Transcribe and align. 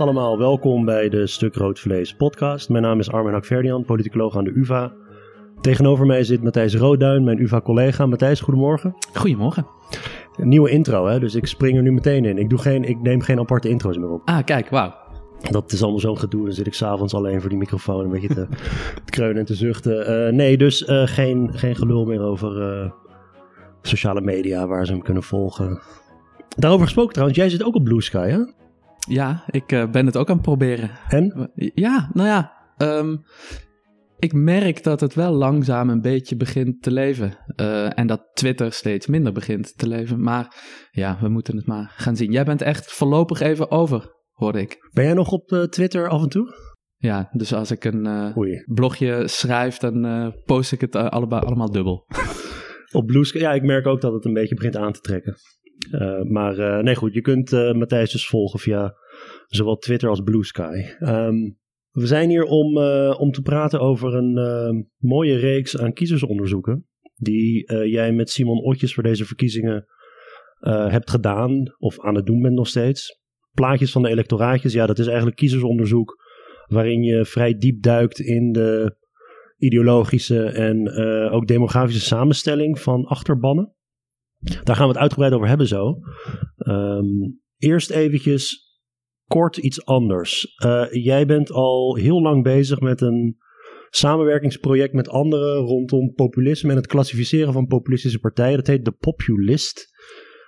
Dag 0.00 0.08
allemaal, 0.08 0.38
welkom 0.38 0.84
bij 0.84 1.08
de 1.08 1.26
Stuk 1.26 1.54
Rood 1.54 1.78
Vlees 1.78 2.14
podcast. 2.14 2.68
Mijn 2.68 2.82
naam 2.82 2.98
is 2.98 3.10
Armin 3.10 3.32
Hakverdian, 3.32 3.84
politicoloog 3.84 4.36
aan 4.36 4.44
de 4.44 4.52
UvA. 4.54 4.92
Tegenover 5.60 6.06
mij 6.06 6.24
zit 6.24 6.42
Matthijs 6.42 6.74
Roodduin, 6.74 7.24
mijn 7.24 7.42
UvA-collega. 7.42 8.06
Matthijs, 8.06 8.40
goedemorgen. 8.40 8.94
Goedemorgen. 9.14 9.66
Een 10.36 10.48
nieuwe 10.48 10.70
intro, 10.70 11.06
hè? 11.06 11.20
dus 11.20 11.34
ik 11.34 11.46
spring 11.46 11.76
er 11.76 11.82
nu 11.82 11.92
meteen 11.92 12.24
in. 12.24 12.38
Ik, 12.38 12.48
doe 12.48 12.58
geen, 12.58 12.84
ik 12.84 13.00
neem 13.02 13.20
geen 13.20 13.38
aparte 13.38 13.68
intro's 13.68 13.96
meer 13.96 14.10
op. 14.10 14.22
Ah, 14.24 14.44
kijk, 14.44 14.68
wauw. 14.68 14.94
Dat 15.50 15.72
is 15.72 15.82
allemaal 15.82 16.00
zo'n 16.00 16.18
gedoe. 16.18 16.44
Dan 16.44 16.54
zit 16.54 16.66
ik 16.66 16.74
s'avonds 16.74 17.14
alleen 17.14 17.40
voor 17.40 17.50
die 17.50 17.58
microfoon 17.58 18.04
een 18.04 18.10
beetje 18.10 18.34
te, 18.34 18.46
te 19.04 19.10
kreunen 19.10 19.38
en 19.38 19.44
te 19.44 19.54
zuchten. 19.54 20.26
Uh, 20.26 20.32
nee, 20.32 20.56
dus 20.56 20.82
uh, 20.82 21.06
geen, 21.06 21.50
geen 21.52 21.76
gelul 21.76 22.04
meer 22.04 22.22
over 22.22 22.82
uh, 22.82 22.90
sociale 23.82 24.20
media 24.20 24.66
waar 24.66 24.86
ze 24.86 24.92
hem 24.92 25.02
kunnen 25.02 25.22
volgen. 25.22 25.80
Daarover 26.56 26.84
gesproken 26.84 27.12
trouwens, 27.12 27.38
jij 27.38 27.48
zit 27.48 27.64
ook 27.64 27.74
op 27.74 27.84
Blue 27.84 28.02
Sky, 28.02 28.28
hè? 28.28 28.59
Ja, 29.10 29.44
ik 29.46 29.72
uh, 29.72 29.90
ben 29.90 30.06
het 30.06 30.16
ook 30.16 30.28
aan 30.28 30.34
het 30.34 30.44
proberen. 30.44 30.90
En? 31.08 31.50
Ja, 31.74 32.10
nou 32.12 32.28
ja. 32.28 32.52
Um, 32.78 33.24
ik 34.18 34.32
merk 34.32 34.82
dat 34.82 35.00
het 35.00 35.14
wel 35.14 35.32
langzaam 35.32 35.90
een 35.90 36.00
beetje 36.00 36.36
begint 36.36 36.82
te 36.82 36.90
leven. 36.90 37.38
Uh, 37.56 37.98
en 37.98 38.06
dat 38.06 38.30
Twitter 38.34 38.72
steeds 38.72 39.06
minder 39.06 39.32
begint 39.32 39.78
te 39.78 39.88
leven. 39.88 40.22
Maar 40.22 40.56
ja, 40.90 41.18
we 41.20 41.28
moeten 41.28 41.56
het 41.56 41.66
maar 41.66 41.94
gaan 41.96 42.16
zien. 42.16 42.32
Jij 42.32 42.44
bent 42.44 42.62
echt 42.62 42.92
voorlopig 42.92 43.40
even 43.40 43.70
over, 43.70 44.14
hoorde 44.32 44.60
ik. 44.60 44.88
Ben 44.92 45.04
jij 45.04 45.14
nog 45.14 45.32
op 45.32 45.52
uh, 45.52 45.62
Twitter 45.62 46.08
af 46.08 46.22
en 46.22 46.28
toe? 46.28 46.54
Ja, 46.96 47.28
dus 47.32 47.54
als 47.54 47.70
ik 47.70 47.84
een 47.84 48.06
uh, 48.06 48.62
blogje 48.74 49.28
schrijf, 49.28 49.76
dan 49.76 50.34
post 50.44 50.72
ik 50.72 50.80
het 50.80 50.96
allebei, 50.96 51.42
allemaal 51.42 51.70
dubbel. 51.70 52.06
op 52.98 53.06
Blue 53.06 53.24
Sky, 53.24 53.38
ja, 53.38 53.52
ik 53.52 53.62
merk 53.62 53.86
ook 53.86 54.00
dat 54.00 54.12
het 54.12 54.24
een 54.24 54.32
beetje 54.32 54.54
begint 54.54 54.76
aan 54.76 54.92
te 54.92 55.00
trekken. 55.00 55.36
Maar 56.28 56.82
nee, 56.82 56.94
goed, 56.94 57.14
je 57.14 57.20
kunt 57.20 57.50
Matthijs 57.50 58.12
dus 58.12 58.28
volgen 58.28 58.58
via 58.58 58.94
zowel 59.50 59.76
Twitter 59.76 60.08
als 60.08 60.20
Blue 60.20 60.44
Sky. 60.44 60.84
Um, 61.00 61.58
we 61.90 62.06
zijn 62.06 62.28
hier 62.28 62.44
om, 62.44 62.78
om 63.12 63.30
te 63.30 63.42
praten 63.42 63.80
over 63.80 64.14
een 64.14 64.88
mooie 64.96 65.36
reeks 65.36 65.78
aan 65.78 65.92
kiezersonderzoeken. 65.92 66.86
Die 67.14 67.72
jij 67.88 68.12
met 68.12 68.30
Simon 68.30 68.64
Otjes 68.64 68.94
voor 68.94 69.02
deze 69.02 69.24
verkiezingen 69.24 69.86
hebt 70.88 71.10
gedaan, 71.10 71.74
of 71.78 72.00
aan 72.00 72.14
het 72.14 72.26
doen 72.26 72.42
bent 72.42 72.54
nog 72.54 72.68
steeds. 72.68 73.20
Plaatjes 73.52 73.92
van 73.92 74.02
de 74.02 74.08
electoraatjes, 74.08 74.72
ja, 74.72 74.86
dat 74.86 74.98
is 74.98 75.06
eigenlijk 75.06 75.36
kiezersonderzoek. 75.36 76.22
Waarin 76.66 77.02
je 77.02 77.24
vrij 77.24 77.54
diep 77.54 77.82
duikt 77.82 78.20
in 78.20 78.52
de 78.52 78.96
ideologische 79.56 80.44
en 80.44 80.90
ook 81.30 81.46
demografische 81.46 82.06
samenstelling 82.06 82.78
van 82.78 83.04
achterbannen. 83.04 83.74
Daar 84.62 84.76
gaan 84.76 84.86
we 84.86 84.92
het 84.92 85.02
uitgebreid 85.02 85.32
over 85.32 85.48
hebben 85.48 85.66
zo. 85.66 85.98
Um, 86.58 87.40
eerst 87.56 87.90
eventjes 87.90 88.69
kort 89.30 89.56
iets 89.56 89.84
anders. 89.84 90.56
Uh, 90.64 90.86
jij 90.90 91.26
bent 91.26 91.52
al 91.52 91.96
heel 91.96 92.22
lang 92.22 92.42
bezig 92.42 92.80
met 92.80 93.00
een 93.00 93.36
samenwerkingsproject 93.90 94.92
met 94.92 95.08
anderen 95.08 95.56
rondom 95.56 96.12
populisme 96.14 96.70
en 96.70 96.76
het 96.76 96.86
klassificeren 96.86 97.52
van 97.52 97.66
populistische 97.66 98.18
partijen. 98.18 98.56
Dat 98.56 98.66
heet 98.66 98.84
de 98.84 98.96
Populist. 99.00 99.88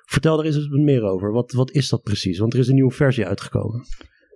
Vertel 0.05 0.39
er 0.39 0.45
eens 0.45 0.69
wat 0.69 0.81
meer 0.81 1.03
over. 1.03 1.33
Wat, 1.33 1.53
wat 1.53 1.71
is 1.71 1.89
dat 1.89 2.03
precies? 2.03 2.39
Want 2.39 2.53
er 2.53 2.59
is 2.59 2.69
een 2.69 2.75
nieuwe 2.75 2.91
versie 2.91 3.27
uitgekomen. 3.27 3.85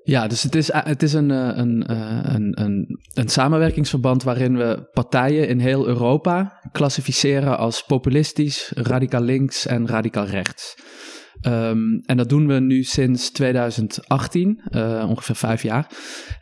Ja, 0.02 0.26
dus 0.26 0.42
het 0.42 0.54
is, 0.54 0.72
het 0.72 1.02
is 1.02 1.12
een, 1.12 1.30
een, 1.30 1.92
een, 2.34 2.62
een, 2.62 3.00
een 3.14 3.28
samenwerkingsverband 3.28 4.22
waarin 4.22 4.56
we 4.56 4.88
partijen 4.92 5.48
in 5.48 5.58
heel 5.58 5.86
Europa 5.86 6.60
klassificeren 6.72 7.58
als 7.58 7.82
populistisch, 7.82 8.72
radicaal 8.74 9.22
links 9.22 9.66
en 9.66 9.88
radicaal 9.88 10.26
rechts. 10.26 10.76
Um, 11.46 12.02
en 12.06 12.16
dat 12.16 12.28
doen 12.28 12.46
we 12.46 12.60
nu 12.60 12.82
sinds 12.82 13.30
2018, 13.30 14.60
uh, 14.70 15.04
ongeveer 15.08 15.36
vijf 15.36 15.62
jaar. 15.62 15.86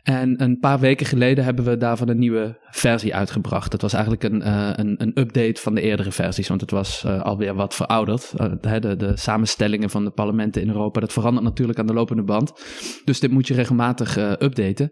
En 0.03 0.41
een 0.41 0.59
paar 0.59 0.79
weken 0.79 1.05
geleden 1.05 1.43
hebben 1.43 1.65
we 1.65 1.77
daarvan 1.77 2.09
een 2.09 2.19
nieuwe 2.19 2.57
versie 2.69 3.15
uitgebracht. 3.15 3.71
Dat 3.71 3.81
was 3.81 3.93
eigenlijk 3.93 4.23
een, 4.23 4.41
uh, 4.41 4.69
een, 4.75 4.95
een, 4.97 5.11
update 5.19 5.61
van 5.61 5.75
de 5.75 5.81
eerdere 5.81 6.11
versies, 6.11 6.47
want 6.47 6.61
het 6.61 6.71
was 6.71 7.03
uh, 7.05 7.21
alweer 7.21 7.55
wat 7.55 7.75
verouderd. 7.75 8.33
de, 8.61 8.95
de, 8.97 9.11
samenstellingen 9.15 9.89
van 9.89 10.03
de 10.03 10.11
parlementen 10.11 10.61
in 10.61 10.67
Europa, 10.67 10.99
dat 10.99 11.13
verandert 11.13 11.45
natuurlijk 11.45 11.79
aan 11.79 11.87
de 11.87 11.93
lopende 11.93 12.23
band. 12.23 12.53
Dus 13.05 13.19
dit 13.19 13.31
moet 13.31 13.47
je 13.47 13.53
regelmatig 13.53 14.17
updaten. 14.17 14.91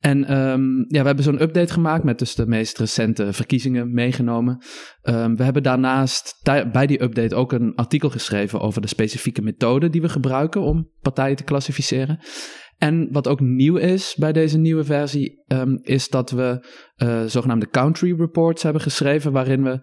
En 0.00 0.38
um, 0.38 0.84
ja, 0.88 1.00
we 1.00 1.06
hebben 1.06 1.24
zo'n 1.24 1.42
update 1.42 1.72
gemaakt 1.72 2.04
met 2.04 2.18
dus 2.18 2.34
de 2.34 2.46
meest 2.46 2.78
recente 2.78 3.32
verkiezingen 3.32 3.92
meegenomen. 3.92 4.64
Um, 5.02 5.36
we 5.36 5.42
hebben 5.42 5.62
daarnaast 5.62 6.40
bij 6.72 6.86
die 6.86 7.02
update 7.02 7.34
ook 7.34 7.52
een 7.52 7.74
artikel 7.74 8.10
geschreven 8.10 8.60
over 8.60 8.80
de 8.80 8.88
specifieke 8.88 9.42
methode 9.42 9.90
die 9.90 10.00
we 10.00 10.08
gebruiken 10.08 10.60
om 10.60 10.90
partijen 11.00 11.36
te 11.36 11.44
klassificeren. 11.44 12.18
En 12.78 13.08
wat 13.12 13.28
ook 13.28 13.40
nieuw 13.40 13.76
is 13.76 14.14
bij 14.18 14.32
deze 14.32 14.58
nieuwe 14.58 14.84
versie, 14.84 15.44
um, 15.46 15.78
is 15.82 16.08
dat 16.08 16.30
we 16.30 16.66
uh, 16.96 17.22
zogenaamde 17.24 17.68
country 17.68 18.14
reports 18.16 18.62
hebben 18.62 18.82
geschreven, 18.82 19.32
waarin 19.32 19.62
we 19.62 19.80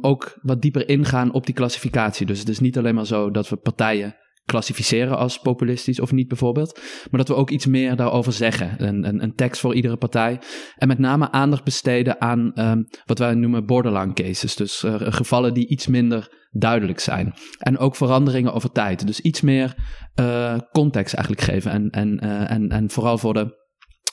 ook 0.00 0.38
wat 0.42 0.62
dieper 0.62 0.88
ingaan 0.88 1.32
op 1.32 1.46
die 1.46 1.54
klassificatie. 1.54 2.26
Dus 2.26 2.38
het 2.38 2.48
is 2.48 2.60
niet 2.60 2.78
alleen 2.78 2.94
maar 2.94 3.06
zo 3.06 3.30
dat 3.30 3.48
we 3.48 3.56
partijen 3.56 4.16
klassificeren 4.50 5.18
als 5.18 5.38
populistisch 5.38 6.00
of 6.00 6.12
niet 6.12 6.28
bijvoorbeeld. 6.28 6.80
Maar 7.10 7.20
dat 7.20 7.28
we 7.28 7.34
ook 7.34 7.50
iets 7.50 7.66
meer 7.66 7.96
daarover 7.96 8.32
zeggen. 8.32 8.74
Een, 8.78 9.08
een, 9.08 9.22
een 9.22 9.34
tekst 9.34 9.60
voor 9.60 9.74
iedere 9.74 9.96
partij. 9.96 10.40
En 10.76 10.88
met 10.88 10.98
name 10.98 11.30
aandacht 11.30 11.64
besteden 11.64 12.20
aan 12.20 12.52
um, 12.54 12.86
wat 13.04 13.18
wij 13.18 13.34
noemen 13.34 13.66
borderline 13.66 14.12
cases. 14.12 14.56
Dus 14.56 14.82
uh, 14.82 14.94
gevallen 14.98 15.54
die 15.54 15.68
iets 15.68 15.86
minder 15.86 16.38
duidelijk 16.50 17.00
zijn. 17.00 17.34
En 17.58 17.78
ook 17.78 17.96
veranderingen 17.96 18.52
over 18.52 18.72
tijd. 18.72 19.06
Dus 19.06 19.20
iets 19.20 19.40
meer 19.40 19.74
uh, 20.20 20.58
context 20.72 21.14
eigenlijk 21.14 21.44
geven. 21.44 21.70
En, 21.70 21.90
en, 21.90 22.24
uh, 22.24 22.50
en, 22.50 22.68
en 22.68 22.90
vooral 22.90 23.18
voor 23.18 23.34
de, 23.34 23.58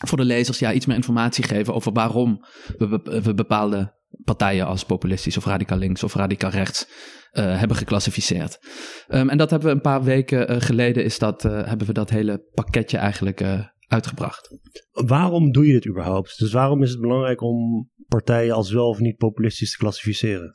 voor 0.07 0.17
de 0.17 0.25
lezers 0.25 0.59
ja, 0.59 0.73
iets 0.73 0.85
meer 0.85 0.95
informatie 0.95 1.43
geven 1.43 1.73
over 1.73 1.91
waarom 1.93 2.45
we 2.77 3.33
bepaalde 3.35 3.95
partijen 4.23 4.65
als 4.65 4.85
populistisch 4.85 5.37
of 5.37 5.45
radicaal 5.45 5.77
links 5.77 6.03
of 6.03 6.13
radicaal 6.13 6.51
rechts 6.51 6.87
uh, 6.87 7.59
hebben 7.59 7.77
geclassificeerd. 7.77 8.59
Um, 9.07 9.29
en 9.29 9.37
dat 9.37 9.49
hebben 9.49 9.69
we 9.69 9.75
een 9.75 9.81
paar 9.81 10.03
weken 10.03 10.51
uh, 10.51 10.61
geleden, 10.61 11.03
is 11.03 11.19
dat, 11.19 11.45
uh, 11.45 11.51
hebben 11.67 11.87
we 11.87 11.93
dat 11.93 12.09
hele 12.09 12.43
pakketje 12.53 12.97
eigenlijk 12.97 13.69
uitgebracht. 13.87 14.57
Waarom 14.91 15.51
doe 15.51 15.67
je 15.67 15.73
dit 15.73 15.87
überhaupt? 15.87 16.39
Dus 16.39 16.51
waarom 16.51 16.83
is 16.83 16.89
het 16.89 17.01
belangrijk 17.01 17.41
om 17.41 17.89
partijen 18.07 18.55
als 18.55 18.71
wel 18.71 18.89
of 18.89 18.99
niet 18.99 19.17
populistisch 19.17 19.71
te 19.71 19.77
klassificeren? 19.77 20.51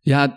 Ja, 0.00 0.36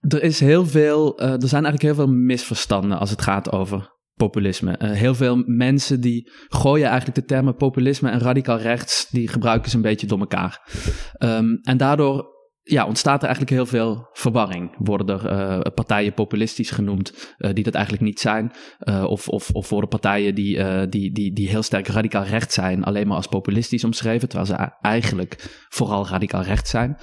er 0.00 0.22
is 0.22 0.40
heel 0.40 0.66
veel, 0.66 1.18
er 1.18 1.48
zijn 1.48 1.64
eigenlijk 1.64 1.82
heel 1.82 2.06
veel 2.06 2.14
misverstanden 2.14 2.98
als 2.98 3.10
het 3.10 3.22
gaat 3.22 3.52
over 3.52 3.90
populisme. 4.14 4.78
Uh, 4.82 4.90
heel 4.90 5.14
veel 5.14 5.42
mensen 5.46 6.00
die 6.00 6.30
gooien 6.48 6.86
eigenlijk 6.86 7.18
de 7.18 7.24
termen 7.24 7.56
populisme 7.56 8.10
en 8.10 8.20
radicaal 8.20 8.58
rechts, 8.58 9.08
die 9.10 9.28
gebruiken 9.28 9.70
ze 9.70 9.76
een 9.76 9.82
beetje 9.82 10.06
door 10.06 10.18
elkaar. 10.18 10.70
Um, 11.18 11.58
en 11.62 11.76
daardoor 11.76 12.30
ja, 12.62 12.86
ontstaat 12.86 13.22
er 13.22 13.28
eigenlijk 13.28 13.56
heel 13.56 13.66
veel 13.66 14.08
verwarring. 14.12 14.74
Worden 14.78 15.20
er 15.20 15.32
uh, 15.32 15.74
partijen 15.74 16.14
populistisch 16.14 16.70
genoemd 16.70 17.34
uh, 17.38 17.52
die 17.52 17.64
dat 17.64 17.74
eigenlijk 17.74 18.04
niet 18.04 18.20
zijn? 18.20 18.52
Uh, 18.80 19.04
of, 19.04 19.28
of, 19.28 19.50
of 19.50 19.68
worden 19.68 19.88
partijen 19.88 20.34
die, 20.34 20.88
die, 20.88 21.12
die, 21.12 21.32
die 21.32 21.48
heel 21.48 21.62
sterk 21.62 21.86
radicaal 21.86 22.24
recht 22.24 22.52
zijn 22.52 22.84
alleen 22.84 23.06
maar 23.06 23.16
als 23.16 23.26
populistisch 23.26 23.84
omschreven, 23.84 24.28
terwijl 24.28 24.50
ze 24.50 24.70
eigenlijk 24.80 25.64
vooral 25.68 26.08
radicaal 26.08 26.42
recht 26.42 26.68
zijn? 26.68 26.96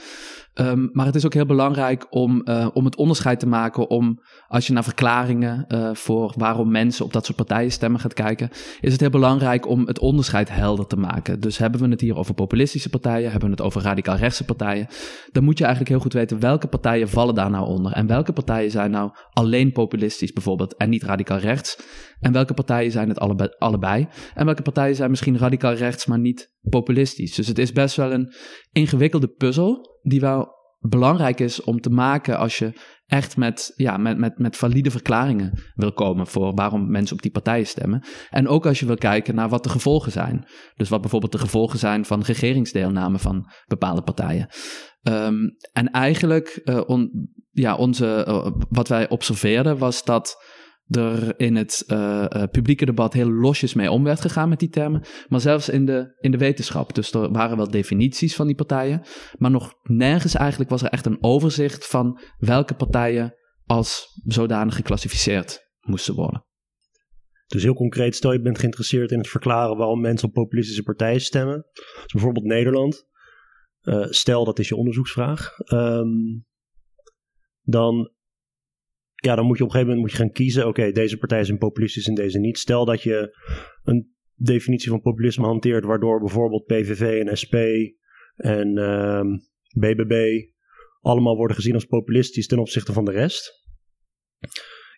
Um, 0.59 0.89
maar 0.93 1.05
het 1.05 1.15
is 1.15 1.25
ook 1.25 1.33
heel 1.33 1.45
belangrijk 1.45 2.07
om, 2.09 2.41
uh, 2.45 2.67
om 2.73 2.85
het 2.85 2.95
onderscheid 2.95 3.39
te 3.39 3.47
maken 3.47 3.89
om, 3.89 4.19
als 4.47 4.67
je 4.67 4.73
naar 4.73 4.83
verklaringen 4.83 5.65
uh, 5.67 5.89
voor 5.93 6.33
waarom 6.37 6.71
mensen 6.71 7.05
op 7.05 7.13
dat 7.13 7.25
soort 7.25 7.37
partijen 7.37 7.71
stemmen 7.71 7.99
gaat 7.99 8.13
kijken, 8.13 8.49
is 8.81 8.91
het 8.91 9.01
heel 9.01 9.09
belangrijk 9.09 9.67
om 9.67 9.87
het 9.87 9.99
onderscheid 9.99 10.49
helder 10.49 10.87
te 10.87 10.97
maken. 10.97 11.39
Dus 11.39 11.57
hebben 11.57 11.81
we 11.81 11.87
het 11.87 12.01
hier 12.01 12.17
over 12.17 12.33
populistische 12.33 12.89
partijen, 12.89 13.31
hebben 13.31 13.49
we 13.49 13.55
het 13.55 13.65
over 13.65 13.81
radicaal 13.81 14.15
rechtse 14.15 14.45
partijen, 14.45 14.87
dan 15.31 15.43
moet 15.43 15.57
je 15.57 15.63
eigenlijk 15.63 15.93
heel 15.93 16.03
goed 16.03 16.13
weten 16.13 16.39
welke 16.39 16.67
partijen 16.67 17.09
vallen 17.09 17.35
daar 17.35 17.49
nou 17.49 17.67
onder. 17.67 17.91
En 17.91 18.07
welke 18.07 18.33
partijen 18.33 18.71
zijn 18.71 18.91
nou 18.91 19.11
alleen 19.33 19.71
populistisch 19.71 20.33
bijvoorbeeld 20.33 20.75
en 20.75 20.89
niet 20.89 21.03
radicaal 21.03 21.37
rechts. 21.37 21.77
En 22.19 22.31
welke 22.31 22.53
partijen 22.53 22.91
zijn 22.91 23.09
het 23.09 23.19
allebei. 23.59 24.07
En 24.33 24.45
welke 24.45 24.61
partijen 24.61 24.95
zijn 24.95 25.09
misschien 25.09 25.37
radicaal 25.37 25.73
rechts, 25.73 26.05
maar 26.05 26.19
niet 26.19 26.53
populistisch. 26.61 27.35
Dus 27.35 27.47
het 27.47 27.59
is 27.59 27.71
best 27.71 27.95
wel 27.95 28.11
een 28.11 28.33
ingewikkelde 28.71 29.27
puzzel 29.27 29.99
die 30.01 30.19
wel 30.19 30.57
belangrijk 30.79 31.39
is 31.39 31.63
om 31.63 31.81
te 31.81 31.89
maken 31.89 32.37
als 32.37 32.57
je 32.57 32.73
echt 33.05 33.37
met, 33.37 33.73
ja, 33.75 33.97
met, 33.97 34.17
met, 34.17 34.37
met 34.37 34.57
valide 34.57 34.91
verklaringen 34.91 35.59
wil 35.75 35.93
komen 35.93 36.27
voor 36.27 36.53
waarom 36.53 36.91
mensen 36.91 37.15
op 37.15 37.21
die 37.21 37.31
partijen 37.31 37.67
stemmen. 37.67 38.03
En 38.29 38.47
ook 38.47 38.65
als 38.65 38.79
je 38.79 38.85
wil 38.85 38.95
kijken 38.95 39.35
naar 39.35 39.49
wat 39.49 39.63
de 39.63 39.69
gevolgen 39.69 40.11
zijn. 40.11 40.47
Dus 40.75 40.89
wat 40.89 41.01
bijvoorbeeld 41.01 41.31
de 41.31 41.37
gevolgen 41.37 41.79
zijn 41.79 42.05
van 42.05 42.21
regeringsdeelname 42.21 43.19
van 43.19 43.51
bepaalde 43.67 44.01
partijen. 44.01 44.49
Um, 45.03 45.55
en 45.71 45.91
eigenlijk, 45.91 46.61
on, 46.85 47.29
ja, 47.51 47.75
onze, 47.75 48.25
uh, 48.27 48.47
wat 48.69 48.87
wij 48.87 49.09
observeerden 49.09 49.77
was 49.77 50.03
dat 50.03 50.43
er 50.89 51.39
in 51.39 51.55
het 51.55 51.83
uh, 51.87 52.25
uh, 52.29 52.43
publieke 52.51 52.85
debat 52.85 53.13
heel 53.13 53.31
losjes 53.31 53.73
mee 53.73 53.91
om 53.91 54.03
werd 54.03 54.21
gegaan 54.21 54.49
met 54.49 54.59
die 54.59 54.69
termen. 54.69 55.03
Maar 55.27 55.39
zelfs 55.39 55.69
in 55.69 55.85
de, 55.85 56.17
in 56.19 56.31
de 56.31 56.37
wetenschap. 56.37 56.95
Dus 56.95 57.11
er 57.11 57.31
waren 57.31 57.57
wel 57.57 57.71
definities 57.71 58.35
van 58.35 58.47
die 58.47 58.55
partijen. 58.55 59.01
Maar 59.37 59.51
nog 59.51 59.73
nergens 59.83 60.35
eigenlijk 60.35 60.69
was 60.69 60.81
er 60.81 60.89
echt 60.89 61.05
een 61.05 61.23
overzicht 61.23 61.87
van 61.87 62.19
welke 62.37 62.73
partijen 62.73 63.33
als 63.65 64.21
zodanig 64.25 64.75
geclassificeerd 64.75 65.59
moesten 65.79 66.15
worden. 66.15 66.43
Dus 67.47 67.63
heel 67.63 67.73
concreet, 67.73 68.15
stel 68.15 68.31
je 68.31 68.41
bent 68.41 68.59
geïnteresseerd 68.59 69.11
in 69.11 69.17
het 69.17 69.27
verklaren 69.27 69.77
waarom 69.77 70.01
mensen 70.01 70.27
op 70.27 70.33
populistische 70.33 70.83
partijen 70.83 71.21
stemmen. 71.21 71.65
Dus 71.73 72.11
bijvoorbeeld 72.11 72.45
Nederland. 72.45 73.07
Uh, 73.81 74.05
stel 74.09 74.45
dat 74.45 74.59
is 74.59 74.67
je 74.67 74.75
onderzoeksvraag. 74.75 75.51
Um, 75.71 76.45
dan, 77.61 78.11
ja, 79.19 79.35
dan 79.35 79.45
moet 79.45 79.57
je 79.57 79.63
op 79.63 79.69
een 79.69 79.75
gegeven 79.75 79.95
moment 79.95 79.99
moet 79.99 80.11
je 80.11 80.23
gaan 80.23 80.33
kiezen. 80.33 80.67
Oké, 80.67 80.91
deze 80.91 81.17
partij 81.17 81.39
is 81.39 81.49
een 81.49 81.57
populistisch 81.57 82.07
en 82.07 82.15
deze 82.15 82.39
niet. 82.39 82.57
Stel 82.57 82.85
dat 82.85 83.01
je 83.01 83.37
een 83.83 84.13
definitie 84.35 84.89
van 84.89 85.01
populisme 85.01 85.45
hanteert, 85.45 85.85
waardoor 85.85 86.19
bijvoorbeeld 86.19 86.65
PVV 86.65 87.25
en 87.25 87.37
SP 87.41 87.55
en 88.35 88.73
BBB 89.79 90.45
allemaal 91.01 91.35
worden 91.35 91.55
gezien 91.55 91.73
als 91.73 91.85
populistisch 91.85 92.47
ten 92.47 92.59
opzichte 92.59 92.93
van 92.93 93.05
de 93.05 93.11
rest. 93.11 93.67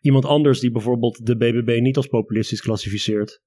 Iemand 0.01 0.25
anders 0.25 0.59
die 0.59 0.71
bijvoorbeeld 0.71 1.25
de 1.25 1.38
BBB 1.38 1.79
niet 1.81 1.97
als 1.97 2.07
populistisch 2.07 2.62
klassificeert, 2.62 3.41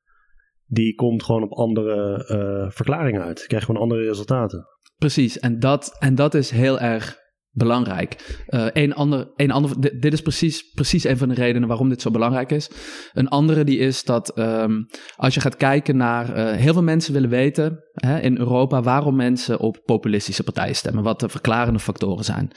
die 0.67 0.95
komt 0.95 1.23
gewoon 1.23 1.43
op 1.43 1.53
andere 1.53 2.27
uh, 2.31 2.71
verklaringen 2.71 3.23
uit. 3.23 3.47
Krijgt 3.47 3.67
gewoon 3.67 3.81
andere 3.81 4.05
resultaten. 4.05 4.67
Precies, 4.97 5.39
en 5.39 5.59
dat, 5.59 5.97
en 5.99 6.15
dat 6.15 6.35
is 6.35 6.51
heel 6.51 6.81
erg 6.81 7.17
belangrijk. 7.55 8.45
Uh, 8.49 8.67
een 8.73 8.95
ander, 8.95 9.33
een 9.37 9.51
ander, 9.51 9.81
dit, 10.01 10.13
is 10.13 10.23
precies, 10.23 10.71
precies 10.75 11.05
een 11.05 11.19
van 11.19 11.29
de 11.29 11.35
redenen 11.35 11.69
waarom 11.69 11.89
dit 11.89 12.03
zo 12.03 12.11
belangrijk 12.11 12.51
is. 12.51 12.71
Een 13.13 13.29
andere 13.29 13.65
die 13.65 13.79
is 13.79 14.05
dat 14.05 14.39
um, 14.39 14.87
als 15.17 15.35
je 15.35 15.41
gaat 15.41 15.57
kijken 15.57 15.97
naar... 15.97 16.37
Uh, 16.37 16.51
heel 16.51 16.73
veel 16.73 16.83
mensen 16.83 17.13
willen 17.13 17.31
weten 17.31 17.85
hè, 17.93 18.21
in 18.21 18.39
Europa 18.39 18.83
waarom 18.83 19.17
mensen 19.17 19.61
op 19.61 19.83
populistische 19.85 20.43
partijen 20.43 20.77
stemmen. 20.77 21.05
Wat 21.05 21.21
de 21.21 21.29
verklarende 21.29 21.79
factoren 21.79 22.25
zijn. 22.25 22.51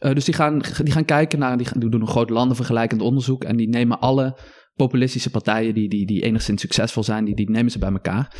Uh, 0.00 0.14
dus 0.14 0.24
die 0.24 0.34
gaan, 0.34 0.58
die 0.82 0.92
gaan 0.92 1.04
kijken 1.04 1.38
naar... 1.38 1.56
Die, 1.56 1.88
doen 1.88 2.00
een 2.00 2.06
groot 2.06 2.30
landenvergelijkend 2.30 3.00
onderzoek 3.00 3.44
en 3.44 3.56
die 3.56 3.68
nemen 3.68 4.00
alle 4.00 4.38
populistische 4.74 5.30
partijen 5.30 5.74
die, 5.74 5.88
die, 5.88 6.06
die 6.06 6.22
enigszins 6.22 6.60
succesvol 6.60 7.02
zijn, 7.02 7.24
die, 7.24 7.34
die 7.34 7.50
nemen 7.50 7.70
ze 7.70 7.78
bij 7.78 7.92
elkaar. 7.92 8.36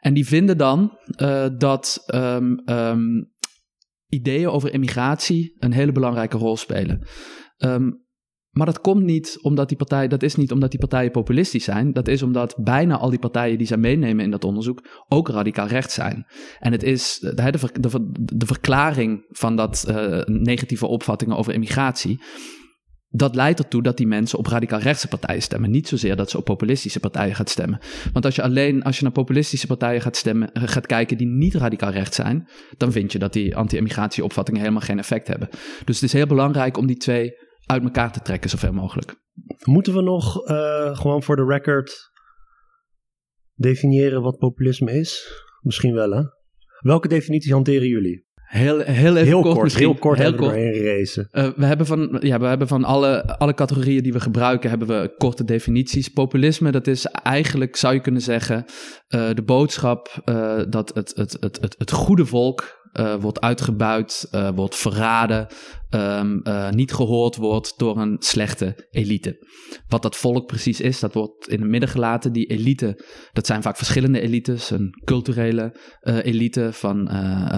En 0.00 0.14
die 0.14 0.26
vinden 0.26 0.58
dan 0.58 0.98
dat 1.58 2.04
um, 2.14 2.62
um, 2.66 3.34
ideeën 4.08 4.48
over 4.48 4.72
immigratie 4.72 5.54
een 5.58 5.72
hele 5.72 5.92
belangrijke 5.92 6.36
rol 6.36 6.56
spelen. 6.56 7.06
Um, 7.58 8.04
maar 8.56 8.66
dat 8.66 8.80
komt 8.80 9.02
niet 9.02 9.38
omdat 9.42 9.68
die 9.68 9.76
partijen, 9.76 10.10
dat 10.10 10.22
is 10.22 10.34
niet 10.34 10.52
omdat 10.52 10.70
die 10.70 10.80
partijen 10.80 11.10
populistisch 11.10 11.64
zijn. 11.64 11.92
Dat 11.92 12.08
is 12.08 12.22
omdat 12.22 12.56
bijna 12.58 12.96
al 12.98 13.10
die 13.10 13.18
partijen 13.18 13.58
die 13.58 13.66
zij 13.66 13.76
meenemen 13.76 14.24
in 14.24 14.30
dat 14.30 14.44
onderzoek 14.44 15.04
ook 15.08 15.28
radicaal 15.28 15.66
rechts 15.66 15.94
zijn. 15.94 16.26
En 16.58 16.72
het 16.72 16.82
is 16.82 17.18
de, 17.18 17.34
de, 17.34 17.80
de, 17.80 18.36
de 18.36 18.46
verklaring 18.46 19.24
van 19.28 19.56
dat 19.56 19.84
uh, 19.88 20.22
negatieve 20.24 20.86
opvattingen 20.86 21.36
over 21.36 21.52
immigratie 21.52 22.22
dat 23.16 23.34
leidt 23.34 23.58
ertoe 23.58 23.82
dat 23.82 23.96
die 23.96 24.06
mensen 24.06 24.38
op 24.38 24.46
radicaal 24.46 24.78
rechtse 24.78 25.08
partijen 25.08 25.42
stemmen. 25.42 25.70
Niet 25.70 25.88
zozeer 25.88 26.16
dat 26.16 26.30
ze 26.30 26.38
op 26.38 26.44
populistische 26.44 27.00
partijen 27.00 27.34
gaat 27.34 27.50
stemmen. 27.50 27.78
Want 28.12 28.24
als 28.24 28.34
je 28.34 28.42
alleen 28.42 28.82
als 28.82 28.96
je 28.96 29.02
naar 29.02 29.12
populistische 29.12 29.66
partijen 29.66 30.00
gaat, 30.00 30.16
stemmen, 30.16 30.52
eh, 30.52 30.62
gaat 30.66 30.86
kijken 30.86 31.16
die 31.16 31.26
niet 31.26 31.54
radicaal 31.54 31.90
rechts 31.90 32.16
zijn, 32.16 32.48
dan 32.76 32.92
vind 32.92 33.12
je 33.12 33.18
dat 33.18 33.32
die 33.32 33.56
anti-immigratieopvattingen 33.56 34.60
helemaal 34.60 34.82
geen 34.82 34.98
effect 34.98 35.28
hebben. 35.28 35.48
Dus 35.84 35.94
het 35.94 36.04
is 36.04 36.12
heel 36.12 36.26
belangrijk 36.26 36.76
om 36.76 36.86
die 36.86 36.96
twee 36.96 37.32
uit 37.66 37.82
elkaar 37.82 38.12
te 38.12 38.20
trekken, 38.20 38.50
zoveel 38.50 38.72
mogelijk. 38.72 39.14
Moeten 39.64 39.94
we 39.94 40.02
nog 40.02 40.48
uh, 40.48 40.96
gewoon 40.96 41.22
voor 41.22 41.36
de 41.36 41.44
record 41.44 42.10
definiëren 43.54 44.22
wat 44.22 44.38
populisme 44.38 44.92
is? 44.92 45.42
Misschien 45.60 45.94
wel, 45.94 46.10
hè? 46.10 46.22
Welke 46.80 47.08
definitie 47.08 47.52
hanteren 47.52 47.88
jullie? 47.88 48.25
Heel, 48.46 48.78
heel 48.78 49.16
even 49.16 49.26
heel 49.26 49.42
kort, 49.42 49.56
kort 49.56 49.74
heel 49.74 49.94
kort 49.94 50.18
heel 50.18 50.34
kort. 50.34 50.56
Uh, 50.56 51.48
we 51.56 51.64
hebben 51.64 51.86
van, 51.86 52.16
ja, 52.20 52.38
we 52.38 52.46
hebben 52.46 52.68
van 52.68 52.84
alle, 52.84 53.38
alle 53.38 53.54
categorieën 53.54 54.02
die 54.02 54.12
we 54.12 54.20
gebruiken, 54.20 54.70
hebben 54.70 54.88
we 54.88 55.14
korte 55.18 55.44
definities. 55.44 56.08
Populisme, 56.08 56.70
dat 56.70 56.86
is 56.86 57.06
eigenlijk, 57.06 57.76
zou 57.76 57.94
je 57.94 58.00
kunnen 58.00 58.22
zeggen, 58.22 58.64
uh, 59.08 59.28
de 59.34 59.42
boodschap 59.42 60.22
uh, 60.24 60.60
dat 60.68 60.94
het, 60.94 61.12
het, 61.16 61.36
het, 61.40 61.58
het, 61.60 61.74
het 61.78 61.92
goede 61.92 62.26
volk 62.26 62.75
uh, 62.98 63.14
wordt 63.14 63.40
uitgebuit, 63.40 64.28
uh, 64.32 64.50
wordt 64.54 64.76
verraden, 64.76 65.46
um, 65.90 66.40
uh, 66.44 66.70
niet 66.70 66.92
gehoord 66.92 67.36
wordt 67.36 67.78
door 67.78 67.98
een 67.98 68.16
slechte 68.18 68.88
elite. 68.90 69.46
Wat 69.88 70.02
dat 70.02 70.16
volk 70.16 70.46
precies 70.46 70.80
is, 70.80 71.00
dat 71.00 71.14
wordt 71.14 71.48
in 71.48 71.60
het 71.60 71.70
midden 71.70 71.88
gelaten. 71.88 72.32
Die 72.32 72.46
elite, 72.46 73.04
dat 73.32 73.46
zijn 73.46 73.62
vaak 73.62 73.76
verschillende 73.76 74.20
elites. 74.20 74.70
Een 74.70 75.02
culturele 75.04 75.76
elite 76.02 76.68
van, 76.72 77.08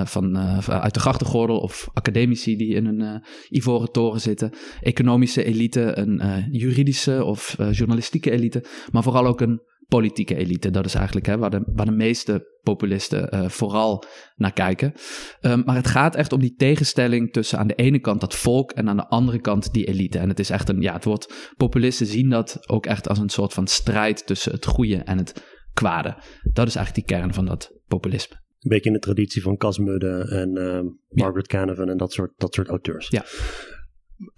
van, 0.04 0.38
uit 0.66 0.94
de 0.94 1.00
grachtengordel 1.00 1.58
of 1.58 1.88
academici 1.92 2.56
die 2.56 2.74
in 2.74 2.86
een 2.86 3.22
ivoren 3.48 3.92
toren 3.92 4.20
zitten. 4.20 4.52
Economische 4.80 5.44
elite, 5.44 5.98
een 5.98 6.48
juridische 6.50 7.24
of 7.24 7.56
journalistieke 7.70 8.30
elite, 8.30 8.64
maar 8.92 9.02
vooral 9.02 9.26
ook 9.26 9.40
een 9.40 9.60
politieke 9.88 10.36
elite. 10.36 10.70
Dat 10.70 10.84
is 10.84 10.94
eigenlijk 10.94 11.26
hè, 11.26 11.38
waar, 11.38 11.50
de, 11.50 11.62
waar 11.66 11.86
de 11.86 11.92
meeste 11.92 12.58
populisten 12.62 13.34
uh, 13.34 13.48
vooral 13.48 14.04
naar 14.34 14.52
kijken. 14.52 14.92
Um, 15.40 15.62
maar 15.64 15.76
het 15.76 15.86
gaat 15.86 16.14
echt 16.14 16.32
om 16.32 16.40
die 16.40 16.54
tegenstelling 16.54 17.32
tussen 17.32 17.58
aan 17.58 17.66
de 17.66 17.74
ene 17.74 17.98
kant 17.98 18.20
dat 18.20 18.34
volk 18.34 18.72
en 18.72 18.88
aan 18.88 18.96
de 18.96 19.08
andere 19.08 19.40
kant 19.40 19.72
die 19.72 19.86
elite. 19.86 20.18
En 20.18 20.28
het 20.28 20.38
is 20.38 20.50
echt 20.50 20.68
een, 20.68 20.80
ja, 20.80 20.92
het 20.92 21.04
wordt, 21.04 21.52
populisten 21.56 22.06
zien 22.06 22.30
dat 22.30 22.68
ook 22.68 22.86
echt 22.86 23.08
als 23.08 23.18
een 23.18 23.28
soort 23.28 23.52
van 23.52 23.66
strijd 23.66 24.26
tussen 24.26 24.52
het 24.52 24.66
goede 24.66 24.96
en 24.96 25.18
het 25.18 25.44
kwade. 25.72 26.16
Dat 26.52 26.66
is 26.66 26.74
eigenlijk 26.74 27.06
die 27.06 27.16
kern 27.16 27.34
van 27.34 27.46
dat 27.46 27.80
populisme. 27.86 28.34
Een 28.58 28.68
beetje 28.70 28.88
in 28.88 28.94
de 28.94 29.02
traditie 29.02 29.42
van 29.42 29.56
Cas 29.56 29.78
Mudde 29.78 30.26
en 30.30 30.56
uh, 30.58 30.80
Margaret 31.08 31.52
ja. 31.52 31.58
Canavan 31.58 31.88
en 31.88 31.96
dat 31.96 32.12
soort, 32.12 32.32
dat 32.36 32.54
soort 32.54 32.68
auteurs. 32.68 33.08
Ja. 33.08 33.24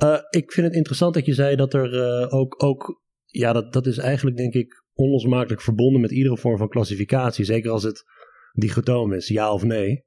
Uh, 0.05 0.19
ik 0.31 0.53
vind 0.53 0.67
het 0.67 0.77
interessant 0.77 1.15
dat 1.15 1.27
je 1.27 1.35
zei 1.35 1.57
dat 1.57 1.75
er 1.75 2.31
ook, 2.31 2.63
ook 2.63 3.03
ja, 3.25 3.53
dat, 3.53 3.73
dat 3.73 3.87
is 3.87 3.99
eigenlijk 3.99 4.37
denk 4.37 4.55
ik 4.55 4.85
onlosmakelijk 4.95 5.61
verbonden 5.61 6.01
met 6.01 6.11
iedere 6.11 6.37
vorm 6.37 6.59
van 6.59 6.69
klassificatie. 6.69 7.45
Zeker 7.45 7.71
als 7.71 7.83
het 7.83 8.05
dichotoom 8.53 9.13
is, 9.13 9.29
ja 9.29 9.53
of 9.53 9.63
nee. 9.63 10.05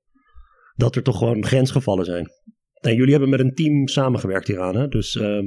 Dat 0.76 0.96
er 0.96 1.04
toch 1.04 1.18
gewoon 1.18 1.46
grensgevallen 1.46 2.06
zijn. 2.06 2.30
En 2.80 2.96
jullie 2.96 3.12
hebben 3.12 3.30
met 3.30 3.40
een 3.40 3.54
team 3.54 3.88
samengewerkt 3.88 4.48
hieraan. 4.48 4.76
Hè? 4.76 4.88
Dus 4.88 5.16
uh, 5.16 5.44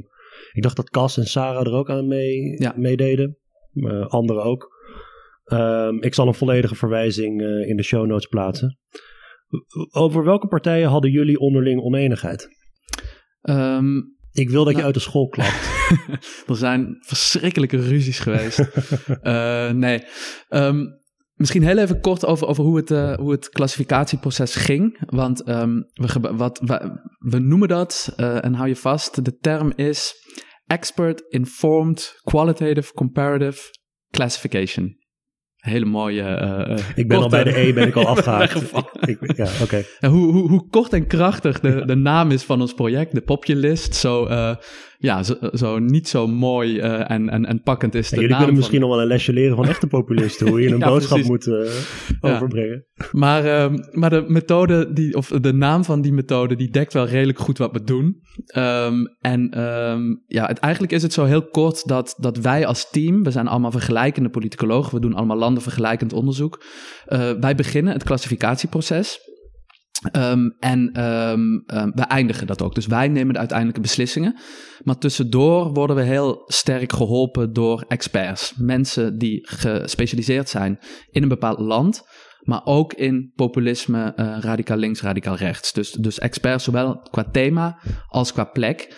ik 0.52 0.62
dacht 0.62 0.76
dat 0.76 0.90
Cas 0.90 1.16
en 1.16 1.26
Sarah 1.26 1.66
er 1.66 1.72
ook 1.72 1.90
aan 1.90 2.06
mee, 2.06 2.60
ja. 2.60 2.74
meededen. 2.76 3.38
Uh, 3.72 4.06
anderen 4.06 4.42
ook. 4.42 4.74
Uh, 5.46 5.92
ik 6.00 6.14
zal 6.14 6.26
een 6.26 6.34
volledige 6.34 6.74
verwijzing 6.74 7.40
uh, 7.40 7.68
in 7.68 7.76
de 7.76 7.82
show 7.82 8.06
notes 8.06 8.26
plaatsen. 8.26 8.78
Over 9.90 10.24
welke 10.24 10.46
partijen 10.46 10.88
hadden 10.88 11.10
jullie 11.10 11.38
onderling 11.38 11.81
oneenigheid? 11.81 12.48
Um, 13.43 14.16
ik 14.36 14.50
wil 14.50 14.64
dat 14.64 14.72
nou, 14.72 14.76
je 14.76 14.84
uit 14.84 14.94
de 14.94 15.00
school 15.00 15.28
klapt. 15.28 15.70
er 16.48 16.56
zijn 16.56 16.96
verschrikkelijke 17.00 17.76
ruzies 17.76 18.19
geweest. 18.19 18.58
uh, 19.22 19.70
nee. 19.84 20.02
Um, 20.48 21.00
misschien 21.34 21.62
heel 21.62 21.78
even 21.78 22.00
kort 22.00 22.26
over, 22.26 22.46
over 22.46 22.64
hoe, 22.64 22.76
het, 22.76 22.90
uh, 22.90 23.14
hoe 23.14 23.31
het 23.31 23.48
klassificatieproces 23.48 24.55
ging. 24.55 24.98
Want 25.06 25.48
um, 25.48 25.84
we, 25.93 26.34
wat, 26.36 26.60
we, 26.64 27.00
we, 27.19 27.38
noemen 27.38 27.69
dat, 27.69 28.14
uh, 28.16 28.44
en 28.44 28.55
hou 28.55 28.69
je 28.69 28.76
vast, 28.76 29.24
de 29.24 29.36
term 29.36 29.72
is 29.74 30.14
Expert 30.66 31.20
Informed 31.28 32.20
Qualitative 32.22 32.93
Comparative 32.93 33.60
Classification 34.10 35.05
hele 35.67 35.85
mooie. 35.85 36.23
Uh, 36.23 36.79
ik 36.94 37.08
ben 37.08 37.19
al 37.19 37.29
bij 37.29 37.44
de 37.44 37.58
E, 37.58 37.73
ben 37.73 37.87
ik 37.87 37.96
al 37.96 38.06
afgehaakt. 38.17 38.55
ik, 39.11 39.37
ja, 39.37 39.44
oké. 39.44 39.63
Okay. 39.63 40.11
Hoe, 40.11 40.32
hoe, 40.32 40.49
hoe, 40.49 40.69
kort 40.70 40.93
en 40.93 41.06
krachtig 41.06 41.61
de, 41.61 41.85
de 41.85 41.94
naam 41.94 42.31
is 42.31 42.43
van 42.43 42.61
ons 42.61 42.75
project, 42.75 43.15
de 43.15 43.20
Populist. 43.20 43.94
Zo, 43.94 44.29
uh, 44.29 44.55
ja, 44.98 45.22
zo, 45.22 45.34
zo, 45.53 45.79
niet 45.79 46.08
zo 46.08 46.26
mooi 46.26 46.76
uh, 46.76 47.10
en, 47.10 47.29
en, 47.29 47.46
en 47.46 47.62
pakkend 47.62 47.94
is 47.94 48.08
de 48.08 48.15
jullie 48.15 48.31
naam 48.31 48.38
kunnen 48.38 48.56
misschien 48.56 48.81
nog 48.81 48.91
wel 48.91 49.00
een 49.00 49.06
lesje 49.06 49.32
leren 49.32 49.56
van 49.56 49.67
echte 49.67 49.86
populisten, 49.86 50.48
hoe 50.48 50.60
je 50.60 50.69
een 50.72 50.79
ja, 50.79 50.88
boodschap 50.88 51.19
precies. 51.19 51.29
moet 51.29 51.46
uh, 51.46 52.32
overbrengen. 52.32 52.86
Ja. 52.94 53.06
Maar, 53.12 53.44
uh, 53.44 53.79
maar 53.93 54.10
de 54.10 54.24
methode, 54.29 54.93
die, 54.93 55.17
of 55.17 55.29
de 55.29 55.53
naam 55.53 55.84
van 55.84 56.00
die 56.00 56.12
methode, 56.12 56.56
die 56.56 56.70
dekt 56.70 56.93
wel 56.93 57.06
redelijk 57.06 57.38
goed 57.38 57.58
wat 57.58 57.72
we 57.72 57.84
doen. 57.84 58.20
Um, 58.56 59.17
en 59.20 59.60
um, 59.65 60.22
ja, 60.26 60.46
het, 60.46 60.58
eigenlijk 60.58 60.93
is 60.93 61.03
het 61.03 61.12
zo 61.12 61.24
heel 61.24 61.48
kort 61.48 61.88
dat, 61.88 62.15
dat 62.20 62.36
wij 62.36 62.67
als 62.67 62.91
team, 62.91 63.22
we 63.22 63.31
zijn 63.31 63.48
allemaal 63.48 63.70
vergelijkende 63.70 64.29
politicologen, 64.29 64.94
we 64.94 65.00
doen 65.00 65.15
allemaal 65.15 65.36
landenvergelijkend 65.36 66.12
onderzoek. 66.12 66.65
Uh, 67.08 67.31
wij 67.41 67.55
beginnen 67.55 67.93
het 67.93 68.05
klassificatieproces. 68.05 69.19
Um, 70.13 70.56
en 70.58 71.05
um, 71.05 71.65
um, 71.67 71.93
we 71.94 72.03
eindigen 72.03 72.46
dat 72.46 72.63
ook. 72.63 72.75
Dus 72.75 72.86
wij 72.86 73.08
nemen 73.08 73.32
de 73.32 73.39
uiteindelijke 73.39 73.81
beslissingen. 73.81 74.39
Maar 74.82 74.98
tussendoor 74.98 75.72
worden 75.72 75.96
we 75.96 76.03
heel 76.03 76.43
sterk 76.46 76.93
geholpen 76.93 77.53
door 77.53 77.84
experts. 77.89 78.55
Mensen 78.56 79.19
die 79.19 79.48
gespecialiseerd 79.48 80.48
zijn 80.48 80.79
in 81.10 81.22
een 81.22 81.29
bepaald 81.29 81.58
land. 81.58 82.03
Maar 82.41 82.60
ook 82.65 82.93
in 82.93 83.32
populisme, 83.34 84.13
uh, 84.17 84.36
radicaal 84.41 84.77
links, 84.77 85.03
radicaal 85.03 85.36
rechts. 85.36 85.72
Dus, 85.72 85.91
dus 85.91 86.19
experts 86.19 86.65
zowel 86.65 87.01
qua 87.10 87.25
thema 87.32 87.79
als 88.08 88.32
qua 88.32 88.44
plek. 88.44 88.94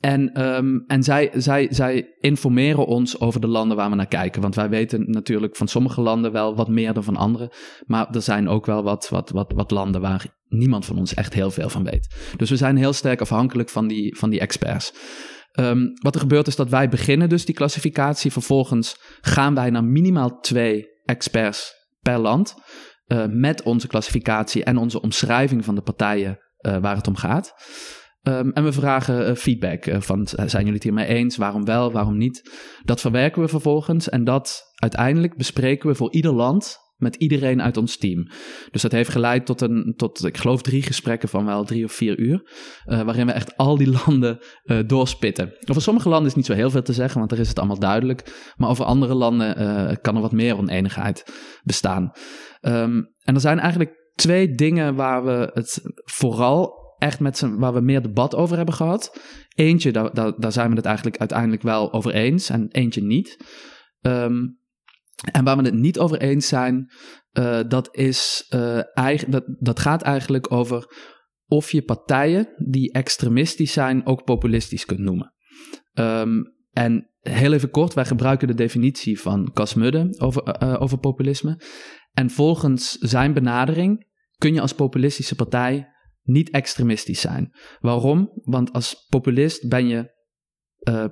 En 0.00 0.46
um, 0.46 0.84
en 0.86 1.02
zij, 1.02 1.30
zij, 1.34 1.66
zij 1.70 2.14
informeren 2.18 2.86
ons 2.86 3.20
over 3.20 3.40
de 3.40 3.46
landen 3.46 3.76
waar 3.76 3.90
we 3.90 3.96
naar 3.96 4.06
kijken. 4.06 4.42
Want 4.42 4.54
wij 4.54 4.68
weten 4.68 5.10
natuurlijk 5.10 5.56
van 5.56 5.68
sommige 5.68 6.00
landen 6.00 6.32
wel 6.32 6.56
wat 6.56 6.68
meer 6.68 6.92
dan 6.92 7.04
van 7.04 7.16
andere. 7.16 7.52
Maar 7.86 8.14
er 8.14 8.22
zijn 8.22 8.48
ook 8.48 8.66
wel 8.66 8.82
wat, 8.82 9.08
wat, 9.08 9.30
wat, 9.30 9.52
wat 9.54 9.70
landen 9.70 10.00
waar 10.00 10.26
niemand 10.48 10.84
van 10.84 10.98
ons 10.98 11.14
echt 11.14 11.34
heel 11.34 11.50
veel 11.50 11.68
van 11.68 11.84
weet. 11.84 12.14
Dus 12.36 12.50
we 12.50 12.56
zijn 12.56 12.76
heel 12.76 12.92
sterk 12.92 13.20
afhankelijk 13.20 13.68
van 13.68 13.86
die, 13.86 14.16
van 14.16 14.30
die 14.30 14.40
experts. 14.40 14.92
Ehm, 15.52 15.86
wat 16.02 16.14
er 16.14 16.20
gebeurt 16.20 16.46
is 16.46 16.56
dat 16.56 16.68
wij 16.68 16.88
beginnen 16.88 17.28
dus 17.28 17.44
die 17.44 17.54
klassificatie. 17.54 18.32
Vervolgens 18.32 19.00
gaan 19.20 19.54
wij 19.54 19.70
naar 19.70 19.84
minimaal 19.84 20.40
twee 20.40 20.86
experts 21.04 21.74
per 22.00 22.18
land. 22.18 22.54
Uh, 23.06 23.24
met 23.28 23.62
onze 23.62 23.86
klassificatie 23.86 24.64
en 24.64 24.76
onze 24.76 25.00
omschrijving 25.00 25.64
van 25.64 25.74
de 25.74 25.82
partijen 25.82 26.38
uh, 26.60 26.76
waar 26.76 26.96
het 26.96 27.06
om 27.06 27.16
gaat. 27.16 27.54
Um, 28.28 28.52
en 28.52 28.64
we 28.64 28.72
vragen 28.72 29.28
uh, 29.28 29.34
feedback 29.34 29.84
van 29.98 30.26
zijn 30.26 30.48
jullie 30.48 30.72
het 30.72 30.82
hiermee 30.82 31.06
eens? 31.06 31.36
Waarom 31.36 31.64
wel, 31.64 31.92
waarom 31.92 32.16
niet? 32.16 32.50
Dat 32.84 33.00
verwerken 33.00 33.42
we 33.42 33.48
vervolgens 33.48 34.08
en 34.08 34.24
dat 34.24 34.62
uiteindelijk 34.74 35.36
bespreken 35.36 35.88
we 35.88 35.94
voor 35.94 36.12
ieder 36.12 36.32
land 36.32 36.84
met 36.96 37.16
iedereen 37.16 37.62
uit 37.62 37.76
ons 37.76 37.96
team. 37.96 38.28
Dus 38.70 38.82
dat 38.82 38.92
heeft 38.92 39.10
geleid 39.10 39.46
tot, 39.46 39.60
een, 39.60 39.94
tot 39.96 40.24
ik 40.24 40.36
geloof, 40.36 40.62
drie 40.62 40.82
gesprekken 40.82 41.28
van 41.28 41.44
wel 41.44 41.64
drie 41.64 41.84
of 41.84 41.92
vier 41.92 42.18
uur. 42.18 42.50
Uh, 42.86 43.02
waarin 43.02 43.26
we 43.26 43.32
echt 43.32 43.56
al 43.56 43.76
die 43.76 43.96
landen 44.06 44.38
doorspitten. 44.86 45.52
Over 45.70 45.82
sommige 45.82 46.08
landen 46.08 46.28
is 46.28 46.34
niet 46.34 46.46
zo 46.46 46.52
heel 46.52 46.70
veel 46.70 46.82
te 46.82 46.92
zeggen, 46.92 47.18
want 47.18 47.32
er 47.32 47.38
is 47.38 47.48
het 47.48 47.58
allemaal 47.58 47.78
duidelijk. 47.78 48.52
Maar 48.56 48.68
over 48.68 48.84
andere 48.84 49.14
landen 49.14 49.54
kan 50.00 50.14
er 50.14 50.22
wat 50.22 50.32
meer 50.32 50.56
oneenigheid 50.56 51.24
bestaan. 51.62 52.10
Um, 52.60 53.14
en 53.22 53.34
er 53.34 53.40
zijn 53.40 53.58
eigenlijk 53.58 54.12
twee 54.14 54.54
dingen 54.54 54.94
waar 54.94 55.24
we 55.24 55.50
het 55.52 55.80
vooral 56.04 56.84
echt 56.98 57.20
met 57.20 57.38
z'n, 57.38 57.56
waar 57.56 57.74
we 57.74 57.80
meer 57.80 58.02
debat 58.02 58.34
over 58.34 58.56
hebben 58.56 58.74
gehad. 58.74 59.20
Eentje, 59.54 59.92
daar, 59.92 60.14
daar, 60.38 60.52
zijn 60.52 60.70
we 60.70 60.76
het 60.76 60.84
eigenlijk 60.84 61.16
uiteindelijk 61.16 61.62
wel 61.62 61.92
over 61.92 62.14
eens 62.14 62.50
en 62.50 62.68
eentje 62.70 63.02
niet. 63.02 63.44
Um, 64.00 64.58
en 65.32 65.44
waar 65.44 65.56
we 65.56 65.62
het 65.62 65.74
niet 65.74 65.98
over 65.98 66.20
eens 66.20 66.48
zijn, 66.48 66.92
uh, 67.32 67.60
dat, 67.68 67.96
is, 67.96 68.46
uh, 68.54 68.96
eigen, 68.96 69.30
dat, 69.30 69.44
dat 69.58 69.80
gaat 69.80 70.02
eigenlijk 70.02 70.52
over 70.52 70.86
of 71.46 71.72
je 71.72 71.82
partijen 71.82 72.48
die 72.56 72.92
extremistisch 72.92 73.72
zijn 73.72 74.06
ook 74.06 74.24
populistisch 74.24 74.84
kunt 74.84 75.00
noemen. 75.00 75.34
Um, 75.94 76.54
en 76.72 77.10
heel 77.20 77.52
even 77.52 77.70
kort, 77.70 77.94
wij 77.94 78.04
gebruiken 78.04 78.48
de 78.48 78.54
definitie 78.54 79.20
van 79.20 79.52
Cas 79.52 79.74
Mudde 79.74 80.14
over, 80.18 80.62
uh, 80.62 80.82
over 80.82 80.98
populisme. 80.98 81.60
En 82.12 82.30
volgens 82.30 82.92
zijn 82.92 83.32
benadering 83.32 84.06
kun 84.38 84.54
je 84.54 84.60
als 84.60 84.74
populistische 84.74 85.34
partij 85.34 85.88
niet 86.26 86.50
extremistisch 86.50 87.20
zijn. 87.20 87.52
Waarom? 87.80 88.30
Want 88.34 88.72
als 88.72 89.06
populist 89.08 89.68
ben 89.68 89.88
je 89.88 90.14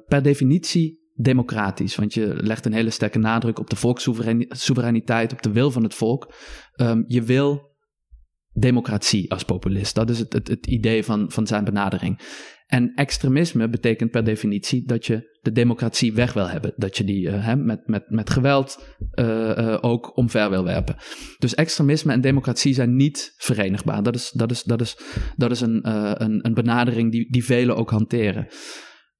per 0.07 0.23
definitie 0.23 1.03
democratisch. 1.15 1.95
Want 1.95 2.15
je 2.15 2.37
legt 2.37 2.67
een 2.67 2.73
hele 2.73 2.91
sterke 2.91 3.19
nadruk 3.19 3.59
op 3.59 3.71
de 3.71 3.77
volkssoevereiniteit, 3.77 5.33
op 5.33 5.43
de 5.43 5.53
wil 5.53 5.71
van 5.71 5.83
het 5.83 5.95
volk. 5.95 6.35
Um, 6.77 7.05
je 7.07 7.23
wil 7.23 7.73
democratie 8.53 9.31
als 9.31 9.45
populist. 9.45 9.95
Dat 9.95 10.11
is 10.11 10.19
het, 10.19 10.33
het, 10.33 10.49
het, 10.49 10.67
idee 10.67 11.05
van, 11.05 11.31
van 11.31 11.47
zijn 11.47 11.65
benadering. 11.65 12.21
En 12.75 12.95
extremisme 12.95 13.69
betekent 13.69 14.11
per 14.11 14.25
definitie 14.25 14.87
dat 14.87 15.07
je 15.07 15.39
de 15.41 15.53
democratie 15.53 16.13
weg 16.13 16.33
wil 16.33 16.49
hebben. 16.49 16.73
Dat 16.77 16.97
je 16.97 17.05
die 17.05 17.27
uh, 17.27 17.55
met, 17.55 17.87
met, 17.87 18.11
met 18.11 18.31
geweld 18.31 18.85
uh, 19.15 19.27
uh, 19.27 19.79
ook 19.81 20.17
omver 20.17 20.51
wil 20.51 20.65
werpen. 20.65 20.97
Dus 21.39 21.55
extremisme 21.55 22.13
en 22.13 22.21
democratie 22.21 22.75
zijn 22.75 22.97
niet 22.97 23.35
verenigbaar. 23.37 24.03
Dat 24.03 24.15
is, 24.15 24.31
dat 24.31 24.51
is, 24.51 24.63
dat 24.63 24.81
is, 24.81 24.99
dat 25.37 25.51
is 25.51 25.61
een, 25.61 25.89
een, 26.23 26.47
een 26.47 26.55
benadering 26.55 27.13
die, 27.13 27.33
die 27.33 27.45
velen 27.45 27.77
ook 27.77 27.91
hanteren. 27.91 28.47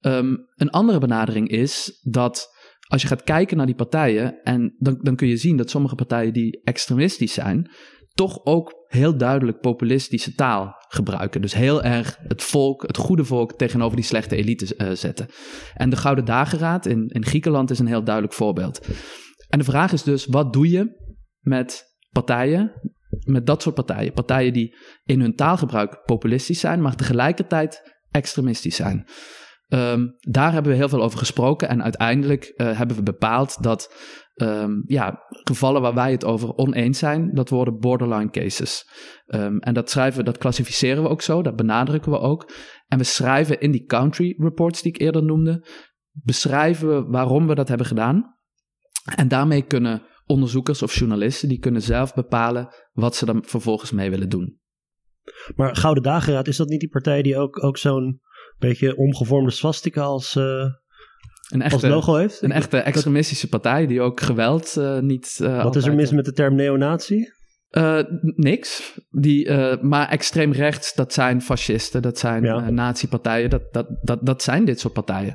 Um, 0.01 0.47
een 0.55 0.69
andere 0.69 0.99
benadering 0.99 1.49
is 1.49 1.99
dat 2.01 2.53
als 2.87 3.01
je 3.01 3.07
gaat 3.07 3.23
kijken 3.23 3.57
naar 3.57 3.65
die 3.65 3.75
partijen, 3.75 4.41
en 4.43 4.75
dan, 4.77 4.99
dan 5.01 5.15
kun 5.15 5.27
je 5.27 5.37
zien 5.37 5.57
dat 5.57 5.69
sommige 5.69 5.95
partijen 5.95 6.33
die 6.33 6.61
extremistisch 6.63 7.33
zijn, 7.33 7.71
toch 8.15 8.39
ook 8.43 8.85
heel 8.87 9.17
duidelijk 9.17 9.59
populistische 9.59 10.35
taal 10.35 10.75
gebruiken. 10.87 11.41
Dus 11.41 11.53
heel 11.53 11.83
erg 11.83 12.17
het 12.27 12.43
volk, 12.43 12.81
het 12.87 12.97
goede 12.97 13.25
volk, 13.25 13.53
tegenover 13.53 13.95
die 13.95 14.05
slechte 14.05 14.35
elite 14.35 14.75
uh, 14.77 14.91
zetten. 14.91 15.27
En 15.73 15.89
de 15.89 15.95
Gouden 15.95 16.25
Dageraad 16.25 16.85
in, 16.85 17.07
in 17.07 17.25
Griekenland 17.25 17.69
is 17.69 17.79
een 17.79 17.87
heel 17.87 18.03
duidelijk 18.03 18.33
voorbeeld. 18.33 18.87
En 19.49 19.59
de 19.59 19.65
vraag 19.65 19.91
is 19.91 20.03
dus, 20.03 20.25
wat 20.25 20.53
doe 20.53 20.69
je 20.69 21.13
met 21.39 21.83
partijen, 22.09 22.71
met 23.25 23.45
dat 23.45 23.61
soort 23.61 23.75
partijen? 23.75 24.13
Partijen 24.13 24.53
die 24.53 24.75
in 25.03 25.21
hun 25.21 25.35
taalgebruik 25.35 26.01
populistisch 26.05 26.59
zijn, 26.59 26.81
maar 26.81 26.95
tegelijkertijd 26.95 27.95
extremistisch 28.11 28.75
zijn. 28.75 29.07
Um, 29.67 30.15
daar 30.19 30.53
hebben 30.53 30.71
we 30.71 30.77
heel 30.77 30.89
veel 30.89 31.03
over 31.03 31.17
gesproken 31.17 31.69
en 31.69 31.83
uiteindelijk 31.83 32.53
uh, 32.55 32.77
hebben 32.77 32.95
we 32.95 33.03
bepaald 33.03 33.63
dat 33.63 33.93
um, 34.35 34.83
ja, 34.85 35.23
gevallen 35.43 35.81
waar 35.81 35.93
wij 35.93 36.11
het 36.11 36.25
over 36.25 36.55
oneens 36.55 36.99
zijn, 36.99 37.33
dat 37.33 37.49
worden 37.49 37.79
borderline 37.79 38.29
cases. 38.29 38.89
Um, 39.27 39.59
en 39.59 39.73
dat 39.73 39.89
schrijven, 39.89 40.25
dat 40.25 40.37
klassificeren 40.37 41.03
we 41.03 41.09
ook 41.09 41.21
zo, 41.21 41.41
dat 41.41 41.55
benadrukken 41.55 42.11
we 42.11 42.19
ook. 42.19 42.51
En 42.87 42.97
we 42.97 43.03
schrijven 43.03 43.59
in 43.59 43.71
die 43.71 43.85
country 43.85 44.35
reports 44.37 44.81
die 44.81 44.91
ik 44.93 45.01
eerder 45.01 45.23
noemde, 45.23 45.67
beschrijven 46.11 46.87
we 46.87 47.09
waarom 47.11 47.47
we 47.47 47.55
dat 47.55 47.67
hebben 47.67 47.87
gedaan. 47.87 48.35
En 49.15 49.27
daarmee 49.27 49.61
kunnen 49.61 50.03
onderzoekers 50.25 50.81
of 50.81 50.95
journalisten, 50.95 51.49
die 51.49 51.59
kunnen 51.59 51.81
zelf 51.81 52.13
bepalen 52.13 52.73
wat 52.91 53.15
ze 53.15 53.25
dan 53.25 53.43
vervolgens 53.45 53.91
mee 53.91 54.09
willen 54.09 54.29
doen. 54.29 54.59
Maar 55.55 55.75
Gouden 55.75 56.03
Dageraad, 56.03 56.47
is 56.47 56.57
dat 56.57 56.67
niet 56.67 56.79
die 56.79 56.89
partij 56.89 57.21
die 57.21 57.37
ook, 57.37 57.63
ook 57.63 57.77
zo'n 57.77 58.21
beetje 58.59 58.97
omgevormde 58.97 59.51
swastika 59.51 60.01
als, 60.01 60.35
uh, 60.35 60.43
een 61.49 61.61
echte, 61.61 61.73
als 61.73 61.83
logo 61.83 62.15
heeft. 62.15 62.41
Een 62.41 62.51
echte 62.51 62.77
extremistische 62.77 63.49
partij 63.49 63.87
die 63.87 64.01
ook 64.01 64.21
geweld 64.21 64.75
uh, 64.77 64.99
niet. 64.99 65.39
Uh, 65.41 65.63
Wat 65.63 65.75
is 65.75 65.85
er 65.85 65.95
mis 65.95 66.11
met 66.11 66.25
de 66.25 66.33
term 66.33 66.55
neonazi? 66.55 67.33
Niks. 68.35 68.99
Die, 69.09 69.51
maar 69.81 70.09
extreem 70.09 70.51
rechts, 70.51 70.93
dat 70.93 71.13
zijn 71.13 71.41
fascisten, 71.41 72.01
dat 72.01 72.19
zijn 72.19 72.43
ja. 72.43 72.69
nazi-partijen, 72.69 73.49
dat, 73.49 73.73
dat, 73.73 73.87
dat, 74.01 74.25
dat 74.25 74.43
zijn 74.43 74.65
dit 74.65 74.79
soort 74.79 74.93
partijen. 74.93 75.33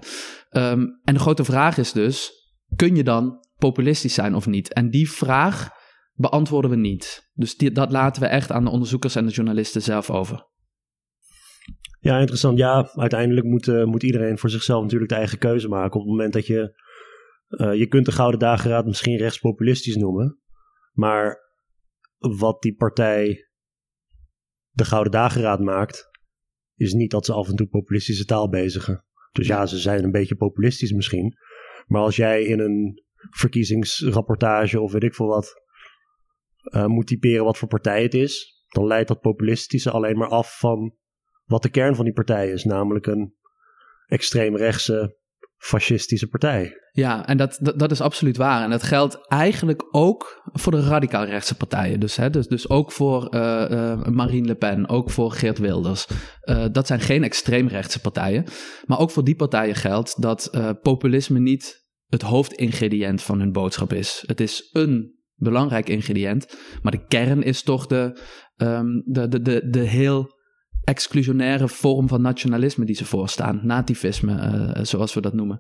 Um, 0.50 1.00
en 1.04 1.14
de 1.14 1.20
grote 1.20 1.44
vraag 1.44 1.78
is 1.78 1.92
dus, 1.92 2.32
kun 2.76 2.96
je 2.96 3.04
dan 3.04 3.46
populistisch 3.56 4.14
zijn 4.14 4.34
of 4.34 4.46
niet? 4.46 4.72
En 4.72 4.90
die 4.90 5.10
vraag 5.10 5.68
beantwoorden 6.12 6.70
we 6.70 6.76
niet. 6.76 7.30
Dus 7.34 7.56
die, 7.56 7.72
dat 7.72 7.92
laten 7.92 8.22
we 8.22 8.28
echt 8.28 8.52
aan 8.52 8.64
de 8.64 8.70
onderzoekers 8.70 9.14
en 9.14 9.26
de 9.26 9.32
journalisten 9.32 9.82
zelf 9.82 10.10
over. 10.10 10.46
Ja, 12.00 12.18
interessant. 12.18 12.58
Ja, 12.58 12.90
uiteindelijk 12.94 13.46
moet, 13.46 13.66
uh, 13.66 13.84
moet 13.84 14.02
iedereen 14.02 14.38
voor 14.38 14.50
zichzelf 14.50 14.82
natuurlijk 14.82 15.10
de 15.10 15.16
eigen 15.16 15.38
keuze 15.38 15.68
maken. 15.68 16.00
Op 16.00 16.00
het 16.00 16.10
moment 16.10 16.32
dat 16.32 16.46
je. 16.46 16.78
Uh, 17.48 17.74
je 17.74 17.86
kunt 17.86 18.06
de 18.06 18.12
Gouden 18.12 18.40
Dageraad 18.40 18.86
misschien 18.86 19.16
rechtspopulistisch 19.16 19.96
noemen. 19.96 20.40
Maar 20.92 21.38
wat 22.18 22.62
die 22.62 22.74
partij 22.74 23.48
de 24.70 24.84
Gouden 24.84 25.12
Dageraad 25.12 25.60
maakt. 25.60 26.08
is 26.76 26.92
niet 26.92 27.10
dat 27.10 27.24
ze 27.24 27.32
af 27.32 27.48
en 27.48 27.56
toe 27.56 27.66
populistische 27.66 28.24
taal 28.24 28.48
bezigen. 28.48 29.04
Dus 29.32 29.46
ja, 29.46 29.66
ze 29.66 29.78
zijn 29.78 30.04
een 30.04 30.10
beetje 30.10 30.36
populistisch 30.36 30.92
misschien. 30.92 31.36
Maar 31.86 32.02
als 32.02 32.16
jij 32.16 32.44
in 32.44 32.60
een 32.60 33.02
verkiezingsrapportage 33.30 34.80
of 34.80 34.92
weet 34.92 35.02
ik 35.02 35.14
veel 35.14 35.26
wat. 35.26 35.62
Uh, 36.74 36.86
moet 36.86 37.06
typeren 37.06 37.44
wat 37.44 37.58
voor 37.58 37.68
partij 37.68 38.02
het 38.02 38.14
is. 38.14 38.64
dan 38.68 38.86
leidt 38.86 39.08
dat 39.08 39.20
populistische 39.20 39.90
alleen 39.90 40.18
maar 40.18 40.28
af 40.28 40.58
van 40.58 40.94
wat 41.50 41.62
de 41.62 41.70
kern 41.70 41.94
van 41.94 42.04
die 42.04 42.14
partij 42.14 42.50
is, 42.50 42.64
namelijk 42.64 43.06
een 43.06 43.34
extreemrechtse 44.06 45.16
fascistische 45.56 46.28
partij. 46.28 46.78
Ja, 46.92 47.26
en 47.26 47.36
dat, 47.36 47.58
dat, 47.76 47.90
is 47.90 48.00
absoluut 48.00 48.36
waar. 48.36 48.62
En 48.62 48.70
dat 48.70 48.82
geldt 48.82 49.28
eigenlijk 49.28 49.88
ook 49.90 50.42
voor 50.52 50.72
de 50.72 50.82
radicaal 50.82 51.24
rechtse 51.24 51.56
partijen. 51.56 52.00
Dus, 52.00 52.16
hè, 52.16 52.30
dus, 52.30 52.46
dus 52.46 52.68
ook 52.68 52.92
voor 52.92 53.34
uh, 53.34 53.66
uh, 53.70 54.06
Marine 54.06 54.46
Le 54.46 54.54
Pen, 54.54 54.88
ook 54.88 55.10
voor 55.10 55.32
Geert 55.32 55.58
Wilders. 55.58 56.06
Uh, 56.44 56.64
dat 56.72 56.86
zijn 56.86 57.00
geen 57.00 57.24
extreemrechtse 57.24 58.00
partijen. 58.00 58.44
Maar 58.86 58.98
ook 58.98 59.10
voor 59.10 59.24
die 59.24 59.36
partijen 59.36 59.74
geldt 59.74 60.22
dat 60.22 60.50
populisme 60.82 61.38
niet 61.38 61.86
het 62.06 62.22
hoofdingrediënt 62.22 63.22
van 63.22 63.38
hun 63.38 63.52
boodschap 63.52 63.92
is. 63.92 64.24
Het 64.26 64.40
is 64.40 64.68
een 64.72 65.18
belangrijk 65.34 65.88
ingrediënt, 65.88 66.58
maar 66.82 66.92
de 66.92 67.06
kern 67.06 67.42
is 67.42 67.62
toch 67.62 67.86
de, 67.86 68.20
um, 68.56 69.02
de, 69.06 69.28
de, 69.28 69.42
de, 69.42 69.68
de 69.70 69.80
heel 69.80 70.38
exclusionaire 70.84 71.68
vorm 71.68 72.08
van 72.08 72.22
nationalisme 72.22 72.84
die 72.84 72.94
ze 72.94 73.04
voorstaan. 73.04 73.60
Nativisme, 73.62 74.32
uh, 74.76 74.84
zoals 74.84 75.14
we 75.14 75.20
dat 75.20 75.32
noemen. 75.32 75.58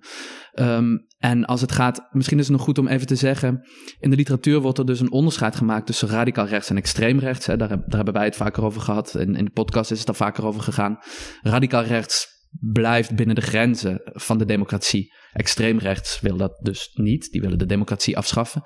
Um, 0.54 1.06
en 1.18 1.44
als 1.44 1.60
het 1.60 1.72
gaat, 1.72 2.08
misschien 2.10 2.38
is 2.38 2.48
het 2.48 2.56
nog 2.56 2.64
goed 2.64 2.78
om 2.78 2.88
even 2.88 3.06
te 3.06 3.14
zeggen. 3.14 3.68
In 3.98 4.10
de 4.10 4.16
literatuur 4.16 4.60
wordt 4.60 4.78
er 4.78 4.86
dus 4.86 5.00
een 5.00 5.12
onderscheid 5.12 5.56
gemaakt 5.56 5.86
tussen 5.86 6.08
radicaal 6.08 6.46
rechts 6.46 6.70
en 6.70 6.76
extreem 6.76 7.18
rechts. 7.18 7.46
Hè. 7.46 7.56
Daar, 7.56 7.68
daar, 7.68 7.84
hebben 7.90 8.14
wij 8.14 8.24
het 8.24 8.36
vaker 8.36 8.64
over 8.64 8.80
gehad. 8.80 9.14
In, 9.14 9.34
in 9.34 9.44
de 9.44 9.50
podcast 9.50 9.90
is 9.90 9.98
het 9.98 10.06
daar 10.06 10.16
vaker 10.16 10.46
over 10.46 10.60
gegaan. 10.60 10.98
Radicaal 11.42 11.84
rechts 11.84 12.26
blijft 12.50 13.14
binnen 13.14 13.34
de 13.34 13.40
grenzen 13.40 14.00
van 14.04 14.38
de 14.38 14.44
democratie. 14.44 15.12
Extreem 15.32 15.78
rechts 15.78 16.20
wil 16.20 16.36
dat 16.36 16.58
dus 16.62 16.90
niet. 16.92 17.30
Die 17.30 17.40
willen 17.40 17.58
de 17.58 17.66
democratie 17.66 18.16
afschaffen. 18.16 18.62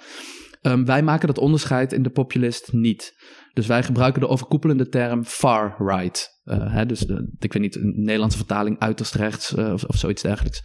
Um, 0.62 0.84
wij 0.84 1.02
maken 1.02 1.26
dat 1.26 1.38
onderscheid 1.38 1.92
in 1.92 2.02
de 2.02 2.10
populist 2.10 2.72
niet. 2.72 3.12
Dus 3.54 3.66
wij 3.66 3.82
gebruiken 3.82 4.20
de 4.20 4.28
overkoepelende 4.28 4.88
term 4.88 5.24
far 5.24 5.74
right. 5.78 6.40
Uh, 6.44 6.72
hè, 6.72 6.86
dus 6.86 7.04
ik 7.38 7.52
weet 7.52 7.62
niet, 7.62 7.76
een 7.76 7.94
Nederlandse 7.96 8.38
vertaling 8.38 8.78
uiterst 8.78 9.14
rechts 9.14 9.52
uh, 9.52 9.72
of, 9.72 9.84
of, 9.84 9.96
zoiets 9.96 10.22
dergelijks. 10.22 10.62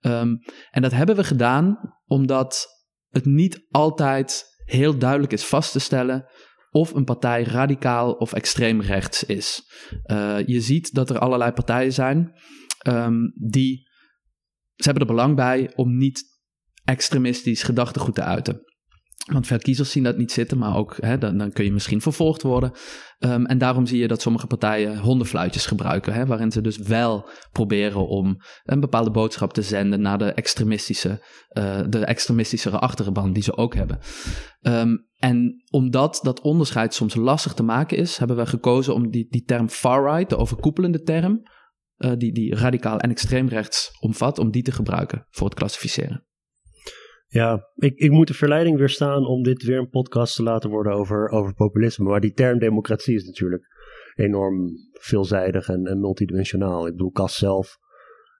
Um, 0.00 0.38
en 0.70 0.82
dat 0.82 0.92
hebben 0.92 1.16
we 1.16 1.24
gedaan 1.24 1.94
omdat 2.06 2.66
het 3.08 3.24
niet 3.24 3.66
altijd 3.70 4.44
heel 4.64 4.98
duidelijk 4.98 5.32
is 5.32 5.44
vast 5.44 5.72
te 5.72 5.78
stellen 5.78 6.26
of 6.70 6.94
een 6.94 7.04
partij 7.04 7.42
radicaal 7.42 8.12
of 8.12 8.32
extreem 8.32 8.80
rechts 8.80 9.24
is. 9.24 9.62
Uh, 10.06 10.46
je 10.46 10.60
ziet 10.60 10.94
dat 10.94 11.10
er 11.10 11.18
allerlei 11.18 11.52
partijen 11.52 11.92
zijn 11.92 12.32
um, 12.88 13.32
die 13.50 13.86
ze 14.74 14.84
hebben 14.84 15.02
er 15.02 15.14
belang 15.14 15.36
bij 15.36 15.72
om 15.74 15.96
niet 15.96 16.24
extremistisch 16.84 17.62
gedachtegoed 17.62 18.14
te 18.14 18.22
uiten. 18.22 18.62
Want 19.32 19.46
veel 19.46 19.58
kiezers 19.58 19.90
zien 19.90 20.02
dat 20.02 20.16
niet 20.16 20.32
zitten, 20.32 20.58
maar 20.58 20.76
ook 20.76 20.96
hè, 21.00 21.18
dan, 21.18 21.38
dan 21.38 21.52
kun 21.52 21.64
je 21.64 21.72
misschien 21.72 22.00
vervolgd 22.00 22.42
worden. 22.42 22.72
Um, 23.18 23.46
en 23.46 23.58
daarom 23.58 23.86
zie 23.86 23.98
je 23.98 24.08
dat 24.08 24.22
sommige 24.22 24.46
partijen 24.46 24.98
hondenfluitjes 24.98 25.66
gebruiken, 25.66 26.12
hè, 26.12 26.26
waarin 26.26 26.52
ze 26.52 26.60
dus 26.60 26.76
wel 26.76 27.28
proberen 27.52 28.08
om 28.08 28.36
een 28.64 28.80
bepaalde 28.80 29.10
boodschap 29.10 29.52
te 29.52 29.62
zenden 29.62 30.00
naar 30.00 30.18
de 30.18 30.32
extremistische, 30.32 31.24
uh, 31.58 31.80
de 31.88 32.04
extremistischere 32.04 32.78
achterban 32.78 33.32
die 33.32 33.42
ze 33.42 33.56
ook 33.56 33.74
hebben. 33.74 33.98
Um, 34.60 35.06
en 35.16 35.64
omdat 35.70 36.20
dat 36.22 36.40
onderscheid 36.40 36.94
soms 36.94 37.14
lastig 37.14 37.54
te 37.54 37.62
maken 37.62 37.96
is, 37.96 38.16
hebben 38.16 38.36
we 38.36 38.46
gekozen 38.46 38.94
om 38.94 39.10
die, 39.10 39.26
die 39.30 39.44
term 39.44 39.68
far-right, 39.68 40.30
de 40.30 40.36
overkoepelende 40.36 41.02
term, 41.02 41.42
uh, 41.98 42.12
die, 42.16 42.32
die 42.32 42.54
radicaal 42.54 42.98
en 42.98 43.10
extreemrechts 43.10 43.90
omvat, 44.00 44.38
om 44.38 44.50
die 44.50 44.62
te 44.62 44.72
gebruiken 44.72 45.26
voor 45.30 45.46
het 45.46 45.58
klassificeren. 45.58 46.26
Ja, 47.30 47.68
ik, 47.74 47.98
ik 47.98 48.10
moet 48.10 48.26
de 48.26 48.34
verleiding 48.34 48.78
weerstaan 48.78 49.26
om 49.26 49.42
dit 49.42 49.62
weer 49.62 49.78
een 49.78 49.88
podcast 49.88 50.36
te 50.36 50.42
laten 50.42 50.70
worden 50.70 50.92
over, 50.92 51.28
over 51.28 51.54
populisme. 51.54 52.04
Maar 52.04 52.20
die 52.20 52.32
term 52.32 52.58
democratie 52.58 53.14
is 53.14 53.24
natuurlijk 53.24 53.66
enorm 54.14 54.70
veelzijdig 54.92 55.68
en, 55.68 55.86
en 55.86 56.00
multidimensionaal. 56.00 56.86
Ik 56.86 56.92
bedoel, 56.92 57.10
Cas 57.10 57.36
zelf, 57.36 57.78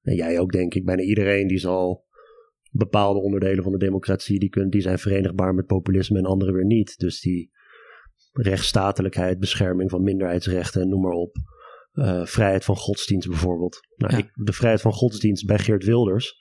en 0.02 0.14
jij 0.14 0.38
ook 0.38 0.52
denk 0.52 0.74
ik, 0.74 0.84
bijna 0.84 1.02
iedereen 1.02 1.46
die 1.46 1.58
zal 1.58 2.06
bepaalde 2.70 3.20
onderdelen 3.20 3.62
van 3.62 3.72
de 3.72 3.78
democratie, 3.78 4.38
die, 4.38 4.48
kunnen, 4.48 4.70
die 4.70 4.80
zijn 4.80 4.98
verenigbaar 4.98 5.54
met 5.54 5.66
populisme 5.66 6.18
en 6.18 6.24
andere 6.24 6.52
weer 6.52 6.66
niet. 6.66 6.98
Dus 6.98 7.20
die 7.20 7.50
rechtsstatelijkheid, 8.32 9.38
bescherming 9.38 9.90
van 9.90 10.02
minderheidsrechten 10.02 10.82
en 10.82 10.88
noem 10.88 11.00
maar 11.00 11.12
op. 11.12 11.36
Uh, 11.92 12.24
vrijheid 12.24 12.64
van 12.64 12.76
godsdienst 12.76 13.28
bijvoorbeeld. 13.28 13.80
Nou, 13.96 14.16
ik, 14.16 14.30
de 14.34 14.52
vrijheid 14.52 14.80
van 14.80 14.92
godsdienst 14.92 15.46
bij 15.46 15.58
Geert 15.58 15.84
Wilders 15.84 16.36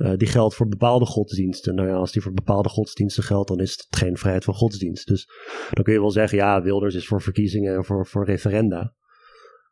uh, 0.00 0.12
die 0.16 0.28
geldt 0.28 0.54
voor 0.54 0.68
bepaalde 0.68 1.04
godsdiensten. 1.04 1.74
Nou 1.74 1.88
ja, 1.88 1.94
als 1.94 2.12
die 2.12 2.22
voor 2.22 2.32
bepaalde 2.32 2.68
godsdiensten 2.68 3.22
geldt, 3.22 3.48
dan 3.48 3.60
is 3.60 3.70
het 3.70 3.86
geen 3.90 4.16
vrijheid 4.16 4.44
van 4.44 4.54
godsdienst. 4.54 5.06
Dus 5.06 5.28
dan 5.70 5.84
kun 5.84 5.92
je 5.92 6.00
wel 6.00 6.10
zeggen, 6.10 6.38
ja, 6.38 6.62
Wilders 6.62 6.94
is 6.94 7.06
voor 7.06 7.22
verkiezingen 7.22 7.76
en 7.76 7.84
voor, 7.84 8.06
voor 8.06 8.24
referenda. 8.24 8.94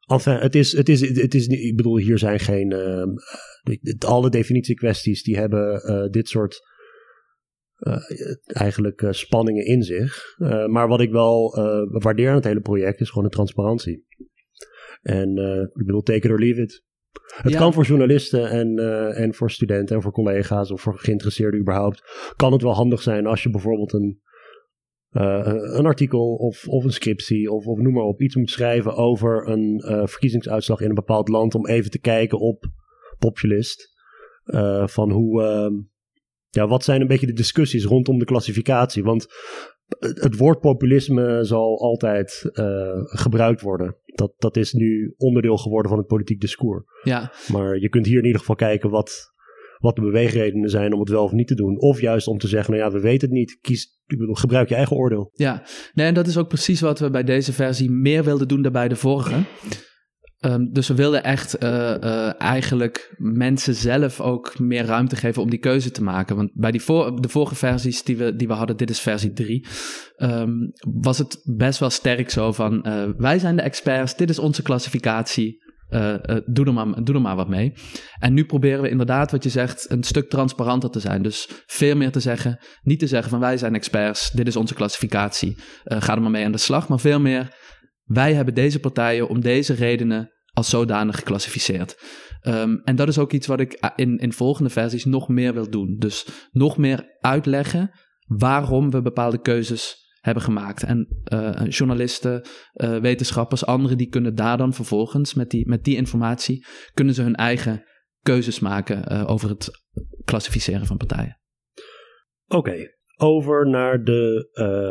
Enfin, 0.06 0.36
het 0.36 0.54
is, 0.54 0.72
het 0.72 0.88
is, 0.88 1.00
het 1.00 1.34
is 1.34 1.46
ik 1.46 1.76
bedoel, 1.76 1.96
hier 1.96 2.18
zijn 2.18 2.40
geen, 2.40 2.72
uh, 2.72 4.06
alle 4.06 4.30
definitiekwesties 4.30 5.22
die 5.22 5.36
hebben 5.36 5.90
uh, 5.90 6.10
dit 6.10 6.28
soort 6.28 6.76
eigenlijk 8.46 9.06
spanningen 9.10 9.64
in 9.64 9.82
zich. 9.82 10.34
maar 10.66 10.88
wat 10.88 11.00
ik 11.00 11.10
wel 11.10 11.50
waardeer 11.88 12.28
aan 12.28 12.34
het 12.34 12.44
hele 12.44 12.60
project 12.60 13.00
is 13.00 13.08
gewoon 13.08 13.24
de 13.24 13.34
transparantie. 13.34 14.06
En 15.02 15.36
ik 15.74 15.86
bedoel, 15.86 16.02
take 16.02 16.26
it 16.26 16.30
or 16.30 16.38
leave 16.38 16.62
it. 16.62 16.86
Het 17.26 17.56
kan 17.56 17.72
voor 17.72 17.84
journalisten 17.84 18.50
en, 18.50 18.78
uh, 18.78 19.20
en 19.20 19.34
voor 19.34 19.50
studenten 19.50 19.96
en 19.96 20.02
voor 20.02 20.12
collega's 20.12 20.70
of 20.70 20.80
voor 20.80 20.98
geïnteresseerden 20.98 21.60
überhaupt. 21.60 22.32
Kan 22.36 22.52
het 22.52 22.62
wel 22.62 22.74
handig 22.74 23.02
zijn 23.02 23.26
als 23.26 23.42
je 23.42 23.50
bijvoorbeeld 23.50 23.92
een, 23.92 24.20
uh, 25.10 25.52
een 25.52 25.86
artikel 25.86 26.34
of, 26.34 26.68
of 26.68 26.84
een 26.84 26.92
scriptie 26.92 27.50
of, 27.50 27.66
of 27.66 27.78
noem 27.78 27.92
maar 27.92 28.04
op 28.04 28.22
iets 28.22 28.36
moet 28.36 28.50
schrijven 28.50 28.94
over 28.94 29.48
een 29.48 29.84
uh, 29.84 30.06
verkiezingsuitslag 30.06 30.80
in 30.80 30.88
een 30.88 30.94
bepaald 30.94 31.28
land. 31.28 31.54
Om 31.54 31.66
even 31.66 31.90
te 31.90 32.00
kijken 32.00 32.38
op 32.38 32.64
Populist. 33.18 33.96
van 34.84 35.10
hoe, 35.10 35.42
ja, 36.48 36.66
wat 36.66 36.84
zijn 36.84 37.00
een 37.00 37.06
beetje 37.06 37.26
de 37.26 37.32
discussies 37.32 37.84
rondom 37.84 38.18
de 38.18 38.24
klassificatie. 38.24 39.02
Want 39.02 39.26
het 39.98 40.36
woord 40.36 40.60
populisme 40.60 41.44
zal 41.44 41.80
altijd 41.80 42.50
uh, 42.52 42.64
gebruikt 43.04 43.60
worden. 43.60 43.96
Dat, 44.04 44.32
dat 44.38 44.56
is 44.56 44.72
nu 44.72 45.14
onderdeel 45.16 45.56
geworden 45.56 45.90
van 45.90 45.98
het 45.98 46.08
politiek 46.08 46.40
discours. 46.40 46.84
Ja. 47.02 47.32
Maar 47.52 47.78
je 47.78 47.88
kunt 47.88 48.06
hier 48.06 48.18
in 48.18 48.24
ieder 48.24 48.40
geval 48.40 48.56
kijken 48.56 48.90
wat, 48.90 49.32
wat 49.78 49.96
de 49.96 50.02
beweegredenen 50.02 50.70
zijn 50.70 50.92
om 50.92 51.00
het 51.00 51.08
wel 51.08 51.24
of 51.24 51.32
niet 51.32 51.46
te 51.46 51.54
doen. 51.54 51.80
Of 51.80 52.00
juist 52.00 52.26
om 52.26 52.38
te 52.38 52.48
zeggen, 52.48 52.74
nou 52.74 52.84
ja, 52.84 52.92
we 52.92 53.00
weten 53.00 53.28
het 53.28 53.36
niet. 53.36 53.58
Kies, 53.60 54.00
gebruik 54.16 54.68
je 54.68 54.74
eigen 54.74 54.96
oordeel. 54.96 55.30
Ja, 55.32 55.62
nee, 55.94 56.06
en 56.06 56.14
dat 56.14 56.26
is 56.26 56.36
ook 56.36 56.48
precies 56.48 56.80
wat 56.80 56.98
we 56.98 57.10
bij 57.10 57.24
deze 57.24 57.52
versie 57.52 57.90
meer 57.90 58.24
wilden 58.24 58.48
doen 58.48 58.62
dan 58.62 58.72
bij 58.72 58.88
de 58.88 58.96
vorige. 58.96 59.44
Um, 60.40 60.72
dus 60.72 60.88
we 60.88 60.94
wilden 60.94 61.24
echt 61.24 61.62
uh, 61.62 61.70
uh, 61.70 62.40
eigenlijk 62.40 63.14
mensen 63.16 63.74
zelf 63.74 64.20
ook 64.20 64.58
meer 64.58 64.84
ruimte 64.84 65.16
geven 65.16 65.42
om 65.42 65.50
die 65.50 65.58
keuze 65.58 65.90
te 65.90 66.02
maken. 66.02 66.36
Want 66.36 66.50
bij 66.54 66.70
die 66.70 66.82
de 67.20 67.28
vorige 67.28 67.54
versies 67.54 68.02
die 68.02 68.16
we, 68.16 68.36
die 68.36 68.46
we 68.46 68.52
hadden, 68.52 68.76
dit 68.76 68.90
is 68.90 69.00
versie 69.00 69.32
3, 69.32 69.66
um, 70.16 70.28
ehm, 70.28 70.50
was 71.00 71.18
het 71.18 71.40
best 71.44 71.78
wel 71.78 71.90
sterk 71.90 72.30
zo 72.30 72.52
van 72.52 72.84
uh, 72.86 73.04
wij 73.16 73.38
zijn 73.38 73.56
de 73.56 73.62
experts, 73.62 74.16
dit 74.16 74.30
is 74.30 74.38
onze 74.38 74.62
klassificatie. 74.62 75.66
doe, 76.46 76.66
er 76.66 76.72
maar, 76.72 77.04
doe 77.04 77.14
er 77.14 77.20
maar 77.20 77.36
wat 77.36 77.48
mee. 77.48 77.72
En 78.18 78.34
nu 78.34 78.44
proberen 78.44 78.82
we 78.82 78.88
inderdaad, 78.88 79.30
wat 79.30 79.42
je 79.42 79.50
zegt, 79.50 79.90
een 79.90 80.02
stuk 80.02 80.28
transparanter 80.30 80.90
te 80.90 81.00
zijn. 81.00 81.22
Dus 81.22 81.48
veel 81.66 81.96
meer 81.96 82.12
te 82.12 82.20
zeggen. 82.20 82.58
Niet 82.82 82.98
te 82.98 83.06
zeggen 83.06 83.30
van 83.30 83.40
wij 83.40 83.56
zijn 83.56 83.74
experts, 83.74 84.30
dit 84.30 84.46
is 84.46 84.56
onze 84.56 84.74
klassificatie. 84.74 85.56
ga 85.84 86.14
er 86.14 86.22
maar 86.22 86.30
mee 86.30 86.44
aan 86.44 86.52
de 86.52 86.58
slag. 86.58 86.88
Maar 86.88 87.00
veel 87.00 87.20
meer 87.20 87.56
wij 88.08 88.34
hebben 88.34 88.54
deze 88.54 88.80
partijen 88.80 89.28
om 89.28 89.40
deze 89.40 89.74
redenen 89.74 90.32
als 90.52 90.70
zodanig 90.70 91.16
geclassificeerd. 91.16 91.96
Um, 92.42 92.80
en 92.84 92.96
dat 92.96 93.08
is 93.08 93.18
ook 93.18 93.32
iets 93.32 93.46
wat 93.46 93.60
ik 93.60 93.72
eh, 93.72 93.90
in, 93.96 94.18
in 94.18 94.32
volgende 94.32 94.70
versies 94.70 95.04
nog 95.04 95.28
meer 95.28 95.54
wil 95.54 95.70
doen. 95.70 95.96
Dus 95.98 96.26
nog 96.50 96.76
meer 96.76 97.16
uitleggen 97.20 97.90
waarom 98.26 98.90
we 98.90 99.02
bepaalde 99.02 99.40
keuzes 99.40 100.06
hebben 100.20 100.42
gemaakt. 100.42 100.82
En 100.82 101.22
uh, 101.32 101.60
journalisten, 101.68 102.46
uh, 102.74 102.98
wetenschappers, 102.98 103.66
anderen, 103.66 103.96
die 103.96 104.08
kunnen 104.08 104.34
daar 104.34 104.56
dan 104.56 104.74
vervolgens 104.74 105.34
met 105.34 105.50
die, 105.50 105.68
met 105.68 105.84
die 105.84 105.96
informatie, 105.96 106.66
kunnen 106.94 107.14
ze 107.14 107.22
hun 107.22 107.34
eigen 107.34 107.84
keuzes 108.22 108.60
maken 108.60 109.26
over 109.26 109.48
het 109.48 109.70
klassificeren 110.24 110.86
van 110.86 110.96
partijen. 110.96 111.40
Oké, 112.46 112.76
over 113.16 113.68
naar 113.68 114.04
de 114.04 114.48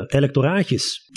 electoraatjes. 0.07 1.11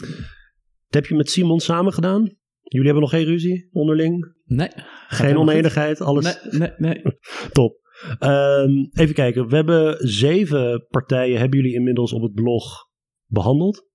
Dat 0.91 1.03
heb 1.03 1.07
je 1.07 1.17
met 1.17 1.31
Simon 1.31 1.61
samen 1.61 1.93
gedaan? 1.93 2.21
Jullie 2.63 2.87
hebben 2.87 3.03
nog 3.03 3.11
geen 3.11 3.25
ruzie 3.25 3.69
onderling? 3.73 4.35
Nee. 4.45 4.71
Geen 5.09 5.37
oneenigheid? 5.37 6.01
Alles? 6.01 6.43
Nee, 6.51 6.59
nee, 6.59 6.73
nee. 6.77 7.03
Top. 7.53 7.79
Um, 8.21 8.89
even 8.93 9.15
kijken. 9.15 9.49
We 9.49 9.57
hebben 9.57 10.09
zeven 10.09 10.87
partijen. 10.89 11.39
Hebben 11.39 11.59
jullie 11.59 11.75
inmiddels 11.75 12.13
op 12.13 12.23
het 12.23 12.33
blog 12.33 12.89
behandeld? 13.27 13.87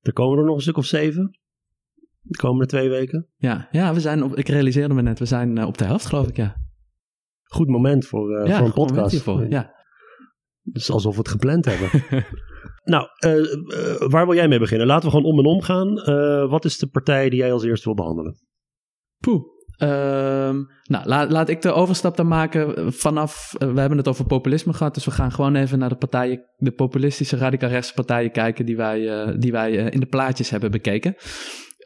Er 0.00 0.12
komen 0.12 0.38
er 0.38 0.44
nog 0.44 0.54
een 0.54 0.62
stuk 0.62 0.76
of 0.76 0.84
zeven. 0.86 1.38
De 2.20 2.36
komende 2.36 2.66
twee 2.66 2.88
weken. 2.88 3.28
Ja, 3.36 3.68
ja 3.70 3.94
we 3.94 4.00
zijn 4.00 4.22
op, 4.22 4.36
ik 4.36 4.48
realiseerde 4.48 4.94
me 4.94 5.02
net. 5.02 5.18
We 5.18 5.26
zijn 5.26 5.56
uh, 5.56 5.66
op 5.66 5.78
de 5.78 5.84
helft, 5.84 6.06
geloof 6.06 6.28
ik, 6.28 6.36
ja. 6.36 6.56
Goed 7.42 7.68
moment 7.68 8.06
voor, 8.06 8.40
uh, 8.40 8.46
ja, 8.46 8.56
voor 8.56 8.66
een 8.66 8.72
podcast. 8.72 9.10
Hiervoor, 9.10 9.48
ja. 9.48 9.74
Het 10.62 10.76
is 10.76 10.90
alsof 10.90 11.12
we 11.12 11.18
het 11.18 11.28
gepland 11.28 11.64
hebben. 11.64 11.90
Nou, 12.86 13.08
uh, 13.26 13.36
uh, 13.36 14.08
waar 14.08 14.26
wil 14.26 14.34
jij 14.34 14.48
mee 14.48 14.58
beginnen? 14.58 14.86
Laten 14.86 15.04
we 15.04 15.16
gewoon 15.16 15.32
om 15.32 15.38
en 15.38 15.44
om 15.44 15.62
gaan. 15.62 15.88
Uh, 15.88 16.50
wat 16.50 16.64
is 16.64 16.78
de 16.78 16.86
partij 16.86 17.28
die 17.28 17.38
jij 17.38 17.52
als 17.52 17.64
eerste 17.64 17.84
wil 17.84 17.94
behandelen? 17.94 18.36
Poeh. 19.18 19.54
Um, 19.78 20.66
nou, 20.82 21.06
laat, 21.06 21.30
laat 21.30 21.48
ik 21.48 21.62
de 21.62 21.72
overstap 21.72 22.16
dan 22.16 22.28
maken 22.28 22.92
vanaf. 22.92 23.54
we 23.58 23.80
hebben 23.80 23.98
het 23.98 24.08
over 24.08 24.26
populisme 24.26 24.72
gehad, 24.72 24.94
dus 24.94 25.04
we 25.04 25.10
gaan 25.10 25.32
gewoon 25.32 25.54
even 25.54 25.78
naar 25.78 25.88
de 25.88 25.96
partijen, 25.96 26.44
de 26.56 26.72
populistische 26.72 27.36
radicaal 27.36 27.70
rechtse 27.70 27.94
partijen 27.94 28.30
kijken 28.30 28.66
die 28.66 28.76
wij, 28.76 29.34
die 29.38 29.52
wij 29.52 29.72
in 29.72 30.00
de 30.00 30.06
plaatjes 30.06 30.50
hebben 30.50 30.70
bekeken. 30.70 31.14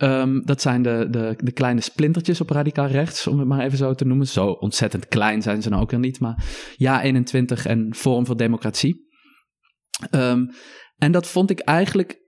Um, 0.02 0.42
dat 0.44 0.60
zijn 0.60 0.82
de, 0.82 1.06
de, 1.10 1.34
de, 1.36 1.52
kleine 1.52 1.80
splintertjes 1.80 2.40
op 2.40 2.50
radicaal 2.50 2.86
rechts, 2.86 3.26
om 3.26 3.38
het 3.38 3.48
maar 3.48 3.64
even 3.64 3.78
zo 3.78 3.94
te 3.94 4.04
noemen. 4.04 4.26
Zo 4.26 4.46
ontzettend 4.46 5.08
klein 5.08 5.42
zijn 5.42 5.62
ze 5.62 5.68
nou 5.68 5.82
ook 5.82 5.90
weer 5.90 6.00
niet, 6.00 6.20
maar 6.20 6.44
ja 6.76 7.02
21 7.02 7.66
en 7.66 7.94
Forum 7.94 8.26
voor 8.26 8.36
Democratie. 8.36 9.08
Um, 10.10 10.50
en 11.00 11.12
dat 11.12 11.26
vond 11.26 11.50
ik 11.50 11.60
eigenlijk. 11.60 12.18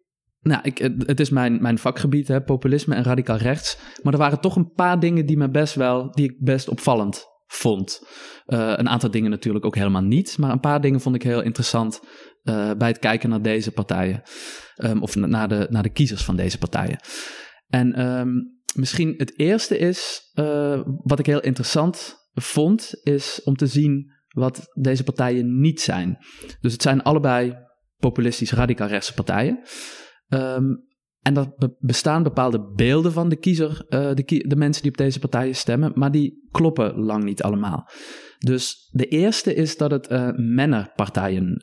Nou, 0.40 0.60
ik, 0.62 0.78
het 0.98 1.20
is 1.20 1.30
mijn, 1.30 1.62
mijn 1.62 1.78
vakgebied, 1.78 2.28
hè, 2.28 2.42
populisme 2.42 2.94
en 2.94 3.02
radicaal 3.02 3.36
rechts. 3.36 3.78
Maar 4.02 4.12
er 4.12 4.18
waren 4.18 4.40
toch 4.40 4.56
een 4.56 4.72
paar 4.72 5.00
dingen 5.00 5.26
die 5.26 5.36
me 5.36 5.50
best 5.50 5.74
wel, 5.74 6.10
die 6.10 6.30
ik 6.30 6.36
best 6.38 6.68
opvallend 6.68 7.24
vond. 7.46 8.06
Uh, 8.46 8.72
een 8.76 8.88
aantal 8.88 9.10
dingen 9.10 9.30
natuurlijk 9.30 9.64
ook 9.64 9.76
helemaal 9.76 10.02
niet. 10.02 10.38
Maar 10.38 10.50
een 10.50 10.60
paar 10.60 10.80
dingen 10.80 11.00
vond 11.00 11.14
ik 11.14 11.22
heel 11.22 11.42
interessant 11.42 12.00
uh, 12.42 12.70
bij 12.78 12.88
het 12.88 12.98
kijken 12.98 13.28
naar 13.28 13.42
deze 13.42 13.72
partijen. 13.72 14.22
Um, 14.76 15.02
of 15.02 15.16
naar 15.16 15.48
de, 15.48 15.66
naar 15.70 15.82
de 15.82 15.92
kiezers 15.92 16.24
van 16.24 16.36
deze 16.36 16.58
partijen. 16.58 16.98
En 17.68 18.06
um, 18.06 18.60
misschien 18.74 19.14
het 19.16 19.38
eerste 19.38 19.78
is, 19.78 20.20
uh, 20.34 20.80
wat 20.84 21.18
ik 21.18 21.26
heel 21.26 21.40
interessant 21.40 22.16
vond, 22.34 23.00
is 23.02 23.40
om 23.44 23.56
te 23.56 23.66
zien 23.66 24.12
wat 24.28 24.70
deze 24.80 25.04
partijen 25.04 25.60
niet 25.60 25.80
zijn. 25.80 26.18
Dus 26.60 26.72
het 26.72 26.82
zijn 26.82 27.02
allebei 27.02 27.54
populistisch 28.02 28.52
radicaal 28.52 28.88
rechtse 28.88 29.14
partijen. 29.14 29.62
Um, 30.28 30.90
en 31.22 31.36
er 31.36 31.54
bestaan 31.78 32.22
bepaalde 32.22 32.72
beelden 32.74 33.12
van 33.12 33.28
de 33.28 33.36
kiezer, 33.36 33.84
uh, 33.88 34.14
de, 34.14 34.44
de, 34.46 34.56
mensen 34.56 34.82
die 34.82 34.90
op 34.90 34.96
deze 34.96 35.18
partijen 35.18 35.54
stemmen, 35.54 35.92
maar 35.94 36.10
die 36.10 36.48
kloppen 36.50 36.98
lang 36.98 37.24
niet 37.24 37.42
allemaal. 37.42 37.88
Dus 38.38 38.88
de 38.90 39.06
eerste 39.06 39.54
is 39.54 39.76
dat 39.76 39.90
het 39.90 40.10
uh, 40.10 40.28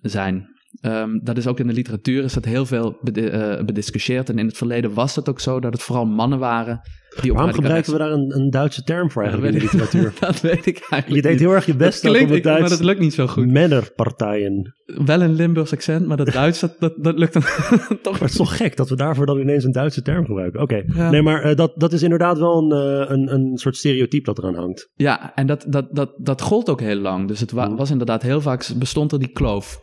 zijn. 0.02 0.59
Ehm, 0.82 1.20
dat 1.24 1.38
is 1.38 1.48
ook 1.48 1.60
in 1.60 1.68
de 1.68 1.74
literatuur 1.74 2.24
is 2.24 2.34
dat 2.34 2.46
heel 2.46 2.66
veel 2.66 2.98
bedi- 3.02 3.64
bediscussieerd. 3.66 4.30
En 4.30 4.38
in 4.40 4.46
het 4.48 4.58
verleden 4.58 4.94
was 4.94 5.16
het 5.16 5.30
ook 5.30 5.40
zo 5.40 5.60
dat 5.60 5.74
het 5.74 5.82
vooral 5.82 6.06
mannen 6.06 6.40
waren 6.40 6.82
die 7.22 7.32
op 7.32 7.38
Waarom 7.38 7.56
gebruiken 7.56 7.92
we 7.92 7.98
daar 7.98 8.12
een, 8.12 8.36
een 8.40 8.50
Duitse 8.50 8.84
term 8.84 9.12
voor 9.12 9.22
eigenlijk 9.24 9.54
in 9.54 9.60
de 9.60 9.66
literatuur? 9.66 10.14
dat 10.20 10.42
weet 10.42 10.66
ik 10.66 10.88
eigenlijk 10.90 11.24
Je 11.26 11.32
deed 11.32 11.40
heel 11.40 11.52
erg 11.54 11.66
je 11.66 11.76
best 11.76 12.02
dat 12.04 12.12
klinkt, 12.12 12.30
om 12.30 12.36
het 12.36 12.44
Duits... 12.44 12.60
maar 12.62 12.70
dat 12.70 12.84
lukt 12.84 13.00
niet 13.00 13.14
zo 13.14 13.28
goed. 13.28 13.48
Männerpartijen. 13.48 14.74
Wel 15.06 15.22
een 15.22 15.34
Limburgs 15.34 15.74
accent, 15.74 16.06
maar 16.08 16.18
dat 16.18 16.32
Duits, 16.32 16.60
dat, 16.60 16.76
dat, 16.80 16.94
dat 17.04 17.18
lukt 17.20 17.34
dan 17.34 17.42
toch 18.02 18.12
Maar 18.12 18.22
het 18.22 18.30
is 18.30 18.36
toch 18.36 18.58
gek 18.58 18.78
dat 18.78 18.90
we 18.90 18.96
daarvoor 18.96 19.26
dan 19.26 19.40
ineens 19.40 19.64
een 19.64 19.72
Duitse 19.72 20.02
term 20.02 20.26
gebruiken. 20.26 20.62
Oké, 20.62 20.84
Ja. 20.96 21.10
nee, 21.10 21.22
maar 21.22 21.42
eh, 21.42 21.56
dat, 21.56 21.72
dat 21.76 21.94
is 21.94 22.04
inderdaad 22.04 22.38
wel 22.38 22.58
een, 22.58 22.72
eh, 22.72 23.10
een, 23.16 23.34
een 23.34 23.58
soort 23.58 23.76
stereotype 23.78 24.24
dat 24.24 24.38
eraan 24.38 24.56
hangt. 24.56 24.90
Ja, 24.96 25.36
en 25.36 25.48
dat, 25.48 25.66
dat, 25.68 25.88
dat, 25.96 26.12
dat 26.18 26.42
gold 26.42 26.70
ook 26.70 26.82
heel 26.82 26.96
lang. 27.00 27.28
Dus 27.28 27.40
het 27.40 27.52
wa- 27.52 27.68
Mhm. 27.68 27.76
was 27.76 27.92
inderdaad 27.92 28.22
heel 28.22 28.42
vaak, 28.42 28.70
bestond 28.78 29.12
er 29.12 29.20
die 29.20 29.32
kloof. 29.32 29.80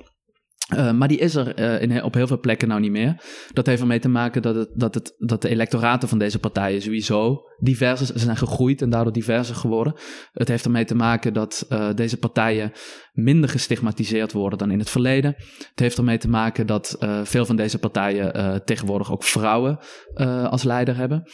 Eh, 0.66 0.92
maar 0.92 1.08
die 1.08 1.18
is 1.18 1.34
er 1.34 1.54
eh, 1.54 1.82
in, 1.82 2.02
op 2.02 2.14
heel 2.14 2.26
veel 2.26 2.40
plekken 2.40 2.68
nou 2.68 2.80
niet 2.80 2.90
meer. 2.90 3.22
Dat 3.52 3.66
heeft 3.66 3.80
ermee 3.80 3.98
te 3.98 4.08
maken 4.08 4.42
dat, 4.42 4.54
het, 4.54 4.70
dat, 4.74 4.94
het, 4.94 5.14
dat 5.18 5.42
de 5.42 5.48
electoraten 5.48 6.08
van 6.08 6.18
deze 6.18 6.38
partijen 6.38 6.82
sowieso 6.82 7.42
diverser 7.58 8.18
zijn 8.18 8.36
gegroeid 8.36 8.82
en 8.82 8.90
daardoor 8.90 9.12
diverser 9.12 9.54
geworden. 9.54 9.94
Het 10.32 10.48
heeft 10.48 10.64
ermee 10.64 10.84
te 10.84 10.94
maken 10.94 11.32
dat 11.32 11.66
eh, 11.68 11.88
deze 11.94 12.16
partijen 12.16 12.72
minder 13.12 13.50
gestigmatiseerd 13.50 14.32
worden 14.32 14.58
dan 14.58 14.70
in 14.70 14.78
het 14.78 14.90
verleden. 14.90 15.34
Het 15.58 15.80
heeft 15.80 15.98
ermee 15.98 16.18
te 16.18 16.28
maken 16.28 16.66
dat 16.66 16.96
veel 17.22 17.46
van 17.46 17.56
deze 17.56 17.78
partijen 17.78 18.62
tegenwoordig 18.64 19.12
ook 19.12 19.24
vrouwen 19.24 19.78
als 20.50 20.62
leider 20.62 20.96
hebben. 20.96 21.24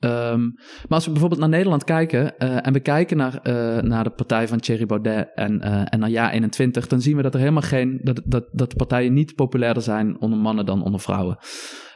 Ehm, 0.00 0.40
maar 0.40 0.88
als 0.88 1.04
we 1.04 1.10
bijvoorbeeld 1.10 1.40
naar 1.40 1.50
Nederland 1.50 1.84
kijken 1.84 2.38
eh, 2.38 2.66
en 2.66 2.72
we 2.72 2.80
kijken 2.80 3.16
naar, 3.16 3.38
eh, 3.42 3.82
naar 3.82 4.04
de 4.04 4.10
partij 4.10 4.48
van 4.48 4.60
Thierry 4.60 4.86
Baudet 4.86 5.30
en, 5.34 5.60
eh, 5.60 5.82
en 5.84 5.98
naar 5.98 6.10
Ja 6.10 6.32
21, 6.32 6.86
dan 6.86 7.00
zien 7.00 7.16
we 7.16 7.22
dat 7.22 7.34
er 7.34 7.40
helemaal 7.40 7.62
geen, 7.62 8.00
dat, 8.02 8.20
dat, 8.24 8.48
dat 8.52 8.76
partijen 8.76 9.12
niet 9.12 9.34
populairder 9.34 9.82
zijn 9.82 10.20
onder 10.20 10.38
mannen 10.38 10.66
dan 10.66 10.82
onder 10.82 11.00
vrouwen. 11.00 11.38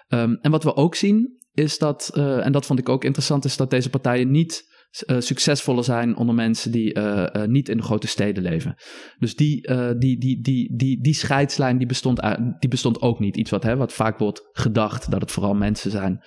Ehm, 0.09 0.37
en 0.41 0.51
wat 0.51 0.65
we 0.65 0.77
ook 0.77 0.95
zien 0.95 1.39
is 1.53 1.79
dat, 1.79 2.11
en 2.17 2.53
dat 2.53 2.67
vond 2.67 2.79
ik 2.79 2.89
ook 2.89 3.05
interessant, 3.05 3.45
is 3.45 3.57
dat 3.57 3.71
deze 3.71 3.91
partijen 3.91 4.31
niet 4.31 4.74
eh, 5.03 5.21
succesvoller 5.21 5.85
zijn 5.85 6.17
onder 6.17 6.35
mensen 6.35 6.73
die 6.73 6.93
eh, 6.93 7.47
niet 7.47 7.69
in 7.69 7.77
de 7.77 7.83
grote 7.83 8.07
steden 8.07 8.43
leven. 8.43 8.75
Dus 9.19 9.37
die, 9.37 9.69
die, 9.99 10.19
die, 10.19 10.43
die, 10.43 10.77
die, 10.77 11.03
die 11.03 11.15
scheidslijn 11.15 11.79
die 11.79 11.87
bestond, 11.87 12.21
die 12.59 12.69
bestond 12.69 13.01
ook 13.01 13.19
niet. 13.19 13.37
Iets 13.37 13.51
wat, 13.51 13.63
hè, 13.63 13.77
wat 13.77 13.93
vaak 13.93 14.19
wordt 14.19 14.49
gedacht, 14.53 15.11
dat 15.11 15.21
het 15.21 15.31
vooral 15.31 15.55
mensen 15.55 15.91
zijn 15.91 16.25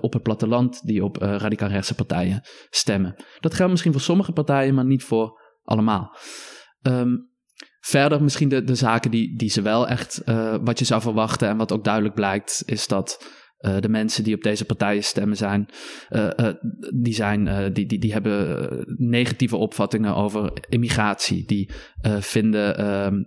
op 0.00 0.12
het 0.12 0.22
platteland 0.22 0.86
die 0.86 1.04
op 1.04 1.16
radicaal 1.16 1.68
rechtse 1.68 1.94
partijen 1.94 2.40
stemmen. 2.70 3.14
Dat 3.40 3.54
geldt 3.54 3.70
misschien 3.70 3.92
voor 3.92 4.00
sommige 4.00 4.32
partijen, 4.32 4.74
maar 4.74 4.86
niet 4.86 5.04
voor 5.04 5.40
allemaal. 5.62 6.16
Ehm, 6.82 7.12
verder 7.80 8.22
misschien 8.22 8.48
de, 8.48 8.64
de 8.64 8.74
zaken 8.74 9.10
die, 9.10 9.38
die 9.38 9.50
ze 9.50 9.62
wel 9.62 9.88
echt, 9.88 10.22
wat 10.62 10.78
je 10.78 10.84
zou 10.84 11.02
verwachten 11.02 11.48
en 11.48 11.56
wat 11.56 11.72
ook 11.72 11.84
duidelijk 11.84 12.14
blijkt, 12.14 12.62
is 12.66 12.86
dat 12.86 13.42
eh, 13.64 13.80
de 13.80 13.88
mensen 13.88 14.24
die 14.24 14.34
op 14.34 14.42
deze 14.42 14.64
partijen 14.64 15.04
stemmen 15.04 15.36
zijn, 15.36 15.68
eh, 16.08 16.38
eh, 16.38 16.54
die, 16.94 17.14
zijn 17.14 17.72
die, 17.72 17.86
die, 17.86 17.98
die 17.98 18.12
hebben 18.12 18.68
negatieve 18.96 19.56
opvattingen 19.56 20.14
over 20.14 20.52
immigratie. 20.68 21.46
Die 21.46 21.70
vinden 22.20 22.76
ehm, 22.76 23.22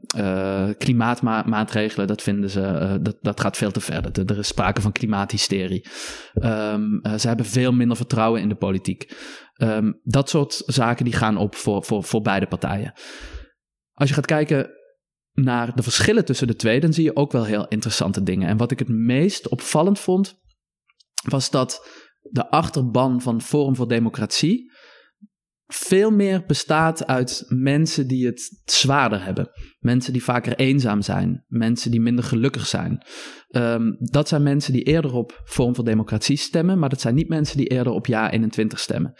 eh, 0.67 0.69
klimaatmaatregelen, 0.77 2.07
dat 2.07 2.21
vinden 2.21 2.49
ze, 2.49 2.97
dat, 3.01 3.17
dat 3.21 3.39
gaat 3.39 3.57
veel 3.57 3.71
te 3.71 3.81
ver. 3.81 4.25
Er 4.25 4.37
is 4.37 4.47
sprake 4.47 4.81
van 4.81 4.91
klimaathysterie. 4.91 5.85
Ehm, 6.33 6.97
eh, 7.01 7.13
ze 7.13 7.27
hebben 7.27 7.45
veel 7.45 7.73
minder 7.73 7.97
vertrouwen 7.97 8.41
in 8.41 8.49
de 8.49 8.55
politiek. 8.55 9.15
Ehm, 9.53 9.91
dat 10.03 10.29
soort 10.29 10.63
zaken 10.65 11.05
die 11.05 11.13
gaan 11.13 11.37
op 11.37 11.55
voor, 11.55 11.83
voor, 11.83 12.03
voor 12.03 12.21
beide 12.21 12.47
partijen. 12.47 12.93
Als 13.93 14.09
je 14.09 14.15
gaat 14.15 14.25
kijken 14.25 14.69
naar 15.41 15.75
de 15.75 15.83
verschillen 15.83 16.25
tussen 16.25 16.47
de 16.47 16.55
twee, 16.55 16.79
dan 16.79 16.93
zie 16.93 17.03
je 17.03 17.15
ook 17.15 17.31
wel 17.31 17.45
heel 17.45 17.67
interessante 17.67 18.23
dingen. 18.23 18.47
En 18.47 18.57
wat 18.57 18.71
ik 18.71 18.79
het 18.79 18.89
meest 18.89 19.47
opvallend 19.47 19.99
vond, 19.99 20.39
was 21.29 21.49
dat 21.49 21.87
de 22.21 22.49
achterban 22.49 23.21
van 23.21 23.41
Forum 23.41 23.75
voor 23.75 23.87
Democratie 23.87 24.71
veel 25.67 26.11
meer 26.11 26.43
bestaat 26.45 27.07
uit 27.07 27.45
mensen 27.47 28.07
die 28.07 28.25
het 28.25 28.61
zwaarder 28.65 29.23
hebben. 29.23 29.49
Mensen 29.79 30.13
die 30.13 30.23
vaker 30.23 30.55
eenzaam 30.55 31.01
zijn. 31.01 31.43
Mensen 31.47 31.91
die 31.91 32.01
minder 32.01 32.23
gelukkig 32.23 32.67
zijn. 32.67 33.05
Ehm, 33.47 33.91
dat 33.97 34.27
zijn 34.27 34.43
mensen 34.43 34.73
die 34.73 34.83
eerder 34.83 35.13
op 35.13 35.41
Forum 35.45 35.75
voor 35.75 35.85
Democratie 35.85 36.37
stemmen, 36.37 36.79
maar 36.79 36.89
dat 36.89 37.01
zijn 37.01 37.15
niet 37.15 37.29
mensen 37.29 37.57
die 37.57 37.67
eerder 37.67 37.93
op 37.93 38.05
Ja 38.05 38.31
21 38.31 38.79
stemmen. 38.79 39.13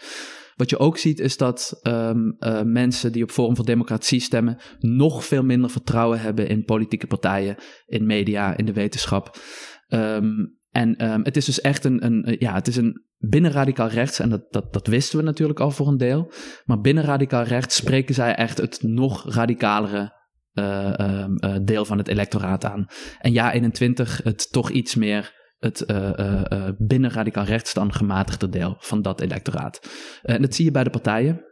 Wat 0.58 0.70
je 0.70 0.78
ook 0.78 0.98
ziet 0.98 1.20
is 1.20 1.36
dat 1.36 1.78
ehm, 1.82 2.30
eh, 2.38 2.62
mensen 2.62 3.12
die 3.12 3.22
op 3.22 3.30
Forum 3.30 3.56
voor 3.56 3.64
Democratie 3.64 4.20
stemmen 4.20 4.58
nog 4.78 5.24
veel 5.24 5.42
minder 5.42 5.70
vertrouwen 5.70 6.20
hebben 6.20 6.48
in 6.48 6.64
politieke 6.64 7.06
partijen, 7.06 7.56
in 7.86 8.06
media, 8.06 8.56
in 8.56 8.64
de 8.64 8.72
wetenschap. 8.72 9.38
Ehm, 9.86 10.30
en 10.70 10.96
ehm, 10.96 11.20
het 11.22 11.36
is 11.36 11.44
dus 11.44 11.60
echt 11.60 11.84
een, 11.84 12.04
een, 12.04 12.36
ja, 12.38 12.54
het 12.54 12.68
is 12.68 12.76
een 12.76 13.04
binnen 13.18 13.50
radicaal 13.50 13.88
rechts, 13.88 14.18
en 14.18 14.28
dat, 14.28 14.46
dat, 14.50 14.72
dat 14.72 14.86
wisten 14.86 15.18
we 15.18 15.24
natuurlijk 15.24 15.60
al 15.60 15.70
voor 15.70 15.88
een 15.88 15.96
deel, 15.96 16.32
maar 16.64 16.80
binnen 16.80 17.04
radicaal 17.04 17.42
rechts 17.42 17.76
spreken 17.76 18.14
zij 18.14 18.34
echt 18.34 18.58
het 18.58 18.82
nog 18.82 19.34
radicalere 19.34 20.16
eh, 20.52 21.24
eh, 21.24 21.56
deel 21.62 21.84
van 21.84 21.98
het 21.98 22.08
electoraat 22.08 22.64
aan. 22.64 22.86
En 23.20 23.32
ja, 23.32 23.52
21 23.52 24.20
het 24.24 24.52
toch 24.52 24.70
iets 24.70 24.94
meer 24.94 25.37
het 25.58 25.84
eh, 25.84 26.68
binnen 26.78 27.10
radicaal 27.10 27.44
rechts 27.44 27.74
dan 27.74 27.92
gematigde 27.92 28.48
deel 28.48 28.76
van 28.78 29.02
dat 29.02 29.20
electoraat. 29.20 29.90
En 30.22 30.42
dat 30.42 30.54
zie 30.54 30.64
je 30.64 30.70
bij 30.70 30.84
de 30.84 30.90
partijen. 30.90 31.46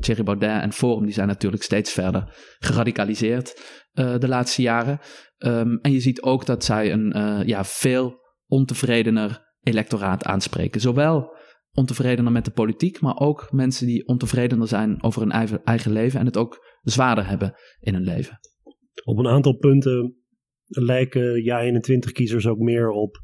Thierry 0.00 0.22
Baudet 0.22 0.62
en 0.62 0.72
Forum 0.72 1.04
die 1.04 1.14
zijn 1.14 1.28
natuurlijk 1.28 1.62
steeds 1.62 1.92
verder 1.92 2.34
geradicaliseerd 2.58 3.60
de 3.92 4.28
laatste 4.28 4.62
jaren. 4.62 4.98
Ehm, 5.38 5.76
en 5.82 5.92
je 5.92 6.00
ziet 6.00 6.22
ook 6.22 6.46
dat 6.46 6.64
zij 6.64 6.92
een 6.92 7.42
ja, 7.46 7.64
veel 7.64 8.20
ontevredener 8.46 9.44
electoraat 9.62 10.24
aanspreken. 10.24 10.80
Zowel 10.80 11.36
ontevredener 11.76 12.32
met 12.32 12.44
de 12.44 12.50
politiek, 12.50 13.00
maar 13.00 13.16
ook 13.16 13.52
mensen 13.52 13.86
die 13.86 14.06
ontevredener 14.06 14.68
zijn 14.68 15.02
over 15.02 15.20
hun 15.20 15.30
eigen, 15.30 15.64
eigen 15.64 15.92
leven 15.92 16.20
en 16.20 16.26
het 16.26 16.36
ook 16.36 16.78
zwaarder 16.82 17.26
hebben 17.26 17.54
in 17.80 17.94
hun 17.94 18.04
leven. 18.04 18.38
Op 19.04 19.18
een 19.18 19.28
aantal 19.28 19.56
punten 19.56 20.16
lijken 20.66 21.42
Ja21-kiezers 21.42 22.46
ook 22.46 22.58
meer 22.58 22.90
op 22.90 23.16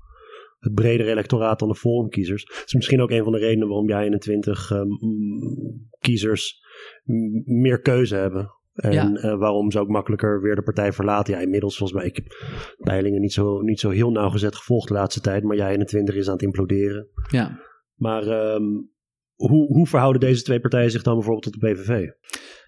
het 0.58 0.74
bredere 0.74 1.10
electoraat 1.10 1.58
dan 1.58 1.68
de 1.68 1.74
Forum-kiezers. 1.74 2.44
Dat 2.44 2.62
is 2.66 2.74
misschien 2.74 3.00
ook 3.00 3.10
een 3.10 3.22
van 3.22 3.32
de 3.32 3.38
redenen 3.38 3.68
waarom 3.68 3.90
Ja21-kiezers 3.90 6.60
meer 7.44 7.80
keuze 7.80 8.16
hebben. 8.16 8.50
En 8.72 8.92
Ja. 8.92 9.12
eh, 9.14 9.38
waarom 9.38 9.70
ze 9.70 9.78
ook 9.78 9.88
makkelijker 9.88 10.40
weer 10.42 10.54
de 10.54 10.62
partij 10.62 10.92
verlaten. 10.92 11.34
Ja, 11.34 11.40
inmiddels 11.40 11.76
volgens 11.76 11.98
mij, 11.98 12.08
ik 12.08 12.16
heb 12.16 12.26
peilingen 12.78 13.20
niet 13.20 13.32
zo, 13.32 13.60
niet 13.60 13.80
zo 13.80 13.90
heel 13.90 14.10
nauwgezet 14.10 14.56
gevolgd 14.56 14.88
de 14.88 14.94
laatste 14.94 15.20
tijd. 15.20 15.42
Maar 15.42 15.56
Ja21 15.56 16.16
is 16.16 16.26
aan 16.26 16.32
het 16.32 16.42
imploderen. 16.42 17.08
Ja, 17.30 17.60
Maar 17.94 18.26
ehm, 18.26 18.64
hoe, 19.34 19.66
hoe 19.66 19.86
verhouden 19.86 20.20
deze 20.20 20.42
twee 20.42 20.60
partijen 20.60 20.90
zich 20.90 21.02
dan 21.02 21.14
bijvoorbeeld 21.14 21.52
tot 21.52 21.60
de 21.60 21.72
PVV? 21.72 22.08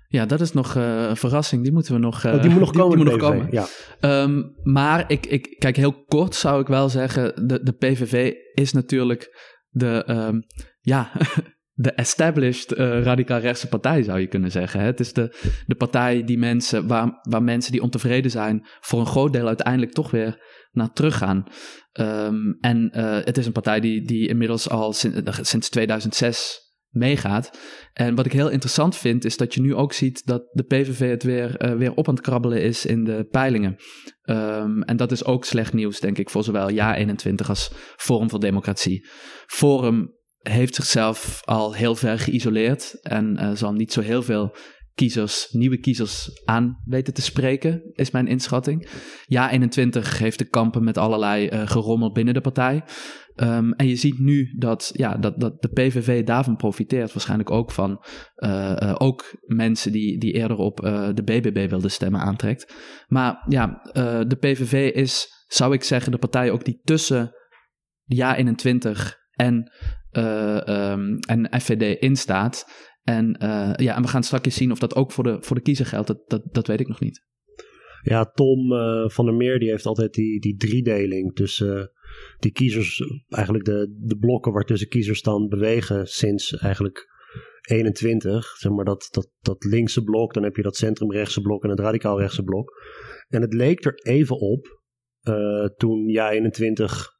Ja 0.09 0.27
dat 0.27 0.41
is 0.41 0.53
nog 0.53 0.77
eh, 0.77 1.09
een 1.09 1.17
verrassing. 1.17 1.63
Die 1.63 1.73
moeten 1.73 1.95
we 1.95 2.01
nog, 2.01 2.25
eh, 2.25 2.35
Oh, 2.35 2.43
die 2.43 2.51
moet 2.51 2.61
nog 2.61 2.73
komen, 2.73 2.97
die 2.97 3.07
moet 3.07 3.21
nog 3.21 3.31
komen. 3.31 3.49
Ja. 3.51 3.67
Ehm, 4.01 4.43
maar 4.63 5.05
ik, 5.07 5.27
ik, 5.27 5.57
kijk, 5.59 5.77
heel 5.77 6.05
kort 6.05 6.35
zou 6.35 6.61
ik 6.61 6.67
wel 6.67 6.89
zeggen: 6.89 7.49
de, 7.49 7.63
de 7.63 7.73
PVV 7.73 8.33
is 8.55 8.73
natuurlijk 8.73 9.53
de, 9.69 10.05
ehm, 10.07 10.41
ja, 10.81 11.11
de 11.77 11.93
established 11.93 12.73
eh, 12.73 13.03
radicaal 13.03 13.39
rechtse 13.39 13.69
partij, 13.69 14.03
zou 14.03 14.21
je 14.21 14.27
kunnen 14.27 14.51
zeggen. 14.51 14.81
Hè? 14.81 14.87
Het 14.87 15.01
is 15.01 15.13
de, 15.13 15.37
de 15.67 15.75
partij 15.75 16.25
die 16.25 16.39
mensen, 16.39 16.87
waar, 16.87 17.19
waar 17.23 17.43
mensen 17.43 17.73
die 17.73 17.83
ontevreden 17.83 18.31
zijn, 18.31 18.67
voor 18.81 19.01
een 19.01 19.07
groot 19.07 19.33
deel 19.33 19.47
uiteindelijk 19.47 19.93
toch 19.93 20.11
weer 20.11 20.43
naar 20.73 20.93
teruggaan. 20.93 21.45
Ehm, 21.93 22.53
en 22.61 22.91
eh, 22.91 23.25
het 23.25 23.39
is 23.39 23.47
een 23.47 23.53
partij 23.53 23.81
die, 23.81 24.07
die 24.07 24.29
inmiddels 24.29 24.69
al 24.69 24.93
sinds, 24.93 25.49
sinds 25.49 25.69
2006 25.69 26.64
meegaat. 26.95 27.59
En 27.93 28.15
wat 28.15 28.27
ik 28.27 28.33
heel 28.33 28.51
interessant 28.51 28.97
vind, 28.97 29.25
is 29.25 29.37
dat 29.37 29.55
je 29.55 29.61
nu 29.61 29.75
ook 29.75 29.93
ziet 29.93 30.27
dat 30.27 30.43
de 30.53 30.63
PVV 30.63 31.11
het 31.11 31.23
weer, 31.23 31.57
eh, 31.57 31.75
weer 31.75 31.95
op 31.95 32.09
aan 32.09 32.15
het 32.15 32.23
krabbelen 32.23 32.63
is 32.63 32.87
in 32.87 33.05
de 33.05 33.27
peilingen. 33.31 33.77
Ehm, 34.23 34.81
en 34.81 34.97
dat 34.97 35.13
is 35.13 35.25
ook 35.25 35.45
slecht 35.45 35.73
nieuws, 35.73 36.01
denk 36.01 36.19
ik, 36.19 36.31
voor 36.31 36.45
zowel 36.45 36.71
Ja21 36.71 37.49
als 37.49 37.71
Forum 37.97 38.31
voor 38.31 38.41
Democratie. 38.41 39.07
Forum 39.47 40.13
heeft 40.39 40.75
zichzelf 40.75 41.41
al 41.45 41.75
heel 41.75 41.95
ver 41.95 42.19
geïsoleerd 42.19 42.99
en 43.03 43.37
eh, 43.37 43.51
zal 43.55 43.73
niet 43.73 43.93
zo 43.93 44.01
heel 44.01 44.23
veel 44.23 44.57
kiezers, 44.95 45.49
nieuwe 45.51 45.79
kiezers 45.79 46.43
aan 46.45 46.83
weten 46.85 47.15
te 47.15 47.23
spreken, 47.23 47.83
is 47.93 48.11
mijn 48.11 48.27
inschatting. 48.27 48.89
Ja21 49.23 50.19
heeft 50.19 50.39
te 50.39 50.49
kampen 50.51 50.85
met 50.85 50.99
allerlei 50.99 51.47
eh, 51.47 51.67
gerommel 51.67 52.13
binnen 52.13 52.35
de 52.35 52.41
partij. 52.41 52.85
Ehm, 53.35 53.71
en 53.71 53.87
je 53.87 53.97
ziet 53.97 54.19
nu 54.19 54.55
dat, 54.59 54.91
ja, 54.93 55.17
dat, 55.17 55.41
dat 55.41 55.63
de 55.63 55.69
PVV 55.69 56.25
daarvan 56.25 56.57
profiteert. 56.57 57.13
Waarschijnlijk 57.13 57.51
ook 57.51 57.71
van 57.71 58.05
eh, 58.35 58.83
eh, 58.83 58.95
ook 58.99 59.37
mensen 59.41 59.93
die, 59.93 60.19
die 60.19 60.33
eerder 60.33 60.57
op 60.57 60.77
de 61.15 61.23
BBB 61.25 61.71
wilden 61.71 61.91
stemmen 61.91 62.21
aantrekt. 62.21 62.75
Maar 63.07 63.45
ja, 63.49 63.81
de 64.27 64.37
PVV 64.41 64.91
is, 64.95 65.29
zou 65.47 65.75
ik 65.75 65.83
zeggen, 65.83 66.13
de 66.13 66.19
partij 66.19 66.51
ook 66.51 66.65
die 66.65 66.81
tussen 66.83 67.33
Ja21 68.07 69.23
en, 69.35 69.73
eh, 70.11 70.69
ehm, 70.69 71.17
en 71.17 71.61
FVD 71.61 72.01
instaat. 72.01 72.65
En, 73.05 73.35
eh, 73.35 73.73
ja, 73.77 73.97
en 73.97 74.03
we 74.03 74.09
gaan 74.09 74.23
straks 74.23 74.55
zien 74.55 74.71
of 74.71 74.79
dat 74.79 74.95
ook 74.95 75.13
voor 75.13 75.25
de, 75.25 75.37
voor 75.41 75.57
de 75.57 75.63
kiezer 75.63 75.87
geldt. 75.87 76.07
Dat, 76.07 76.21
dat, 76.27 76.43
dat 76.53 76.67
weet 76.67 76.81
ik 76.81 76.89
nog 76.89 77.01
niet. 77.01 77.23
Ja, 78.03 78.25
Tom 78.25 78.73
uh, 78.73 79.09
van 79.09 79.25
der 79.25 79.35
Meer 79.35 79.59
die 79.59 79.71
heeft 79.71 79.87
altijd 79.87 80.13
die, 80.13 80.41
die 80.41 80.57
driedeling 80.57 81.35
tussen 81.35 81.77
uh, 81.77 81.85
die 82.39 82.53
kiezers, 82.53 83.03
eigenlijk 83.29 83.65
de, 83.65 83.97
de 84.01 84.17
blokken 84.17 84.53
waartussen 84.53 84.89
kiezers 84.89 85.23
dan 85.23 85.49
bewegen 85.49 86.07
sinds 86.07 86.57
eigenlijk 86.57 87.13
21. 87.69 88.47
Zeg 88.47 88.73
maar 88.73 88.85
dat, 88.85 89.09
dat, 89.11 89.31
dat 89.41 89.65
linkse 89.65 90.03
blok, 90.03 90.35
dan 90.35 90.43
heb 90.43 90.57
je 90.57 90.63
dat 90.63 90.77
centrumrechtse 90.77 91.41
blok 91.41 91.65
en 91.65 91.71
het 91.71 91.81
radicaal 91.81 92.21
rechtse 92.21 92.43
blok. 92.43 92.73
En 93.29 93.43
het 93.43 93.55
leek 93.55 93.85
er 93.85 93.95
even 93.95 94.37
op 94.37 94.83
toen 95.77 96.09
ja 96.09 96.31
21 96.31 97.13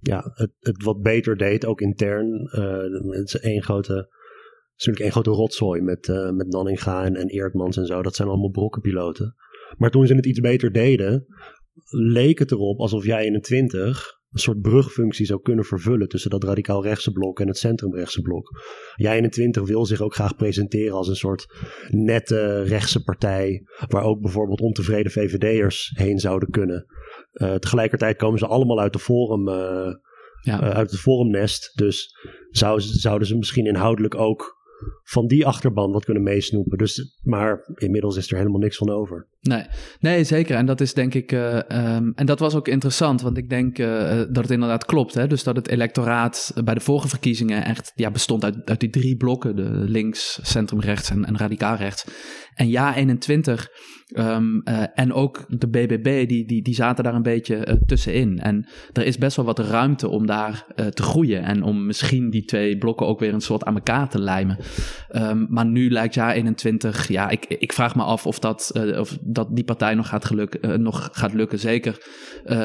ja, 0.00 0.30
het, 0.34 0.52
het 0.58 0.82
wat 0.82 1.02
beter 1.02 1.36
deed, 1.36 1.66
ook 1.66 1.80
intern. 1.80 2.48
het 3.10 3.26
is 3.26 3.36
één 3.36 3.62
grote, 3.62 4.08
natuurlijk 4.76 5.04
één 5.04 5.12
grote 5.12 5.30
rotzooi 5.30 5.80
met, 5.80 6.06
met 6.34 6.46
Nanninga 6.48 7.04
en, 7.04 7.16
en 7.16 7.28
Eertmans 7.28 7.76
en 7.76 7.86
zo. 7.86 8.02
Dat 8.02 8.16
zijn 8.16 8.28
allemaal 8.28 8.50
brokkenpiloten. 8.50 9.34
Maar 9.76 9.90
toen 9.90 10.06
ze 10.06 10.14
het 10.14 10.26
iets 10.26 10.40
beter 10.40 10.72
deden, 10.72 11.26
leek 11.90 12.38
het 12.38 12.50
erop 12.50 12.78
alsof 12.78 13.04
jij 13.04 13.22
21 13.22 14.16
een 14.30 14.42
soort 14.42 14.60
brugfunctie 14.60 15.26
zou 15.26 15.40
kunnen 15.42 15.64
vervullen 15.64 16.08
tussen 16.08 16.30
dat 16.30 16.44
radicaal 16.44 16.82
rechtse 16.82 17.12
blok 17.12 17.40
en 17.40 17.46
het 17.46 17.58
centrumrechtse 17.58 18.20
blok. 18.20 18.62
Jij 18.94 19.14
21 19.14 19.66
wil 19.66 19.86
zich 19.86 20.00
ook 20.00 20.14
graag 20.14 20.36
presenteren 20.36 20.96
als 20.96 21.08
een 21.08 21.16
soort 21.16 21.46
nette 21.88 22.62
rechtse 22.62 23.02
partij, 23.04 23.62
waar 23.88 24.02
ook 24.02 24.20
bijvoorbeeld 24.20 24.60
ontevreden 24.60 25.12
VVD'ers 25.12 25.92
heen 25.94 26.18
zouden 26.18 26.50
kunnen. 26.50 26.86
Uh, 27.32 27.54
tegelijkertijd 27.54 28.16
komen 28.16 28.38
ze 28.38 28.46
allemaal 28.46 28.80
uit 28.80 28.92
de 28.92 28.98
forum, 28.98 29.48
uh, 29.48 29.54
ja. 30.40 30.62
uh, 30.62 30.70
uit 30.70 30.90
het 30.90 31.00
forumnest, 31.00 31.72
dus 31.74 32.16
zou, 32.50 32.80
zouden 32.80 33.28
ze 33.28 33.36
misschien 33.36 33.66
inhoudelijk 33.66 34.14
ook 34.14 34.56
van 35.02 35.26
die 35.26 35.46
achterban 35.46 35.92
wat 35.92 36.04
kunnen 36.04 36.22
meesnoepen. 36.22 36.78
Dus, 36.78 37.18
maar 37.22 37.72
inmiddels 37.74 38.16
is 38.16 38.30
er 38.30 38.36
helemaal 38.36 38.60
niks 38.60 38.76
van 38.76 38.90
over. 38.90 39.26
Nee, 39.40 39.64
nee 40.00 40.24
zeker. 40.24 40.56
En 40.56 40.66
dat 40.66 40.80
is 40.80 40.94
denk 40.94 41.14
ik. 41.14 41.32
Uh, 41.32 41.54
um, 41.54 42.12
en 42.14 42.26
dat 42.26 42.38
was 42.38 42.54
ook 42.54 42.68
interessant, 42.68 43.22
want 43.22 43.36
ik 43.36 43.48
denk 43.48 43.78
uh, 43.78 44.08
dat 44.16 44.36
het 44.36 44.50
inderdaad 44.50 44.84
klopt. 44.84 45.14
Hè? 45.14 45.26
Dus 45.26 45.42
dat 45.42 45.56
het 45.56 45.68
electoraat 45.68 46.52
bij 46.64 46.74
de 46.74 46.80
vorige 46.80 47.08
verkiezingen 47.08 47.64
echt 47.64 47.92
ja, 47.94 48.10
bestond 48.10 48.44
uit, 48.44 48.56
uit 48.64 48.80
die 48.80 48.90
drie 48.90 49.16
blokken: 49.16 49.56
de 49.56 49.70
links, 49.70 50.38
centrum 50.42 50.80
rechts 50.80 51.10
en, 51.10 51.24
en 51.24 51.38
radicaal 51.38 51.76
rechts. 51.76 52.06
En 52.54 52.68
ja, 52.68 52.94
21 52.94 53.68
um, 54.16 54.62
uh, 54.64 54.82
en 54.94 55.12
ook 55.12 55.44
de 55.48 55.68
BBB, 55.68 56.28
die, 56.28 56.46
die, 56.46 56.62
die 56.62 56.74
zaten 56.74 57.04
daar 57.04 57.14
een 57.14 57.22
beetje 57.22 57.82
tussenin. 57.86 58.38
En 58.38 58.68
er 58.92 59.04
is 59.04 59.18
best 59.18 59.36
wel 59.36 59.44
wat 59.44 59.58
ruimte 59.58 60.08
om 60.08 60.26
daar 60.26 60.66
te 60.94 61.02
groeien. 61.02 61.42
En 61.42 61.62
om 61.62 61.86
misschien 61.86 62.30
die 62.30 62.44
twee 62.44 62.78
blokken 62.78 63.06
ook 63.06 63.20
weer 63.20 63.34
een 63.34 63.40
soort 63.40 63.64
aan 63.64 63.74
elkaar 63.74 64.08
te 64.08 64.20
lijmen. 64.20 64.58
Um, 65.12 65.46
maar 65.48 65.66
nu 65.66 65.90
lijkt 65.90 66.14
jaar 66.14 66.34
21, 66.34 67.08
ja, 67.08 67.28
ik, 67.28 67.44
ik 67.44 67.72
vraag 67.72 67.94
me 67.94 68.02
af 68.02 68.26
of 68.26 68.38
dat, 68.38 68.72
of 68.98 69.18
dat 69.20 69.56
die 69.56 69.64
partij 69.64 69.94
nog 69.94 70.08
gaat, 70.08 70.24
geluk, 70.24 70.78
nog 70.78 71.08
gaat 71.12 71.32
lukken. 71.32 71.58
Zeker 71.58 72.06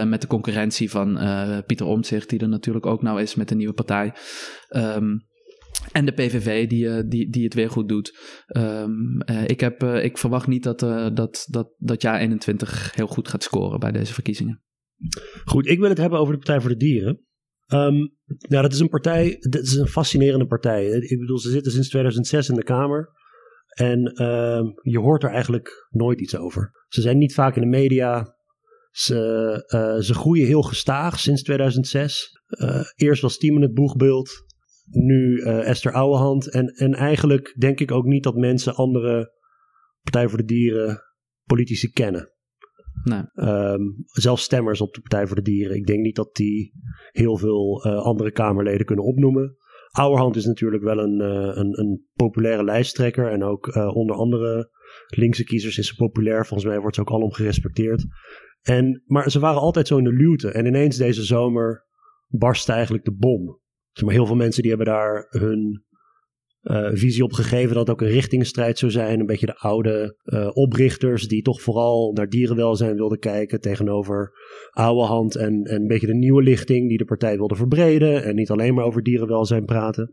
met 0.05 0.21
de 0.21 0.27
concurrentie 0.27 0.89
van 0.89 1.19
Pieter 1.65 1.85
Omtzigt, 1.85 2.29
die 2.29 2.39
er 2.39 2.49
natuurlijk 2.49 2.85
ook 2.85 3.01
nou 3.01 3.21
is 3.21 3.35
met 3.35 3.49
de 3.49 3.55
nieuwe 3.55 3.73
partij. 3.73 4.13
Um, 4.69 5.29
en 5.91 6.05
de 6.05 6.11
PVV 6.11 6.67
die, 6.67 7.07
die, 7.07 7.29
die 7.29 7.43
het 7.43 7.53
weer 7.53 7.69
goed 7.69 7.89
doet. 7.89 8.17
Uh, 8.47 8.85
ik, 9.45 9.59
heb, 9.59 9.83
ik 9.83 10.17
verwacht 10.17 10.47
niet 10.47 10.63
dat, 10.63 10.79
dat, 11.15 11.47
dat, 11.49 11.73
dat 11.77 12.01
jaar 12.01 12.19
21 12.19 12.95
heel 12.95 13.07
goed 13.07 13.27
gaat 13.27 13.43
scoren 13.43 13.79
bij 13.79 13.91
deze 13.91 14.13
verkiezingen. 14.13 14.61
Goed, 15.45 15.67
ik 15.67 15.79
wil 15.79 15.89
het 15.89 15.97
hebben 15.97 16.19
over 16.19 16.33
de 16.33 16.39
Partij 16.39 16.61
voor 16.61 16.69
de 16.69 16.77
Dieren. 16.77 17.25
Um, 17.73 18.15
nou, 18.27 18.61
dat 18.61 18.73
is 18.73 18.79
een 18.79 18.89
partij, 18.89 19.37
dat 19.39 19.61
is 19.61 19.75
een 19.75 19.87
fascinerende 19.87 20.45
partij. 20.45 20.85
Ik 20.87 21.19
bedoel, 21.19 21.39
ze 21.39 21.49
zitten 21.49 21.71
sinds 21.71 21.89
2006 21.89 22.49
in 22.49 22.55
de 22.55 22.63
Kamer. 22.63 23.09
En 23.71 24.23
um, 24.25 24.73
je 24.81 24.99
hoort 24.99 25.23
er 25.23 25.29
eigenlijk 25.29 25.87
nooit 25.89 26.21
iets 26.21 26.35
over. 26.35 26.85
Ze 26.87 27.01
zijn 27.01 27.17
niet 27.17 27.33
vaak 27.33 27.55
in 27.55 27.61
de 27.61 27.67
media. 27.67 28.35
Ze, 28.91 29.97
ze 30.01 30.13
groeien 30.13 30.47
heel 30.47 30.61
gestaag 30.61 31.19
sinds 31.19 31.43
2006. 31.43 32.29
eerst 32.95 33.21
was 33.21 33.37
Team 33.37 33.55
in 33.55 33.61
het 33.61 33.73
boegbeeld 33.73 34.29
nu 34.91 35.37
uh, 35.37 35.67
Esther 35.67 35.93
Ouwehand. 35.93 36.49
En, 36.49 36.67
en 36.67 36.93
eigenlijk 36.93 37.55
denk 37.57 37.79
ik 37.79 37.91
ook 37.91 38.05
niet 38.05 38.23
dat 38.23 38.35
mensen 38.35 38.75
andere 38.75 39.39
Partij 40.01 40.27
voor 40.27 40.37
de 40.37 40.45
Dieren 40.45 41.01
politici 41.43 41.89
kennen. 41.89 42.31
Nee. 43.03 43.21
Um, 43.35 44.03
zelfs 44.05 44.43
stemmers 44.43 44.81
op 44.81 44.93
de 44.93 45.01
Partij 45.01 45.27
voor 45.27 45.35
de 45.35 45.41
Dieren. 45.41 45.75
Ik 45.75 45.85
denk 45.85 45.99
niet 45.99 46.15
dat 46.15 46.35
die 46.35 46.73
heel 47.11 47.37
veel 47.37 47.85
uh, 47.85 47.97
andere 47.97 48.31
Kamerleden 48.31 48.85
kunnen 48.85 49.05
opnoemen. 49.05 49.55
Ouwerhand 49.91 50.35
is 50.35 50.45
natuurlijk 50.45 50.83
wel 50.83 50.97
een, 50.97 51.21
uh, 51.21 51.55
een, 51.55 51.79
een, 51.79 52.05
populaire 52.13 52.63
lijsttrekker. 52.63 53.31
En 53.31 53.43
ook 53.43 53.75
onder 53.75 54.15
andere 54.15 54.69
linkse 55.07 55.43
kiezers 55.43 55.77
is 55.77 55.87
ze 55.87 55.95
populair. 55.95 56.45
Volgens 56.45 56.69
mij 56.69 56.79
wordt 56.79 56.95
ze 56.95 57.01
ook 57.01 57.11
alom 57.11 57.33
gerespecteerd. 57.33 58.05
En, 58.61 59.03
maar 59.05 59.31
ze 59.31 59.39
waren 59.39 59.61
altijd 59.61 59.87
zo 59.87 59.97
in 59.97 60.03
de 60.03 60.13
luwte. 60.13 60.51
En 60.51 60.65
ineens 60.65 60.97
deze 60.97 61.23
zomer 61.23 61.85
barstte 62.27 62.71
eigenlijk 62.71 63.05
de 63.05 63.15
bom. 63.15 63.59
Maar, 64.03 64.13
heel 64.13 64.25
veel 64.25 64.35
mensen 64.35 64.61
die 64.61 64.71
hebben 64.71 64.93
daar 64.93 65.27
hun 65.29 65.85
uh, 66.63 66.89
visie 66.93 67.23
op 67.23 67.33
gegeven 67.33 67.75
dat 67.75 67.87
het 67.87 67.89
ook 67.89 68.01
een 68.01 68.13
richtingstrijd 68.13 68.77
zou 68.77 68.91
zijn. 68.91 69.19
Een 69.19 69.25
beetje 69.25 69.45
de 69.45 69.57
oude 69.57 70.17
uh, 70.23 70.49
oprichters 70.53 71.27
die 71.27 71.41
toch 71.41 71.61
vooral 71.61 72.11
naar 72.13 72.29
dierenwelzijn 72.29 72.95
wilden 72.95 73.19
kijken 73.19 73.61
tegenover 73.61 74.31
oude 74.69 75.05
hand 75.05 75.35
en, 75.35 75.63
en 75.63 75.81
een 75.81 75.87
beetje 75.87 76.07
de 76.07 76.15
nieuwe 76.15 76.43
lichting 76.43 76.89
die 76.89 76.97
de 76.97 77.05
partij 77.05 77.37
wilde 77.37 77.55
verbreden 77.55 78.23
en 78.23 78.35
niet 78.35 78.49
alleen 78.49 78.73
maar 78.73 78.85
over 78.85 79.03
dierenwelzijn 79.03 79.65
praten. 79.65 80.09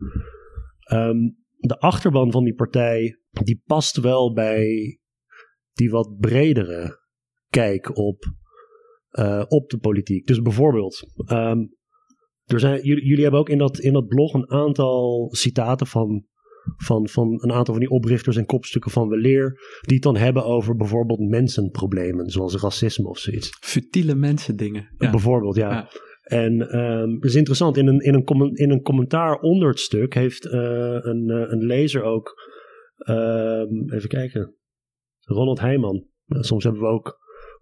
Um, 0.91 1.37
de 1.57 1.79
achterban 1.79 2.31
van 2.31 2.43
die 2.43 2.55
partij 2.55 3.19
die 3.29 3.61
past 3.65 3.97
wel 3.97 4.33
bij 4.33 4.97
die 5.73 5.89
wat 5.89 6.17
bredere 6.19 6.99
kijk 7.49 7.97
op, 7.97 8.23
uh, 9.19 9.43
op 9.47 9.69
de 9.69 9.77
politiek. 9.77 10.27
Dus 10.27 10.41
bijvoorbeeld, 10.41 11.03
um, 11.31 11.77
er 12.45 12.59
zijn, 12.59 12.81
jullie, 12.83 13.05
jullie 13.05 13.21
hebben 13.21 13.39
ook 13.39 13.49
in 13.49 13.57
dat, 13.57 13.79
in 13.79 13.93
dat 13.93 14.07
blog 14.07 14.33
een 14.33 14.51
aantal 14.51 15.29
citaten 15.35 15.87
van, 15.87 16.25
van, 16.77 17.07
van 17.07 17.27
een 17.27 17.51
aantal 17.51 17.73
van 17.73 17.83
die 17.83 17.89
oprichters 17.89 18.37
en 18.37 18.45
kopstukken 18.45 18.91
van 18.91 19.09
Weleer. 19.09 19.59
Die 19.81 19.95
het 19.95 20.03
dan 20.03 20.17
hebben 20.17 20.45
over 20.45 20.75
bijvoorbeeld 20.75 21.19
mensenproblemen, 21.19 22.29
zoals 22.29 22.61
racisme 22.61 23.07
of 23.07 23.17
zoiets. 23.17 23.57
Futiele 23.59 24.15
mensendingen. 24.15 24.89
Ja. 24.97 25.09
Bijvoorbeeld, 25.09 25.55
ja. 25.55 25.69
ja. 25.69 25.89
En 26.23 26.79
um, 26.79 27.13
het 27.13 27.25
is 27.25 27.35
interessant, 27.35 27.77
in 27.77 27.87
een, 27.87 27.99
in, 27.99 28.13
een 28.13 28.55
in 28.55 28.71
een 28.71 28.81
commentaar 28.81 29.39
onder 29.39 29.69
het 29.69 29.79
stuk 29.79 30.13
heeft 30.13 30.45
uh, 30.45 30.51
een, 31.01 31.27
uh, 31.27 31.51
een 31.51 31.65
lezer 31.65 32.03
ook, 32.03 32.51
um, 33.09 33.91
even 33.91 34.09
kijken, 34.09 34.55
Ronald 35.19 35.59
Heijman. 35.59 36.07
Soms 36.25 36.63
hebben 36.63 36.81
we 36.81 36.87
ook 36.87 37.17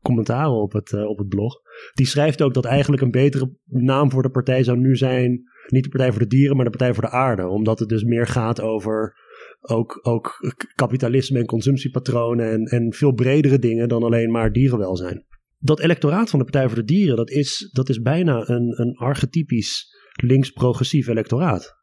commentaren 0.07 0.61
op 0.61 0.73
het, 0.73 0.91
uh, 0.91 1.09
op 1.09 1.17
het 1.17 1.27
blog. 1.27 1.55
Die 1.93 2.05
schrijft 2.05 2.41
ook 2.41 2.53
dat 2.53 2.65
eigenlijk 2.65 3.01
een 3.01 3.11
betere 3.11 3.51
naam 3.65 4.11
voor 4.11 4.21
de 4.21 4.29
partij 4.29 4.63
zou 4.63 4.77
nu 4.77 4.95
zijn. 4.95 5.41
Niet 5.67 5.83
de 5.83 5.89
Partij 5.89 6.11
voor 6.11 6.21
de 6.21 6.27
Dieren, 6.27 6.55
maar 6.55 6.65
de 6.65 6.71
Partij 6.77 6.93
voor 6.93 7.03
de 7.03 7.09
Aarde. 7.09 7.47
Omdat 7.47 7.79
het 7.79 7.89
dus 7.89 8.03
meer 8.03 8.27
gaat 8.27 8.61
over 8.61 9.15
ook, 9.61 9.99
ook 10.01 10.55
kapitalisme 10.75 11.39
en 11.39 11.45
consumptiepatronen. 11.45 12.51
En, 12.51 12.63
en 12.63 12.93
veel 12.93 13.11
bredere 13.11 13.59
dingen 13.59 13.89
dan 13.89 14.03
alleen 14.03 14.31
maar 14.31 14.51
dierenwelzijn. 14.51 15.25
Dat 15.59 15.79
electoraat 15.79 16.29
van 16.29 16.39
de 16.39 16.45
Partij 16.45 16.67
voor 16.67 16.77
de 16.77 16.93
Dieren, 16.93 17.15
dat 17.15 17.29
is, 17.29 17.69
dat 17.71 17.89
is 17.89 18.01
bijna 18.01 18.49
een, 18.49 18.79
een 18.81 18.95
archetypisch 18.95 19.95
links-progressief 20.21 21.07
electoraat. 21.07 21.75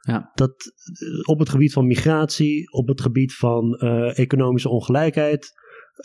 Ja. 0.00 0.30
Dat 0.34 0.50
eh, 0.50 1.28
op 1.28 1.38
het 1.38 1.48
gebied 1.48 1.72
van 1.72 1.86
migratie, 1.86 2.72
op 2.72 2.88
het 2.88 3.00
gebied 3.00 3.34
van 3.34 3.78
uh, 3.78 4.18
economische 4.18 4.68
ongelijkheid, 4.68 5.52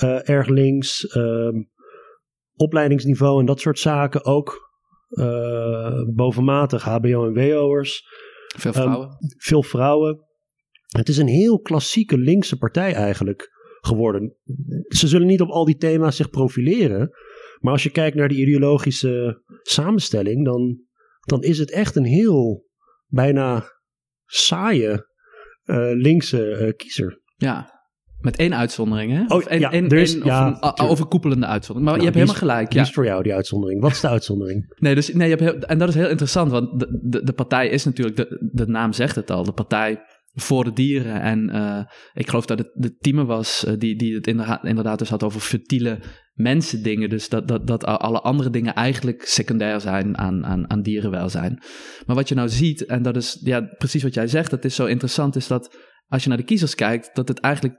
uh, 0.04 0.30
erg 0.30 0.48
links. 0.48 1.04
Uh, 1.04 1.50
opleidingsniveau 2.56 3.40
en 3.40 3.46
dat 3.46 3.60
soort 3.60 3.80
zaken 3.80 4.26
ook 4.26 4.74
uh, 5.10 6.04
bovenmatig. 6.16 6.84
HBO 6.84 7.26
en 7.26 7.34
WO'ers. 7.34 8.04
Veel 8.58 8.74
vrouwen. 8.74 9.08
Um, 9.08 9.16
veel 9.38 9.64
vrouwen. 9.64 10.20
Het 10.86 11.10
is 11.10 11.18
een 11.18 11.28
heel 11.28 11.60
klassieke 11.60 12.18
linkse 12.18 12.58
partij 12.58 12.94
eigenlijk 12.94 13.54
geworden. 13.82 14.38
Ze 14.88 15.08
zullen 15.08 15.28
niet 15.28 15.42
op 15.42 15.50
al 15.50 15.66
die 15.66 15.78
thema's 15.78 16.16
zich 16.16 16.30
profileren. 16.30 17.12
Maar 17.60 17.72
als 17.72 17.84
je 17.84 17.90
kijkt 17.90 18.16
naar 18.16 18.28
de 18.28 18.36
ideologische 18.36 19.44
samenstelling, 19.62 20.46
dan, 20.46 20.80
dan 21.20 21.42
is 21.42 21.58
het 21.58 21.72
echt 21.72 21.96
een 21.96 22.06
heel 22.06 22.66
bijna 23.08 23.72
saaie 24.26 25.08
uh, 25.66 25.92
linkse 25.94 26.60
uh, 26.62 26.74
kiezer. 26.76 27.22
Ja, 27.36 27.75
met 28.26 28.36
één 28.36 28.56
uitzondering, 28.56 29.12
hè? 29.12 29.36
Oh, 29.36 29.42
ja, 29.42 29.74
een, 29.74 29.90
ja, 30.24 30.52
of 30.60 30.80
een 30.80 30.88
overkoepelende 30.88 31.46
uitzondering. 31.46 31.92
Maar 31.92 31.98
nou, 31.98 31.98
je 31.98 32.04
hebt 32.04 32.16
helemaal 32.16 32.36
gelijk. 32.36 32.70
Die 32.70 32.80
Ja. 32.80 32.86
is 32.86 32.94
voor 32.94 33.06
jou, 33.06 33.24
die 33.24 33.34
uitzondering. 33.34 33.82
Wat 33.82 33.92
is 33.92 34.00
de 34.00 34.08
uitzondering? 34.08 34.74
Nee, 34.86 34.96
dus, 34.96 35.14
nee 35.14 35.30
je 35.30 35.36
hebt 35.36 35.52
heel, 35.52 35.62
en 35.62 35.78
dat 35.78 35.90
is 35.90 35.96
heel 35.96 36.10
interessant, 36.10 36.52
want 36.52 36.80
de, 36.80 37.00
de, 37.04 37.24
de 37.24 37.34
partij 37.34 37.68
is 37.70 37.86
natuurlijk, 37.86 38.16
de, 38.16 38.50
de 38.54 38.68
naam 38.68 38.94
zegt 38.94 39.16
het 39.16 39.32
al, 39.32 39.44
de 39.44 39.52
partij 39.52 40.02
voor 40.34 40.64
de 40.64 40.74
dieren. 40.74 41.22
En 41.22 41.50
uh, 41.56 41.80
ik 42.14 42.30
geloof 42.30 42.46
dat 42.46 42.58
het 42.58 42.72
de 42.74 42.98
team 42.98 43.26
was 43.26 43.66
uh, 43.68 43.74
die, 43.78 43.96
die 43.96 44.16
het 44.16 44.28
inderdaad, 44.28 44.66
inderdaad 44.66 45.00
dus 45.00 45.10
had 45.10 45.24
over 45.24 45.42
futiele 45.42 46.00
mensendingen. 46.34 47.10
Dus 47.10 47.30
dat, 47.30 47.48
dat, 47.48 47.68
dat 47.68 47.86
alle 47.86 48.22
andere 48.22 48.50
dingen 48.50 48.74
eigenlijk 48.74 49.26
secundair 49.26 49.82
zijn 49.82 50.18
aan, 50.18 50.46
aan, 50.46 50.70
aan 50.70 50.82
dierenwelzijn. 50.82 51.64
Maar 52.06 52.16
wat 52.16 52.30
je 52.30 52.36
nou 52.36 52.50
ziet, 52.50 52.86
en 52.86 53.02
dat 53.02 53.16
is 53.16 53.40
ja, 53.44 53.62
precies 53.78 54.04
wat 54.04 54.14
jij 54.14 54.28
zegt, 54.28 54.50
dat 54.50 54.66
is 54.66 54.76
zo 54.76 54.86
interessant, 54.86 55.36
is 55.36 55.48
dat 55.48 55.78
als 56.08 56.24
je 56.24 56.30
naar 56.30 56.38
de 56.38 56.44
kiezers 56.44 56.76
kijkt, 56.76 57.10
dat 57.14 57.28
het 57.28 57.40
eigenlijk 57.40 57.76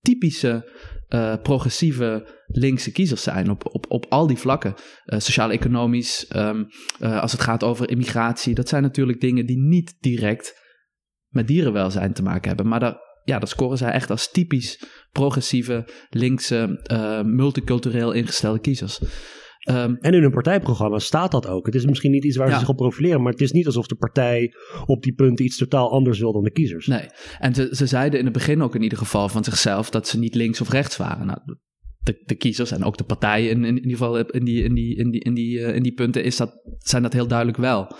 typische 0.00 0.70
uh, 1.08 1.34
progressieve 1.42 2.40
linkse 2.46 2.92
kiezers 2.92 3.22
zijn 3.22 3.50
op, 3.50 3.74
op, 3.74 3.86
op 3.88 4.06
al 4.08 4.26
die 4.26 4.36
vlakken. 4.36 4.74
Uh, 5.06 5.18
Sociaal-economisch, 5.18 6.26
um, 6.36 6.66
uh, 7.00 7.20
als 7.20 7.32
het 7.32 7.40
gaat 7.40 7.64
over 7.64 7.90
immigratie, 7.90 8.54
dat 8.54 8.68
zijn 8.68 8.82
natuurlijk 8.82 9.20
dingen 9.20 9.46
die 9.46 9.58
niet 9.58 9.96
direct 10.00 10.60
met 11.28 11.46
dierenwelzijn 11.46 12.12
te 12.12 12.22
maken 12.22 12.48
hebben. 12.48 12.68
Maar 12.68 12.80
daar, 12.80 12.96
ja, 13.24 13.38
dat 13.38 13.48
scoren 13.48 13.78
zij 13.78 13.90
echt 13.90 14.10
als 14.10 14.30
typisch 14.30 14.84
progressieve, 15.12 15.88
linkse, 16.10 16.80
multicultureel 17.24 18.12
ingestelde 18.12 18.60
kiezers. 18.60 19.00
Um, 19.70 19.96
en 20.00 20.14
in 20.14 20.22
hun 20.22 20.30
partijprogramma 20.30 20.98
staat 20.98 21.30
dat 21.30 21.46
ook. 21.46 21.66
Het 21.66 21.74
is 21.74 21.86
misschien 21.86 22.10
niet 22.10 22.24
iets 22.24 22.36
waar 22.36 22.52
ze 22.52 22.58
zich 22.58 22.68
op 22.68 22.76
profileren, 22.76 23.22
maar 23.22 23.32
het 23.32 23.40
is 23.40 23.52
niet 23.52 23.66
alsof 23.66 23.86
de 23.86 23.94
partij 23.94 24.54
op 24.86 25.02
die 25.02 25.14
punten 25.14 25.44
iets 25.44 25.56
totaal 25.56 25.90
anders 25.90 26.18
wil 26.18 26.32
dan 26.32 26.42
de 26.42 26.50
kiezers. 26.50 26.86
Nee, 26.86 27.06
en 27.38 27.54
ze, 27.54 27.68
ze 27.70 27.86
zeiden 27.86 28.18
in 28.18 28.24
het 28.24 28.34
begin 28.34 28.62
ook 28.62 28.74
in 28.74 28.82
ieder 28.82 28.98
geval 28.98 29.28
van 29.28 29.44
zichzelf 29.44 29.90
dat 29.90 30.08
ze 30.08 30.18
niet 30.18 30.34
links 30.34 30.60
of 30.60 30.70
rechts 30.70 30.96
waren. 30.96 31.26
Nou, 31.26 31.38
de, 31.98 32.22
de 32.24 32.34
kiezers 32.34 32.70
en 32.70 32.84
ook 32.84 32.96
de 32.96 33.04
partijen 33.04 33.50
in, 33.50 33.64
in, 33.64 33.76
ieder 33.76 33.90
geval 33.90 34.18
in 34.18 34.44
die, 34.44 34.64
in 34.64 34.74
die, 34.74 34.96
in 34.96 35.10
die, 35.10 35.20
in 35.20 35.34
die, 35.34 35.58
uh, 35.58 35.74
in 35.74 35.82
die 35.82 35.94
punten 35.94 36.24
is 36.24 36.36
dat, 36.36 36.60
zijn 36.78 37.02
dat 37.02 37.12
heel 37.12 37.26
duidelijk 37.26 37.58
wel. 37.58 37.96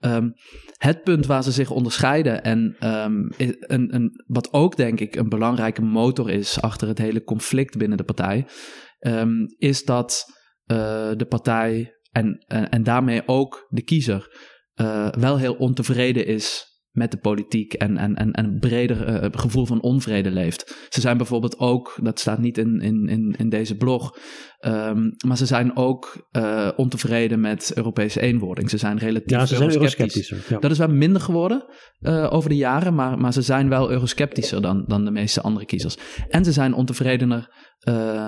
Um, 0.00 0.32
het 0.76 1.02
punt 1.02 1.26
waar 1.26 1.42
ze 1.42 1.52
zich 1.52 1.70
onderscheiden 1.70 2.42
en 2.44 2.76
um, 2.80 3.30
een, 3.36 3.94
een, 3.94 4.24
wat 4.26 4.52
ook 4.52 4.76
denk 4.76 5.00
ik 5.00 5.16
een 5.16 5.28
belangrijke 5.28 5.82
motor 5.82 6.30
is 6.30 6.60
achter 6.60 6.88
het 6.88 6.98
hele 6.98 7.24
conflict 7.24 7.78
binnen 7.78 7.98
de 7.98 8.04
partij, 8.04 8.46
um, 9.00 9.46
is 9.58 9.84
dat 9.84 10.26
uh, 10.66 11.10
de 11.16 11.26
partij 11.28 11.98
en, 12.12 12.44
en, 12.46 12.70
en, 12.70 12.82
daarmee 12.82 13.22
ook 13.26 13.66
de 13.68 13.82
kiezer 13.82 14.36
uh, 14.74 15.08
wel 15.08 15.38
heel 15.38 15.54
ontevreden 15.54 16.26
is 16.26 16.74
met 16.94 17.10
de 17.10 17.16
politiek 17.16 17.72
en, 17.72 17.96
en, 17.96 18.14
en, 18.14 18.32
en 18.32 18.44
een 18.44 18.58
breder 18.58 19.22
uh, 19.24 19.28
gevoel 19.30 19.66
van 19.66 19.82
onvrede 19.82 20.30
leeft. 20.30 20.86
Ze 20.88 21.00
zijn 21.00 21.16
bijvoorbeeld 21.16 21.58
ook, 21.58 21.98
dat 22.02 22.20
staat 22.20 22.38
niet 22.38 22.58
in, 22.58 22.80
in, 22.80 23.34
in, 23.38 23.48
deze 23.48 23.76
blog, 23.76 24.18
um, 24.60 25.14
maar 25.26 25.36
ze 25.36 25.46
zijn 25.46 25.76
ook 25.76 26.28
uh, 26.32 26.70
ontevreden 26.76 27.40
met 27.40 27.72
Europese 27.74 28.20
eenwording. 28.20 28.70
Ze 28.70 28.78
zijn 28.78 28.98
relatief 28.98 29.30
ja, 29.30 29.46
ze 29.46 29.56
zijn 29.56 29.70
eurosceptischer. 29.70 30.44
Ja. 30.48 30.58
Dat 30.58 30.70
is 30.70 30.78
wel 30.78 30.88
minder 30.88 31.22
geworden 31.22 31.64
uh, 32.00 32.32
over 32.32 32.48
de 32.48 32.56
jaren, 32.56 32.94
maar, 32.94 33.18
maar 33.18 33.32
ze 33.32 33.42
zijn 33.42 33.68
wel 33.68 33.90
eurosceptischer 33.90 34.62
dan, 34.62 34.84
dan 34.86 35.04
de 35.04 35.10
meeste 35.10 35.40
andere 35.40 35.66
kiezers. 35.66 35.96
En 36.28 36.44
ze 36.44 36.52
zijn 36.52 36.74
ontevredener 36.74 37.52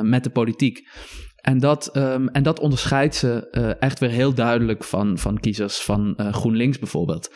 met 0.03 0.25
de 0.25 0.31
politiek. 0.31 0.89
En 1.47 1.59
dat, 1.59 1.97
um, 1.97 2.29
en 2.29 2.43
dat 2.43 2.61
onderscheidt 2.61 3.15
ze 3.15 3.49
uh, 3.51 3.83
echt 3.83 3.99
weer 3.99 4.11
heel 4.11 4.35
duidelijk 4.35 4.85
van, 4.85 5.19
van 5.19 5.41
kiezers 5.41 5.79
van 5.81 6.15
uh, 6.17 6.33
GroenLinks 6.33 6.79
bijvoorbeeld. 6.79 7.35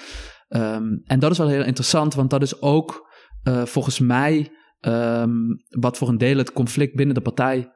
Um, 0.48 1.02
en 1.04 1.18
dat 1.18 1.30
is 1.30 1.38
wel 1.38 1.48
heel 1.48 1.64
interessant, 1.64 2.14
want 2.14 2.30
dat 2.30 2.42
is 2.42 2.60
ook 2.60 3.10
uh, 3.44 3.64
volgens 3.64 3.98
mij 3.98 4.52
um, 4.80 5.64
wat 5.68 5.98
voor 5.98 6.08
een 6.08 6.18
deel 6.18 6.36
het 6.36 6.52
conflict 6.52 6.94
binnen 6.94 7.14
de 7.14 7.20
partij 7.20 7.72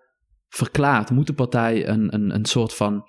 verklaart. 0.49 1.11
Moet 1.11 1.27
de 1.27 1.33
partij 1.33 1.89
een, 1.89 2.15
een, 2.15 2.35
een 2.35 2.45
soort 2.45 2.75
van. 2.75 3.05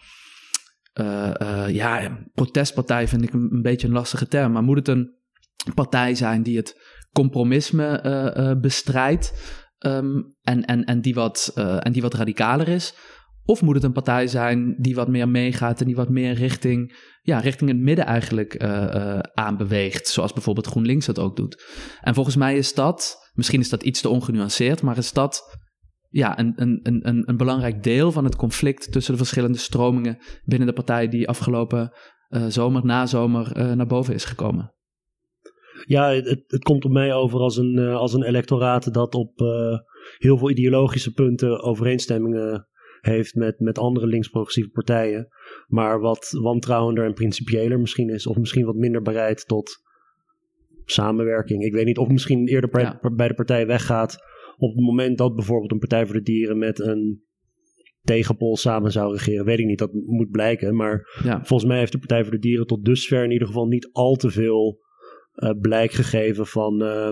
ja, 1.68 2.18
protestpartij 2.34 3.08
vind 3.08 3.24
ik 3.24 3.34
een, 3.34 3.62
beetje 3.62 3.88
een 3.88 3.94
lastige 3.94 4.28
term, 4.28 4.52
maar 4.52 4.64
moet 4.64 4.78
het 4.78 4.88
een 4.88 5.14
partij 5.74 6.16
zijn 6.16 6.44
die 6.44 6.58
het 6.58 6.82
compromisme 7.12 8.58
bestrijdt? 8.62 9.34
En, 9.80 10.36
en, 10.66 10.84
en, 10.84 11.02
die 11.02 11.14
wat, 11.14 11.52
en 11.56 11.92
die 11.92 12.02
wat 12.02 12.14
radicaler 12.14 12.68
is? 12.68 12.94
Of 13.48 13.62
moet 13.62 13.76
het 13.76 13.84
een 13.84 13.92
partij 13.92 14.28
zijn 14.28 14.76
die 14.78 14.96
wat 14.96 15.08
meer 15.08 15.30
meegaat 15.30 15.80
en 15.80 15.86
die 15.86 15.96
wat 15.96 16.10
meer 16.10 16.34
richting, 16.34 16.96
ja, 17.22 17.40
richting 17.40 17.70
het 17.70 17.80
midden 17.80 18.06
eigenlijk 18.06 18.64
uh, 18.64 18.70
uh, 18.70 19.20
aanbeweegt, 19.20 20.08
zoals 20.08 20.34
bijvoorbeeld 20.34 20.68
GroenLinks 20.68 21.06
dat 21.06 21.20
ook 21.20 21.36
doet. 21.36 21.64
En 22.02 22.14
volgens 22.14 22.36
mij 22.36 22.58
is 22.58 22.74
dat, 22.74 23.30
misschien 23.34 23.60
is 23.60 23.70
dat 23.70 23.84
iets 23.84 24.02
te 24.02 24.10
ongenuanceerd, 24.10 24.82
maar 24.82 24.98
is 24.98 25.14
dat 25.14 25.60
ja, 26.10 26.40
een, 26.40 26.54
een, 26.56 26.80
een, 26.84 27.30
een 27.30 27.38
belangrijk 27.38 27.84
deel 27.84 28.12
van 28.12 28.24
het 28.24 28.36
conflict 28.36 28.92
tussen 28.92 29.12
de 29.12 29.20
verschillende 29.20 29.58
stromingen 29.58 30.18
binnen 30.44 30.68
de 30.68 30.74
partij 30.74 31.08
die 31.08 31.28
afgelopen 31.28 31.94
uh, 32.30 32.46
zomer, 32.48 32.86
na 32.86 33.06
zomer 33.06 33.76
naar 33.76 33.88
boven 33.88 34.14
is 34.14 34.26
gekomen. 34.26 34.74
Ja, 35.86 36.10
het, 36.10 36.44
het 36.48 36.64
komt 36.64 36.86
op 36.86 36.92
mij 36.92 37.14
over 37.14 37.40
als 37.40 37.58
een, 37.58 37.80
als 37.80 38.14
een 38.14 38.24
electoraat 38.24 38.94
dat 38.94 39.16
op 39.16 39.40
heel 40.18 40.38
veel 40.38 40.50
ideologische 40.50 41.12
punten 41.12 41.62
overeenstemmingen 41.62 42.68
heeft 43.06 43.36
met, 43.36 43.60
met 43.60 43.78
andere 43.78 44.08
links-progressieve 44.08 44.70
partijen. 44.70 45.28
Maar 45.68 46.00
wat 46.00 46.38
wantrouwender 46.42 47.06
en 47.06 47.14
principiëler 47.14 47.80
misschien 47.80 48.10
is. 48.10 48.28
Of 48.28 48.38
misschien 48.38 48.66
wat 48.66 48.76
minder 48.76 49.02
bereid 49.02 49.48
tot 49.48 49.84
samenwerking. 50.86 51.64
Ik 51.64 51.74
weet 51.74 51.86
niet 51.86 51.98
of 51.98 52.08
misschien 52.08 52.48
eerder 52.48 52.70
bij 53.16 53.28
de 53.28 53.34
partij 53.34 53.68
weggaat. 53.68 54.18
Op 54.58 54.76
het 54.76 54.86
moment 54.86 55.18
dat 55.18 55.36
bijvoorbeeld 55.36 55.72
een 55.72 55.80
Partij 55.80 56.06
voor 56.06 56.16
de 56.16 56.22
Dieren 56.22 56.58
met 56.58 56.80
een 56.80 57.24
tegenpol 58.02 58.58
samen 58.58 58.92
zou 58.92 59.12
regeren. 59.14 59.46
Weet 59.46 59.60
ik 59.60 59.66
niet, 59.66 59.80
dat 59.80 59.94
moet 59.94 60.30
blijken. 60.30 60.76
Maar 60.76 61.10
volgens 61.44 61.66
mij 61.66 61.80
heeft 61.80 61.92
de 61.92 61.98
Partij 61.98 62.24
voor 62.24 62.32
de 62.32 62.40
Dieren 62.40 62.68
tot 62.68 62.86
dusver 62.86 63.24
in 63.24 63.32
ieder 63.32 63.48
geval 63.48 63.68
niet 63.68 63.90
al 63.92 64.16
te 64.16 64.30
veel 64.30 64.80
uh, 65.36 65.50
blijk 65.62 65.92
gegeven 65.92 66.46
van 66.46 66.84
uh, 66.84 67.10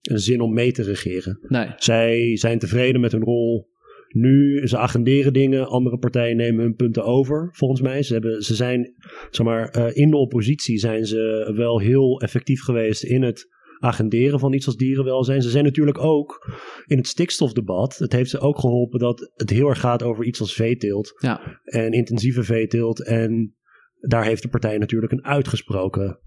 een 0.00 0.18
zin 0.18 0.40
om 0.40 0.52
mee 0.52 0.72
te 0.72 0.82
regeren. 0.82 1.38
Nee. 1.48 1.68
Zij 1.76 2.36
zijn 2.36 2.58
tevreden 2.58 3.00
met 3.00 3.12
hun 3.12 3.24
rol 3.24 3.72
nu, 4.14 4.66
ze 4.66 4.78
agenderen 4.78 5.32
dingen, 5.32 5.68
andere 5.68 5.98
partijen 5.98 6.36
nemen 6.36 6.62
hun 6.62 6.74
punten 6.74 7.04
over, 7.04 7.48
volgens 7.52 7.80
mij. 7.80 8.02
Ze, 8.02 8.12
hebben, 8.12 8.42
ze 8.42 8.54
zijn, 8.54 8.94
zeg 9.30 9.46
maar, 9.46 9.76
uh, 9.78 9.96
in 9.96 10.10
de 10.10 10.16
oppositie 10.16 10.78
zijn 10.78 11.04
ze 11.04 11.52
wel 11.56 11.78
heel 11.78 12.20
effectief 12.20 12.62
geweest 12.62 13.04
in 13.04 13.22
het 13.22 13.52
agenderen 13.78 14.38
van 14.38 14.52
iets 14.52 14.66
als 14.66 14.76
dierenwelzijn. 14.76 15.42
Ze 15.42 15.50
zijn 15.50 15.64
natuurlijk 15.64 15.98
ook 15.98 16.58
in 16.86 16.96
het 16.96 17.06
stikstofdebat. 17.06 17.96
Het 17.98 18.12
heeft 18.12 18.30
ze 18.30 18.38
ook 18.38 18.58
geholpen 18.58 18.98
dat 18.98 19.32
het 19.34 19.50
heel 19.50 19.68
erg 19.68 19.80
gaat 19.80 20.02
over 20.02 20.24
iets 20.24 20.40
als 20.40 20.54
veeteelt. 20.54 21.12
Ja. 21.20 21.60
En 21.64 21.92
intensieve 21.92 22.42
veeteelt. 22.42 23.04
En 23.04 23.54
daar 24.00 24.24
heeft 24.24 24.42
de 24.42 24.48
partij 24.48 24.78
natuurlijk 24.78 25.12
een 25.12 25.24
uitgesproken 25.24 26.18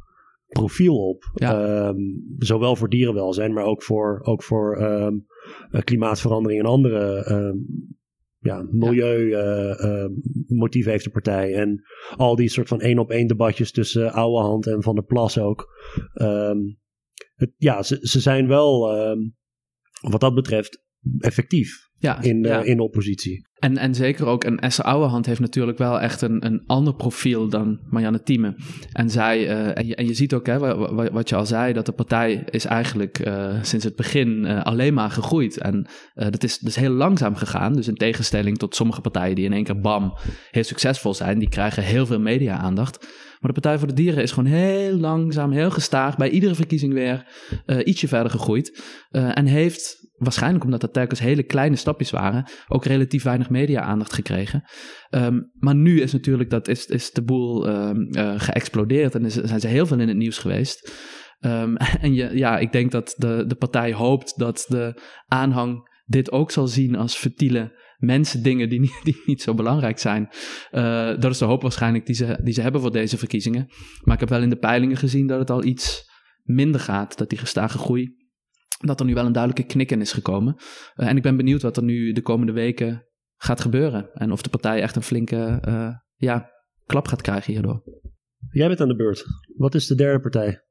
profiel 0.48 0.96
op. 0.96 1.32
Ja. 1.34 1.88
Um, 1.88 2.36
zowel 2.38 2.76
voor 2.76 2.90
dierenwelzijn, 2.90 3.54
maar 3.54 3.66
ook 3.66 3.84
voor, 3.84 4.20
ook 4.24 4.44
voor 4.44 4.82
um, 4.82 5.26
klimaatverandering 5.84 6.60
en 6.60 6.66
andere 6.66 7.32
um, 7.32 7.66
ja, 8.40 8.68
milieumotieven 8.72 10.92
uh, 10.92 10.96
heeft 10.96 11.04
de 11.04 11.10
partij. 11.10 11.54
En 11.54 11.84
al 12.16 12.36
die 12.36 12.50
soort 12.50 12.68
van 12.68 12.82
één 12.82 13.00
op 13.00 13.12
één 13.12 13.28
debatjes 13.28 13.72
tussen 13.72 14.12
Oude 14.12 14.48
Hand 14.48 14.68
en 14.68 14.84
Van 14.84 14.96
der 14.96 15.06
Plas 15.06 15.38
ook. 15.38 15.76
Het, 17.36 17.54
ja, 17.58 17.84
ze, 17.84 17.98
ze 18.02 18.20
zijn 18.20 18.48
wel 18.48 18.88
wat 20.02 20.22
dat 20.22 20.36
betreft 20.36 20.84
effectief 21.20 21.87
ja, 22.00 22.22
in, 22.22 22.44
ja. 22.44 22.62
in 22.64 22.80
oppositie. 22.80 23.46
En, 23.60 23.78
en 23.78 23.96
zeker 23.96 24.26
ook, 24.26 24.44
en 24.44 24.60
Esther 24.60 24.86
Ouwehand 24.86 25.26
heeft 25.26 25.40
natuurlijk 25.40 25.78
wel 25.78 26.00
echt 26.00 26.22
een, 26.22 26.46
een 26.46 26.64
ander 26.66 26.96
profiel 26.96 27.50
dan 27.50 27.80
Marianne 27.90 28.24
Thieme. 28.24 28.56
En 28.92 29.10
zij, 29.10 29.44
uh, 29.44 29.78
en, 29.78 29.88
je, 29.88 29.96
en 29.96 30.08
je 30.08 30.14
ziet 30.14 30.34
ook, 30.34 30.46
hè, 30.46 30.60
wat, 30.60 31.10
wat 31.12 31.30
je 31.30 31.36
al 31.36 31.46
zei, 31.46 31.74
dat 31.74 31.86
de 31.86 31.92
partij 31.92 32.44
is 32.50 32.66
eigenlijk 32.66 33.28
uh, 33.28 33.64
sinds 33.64 33.86
het 33.86 33.96
begin 33.96 34.44
uh, 34.46 34.64
alleen 34.64 34.94
maar 34.94 35.10
gegroeid. 35.10 35.58
En 35.58 35.88
dat, 36.14 36.44
is, 36.44 36.64
is 36.64 36.76
heel 36.76 36.92
langzaam 36.92 37.36
gegaan. 37.36 37.74
Dus 37.74 37.88
in 37.88 37.96
tegenstelling 37.96 38.58
tot 38.58 38.76
sommige 38.76 39.02
partijen 39.02 39.36
die 39.36 39.46
in 39.46 39.54
één 39.54 39.64
keer 39.64 39.80
bam 39.80 40.14
heel 40.52 40.64
succesvol 40.64 41.14
zijn, 41.14 41.40
die 41.40 41.50
krijgen 41.50 41.84
heel 41.84 42.06
veel 42.06 42.20
media-aandacht. 42.20 43.00
Maar 43.40 43.54
de 43.54 43.62
Partij 43.62 43.78
voor 43.78 43.88
de 43.88 43.94
Dieren 43.94 44.24
is 44.24 44.32
gewoon 44.32 44.50
heel 44.50 44.94
langzaam, 44.94 45.52
heel 45.52 45.72
gestaag, 45.72 46.16
bij 46.16 46.30
iedere 46.30 46.56
verkiezing 46.56 46.94
weer 46.94 47.26
ietsje 47.84 48.08
verder 48.08 48.32
gegroeid. 48.32 48.84
en 49.12 49.46
heeft 49.46 50.07
waarschijnlijk 50.18 50.64
omdat 50.64 50.82
dat 50.82 50.94
telkens 50.94 51.20
hele 51.20 51.44
kleine 51.44 51.76
stapjes 51.76 52.12
waren, 52.12 52.50
ook 52.68 52.86
relatief 52.86 53.24
weinig 53.24 53.50
media-aandacht 53.50 54.14
gekregen. 54.14 54.64
Um, 55.10 55.52
maar 55.54 55.76
nu 55.76 56.02
is 56.02 56.14
natuurlijk 56.14 56.50
dat, 56.50 56.68
is, 56.68 56.86
is 56.86 57.12
de 57.12 57.24
boel 57.24 57.70
um, 57.70 58.16
uh, 58.18 58.34
geëxplodeerd 58.38 59.16
en 59.16 59.32
zijn 59.32 59.60
ze 59.60 59.68
heel 59.68 59.86
veel 59.86 60.00
in 60.00 60.08
het 60.08 60.18
nieuws 60.18 60.38
geweest. 60.38 60.92
Um, 61.40 61.78
en 62.06 62.14
je, 62.14 62.38
ja, 62.38 62.60
ik 62.60 62.72
denk 62.72 62.92
dat 62.92 63.14
de, 63.18 63.44
de 63.48 63.56
partij 63.56 63.94
hoopt 63.94 64.34
dat 64.38 64.66
de 64.68 65.02
aanhang 65.28 65.96
dit 66.06 66.32
ook 66.32 66.52
zal 66.52 66.68
zien 66.68 66.96
als 66.96 67.16
fertiele 67.16 67.86
mensen 67.98 68.44
dingen 68.44 68.70
die 68.70 68.80
niet, 68.80 69.00
die 69.04 69.22
niet 69.26 69.42
zo 69.42 69.54
belangrijk 69.54 70.00
zijn. 70.00 70.30
Uh, 70.72 71.20
dat 71.20 71.32
is 71.32 71.38
de 71.38 71.46
hoop 71.46 71.62
waarschijnlijk 71.62 72.06
die 72.06 72.16
ze, 72.16 72.40
die 72.44 72.54
ze 72.54 72.62
hebben 72.62 72.82
voor 72.82 72.92
deze 72.92 73.18
verkiezingen. 73.18 73.68
Maar 74.04 74.14
ik 74.14 74.20
heb 74.20 74.30
wel 74.30 74.42
in 74.42 74.50
de 74.50 74.58
peilingen 74.58 74.98
gezien 74.98 75.28
dat 75.28 75.40
het 75.40 75.50
al 75.50 75.64
iets 75.64 76.10
minder 76.44 76.82
gaat, 76.82 77.18
dat 77.18 77.30
die 77.30 77.38
gestage 77.38 77.78
groei 77.78 78.16
dat 78.78 79.00
er 79.00 79.06
nu 79.06 79.14
wel 79.14 79.26
een 79.26 79.32
duidelijke 79.32 79.74
knik 79.74 79.92
in 79.92 80.02
is 80.02 80.12
gekomen. 80.12 80.56
Uh, 80.96 81.08
en 81.08 81.18
ik 81.18 81.24
ben 81.24 81.38
benieuwd 81.38 81.62
wat 81.62 81.78
er 81.78 81.84
nu 81.84 82.12
de 82.12 82.22
komende 82.22 82.52
weken 82.52 83.06
gaat 83.38 83.62
gebeuren. 83.62 84.14
En 84.14 84.32
of 84.32 84.42
de 84.42 84.50
partij 84.50 84.82
echt 84.82 84.96
een 84.96 85.02
flinke 85.02 85.62
uh, 85.68 85.94
ja, 86.16 86.52
klap 86.86 87.08
gaat 87.08 87.22
krijgen 87.22 87.54
hierdoor. 87.54 87.84
Jij 88.50 88.68
bent 88.68 88.82
aan 88.82 88.88
de 88.88 88.96
beurt. 88.96 89.24
Wat 89.56 89.76
is 89.76 89.88
de 89.88 89.96
derde 89.96 90.20
partij? 90.20 90.62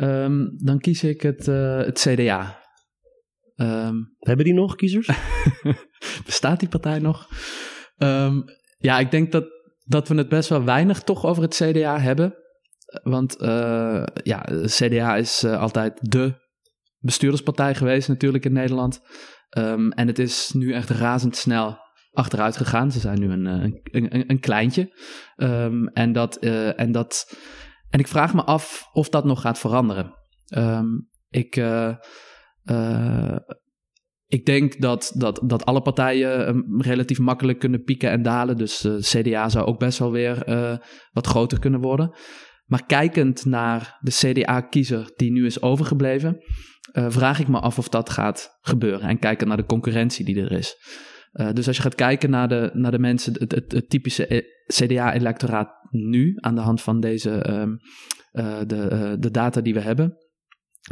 Um, 0.00 0.52
dan 0.56 0.78
kies 0.78 1.04
ik 1.04 1.20
het, 1.20 1.46
uh, 1.46 1.76
het 1.76 1.98
CDA. 1.98 2.58
Um, 3.56 4.16
Hebben 4.18 4.44
die 4.44 4.54
nog 4.54 4.76
kiezers? 4.76 5.10
Bestaat 6.26 6.60
die 6.60 6.68
partij 6.68 6.98
nog? 6.98 7.28
Um, 7.98 8.44
ja, 8.78 8.98
ik 8.98 9.10
denk 9.10 9.32
dat, 9.32 9.46
dat 9.84 10.08
we 10.08 10.14
het 10.14 10.28
best 10.28 10.48
wel 10.48 10.64
weinig 10.64 11.02
toch 11.02 11.24
over 11.24 11.42
het 11.42 11.54
CDA 11.54 11.98
hebben. 11.98 12.34
Want 13.02 13.36
ja, 14.22 14.46
CDA 14.64 15.16
is 15.16 15.44
altijd 15.44 15.98
de 16.02 16.34
bestuurderspartij 17.00 17.74
geweest 17.74 18.08
natuurlijk 18.08 18.44
in 18.44 18.52
Nederland. 18.52 19.00
Ehm, 19.48 19.90
en 19.90 20.06
het 20.06 20.18
is 20.18 20.50
nu 20.52 20.72
echt 20.72 20.90
razendsnel 20.90 21.78
achteruit 22.12 22.56
gegaan. 22.56 22.92
Ze 22.92 23.00
zijn 23.00 23.20
nu 23.20 23.30
een, 23.30 23.46
een, 23.46 23.80
een, 23.90 24.30
een 24.30 24.40
kleintje. 24.40 24.98
Ehm, 25.36 25.86
en, 25.86 26.12
dat, 26.12 26.36
en, 26.36 26.92
dat, 26.92 27.36
en 27.90 27.98
ik 27.98 28.08
vraag 28.08 28.34
me 28.34 28.44
af 28.44 28.88
of 28.92 29.08
dat 29.08 29.24
nog 29.24 29.40
gaat 29.40 29.58
veranderen. 29.58 30.14
ik, 31.28 31.56
ik 34.26 34.46
denk 34.46 34.80
dat, 34.80 35.12
dat, 35.16 35.40
dat 35.44 35.64
alle 35.64 35.82
partijen 35.82 36.64
relatief 36.78 37.18
makkelijk 37.18 37.58
kunnen 37.58 37.82
pieken 37.82 38.10
en 38.10 38.22
dalen. 38.22 38.56
Dus 38.56 38.88
CDA 39.00 39.48
zou 39.48 39.66
ook 39.66 39.78
best 39.78 39.98
wel 39.98 40.10
weer 40.10 40.44
wat 41.12 41.26
groter 41.26 41.58
kunnen 41.58 41.80
worden. 41.80 42.14
Maar 42.70 42.86
kijkend 42.86 43.44
naar 43.44 43.98
de 44.00 44.10
CDA-kiezer 44.10 45.12
die 45.16 45.32
nu 45.32 45.46
is 45.46 45.62
overgebleven, 45.62 46.38
uh, 46.92 47.06
vraag 47.08 47.40
ik 47.40 47.48
me 47.48 47.60
af 47.60 47.78
of 47.78 47.88
dat 47.88 48.10
gaat 48.10 48.58
gebeuren. 48.60 49.08
En 49.08 49.18
kijken 49.18 49.48
naar 49.48 49.56
de 49.56 49.64
concurrentie 49.64 50.24
die 50.24 50.40
er 50.40 50.52
is. 50.52 50.76
dus 51.52 51.66
als 51.66 51.76
je 51.76 51.82
gaat 51.82 51.94
kijken 51.94 52.30
naar 52.30 52.48
de, 52.48 52.70
naar 52.72 52.90
de 52.90 52.98
mensen, 52.98 53.32
het, 53.38 53.52
het, 53.52 53.72
het 53.72 53.90
typische 53.90 54.44
CDA-electoraat 54.66 55.70
nu, 55.90 56.36
aan 56.36 56.54
de 56.54 56.60
hand 56.60 56.82
van 56.82 57.00
deze, 57.00 57.50
um, 57.50 57.78
de, 58.66 59.16
de 59.18 59.30
data 59.30 59.60
die 59.60 59.74
we 59.74 59.80
hebben 59.80 60.18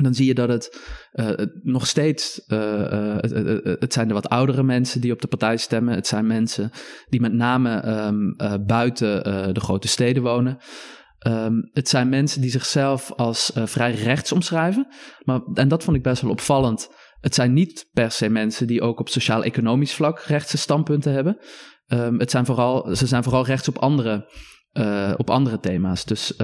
dan 0.02 0.14
zie 0.14 0.26
je 0.26 0.34
dat 0.34 0.48
het 0.48 0.80
nog 1.62 1.86
steeds, 1.86 2.42
uh, 2.48 3.16
het 3.78 3.92
zijn 3.92 4.08
de 4.08 4.14
wat 4.14 4.28
oudere 4.28 4.62
mensen 4.62 5.00
die 5.00 5.12
op 5.12 5.20
de 5.20 5.26
partij 5.26 5.56
stemmen. 5.56 5.94
Het 5.94 6.06
zijn 6.06 6.26
mensen 6.26 6.70
die 7.08 7.20
met 7.20 7.32
name 7.32 7.86
um, 8.06 8.36
buiten 8.66 9.24
de 9.54 9.60
grote 9.60 9.88
steden 9.88 10.22
wonen. 10.22 10.58
Um, 11.26 11.68
het 11.72 11.88
zijn 11.88 12.08
mensen 12.08 12.40
die 12.40 12.50
zichzelf 12.50 13.12
als 13.12 13.50
vrij 13.54 13.94
rechts 13.94 14.32
omschrijven. 14.32 14.86
Maar, 15.24 15.40
en 15.54 15.68
dat 15.68 15.84
vond 15.84 15.96
ik 15.96 16.02
best 16.02 16.22
wel 16.22 16.30
opvallend. 16.30 16.88
Het 17.20 17.34
zijn 17.34 17.52
niet 17.52 17.88
per 17.92 18.10
se 18.10 18.28
mensen 18.28 18.66
die 18.66 18.80
ook 18.80 19.00
op 19.00 19.08
sociaal-economisch 19.08 19.94
vlak 19.94 20.20
rechtse 20.20 20.58
standpunten 20.58 21.12
hebben. 21.12 21.38
Um, 21.86 22.18
het 22.18 22.30
zijn 22.30 22.46
vooral, 22.46 22.96
ze 22.96 23.06
zijn 23.06 23.22
vooral 23.22 23.44
rechts 23.44 23.68
op 23.68 23.78
andere, 23.78 24.32
op 25.16 25.30
andere 25.30 25.58
thema's. 25.58 26.04
Dus 26.04 26.34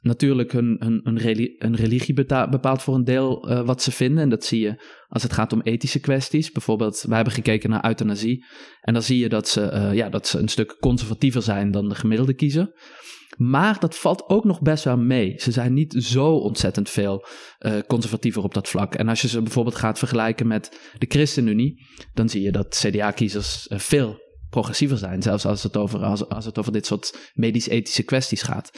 natuurlijk 0.00 0.52
hun, 0.52 0.76
hun, 0.78 1.00
hun, 1.02 1.18
religie, 1.18 1.54
hun 1.58 1.74
religie 1.76 2.14
bepaalt 2.50 2.82
voor 2.82 2.94
een 2.94 3.04
deel 3.04 3.64
wat 3.64 3.82
ze 3.82 3.90
vinden. 3.90 4.22
En 4.22 4.28
dat 4.28 4.44
zie 4.44 4.60
je 4.60 4.84
als 5.08 5.22
het 5.22 5.32
gaat 5.32 5.52
om 5.52 5.60
ethische 5.60 6.00
kwesties. 6.00 6.50
Bijvoorbeeld, 6.50 7.04
wij 7.06 7.16
hebben 7.16 7.34
gekeken 7.34 7.70
naar 7.70 7.84
euthanasie. 7.84 8.44
En 8.80 8.92
dan 8.92 9.02
zie 9.02 9.18
je 9.18 9.28
dat 9.28 9.48
ze, 9.48 9.90
ja, 9.94 10.08
dat 10.08 10.26
ze 10.26 10.38
een 10.38 10.48
stuk 10.48 10.76
conservatiever 10.80 11.42
zijn 11.42 11.70
dan 11.70 11.88
de 11.88 11.94
gemiddelde 11.94 12.34
kiezer. 12.34 12.72
Maar 13.40 13.78
dat 13.78 13.96
valt 13.96 14.28
ook 14.28 14.44
nog 14.44 14.60
best 14.60 14.84
wel 14.84 14.96
mee. 14.96 15.34
Ze 15.36 15.50
zijn 15.50 15.74
niet 15.74 15.94
zo 15.98 16.26
ontzettend 16.32 16.90
veel 16.90 17.26
uh, 17.58 17.78
conservatiever 17.86 18.42
op 18.42 18.54
dat 18.54 18.68
vlak. 18.68 18.94
En 18.94 19.08
als 19.08 19.20
je 19.20 19.28
ze 19.28 19.42
bijvoorbeeld 19.42 19.74
gaat 19.74 19.98
vergelijken 19.98 20.46
met 20.46 20.92
de 20.98 21.06
ChristenUnie, 21.08 21.86
dan 22.12 22.28
zie 22.28 22.42
je 22.42 22.52
dat 22.52 22.84
CDA-kiezers 22.86 23.66
veel 23.70 24.18
progressiever 24.50 24.98
zijn. 24.98 25.22
Zelfs 25.22 25.44
als 25.44 25.62
het 25.62 25.76
over, 25.76 26.04
als, 26.04 26.28
als 26.28 26.44
het 26.44 26.58
over 26.58 26.72
dit 26.72 26.86
soort 26.86 27.30
medisch-ethische 27.34 28.02
kwesties 28.02 28.42
gaat. 28.42 28.70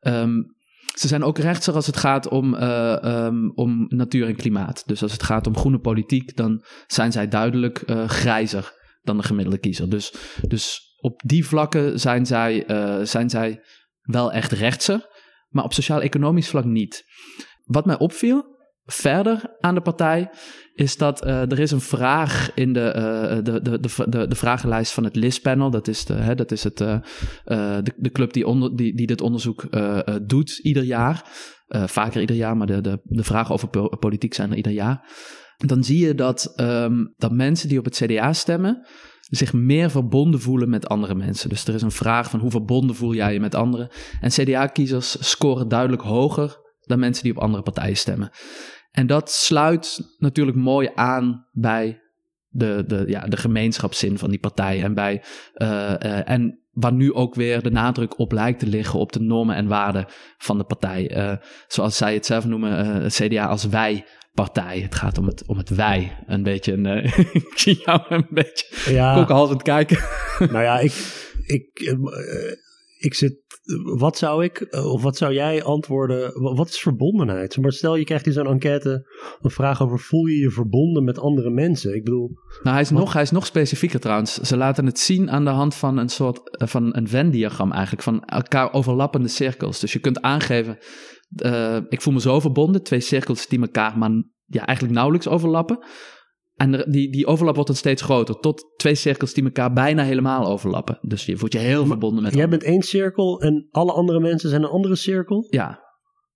Um, 0.00 0.56
ze 0.98 1.08
zijn 1.08 1.22
ook 1.22 1.38
rechtser 1.38 1.74
als 1.74 1.86
het 1.86 1.96
gaat 1.96 2.28
om, 2.28 2.54
uh, 2.54 2.96
um, 3.04 3.52
om 3.54 3.84
natuur 3.88 4.26
en 4.26 4.36
klimaat. 4.36 4.82
Dus 4.86 5.02
als 5.02 5.12
het 5.12 5.22
gaat 5.22 5.46
om 5.46 5.56
groene 5.56 5.78
politiek, 5.78 6.36
dan 6.36 6.64
zijn 6.86 7.12
zij 7.12 7.28
duidelijk 7.28 7.82
grijzer 8.06 8.72
dan 9.02 9.16
de 9.16 9.22
gemiddelde 9.22 9.58
kiezer. 9.58 9.90
Dus, 9.90 10.14
dus 10.48 10.80
op 11.00 11.22
die 11.24 11.46
vlakken 11.46 12.00
zijn 12.00 12.26
zij, 12.26 12.64
zijn 13.02 13.30
zij 13.30 13.60
wel 14.04 14.32
echt 14.32 14.52
rechtser, 14.52 15.06
maar 15.48 15.64
op 15.64 15.72
sociaal-economisch 15.72 16.48
vlak 16.48 16.64
niet. 16.64 17.04
Wat 17.64 17.86
mij 17.86 17.98
opviel, 17.98 18.52
verder 18.84 19.56
aan 19.60 19.74
de 19.74 19.80
partij 19.80 20.30
is 20.74 20.96
dat 20.96 21.26
uh, 21.26 21.50
er 21.50 21.58
is 21.58 21.70
een 21.70 21.80
vraag 21.80 22.50
in 22.54 22.72
de, 22.72 22.92
uh, 22.96 23.44
de, 23.44 23.62
de, 23.62 23.78
de, 24.08 24.26
de, 24.26 24.34
vragenlijst 24.34 24.92
van 24.92 25.04
het 25.04 25.16
LIS-panel. 25.16 25.70
Dat 25.70 25.88
is, 25.88 26.04
de, 26.04 26.14
hè, 26.14 26.34
dat 26.34 26.52
is 26.52 26.64
het, 26.64 26.80
uh, 26.80 26.98
de, 27.44 27.92
de 27.96 28.10
club 28.10 28.32
die, 28.32 28.46
onder, 28.46 28.76
die, 28.76 28.96
die 28.96 29.06
dit 29.06 29.20
onderzoek 29.20 29.64
doet 30.22 30.58
ieder 30.58 30.82
jaar. 30.82 31.22
vaker 31.68 32.20
ieder 32.20 32.36
jaar, 32.36 32.56
maar 32.56 32.66
de, 32.66 32.80
de, 32.80 33.00
de 33.02 33.24
vragen 33.24 33.54
over 33.54 33.98
politiek 33.98 34.34
zijn 34.34 34.50
er 34.50 34.56
ieder 34.56 34.72
jaar. 34.72 35.08
Dan 35.56 35.84
zie 35.84 36.06
je 36.06 36.14
dat, 36.14 36.52
um, 36.60 37.14
dat 37.16 37.32
mensen 37.32 37.68
die 37.68 37.78
op 37.78 37.84
het 37.84 37.96
CDA 38.04 38.32
stemmen 38.32 38.86
zich 39.30 39.52
meer 39.52 39.90
verbonden 39.90 40.40
voelen 40.40 40.68
met 40.68 40.88
andere 40.88 41.14
mensen. 41.14 41.48
Dus 41.48 41.64
er 41.64 41.74
is 41.74 41.82
een 41.82 41.90
vraag 41.90 42.30
van 42.30 42.40
hoe 42.40 42.50
verbonden 42.50 42.96
voel 42.96 43.14
jij 43.14 43.32
je 43.32 43.40
met 43.40 43.54
anderen. 43.54 43.88
En 44.20 44.30
CDA-kiezers 44.30 45.30
scoren 45.30 45.68
duidelijk 45.68 46.02
hoger 46.02 46.62
dan 46.80 46.98
mensen 46.98 47.22
die 47.22 47.36
op 47.36 47.42
andere 47.42 47.62
partijen 47.62 47.96
stemmen. 47.96 48.30
En 48.90 49.06
dat 49.06 49.30
sluit 49.30 50.14
natuurlijk 50.18 50.56
mooi 50.56 50.90
aan 50.94 51.46
bij 51.52 52.00
de, 52.48 52.84
de, 52.86 53.04
ja, 53.06 53.26
de 53.26 53.36
gemeenschapszin 53.36 54.18
van 54.18 54.30
die 54.30 54.38
partij. 54.38 54.82
En, 54.82 54.94
bij, 54.94 55.22
uh, 55.54 55.68
uh, 55.68 56.30
en 56.30 56.58
waar 56.70 56.92
nu 56.92 57.12
ook 57.12 57.34
weer 57.34 57.62
de 57.62 57.70
nadruk 57.70 58.18
op 58.18 58.32
lijkt 58.32 58.58
te 58.58 58.66
liggen 58.66 58.98
op 58.98 59.12
de 59.12 59.20
normen 59.20 59.56
en 59.56 59.66
waarden 59.66 60.06
van 60.38 60.58
de 60.58 60.64
partij. 60.64 61.16
Uh, 61.16 61.36
zoals 61.66 61.96
zij 61.96 62.14
het 62.14 62.26
zelf 62.26 62.44
noemen, 62.44 63.06
CDA 63.08 63.46
als 63.46 63.64
wij-partij. 64.34 64.80
Het 64.80 64.94
gaat 64.94 65.18
om 65.18 65.26
het, 65.26 65.46
om 65.46 65.56
het 65.56 65.68
wij. 65.68 66.24
Een 66.26 66.42
beetje 66.42 66.72
een. 66.72 66.86
ik 67.42 67.52
zie 67.54 67.82
jou 67.84 68.00
een 68.08 68.26
beetje 68.30 68.92
ja. 68.92 69.14
kokhalzend 69.14 69.62
kijken. 69.62 69.98
nou 70.52 70.62
ja, 70.62 70.78
ik. 70.78 70.92
ik 71.46 71.96
ik 73.04 73.14
zit, 73.14 73.36
wat 73.98 74.18
zou 74.18 74.44
ik, 74.44 74.60
eh, 74.60 74.92
of 74.92 75.02
wat 75.02 75.16
zou 75.16 75.32
jij 75.32 75.62
antwoorden, 75.62 76.42
wat 76.54 76.68
is 76.68 76.78
verbondenheid? 76.78 77.58
Maar 77.58 77.72
stel 77.72 77.96
je 77.96 78.04
krijgt 78.04 78.26
in 78.26 78.32
zo'n 78.32 78.46
enquête 78.46 79.10
een 79.40 79.50
vraag 79.50 79.82
over, 79.82 79.98
voel 79.98 80.26
je 80.26 80.38
je 80.38 80.50
verbonden 80.50 81.04
met 81.04 81.18
andere 81.18 81.50
mensen? 81.50 81.94
Ik 81.94 82.04
bedoel... 82.04 82.30
Nou, 82.62 82.74
hij 82.74 82.80
is, 82.80 82.90
nog, 82.90 83.12
hij 83.12 83.22
is 83.22 83.30
nog 83.30 83.46
specifieker 83.46 84.00
trouwens. 84.00 84.34
Ze 84.34 84.56
laten 84.56 84.86
het 84.86 84.98
zien 84.98 85.30
aan 85.30 85.44
de 85.44 85.50
hand 85.50 85.74
van 85.74 85.96
een 85.98 86.08
soort, 86.08 86.56
eh, 86.56 86.68
van 86.68 86.96
een 86.96 87.08
Venn-diagram 87.08 87.72
eigenlijk, 87.72 88.02
van 88.02 88.24
elkaar 88.24 88.72
overlappende 88.72 89.28
cirkels. 89.28 89.80
Dus 89.80 89.92
je 89.92 89.98
kunt 89.98 90.22
aangeven, 90.22 90.78
uh, 91.42 91.76
ik 91.88 92.02
voel 92.02 92.12
me 92.12 92.20
zo 92.20 92.40
verbonden, 92.40 92.82
twee 92.82 93.00
cirkels 93.00 93.46
die 93.46 93.60
elkaar 93.60 93.98
maar 93.98 94.10
ja, 94.44 94.66
eigenlijk 94.66 94.96
nauwelijks 94.96 95.28
overlappen. 95.28 95.78
En 96.54 96.84
die, 96.90 97.12
die 97.12 97.26
overlap 97.26 97.54
wordt 97.54 97.70
dan 97.70 97.78
steeds 97.78 98.02
groter, 98.02 98.40
tot 98.40 98.72
twee 98.76 98.94
cirkels 98.94 99.34
die 99.34 99.44
elkaar 99.44 99.72
bijna 99.72 100.02
helemaal 100.02 100.46
overlappen. 100.46 100.98
Dus 101.00 101.26
je 101.26 101.36
voelt 101.36 101.52
je 101.52 101.58
heel 101.58 101.86
verbonden 101.86 102.22
met 102.22 102.34
Jij 102.34 102.48
bent 102.48 102.62
één 102.62 102.82
cirkel 102.82 103.40
en 103.40 103.68
alle 103.70 103.92
andere 103.92 104.20
mensen 104.20 104.50
zijn 104.50 104.62
een 104.62 104.68
andere 104.68 104.96
cirkel? 104.96 105.46
Ja. 105.50 105.82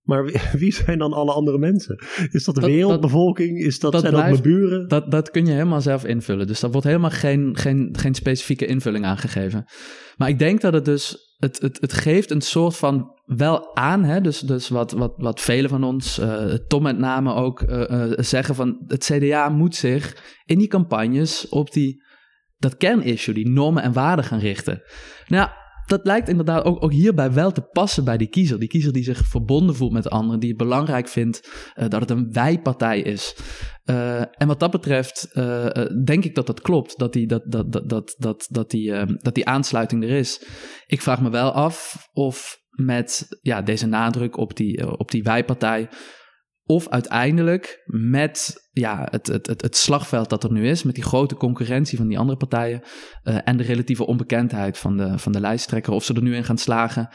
Maar 0.01 0.23
wie, 0.51 0.73
zijn 0.85 0.97
dan 0.97 1.13
alle 1.13 1.31
andere 1.31 1.57
mensen? 1.57 2.03
Is 2.31 2.43
dat 2.43 2.55
de 2.55 2.61
wereldbevolking? 2.61 3.59
Is 3.59 3.79
dat, 3.79 3.99
zijn 3.99 4.13
dat 4.13 4.21
mijn 4.21 4.41
buren? 4.41 4.87
Dat, 4.87 5.11
dat 5.11 5.31
kun 5.31 5.45
je 5.45 5.51
helemaal 5.51 5.81
zelf 5.81 6.05
invullen. 6.05 6.47
Dus 6.47 6.59
daar 6.59 6.71
wordt 6.71 6.87
helemaal 6.87 7.09
geen, 7.09 7.57
geen, 7.57 7.95
geen 7.99 8.15
specifieke 8.15 8.65
invulling 8.65 9.05
aangegeven. 9.05 9.65
Maar 10.17 10.29
ik 10.29 10.39
denk 10.39 10.61
dat 10.61 10.73
het 10.73 10.85
dus 10.85 11.35
het, 11.37 11.61
het, 11.61 11.77
het 11.81 11.93
geeft 11.93 12.31
een 12.31 12.41
soort 12.41 12.75
van 12.75 13.18
wel 13.35 13.75
aan, 13.75 14.03
hè? 14.03 14.21
Dus, 14.21 14.39
dus 14.39 14.69
wat, 14.69 14.91
wat, 14.91 15.13
wat 15.17 15.41
velen 15.41 15.69
van 15.69 15.83
ons, 15.83 16.19
uh, 16.19 16.53
Tom 16.67 16.83
met 16.83 16.97
name 16.97 17.33
ook, 17.33 17.61
uh, 17.61 18.11
zeggen 18.15 18.55
van 18.55 18.83
het 18.87 19.03
CDA 19.03 19.49
moet 19.49 19.75
zich 19.75 20.17
in 20.45 20.57
die 20.57 20.67
campagnes 20.67 21.49
op 21.49 21.71
die, 21.71 22.03
dat 22.57 22.77
kernissue, 22.77 23.33
die 23.33 23.49
normen 23.49 23.83
en 23.83 23.93
waarden 23.93 24.25
gaan 24.25 24.39
richten. 24.39 24.81
Nou, 25.27 25.49
dat 25.85 26.05
lijkt 26.05 26.29
inderdaad 26.29 26.63
ook, 26.63 26.83
ook 26.83 26.91
hierbij 26.91 27.33
wel 27.33 27.51
te 27.51 27.61
passen 27.61 28.03
bij 28.03 28.17
die 28.17 28.29
kiezer. 28.29 28.59
Die 28.59 28.67
kiezer 28.67 28.93
die 28.93 29.03
zich 29.03 29.25
verbonden 29.25 29.75
voelt 29.75 29.91
met 29.91 30.09
anderen, 30.09 30.39
die 30.39 30.49
het 30.49 30.57
belangrijk 30.57 31.07
vindt 31.07 31.49
dat 31.87 32.01
het 32.01 32.09
een 32.09 32.31
wij-partij 32.31 32.99
is. 32.99 33.35
En 34.31 34.47
wat 34.47 34.59
dat 34.59 34.71
betreft 34.71 35.29
denk 36.05 36.25
ik 36.25 36.35
dat 36.35 36.47
dat 36.47 36.61
klopt, 36.61 36.97
dat 36.97 37.13
die, 37.13 37.27
dat, 37.27 37.43
dat, 37.45 37.71
dat, 37.89 38.15
dat, 38.17 38.47
dat, 38.49 38.69
die, 38.69 39.15
dat 39.15 39.35
die 39.35 39.45
aansluiting 39.45 40.03
er 40.03 40.09
is. 40.09 40.45
Ik 40.87 41.01
vraag 41.01 41.21
me 41.21 41.29
wel 41.29 41.51
af 41.51 42.07
of 42.13 42.58
met 42.69 43.39
ja, 43.41 43.61
deze 43.61 43.87
nadruk 43.87 44.37
op 44.37 44.55
die, 44.55 44.97
op 44.97 45.11
die 45.11 45.23
wij-partij 45.23 45.89
of 46.69 46.89
uiteindelijk 46.89 47.83
met 47.85 48.69
ja, 48.71 49.07
het, 49.11 49.27
het, 49.27 49.47
het, 49.47 49.61
het, 49.61 49.75
slagveld 49.75 50.29
dat 50.29 50.43
er 50.43 50.51
nu 50.51 50.67
is, 50.67 50.83
met 50.83 50.95
die 50.95 51.03
grote 51.03 51.35
concurrentie 51.35 51.97
van 51.97 52.07
die 52.07 52.19
andere 52.19 52.37
partijen 52.37 52.81
uh, 53.23 53.37
en 53.43 53.57
de 53.57 53.63
relatieve 53.63 54.05
onbekendheid 54.05 54.77
van 54.77 54.97
de, 54.97 55.19
van 55.19 55.31
de 55.31 55.39
lijsttrekker, 55.39 55.93
of 55.93 56.03
ze 56.03 56.13
er 56.13 56.21
nu 56.21 56.35
in 56.35 56.43
gaan 56.43 56.57
slagen 56.57 57.09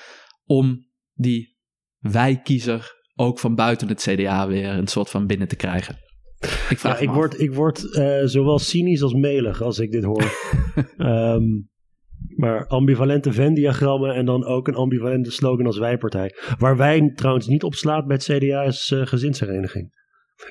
om 0.44 0.88
die 1.12 1.58
wijkiezer 1.98 2.92
ook 3.14 3.38
van 3.38 3.54
buiten 3.54 3.88
het 3.88 4.06
CDA 4.08 4.46
weer 4.46 4.68
een 4.68 4.86
soort 4.86 5.10
van 5.10 5.26
binnen 5.26 5.48
te 5.48 5.56
krijgen. 5.56 5.98
Ik, 6.70 6.78
vraag 6.78 7.00
ja, 7.00 7.04
ik, 7.04 7.10
word, 7.10 7.40
ik 7.40 7.54
word 7.54 7.84
uh, 7.84 8.20
zowel 8.24 8.58
cynisch 8.58 9.02
als 9.02 9.14
melig 9.14 9.62
als 9.62 9.78
ik 9.78 9.90
dit 9.90 10.04
hoor. 10.04 10.32
um, 10.98 11.68
Maar 12.28 12.66
ambivalente 12.66 13.32
Venn-diagrammen 13.32 14.14
en 14.14 14.24
dan 14.24 14.44
ook 14.44 14.68
een 14.68 14.74
ambivalente 14.74 15.30
slogan 15.30 15.66
als 15.66 15.78
wijpartij. 15.78 16.34
Waar 16.58 16.76
wij 16.76 17.12
trouwens 17.14 17.46
niet 17.46 17.62
op 17.62 17.74
slaat 17.74 18.06
bij 18.06 18.16
het 18.16 18.24
CDA 18.24 18.62
is 18.62 18.90
uh, 18.90 19.06
gezinshereniging. 19.06 20.02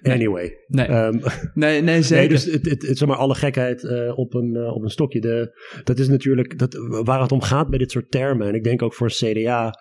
Anyway. 0.02 0.58
Nee, 0.68 0.90
um, 0.90 1.22
nee, 1.54 1.82
nee, 1.82 2.02
zeker. 2.12 2.18
Nee, 2.18 2.30
dus 2.30 2.46
het, 2.46 2.70
het, 2.70 2.88
het, 2.88 2.98
zeg 2.98 3.08
maar 3.08 3.18
alle 3.18 3.36
gekheid 3.36 3.84
uh, 3.84 4.18
op, 4.18 4.34
een, 4.34 4.56
uh, 4.56 4.76
op 4.76 4.84
een 4.84 4.90
stokje. 4.90 5.20
De, 5.20 5.62
dat 5.84 6.00
is 6.00 6.08
natuurlijk 6.08 6.60
dat, 6.60 6.74
waar 7.04 7.22
het 7.22 7.32
om 7.32 7.42
gaat 7.42 7.70
bij 7.70 7.78
dit 7.78 7.92
soort 7.92 8.12
termen. 8.12 8.48
En 8.48 8.54
ik 8.54 8.64
denk 8.64 8.82
ook 8.82 8.94
voor 8.94 9.10
CDA 9.10 9.74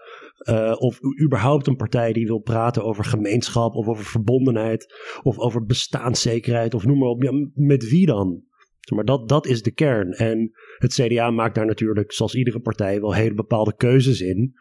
Uh, 0.49 0.75
of 0.79 0.99
überhaupt 1.25 1.67
een 1.67 1.77
partij 1.77 2.13
die 2.13 2.27
wil 2.27 2.39
praten 2.39 2.85
over 2.85 3.05
gemeenschap 3.05 3.75
of 3.75 3.89
over 3.89 4.05
verbondenheid 4.05 4.95
of 5.23 5.39
over 5.39 5.65
bestaanszekerheid 5.65 6.75
of 6.75 6.85
noem 6.85 6.99
maar 6.99 7.09
op. 7.09 7.23
Ja, 7.23 7.31
met 7.55 7.89
wie 7.89 8.07
dan? 8.07 8.45
Maar 8.91 9.05
dat, 9.05 9.29
dat 9.29 9.47
is 9.47 9.63
de 9.63 9.73
kern. 9.73 10.11
En 10.11 10.51
het 10.79 10.93
CDA 10.93 11.31
maakt 11.31 11.55
daar 11.55 11.67
natuurlijk, 11.67 12.13
zoals 12.13 12.35
iedere 12.35 12.61
partij, 12.61 13.01
wel 13.01 13.15
hele 13.15 13.35
bepaalde 13.35 13.77
keuzes 13.77 14.21
in. 14.21 14.55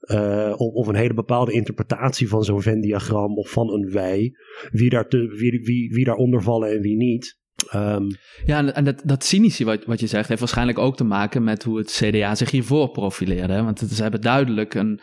Uh, 0.00 0.54
of, 0.56 0.72
of, 0.72 0.86
een 0.86 0.94
hele 0.94 1.14
bepaalde 1.14 1.52
interpretatie 1.52 2.28
van 2.28 2.44
zo'n 2.44 2.62
Venn-diagram 2.62 3.36
of 3.36 3.50
van 3.50 3.72
een 3.72 3.90
wij. 3.92 4.32
Wie, 4.70 4.90
daar 4.90 5.08
te, 5.08 5.26
wie, 5.26 5.60
wie, 5.62 5.90
wie 5.92 6.04
daaronder 6.04 6.42
vallen 6.42 6.70
en 6.70 6.80
wie 6.80 6.96
niet. 6.96 7.38
Um, 7.74 8.06
ja, 8.44 8.72
en 8.72 8.84
dat, 8.84 9.02
dat 9.04 9.24
cynische 9.24 9.64
wat, 9.64 9.84
wat 9.84 10.00
je 10.00 10.06
zegt, 10.06 10.28
heeft 10.28 10.40
waarschijnlijk 10.40 10.78
ook 10.78 10.96
te 10.96 11.04
maken 11.04 11.44
met 11.44 11.62
hoe 11.62 11.78
het 11.78 12.00
CDA 12.02 12.34
zich 12.34 12.50
hiervoor 12.50 12.90
profileerde. 12.90 13.62
Want 13.62 13.78
ze 13.78 14.02
hebben 14.02 14.20
duidelijk 14.20 14.74
een, 14.74 15.00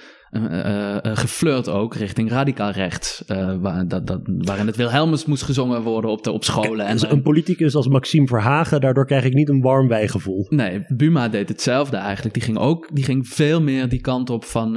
geflirt 1.03 1.69
ook 1.69 1.95
richting 1.95 2.29
radicaal 2.29 2.71
rechts. 2.71 3.23
Waar, 3.59 3.88
dat, 3.88 4.07
dat, 4.07 4.19
waarin 4.25 4.67
het 4.67 4.75
Wilhelmus 4.75 5.25
moest 5.25 5.43
gezongen 5.43 5.81
worden 5.81 6.11
op, 6.11 6.23
de, 6.23 6.31
op 6.31 6.43
scholen. 6.43 6.86
En, 6.86 7.11
een 7.11 7.21
politicus 7.21 7.75
als 7.75 7.88
Maxime 7.88 8.27
Verhagen, 8.27 8.81
daardoor 8.81 9.05
krijg 9.05 9.23
ik 9.23 9.33
niet 9.33 9.49
een 9.49 9.61
warm 9.61 9.88
wijgevoel. 9.88 10.45
Nee, 10.49 10.83
Buma 10.88 11.29
deed 11.29 11.49
hetzelfde 11.49 11.97
eigenlijk. 11.97 12.33
Die 12.33 12.43
ging 12.43 12.57
ook 12.57 12.89
die 12.93 13.03
ging 13.03 13.27
veel 13.27 13.61
meer 13.61 13.89
die 13.89 14.01
kant 14.01 14.29
op 14.29 14.45
van... 14.45 14.71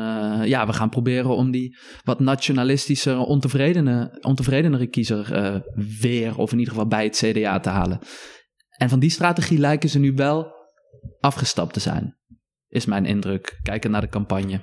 ja, 0.44 0.66
we 0.66 0.72
gaan 0.72 0.88
proberen 0.88 1.36
om 1.36 1.50
die 1.50 1.76
wat 2.04 2.20
nationalistische, 2.20 3.16
ontevredene, 3.16 4.18
ontevredenere 4.20 4.86
kiezer 4.86 5.62
weer... 6.00 6.38
of 6.38 6.52
in 6.52 6.58
ieder 6.58 6.72
geval 6.72 6.88
bij 6.88 7.04
het 7.04 7.16
CDA 7.24 7.60
te 7.60 7.68
halen. 7.68 7.98
En 8.78 8.88
van 8.88 8.98
die 8.98 9.10
strategie 9.10 9.58
lijken 9.58 9.88
ze 9.88 9.98
nu 9.98 10.12
wel 10.12 10.52
afgestapt 11.20 11.72
te 11.72 11.80
zijn. 11.80 12.16
Is 12.68 12.86
mijn 12.86 13.04
indruk, 13.04 13.58
kijken 13.62 13.90
naar 13.90 14.00
de 14.00 14.08
campagne. 14.08 14.60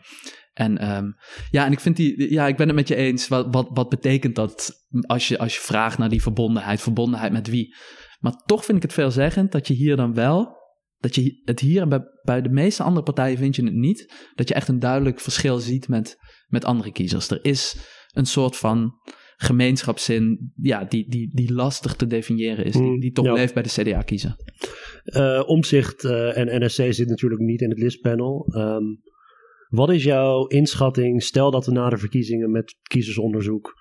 En 0.56 0.96
um, 0.96 1.16
ja, 1.52 1.66
en 1.66 1.72
ik 1.72 1.80
vind 1.80 1.96
die, 1.96 2.32
ja, 2.32 2.48
ik 2.48 2.58
ben 2.58 2.68
het 2.68 2.76
met 2.76 2.88
je 2.88 2.96
eens. 2.96 3.28
Wat, 3.28 3.48
wat, 3.52 3.70
wat 3.74 3.90
betekent 3.90 4.36
dat 4.36 4.74
als 5.02 5.28
je, 5.28 5.38
als 5.38 5.56
je 5.56 5.62
vraagt 5.62 5.98
naar 5.98 6.10
die 6.10 6.22
verbondenheid? 6.22 6.82
Verbondenheid 6.82 7.32
met 7.32 7.48
wie? 7.48 7.76
Maar 8.20 8.34
toch 8.46 8.66
vind 8.66 8.78
ik 8.78 8.84
het 8.84 8.94
veelzeggend 8.94 9.52
dat 9.52 9.68
je 9.68 9.74
hier 9.74 9.96
dan 9.96 10.14
wel, 10.14 10.58
dat 10.98 11.16
je 11.16 11.42
het 11.44 11.60
hier 11.60 11.82
en 11.82 11.90
bij, 11.90 12.02
bij 12.22 12.42
de 12.42 12.50
meeste 12.50 12.84
andere 12.84 13.06
partijen 13.06 13.38
vind 13.38 13.56
je 13.56 13.64
het 13.64 13.74
niet, 13.74 14.30
dat 14.36 14.48
je 14.48 14.54
echt 14.54 14.68
een 14.68 14.80
duidelijk 14.80 15.20
verschil 15.20 15.60
ziet 15.60 15.88
met, 15.88 16.18
met 16.48 16.66
andere 16.66 16.92
kiezers. 16.92 17.30
Er 17.30 17.46
is 17.46 17.76
een 18.14 18.26
soort 18.26 18.56
van 18.56 18.94
gemeenschapszin, 19.38 20.52
ja, 20.56 20.84
die, 20.84 21.10
die, 21.10 21.36
die 21.36 21.54
lastig 21.54 21.96
te 21.96 22.08
definiëren 22.08 22.66
is, 22.66 22.74
die, 22.74 22.82
mm, 22.82 23.00
die 23.00 23.12
toch 23.12 23.34
leeft 23.34 23.54
bij 23.54 23.64
de 23.64 23.70
CDA 23.70 24.02
kiezen. 24.02 24.36
Uh, 25.04 25.44
omzicht 25.46 26.04
uh, 26.04 26.38
en 26.38 26.66
NSC 26.66 26.94
zit 26.94 27.08
natuurlijk 27.08 27.42
niet 27.42 27.62
in 27.62 27.70
het 27.70 27.80
listpanel. 27.80 28.56
Um, 28.56 29.02
wat 29.70 29.90
is 29.90 30.04
jouw 30.04 30.46
inschatting? 30.48 31.24
Stel 31.24 31.52
dat 31.52 31.66
we 31.66 31.72
na 31.72 31.90
de 31.90 31.98
verkiezingen 31.98 32.52
met 32.52 32.76
kiezersonderzoek 32.82 33.74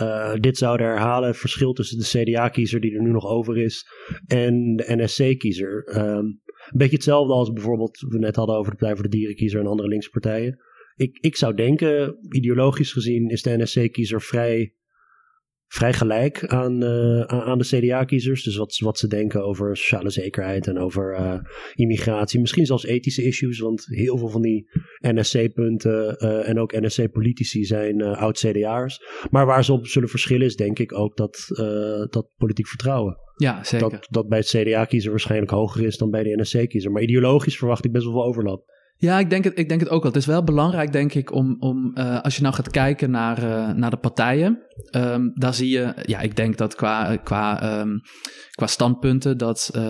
uh, 0.00 0.34
dit 0.34 0.58
zouden 0.58 0.86
herhalen. 0.86 1.28
Het 1.28 1.38
verschil 1.38 1.72
tussen 1.72 1.98
de 1.98 2.04
CDA-kiezer 2.04 2.80
die 2.80 2.94
er 2.94 3.02
nu 3.02 3.10
nog 3.10 3.26
over 3.26 3.58
is 3.58 3.86
en 4.26 4.76
de 4.76 4.96
NSC-kiezer. 4.96 5.98
Um, 5.98 6.40
een 6.66 6.78
beetje 6.78 6.96
hetzelfde 6.96 7.32
als 7.32 7.52
bijvoorbeeld 7.52 8.04
we 8.08 8.18
net 8.18 8.36
hadden 8.36 8.56
over 8.56 8.70
de 8.70 8.76
Partij 8.76 8.94
voor 8.94 9.04
de 9.04 9.16
Dierenkiezer 9.16 9.60
en 9.60 9.66
andere 9.66 9.88
linkse 9.88 10.10
partijen. 10.10 10.58
Ik, 10.96 11.18
ik 11.18 11.36
zou 11.36 11.54
denken, 11.54 12.16
ideologisch 12.28 12.92
gezien 12.92 13.28
is 13.28 13.42
de 13.42 13.56
NSC-kiezer 13.56 14.22
vrij 14.22 14.74
vrij 15.68 15.92
gelijk 15.92 16.46
aan, 16.46 16.84
uh, 16.84 17.20
aan 17.20 17.58
de 17.58 17.64
CDA-kiezers. 17.64 18.42
Dus 18.42 18.56
wat, 18.56 18.78
wat 18.78 18.98
ze 18.98 19.08
denken 19.08 19.44
over 19.44 19.76
sociale 19.76 20.10
zekerheid 20.10 20.66
en 20.66 20.78
over 20.78 21.18
uh, 21.20 21.38
immigratie. 21.74 22.40
Misschien 22.40 22.66
zelfs 22.66 22.84
ethische 22.84 23.22
issues, 23.22 23.58
want 23.58 23.86
heel 23.86 24.18
veel 24.18 24.28
van 24.28 24.42
die 24.42 24.70
NSC-punten 24.98 26.16
uh, 26.18 26.48
en 26.48 26.58
ook 26.58 26.80
NSC-politici 26.80 27.64
zijn 27.64 28.02
oud-CDA'ers. 28.02 29.00
Maar 29.30 29.46
waar 29.46 29.64
ze 29.64 29.72
op 29.72 29.86
zullen 29.86 30.08
verschillen 30.08 30.46
is 30.46 30.56
denk 30.56 30.78
ik 30.78 30.98
ook 30.98 31.16
dat, 31.16 31.44
dat 32.10 32.30
politiek 32.36 32.66
vertrouwen. 32.66 33.24
Ja, 33.36 33.64
zeker. 33.64 33.90
Dat, 33.90 34.06
dat 34.10 34.28
bij 34.28 34.38
het 34.38 34.48
CDA-kiezer 34.48 35.10
waarschijnlijk 35.10 35.50
hoger 35.50 35.84
is 35.84 35.96
dan 35.96 36.10
bij 36.10 36.22
de 36.22 36.40
NSC-kiezer. 36.40 36.90
Maar 36.90 37.02
ideologisch 37.02 37.58
verwacht 37.58 37.84
ik 37.84 37.92
best 37.92 38.04
wel 38.04 38.12
veel 38.12 38.24
overlap. 38.24 38.64
Ja, 38.98 39.18
ik 39.18 39.30
denk 39.30 39.44
het, 39.44 39.58
ik 39.58 39.68
denk 39.68 39.80
het 39.80 39.90
ook 39.90 40.02
wel. 40.02 40.12
Het 40.12 40.20
is 40.20 40.26
wel 40.26 40.44
belangrijk, 40.44 40.92
denk 40.92 41.14
ik, 41.14 41.32
om, 41.32 41.56
om 41.58 41.90
uh, 41.94 42.20
als 42.20 42.36
je 42.36 42.42
nou 42.42 42.54
gaat 42.54 42.70
kijken 42.70 43.10
naar, 43.10 43.44
uh, 43.44 43.70
naar 43.70 43.90
de 43.90 43.96
partijen. 43.96 44.62
Um, 44.96 45.30
daar 45.34 45.54
zie 45.54 45.70
je, 45.70 45.94
ja, 46.02 46.20
ik 46.20 46.36
denk 46.36 46.56
dat 46.56 46.74
qua, 46.74 47.16
qua, 47.16 47.78
um, 47.80 48.00
qua 48.50 48.66
standpunten 48.66 49.38
dat 49.38 49.70
uh, 49.76 49.82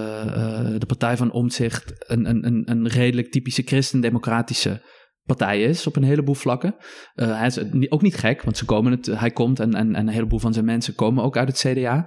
de 0.79 0.87
Partij 0.87 1.17
van 1.17 1.33
Omzicht 1.33 1.93
een, 1.99 2.29
een, 2.29 2.47
een, 2.47 2.71
een 2.71 2.89
redelijk 2.89 3.31
typische 3.31 3.63
christendemocratische 3.63 4.83
partij 5.25 5.63
is 5.63 5.87
op 5.87 5.97
een 5.97 6.03
heleboel 6.03 6.35
vlakken. 6.35 6.75
hij 7.15 7.47
is 7.47 7.59
ook 7.89 8.03
niet 8.03 8.17
gek, 8.17 8.43
want 8.43 8.57
ze 8.57 8.65
komen 8.65 8.93
het, 8.93 9.07
hij 9.07 9.31
komt 9.31 9.61
en, 9.61 9.75
en, 9.75 9.95
en 9.95 10.07
een 10.07 10.15
heleboel 10.15 10.39
van 10.39 10.53
zijn 10.53 10.65
mensen 10.65 10.95
komen 10.95 11.25
ook 11.25 11.37
uit 11.37 11.49
het 11.49 11.59
CDA. 11.59 12.05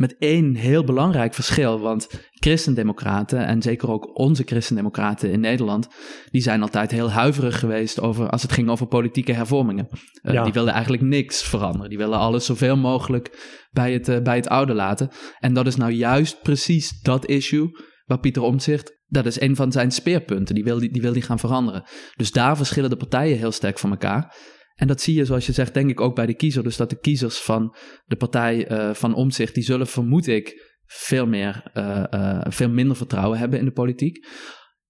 Met 0.00 0.16
één 0.18 0.54
heel 0.54 0.84
belangrijk 0.84 1.34
verschil, 1.34 1.80
want 1.80 2.08
christendemocraten, 2.30 3.46
en 3.46 3.62
zeker 3.62 3.90
ook 3.90 4.18
onze 4.18 4.42
christendemocraten 4.46 5.30
in 5.30 5.40
Nederland, 5.40 5.88
die 6.30 6.42
zijn 6.42 6.62
altijd 6.62 6.90
heel 6.90 7.10
huiverig 7.10 7.58
geweest 7.58 8.00
over, 8.00 8.28
als 8.28 8.42
het 8.42 8.52
ging 8.52 8.68
over 8.68 8.86
politieke 8.86 9.32
hervormingen. 9.32 9.88
Uh, 10.22 10.44
Die 10.44 10.52
wilden 10.52 10.72
eigenlijk 10.72 11.02
niks 11.02 11.42
veranderen. 11.42 11.88
Die 11.88 11.98
willen 11.98 12.18
alles 12.18 12.46
zoveel 12.46 12.76
mogelijk 12.76 13.56
bij 13.70 13.92
het, 13.92 14.08
uh, 14.08 14.18
bij 14.18 14.36
het 14.36 14.48
oude 14.48 14.74
laten. 14.74 15.08
En 15.38 15.54
dat 15.54 15.66
is 15.66 15.76
nou 15.76 15.92
juist 15.92 16.42
precies 16.42 17.00
dat 17.00 17.26
issue 17.26 17.70
waar 18.04 18.20
Pieter 18.20 18.42
Omtzigt, 18.42 18.98
dat 19.06 19.26
is 19.26 19.40
een 19.40 19.56
van 19.56 19.72
zijn 19.72 19.90
speerpunten. 19.90 20.54
Die 20.54 20.64
wil 20.64 20.78
die, 20.78 20.92
die 20.92 21.02
wil 21.02 21.12
die 21.12 21.22
gaan 21.22 21.38
veranderen. 21.38 21.84
Dus 22.16 22.32
daar 22.32 22.56
verschillen 22.56 22.90
de 22.90 22.96
partijen 22.96 23.38
heel 23.38 23.52
sterk 23.52 23.78
van 23.78 23.90
elkaar. 23.90 24.34
En 24.80 24.86
dat 24.86 25.00
zie 25.00 25.14
je, 25.14 25.24
zoals 25.24 25.46
je 25.46 25.52
zegt, 25.52 25.74
denk 25.74 25.90
ik 25.90 26.00
ook 26.00 26.14
bij 26.14 26.26
de 26.26 26.34
kiezer. 26.34 26.62
Dus 26.62 26.76
dat 26.76 26.90
de 26.90 26.98
kiezers 26.98 27.38
van 27.38 27.76
de 28.04 28.16
partij 28.16 28.70
uh, 28.70 28.94
van 28.94 29.14
Omzicht, 29.14 29.54
die 29.54 29.62
zullen, 29.62 29.86
vermoed 29.86 30.26
ik, 30.26 30.78
veel, 30.86 31.26
meer, 31.26 31.70
uh, 31.74 32.04
uh, 32.10 32.40
veel 32.48 32.70
minder 32.70 32.96
vertrouwen 32.96 33.38
hebben 33.38 33.58
in 33.58 33.64
de 33.64 33.72
politiek. 33.72 34.26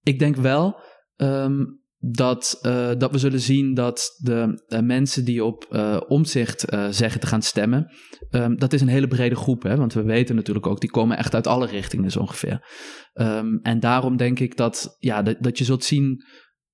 Ik 0.03 0.19
denk 0.19 0.35
wel 0.35 0.81
um, 1.15 1.79
dat, 1.97 2.59
dat 2.97 3.11
we 3.11 3.17
zullen 3.17 3.39
zien 3.39 3.73
dat 3.73 4.19
de 4.23 4.81
mensen 4.83 5.25
die 5.25 5.43
op 5.43 5.67
omzicht 6.07 6.65
zeggen 6.89 7.19
te 7.19 7.27
gaan 7.27 7.41
stemmen, 7.41 7.91
um, 8.29 8.57
dat 8.57 8.73
is 8.73 8.81
een 8.81 8.87
hele 8.87 9.07
brede 9.07 9.35
groep. 9.35 9.63
Hè? 9.63 9.75
Want 9.75 9.93
we 9.93 10.03
weten 10.03 10.35
natuurlijk 10.35 10.67
ook, 10.67 10.81
die 10.81 10.91
komen 10.91 11.17
echt 11.17 11.35
uit 11.35 11.47
alle 11.47 11.67
richtingen 11.67 12.11
zo 12.11 12.19
ongeveer. 12.19 12.67
Um, 13.13 13.59
en 13.61 13.79
daarom 13.79 14.17
denk 14.17 14.39
ik 14.39 14.57
dat, 14.57 14.95
ja, 14.99 15.21
dat, 15.21 15.37
dat 15.39 15.57
je 15.57 15.63
zult 15.63 15.83
zien 15.83 16.23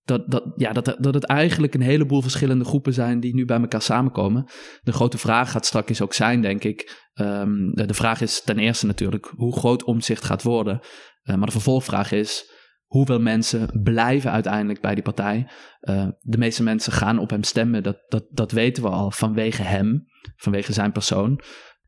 dat, 0.07 0.31
dat, 0.31 0.43
ja, 0.55 0.71
dat, 0.71 0.95
dat 0.99 1.13
het 1.13 1.25
eigenlijk 1.25 1.73
een 1.73 1.81
heleboel 1.81 2.21
verschillende 2.21 2.65
groepen 2.65 2.93
zijn 2.93 3.19
die 3.19 3.35
nu 3.35 3.45
bij 3.45 3.59
elkaar 3.59 3.81
samenkomen. 3.81 4.49
De 4.81 4.91
grote 4.91 5.17
vraag 5.17 5.51
gaat 5.51 5.65
straks 5.65 6.01
ook 6.01 6.13
zijn, 6.13 6.41
denk 6.41 6.63
ik. 6.63 7.05
Um, 7.13 7.73
de, 7.73 7.93
vraag 7.93 8.21
is 8.21 8.41
ten 8.41 8.59
eerste 8.59 8.85
natuurlijk 8.85 9.31
hoe 9.35 9.57
groot 9.57 9.83
omzicht 9.83 10.23
gaat 10.23 10.43
worden. 10.43 10.79
Uh, 11.23 11.35
maar 11.35 11.45
de 11.45 11.51
vervolgvraag 11.51 12.11
is 12.11 12.51
hoeveel 12.85 13.19
mensen 13.19 13.81
blijven 13.83 14.31
uiteindelijk 14.31 14.81
bij 14.81 14.93
die 14.93 15.03
partij. 15.03 15.49
Uh, 15.81 16.07
de 16.19 16.37
meeste 16.37 16.63
mensen 16.63 16.91
gaan 16.91 17.19
op 17.19 17.29
hem 17.29 17.43
stemmen, 17.43 17.83
dat, 17.83 17.97
dat, 18.07 18.25
dat 18.29 18.51
weten 18.51 18.83
we 18.83 18.89
al, 18.89 19.11
vanwege 19.11 19.61
hem, 19.63 20.05
vanwege 20.35 20.73
zijn 20.73 20.91
persoon. 20.91 21.41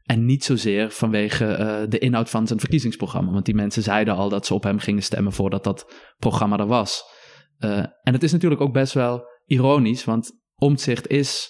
En 0.03 0.26
niet 0.26 0.43
zozeer 0.43 0.91
vanwege 0.91 1.45
uh, 1.45 1.89
de 1.89 1.99
inhoud 1.99 2.30
van 2.30 2.47
zijn 2.47 2.59
verkiezingsprogramma. 2.59 3.32
Want 3.32 3.45
die 3.45 3.55
mensen 3.55 3.84
zeiden 3.84 4.15
al 4.15 4.30
dat 4.30 4.45
ze 4.45 4.53
op 4.53 4.63
hem 4.63 4.80
gingen 4.80 5.03
stemmen 5.03 5.34
voordat 5.34 5.63
dat 5.63 5.93
programma 6.17 6.57
er 6.57 6.67
was. 6.67 7.17
Uh, 7.60 7.78
en 7.78 8.14
het 8.14 8.24
is 8.24 8.32
natuurlijk 8.32 8.62
ook 8.62 8.74
best 8.74 8.93
wel 8.93 9.24
ironisch, 9.45 10.03
want 10.03 10.38
Omtzigt 10.55 11.07
is 11.07 11.49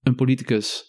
een 0.00 0.14
politicus 0.14 0.84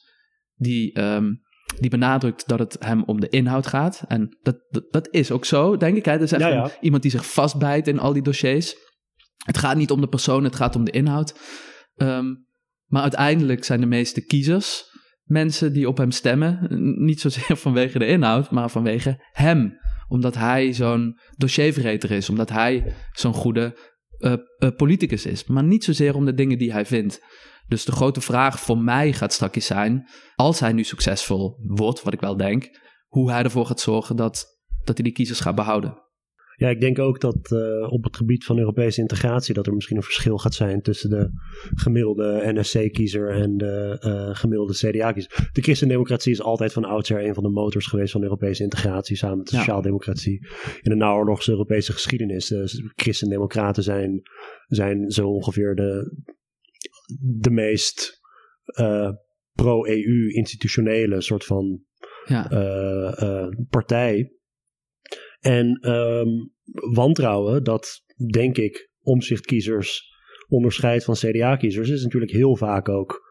die, 0.56 1.02
um, 1.02 1.42
die 1.80 1.90
benadrukt 1.90 2.48
dat 2.48 2.60
het 2.60 2.76
hem 2.80 3.04
om 3.04 3.20
de 3.20 3.30
inhoud 3.30 3.68
gaat. 3.68 4.04
En 4.08 4.38
dat, 4.42 4.58
dat, 4.70 4.92
dat 4.92 5.08
is 5.12 5.32
ook 5.32 5.46
zo, 5.46 5.78
denk 5.78 5.98
ik. 5.98 6.04
Dat 6.04 6.22
is 6.22 6.32
echt 6.32 6.42
ja, 6.42 6.48
ja. 6.48 6.72
iemand 6.82 7.02
die 7.02 7.12
zich 7.12 7.32
vastbijt 7.32 7.88
in 7.88 8.00
al 8.00 8.14
die 8.14 8.22
dossiers. 8.22 8.76
Het 9.46 9.58
gaat 9.58 9.78
niet 9.78 9.92
om 9.92 10.02
de 10.02 10.08
persoon, 10.08 10.44
het 10.44 10.56
gaat 10.56 10.76
om 10.76 10.84
de 10.84 10.92
inhoud. 10.92 11.40
Um, 11.96 12.48
maar 12.86 13.02
uiteindelijk 13.02 13.64
zijn 13.64 13.80
de 13.80 13.86
meeste 13.86 14.26
kiezers 14.26 14.90
mensen 15.32 15.74
die 15.74 15.88
op 15.88 15.98
hem 15.98 16.12
stemmen. 16.12 16.68
Niet 17.06 17.22
zozeer 17.22 17.58
vanwege 17.66 18.00
de 18.00 18.06
inhoud, 18.06 18.52
maar 18.52 18.70
vanwege 18.70 19.24
hem. 19.32 19.80
Omdat 20.08 20.36
hij 20.36 20.74
zo'n 20.74 21.20
dossierverreter 21.38 22.12
is. 22.12 22.30
Omdat 22.30 22.50
hij 22.50 22.94
zo'n 23.12 23.34
goede 23.34 23.78
uh, 24.22 24.36
politicus 24.76 25.26
is, 25.26 25.46
maar 25.46 25.64
niet 25.64 25.84
zozeer 25.84 26.16
om 26.16 26.26
de 26.26 26.34
dingen 26.34 26.58
die 26.58 26.72
hij 26.72 26.86
vindt. 26.86 27.22
Dus 27.68 27.86
de 27.86 27.92
grote 27.92 28.22
vraag 28.22 28.60
voor 28.60 28.78
mij 28.78 29.14
gaat 29.14 29.34
straks 29.34 29.66
zijn, 29.66 30.10
als 30.36 30.60
hij 30.60 30.74
nu 30.74 30.84
succesvol 30.84 31.60
wordt, 31.64 32.04
wat 32.04 32.14
ik 32.14 32.20
wel 32.20 32.38
denk, 32.38 32.70
hoe 33.08 33.32
hij 33.32 33.44
ervoor 33.44 33.66
gaat 33.66 33.80
zorgen 33.80 34.16
dat, 34.16 34.46
dat 34.84 34.96
hij 34.96 35.04
die 35.04 35.14
kiezers 35.14 35.40
gaat 35.40 35.56
behouden. 35.56 36.10
Ja, 36.56 36.70
ik 36.70 36.80
denk 36.80 37.00
ook 37.00 37.20
dat 37.20 37.52
uh, 37.52 37.92
op 37.92 38.04
het 38.04 38.16
gebied 38.16 38.46
van 38.46 38.58
Europese 38.60 39.02
integratie 39.02 39.54
dat 39.54 39.68
er 39.68 39.74
misschien 39.74 39.98
een 39.98 40.04
verschil 40.04 40.38
gaat 40.38 40.54
zijn 40.54 40.82
tussen 40.82 41.10
de 41.10 41.30
gemiddelde 41.76 42.42
NSC-kiezer 42.54 43.30
en 43.30 43.58
de 43.58 43.98
uh, 44.06 44.36
gemiddelde 44.36 44.74
CDA-kiezer. 44.74 45.50
De 45.52 45.62
christendemocratie 45.62 46.32
is 46.32 46.42
altijd 46.42 46.74
van 46.74 46.86
oudsher 46.86 47.26
een 47.26 47.34
van 47.34 47.44
de 47.44 47.50
motors 47.50 47.88
geweest 47.88 48.12
van 48.12 48.24
Europese 48.24 48.64
integratie 48.64 49.16
samen 49.16 49.38
met 49.38 49.48
de 49.48 49.56
ja. 49.56 49.60
sociaaldemocratie. 49.60 50.48
In 50.82 50.90
de 50.90 50.96
naoorlogse 50.96 51.52
Europese 51.52 51.92
geschiedenis. 51.92 52.52
Uh, 52.52 52.64
christendemocraten 52.96 53.84
zijn, 53.84 54.22
zijn 54.68 55.12
zo 55.12 55.28
ongeveer 55.28 55.76
de 55.76 56.20
de 57.20 57.50
meest 57.50 58.22
uh, 58.80 59.12
pro-EU 59.54 60.30
institutionele 60.30 61.22
soort 61.22 61.46
van 61.46 61.84
ja. 62.26 62.48
partij. 63.70 64.41
En 65.42 65.90
um, 65.90 66.54
wantrouwen, 66.94 67.64
dat 67.64 68.04
denk 68.32 68.58
ik 68.58 68.90
omzichtkiezers 69.02 70.10
onderscheidt 70.48 71.04
van 71.04 71.16
CDA-kiezers, 71.16 71.90
is 71.90 72.04
natuurlijk 72.04 72.32
heel 72.32 72.56
vaak 72.56 72.90
ook 72.90 73.30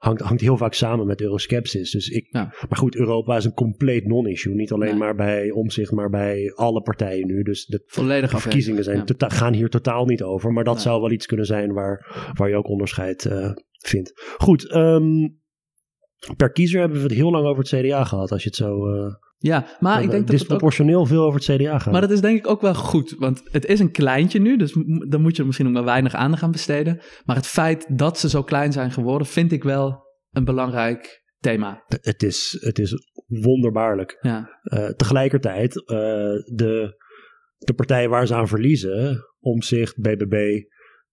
hangt, 0.00 0.20
hangt 0.20 0.40
heel 0.40 0.56
vaak 0.56 0.74
samen 0.74 1.06
met 1.06 1.20
euroskepsis. 1.20 1.90
Dus 1.90 2.08
ik, 2.08 2.32
Maar 2.32 2.78
goed, 2.78 2.96
Europa 2.96 3.36
is 3.36 3.44
een 3.44 3.54
compleet 3.54 4.06
non-issue. 4.06 4.54
Niet 4.54 4.72
alleen 4.72 4.96
maar 4.96 5.14
bij 5.14 5.50
omzicht, 5.50 5.92
maar 5.92 6.10
bij 6.10 6.52
alle 6.54 6.82
partijen 6.82 7.26
nu. 7.26 7.42
Dus 7.42 7.66
de, 7.66 7.82
Volledige 7.86 8.38
verkiezingen 8.38 8.84
zijn 8.84 9.04
tota-, 9.04 9.28
gaan 9.28 9.52
hier 9.52 9.68
totaal 9.68 10.04
niet 10.04 10.22
over. 10.22 10.52
Maar 10.52 10.64
dat 10.64 10.80
zou 10.80 11.00
wel 11.00 11.10
iets 11.10 11.26
kunnen 11.26 11.46
zijn 11.46 11.72
waar, 11.72 12.30
waar 12.36 12.48
je 12.48 12.56
ook 12.56 12.68
onderscheid 12.68 13.24
uh, 13.24 13.50
vindt. 13.78 14.34
Goed, 14.36 14.74
um, 14.74 15.38
per 16.36 16.52
kiezer 16.52 16.80
hebben 16.80 16.98
we 16.98 17.04
het 17.04 17.14
heel 17.14 17.30
lang 17.30 17.46
over 17.46 17.62
het 17.62 17.80
CDA 17.80 18.04
gehad. 18.04 18.32
Als 18.32 18.42
je 18.42 18.48
het 18.48 18.58
zo... 18.58 18.94
Uh, 18.94 19.14
ja, 19.42 19.66
maar 19.78 20.02
ik 20.02 20.10
denk 20.10 20.26
dat 20.26 20.36
disproportioneel 20.36 21.06
veel 21.06 21.24
over 21.24 21.40
het 21.40 21.56
CDA 21.56 21.78
gaat. 21.78 21.92
Maar 21.92 22.00
dat 22.00 22.10
is 22.10 22.20
denk 22.20 22.38
ik 22.38 22.46
ook 22.46 22.60
wel 22.60 22.74
goed, 22.74 23.14
want 23.18 23.42
het 23.44 23.66
is 23.66 23.80
een 23.80 23.90
kleintje 23.90 24.40
nu, 24.40 24.56
dus 24.56 24.72
dan 25.08 25.20
moet 25.20 25.32
je 25.32 25.40
er 25.40 25.46
misschien 25.46 25.66
nog 25.66 25.74
maar 25.74 25.84
weinig 25.84 26.14
aandacht 26.14 26.42
aan 26.42 26.50
besteden. 26.50 27.00
Maar 27.24 27.36
het 27.36 27.46
feit 27.46 27.98
dat 27.98 28.18
ze 28.18 28.28
zo 28.28 28.42
klein 28.42 28.72
zijn 28.72 28.90
geworden, 28.90 29.26
vind 29.26 29.52
ik 29.52 29.62
wel 29.62 30.02
een 30.30 30.44
belangrijk 30.44 31.22
thema. 31.38 31.84
Het 31.86 32.22
is, 32.22 32.56
het 32.60 32.78
is 32.78 32.94
wonderbaarlijk. 33.26 34.18
Ja. 34.20 34.60
Uh, 34.64 34.88
tegelijkertijd, 34.88 35.76
uh, 35.76 35.82
de, 36.54 36.96
de 37.58 37.74
partijen 37.74 38.10
waar 38.10 38.26
ze 38.26 38.34
aan 38.34 38.48
verliezen, 38.48 39.24
Omzicht, 39.40 40.00
BBB, 40.00 40.62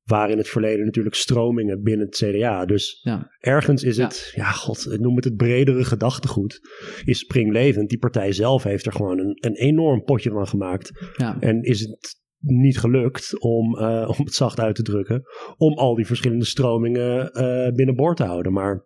waren 0.08 0.32
in 0.32 0.38
het 0.38 0.47
verleden 0.47 0.86
natuurlijk 0.86 1.16
stromingen 1.16 1.84
binnen 1.84 2.05
het 2.05 2.16
CDA. 2.16 2.66
Dus 2.66 2.99
ja. 3.03 3.32
ergens 3.39 3.84
is 3.84 3.97
het, 3.97 4.32
ja. 4.36 4.43
ja, 4.43 4.51
god, 4.51 4.97
noem 4.99 5.16
het 5.16 5.24
het 5.24 5.36
bredere 5.36 5.84
gedachtegoed, 5.84 6.60
is 7.05 7.20
springlevend. 7.20 7.89
Die 7.89 7.99
partij 7.99 8.32
zelf 8.32 8.64
heeft 8.64 8.86
er 8.86 8.91
gewoon 8.91 9.20
een, 9.20 9.38
een 9.39 9.55
enorm 9.55 10.03
potje 10.03 10.30
van 10.30 10.47
gemaakt. 10.47 11.12
Ja. 11.16 11.38
En 11.39 11.62
is 11.62 11.80
het 11.80 12.26
niet 12.39 12.80
gelukt 12.80 13.39
om, 13.39 13.76
uh, 13.76 14.14
om 14.18 14.26
het 14.26 14.34
zacht 14.34 14.60
uit 14.60 14.76
te 14.76 14.82
drukken, 14.82 15.24
om 15.58 15.74
al 15.74 15.95
die 15.95 16.05
verschillende 16.05 16.45
stromingen 16.45 17.30
uh, 17.34 17.74
binnenboord 17.74 18.18
te 18.18 18.24
houden. 18.24 18.53
Maar 18.53 18.86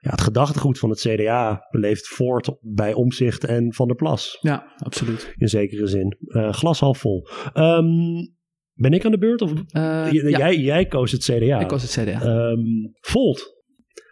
ja, 0.00 0.10
het 0.10 0.20
gedachtegoed 0.20 0.78
van 0.78 0.90
het 0.90 1.00
CDA 1.00 1.66
leeft 1.70 2.08
voort 2.08 2.56
bij 2.60 2.92
Omzicht 2.92 3.44
en 3.44 3.74
Van 3.74 3.86
der 3.86 3.96
Plas. 3.96 4.38
Ja, 4.40 4.72
absoluut. 4.76 5.32
In 5.36 5.48
zekere 5.48 5.86
zin. 5.86 6.16
Uh, 6.20 6.52
glas 6.52 6.80
half 6.80 6.98
vol. 6.98 7.28
Um, 7.54 8.36
ben 8.78 8.92
ik 8.92 9.04
aan 9.04 9.10
de 9.10 9.18
beurt? 9.18 9.42
Of, 9.42 9.52
uh, 9.52 10.12
jij, 10.12 10.56
jij 10.56 10.86
koos 10.86 11.12
het 11.12 11.22
CDA. 11.24 11.60
Ik 11.60 11.68
koos 11.68 11.82
het 11.82 12.04
CDA. 12.04 12.50
Um, 12.50 12.94
Volt. 13.00 13.56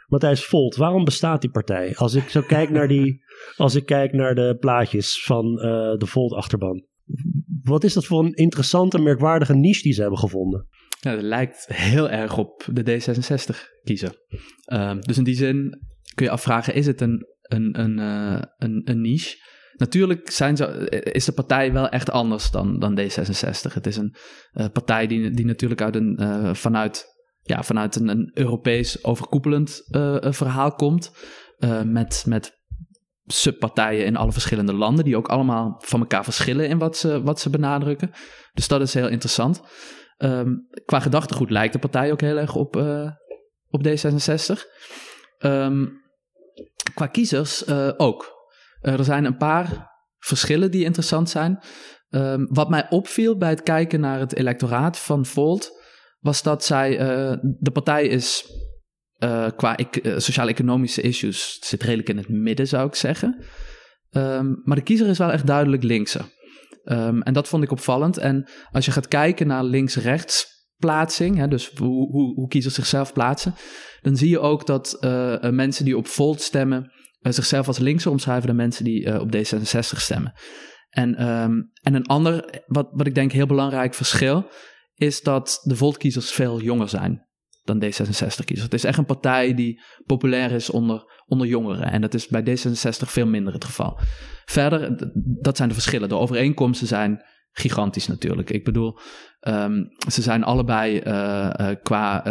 Matthijs 0.06 0.44
Volt, 0.44 0.76
waarom 0.76 1.04
bestaat 1.04 1.40
die 1.40 1.50
partij? 1.50 1.96
Als 1.96 2.14
ik 2.14 2.28
zo 2.28 2.40
kijk 2.40 2.70
naar, 2.70 2.88
die, 2.88 3.22
als 3.56 3.74
ik 3.74 3.86
kijk 3.86 4.12
naar 4.12 4.34
de 4.34 4.56
plaatjes 4.60 5.22
van 5.24 5.46
uh, 5.46 5.62
de 5.96 6.06
Volt-achterban. 6.06 6.84
Wat 7.62 7.84
is 7.84 7.92
dat 7.92 8.04
voor 8.04 8.24
een 8.24 8.34
interessante, 8.34 8.98
merkwaardige 8.98 9.54
niche 9.54 9.82
die 9.82 9.92
ze 9.92 10.00
hebben 10.00 10.18
gevonden? 10.18 10.66
Ja, 11.00 11.10
het 11.10 11.22
lijkt 11.22 11.66
heel 11.72 12.10
erg 12.10 12.38
op 12.38 12.68
de 12.72 12.82
D66-kiezer. 12.82 14.24
Uh, 14.72 15.00
dus 15.00 15.18
in 15.18 15.24
die 15.24 15.34
zin 15.34 15.80
kun 16.14 16.26
je 16.26 16.32
afvragen, 16.32 16.74
is 16.74 16.86
het 16.86 17.00
een, 17.00 17.26
een, 17.42 17.80
een, 17.80 17.98
uh, 17.98 18.42
een, 18.56 18.80
een 18.84 19.00
niche? 19.00 19.36
Natuurlijk 19.76 20.30
zijn 20.30 20.56
ze, 20.56 20.88
is 21.12 21.24
de 21.24 21.32
partij 21.32 21.72
wel 21.72 21.88
echt 21.88 22.10
anders 22.10 22.50
dan, 22.50 22.78
dan 22.78 23.00
D66. 23.00 23.72
Het 23.72 23.86
is 23.86 23.96
een 23.96 24.16
uh, 24.52 24.66
partij 24.72 25.06
die, 25.06 25.30
die 25.30 25.44
natuurlijk 25.44 25.80
uit 25.80 25.96
een, 25.96 26.18
uh, 26.20 26.54
vanuit, 26.54 27.06
ja, 27.42 27.62
vanuit 27.62 27.96
een, 27.96 28.08
een 28.08 28.30
Europees 28.34 29.04
overkoepelend 29.04 29.82
verhaal 30.20 30.72
komt. 30.72 31.10
met, 31.84 32.24
met 32.26 32.54
subpartijen 33.26 34.06
in 34.06 34.16
alle 34.16 34.32
verschillende 34.32 34.72
landen, 34.72 35.04
die 35.04 35.16
ook 35.16 35.28
allemaal 35.28 35.82
van 35.84 36.00
elkaar 36.00 36.24
verschillen 36.24 36.68
in 36.68 36.78
wat 36.78 36.96
ze, 36.96 37.22
wat 37.22 37.40
ze 37.40 37.50
benadrukken. 37.50 38.10
Dus 38.52 38.68
dat 38.68 38.80
is 38.80 38.94
heel 38.94 39.08
interessant. 39.08 39.62
Um, 40.18 40.68
qua 40.84 41.00
gedachtegoed 41.00 41.50
lijkt 41.50 41.72
de 41.72 41.78
partij 41.78 42.12
ook 42.12 42.20
heel 42.20 42.36
erg 42.36 42.54
op, 42.54 42.76
op 43.68 43.86
D66. 43.86 44.60
Um, 45.38 46.02
qua 46.94 47.06
kiezers 47.06 47.68
ook. 47.96 48.35
Uh, 48.86 48.98
er 48.98 49.04
zijn 49.04 49.24
een 49.24 49.36
paar 49.36 49.94
verschillen 50.18 50.70
die 50.70 50.84
interessant 50.84 51.30
zijn. 51.30 51.58
Um, 52.10 52.46
wat 52.50 52.68
mij 52.68 52.86
opviel 52.90 53.36
bij 53.36 53.50
het 53.50 53.62
kijken 53.62 54.00
naar 54.00 54.18
het 54.18 54.34
electoraat 54.36 54.98
van 54.98 55.26
Volt, 55.26 55.70
was 56.18 56.42
dat 56.42 56.64
zij, 56.64 56.92
uh, 56.92 57.36
de 57.58 57.70
partij 57.70 58.06
is 58.06 58.44
uh, 59.18 59.46
qua 59.56 59.78
sociaal-economische 60.16 61.00
issues, 61.00 61.58
zit 61.60 61.82
redelijk 61.82 62.08
in 62.08 62.16
het 62.16 62.28
midden 62.28 62.68
zou 62.68 62.86
ik 62.86 62.94
zeggen. 62.94 63.44
Um, 64.10 64.60
maar 64.64 64.76
de 64.76 64.82
kiezer 64.82 65.08
is 65.08 65.18
wel 65.18 65.32
echt 65.32 65.46
duidelijk 65.46 65.82
linkse. 65.82 66.20
Um, 66.84 67.22
en 67.22 67.32
dat 67.32 67.48
vond 67.48 67.62
ik 67.62 67.70
opvallend. 67.70 68.18
En 68.18 68.48
als 68.70 68.84
je 68.84 68.90
gaat 68.90 69.08
kijken 69.08 69.46
naar 69.46 69.64
links-rechts 69.64 70.46
plaatsing, 70.76 71.36
hè, 71.36 71.48
dus 71.48 71.70
hoe, 71.76 72.10
hoe, 72.10 72.34
hoe 72.34 72.48
kiezers 72.48 72.74
zichzelf 72.74 73.12
plaatsen, 73.12 73.54
dan 74.00 74.16
zie 74.16 74.28
je 74.28 74.38
ook 74.38 74.66
dat 74.66 74.98
mensen 75.50 75.84
die 75.84 75.96
op 75.96 76.06
Volt 76.06 76.40
stemmen, 76.40 76.92
zichzelf 77.32 77.66
als 77.66 77.78
linkser 77.78 78.10
omschrijven 78.10 78.46
dan 78.46 78.56
mensen 78.56 78.84
die 78.84 79.06
uh, 79.06 79.20
op 79.20 79.36
D66 79.36 79.96
stemmen. 79.96 80.32
En, 80.88 81.28
um, 81.28 81.70
en 81.82 81.94
een 81.94 82.06
ander, 82.06 82.62
wat, 82.66 82.88
wat 82.92 83.06
ik 83.06 83.14
denk 83.14 83.32
heel 83.32 83.46
belangrijk 83.46 83.94
verschil, 83.94 84.48
is 84.94 85.22
dat 85.22 85.60
de 85.62 85.76
Volt-kiezers 85.76 86.30
veel 86.30 86.60
jonger 86.60 86.88
zijn 86.88 87.24
dan 87.62 87.84
D66-kiezers. 87.84 88.62
Het 88.62 88.74
is 88.74 88.84
echt 88.84 88.98
een 88.98 89.04
partij 89.04 89.54
die 89.54 89.82
populair 90.06 90.50
is 90.50 90.70
onder, 90.70 91.22
onder 91.26 91.46
jongeren. 91.46 91.90
En 91.90 92.00
dat 92.00 92.14
is 92.14 92.26
bij 92.28 92.42
D66 92.42 93.06
veel 93.06 93.26
minder 93.26 93.52
het 93.52 93.64
geval. 93.64 93.98
Verder, 94.44 95.10
dat 95.40 95.56
zijn 95.56 95.68
de 95.68 95.74
verschillen. 95.74 96.08
De 96.08 96.14
overeenkomsten 96.14 96.86
zijn 96.86 97.22
gigantisch 97.50 98.06
natuurlijk. 98.06 98.50
Ik 98.50 98.64
bedoel, 98.64 98.98
um, 99.40 99.88
ze 100.10 100.22
zijn 100.22 100.44
allebei 100.44 101.00
uh, 101.00 101.68
qua 101.82 102.22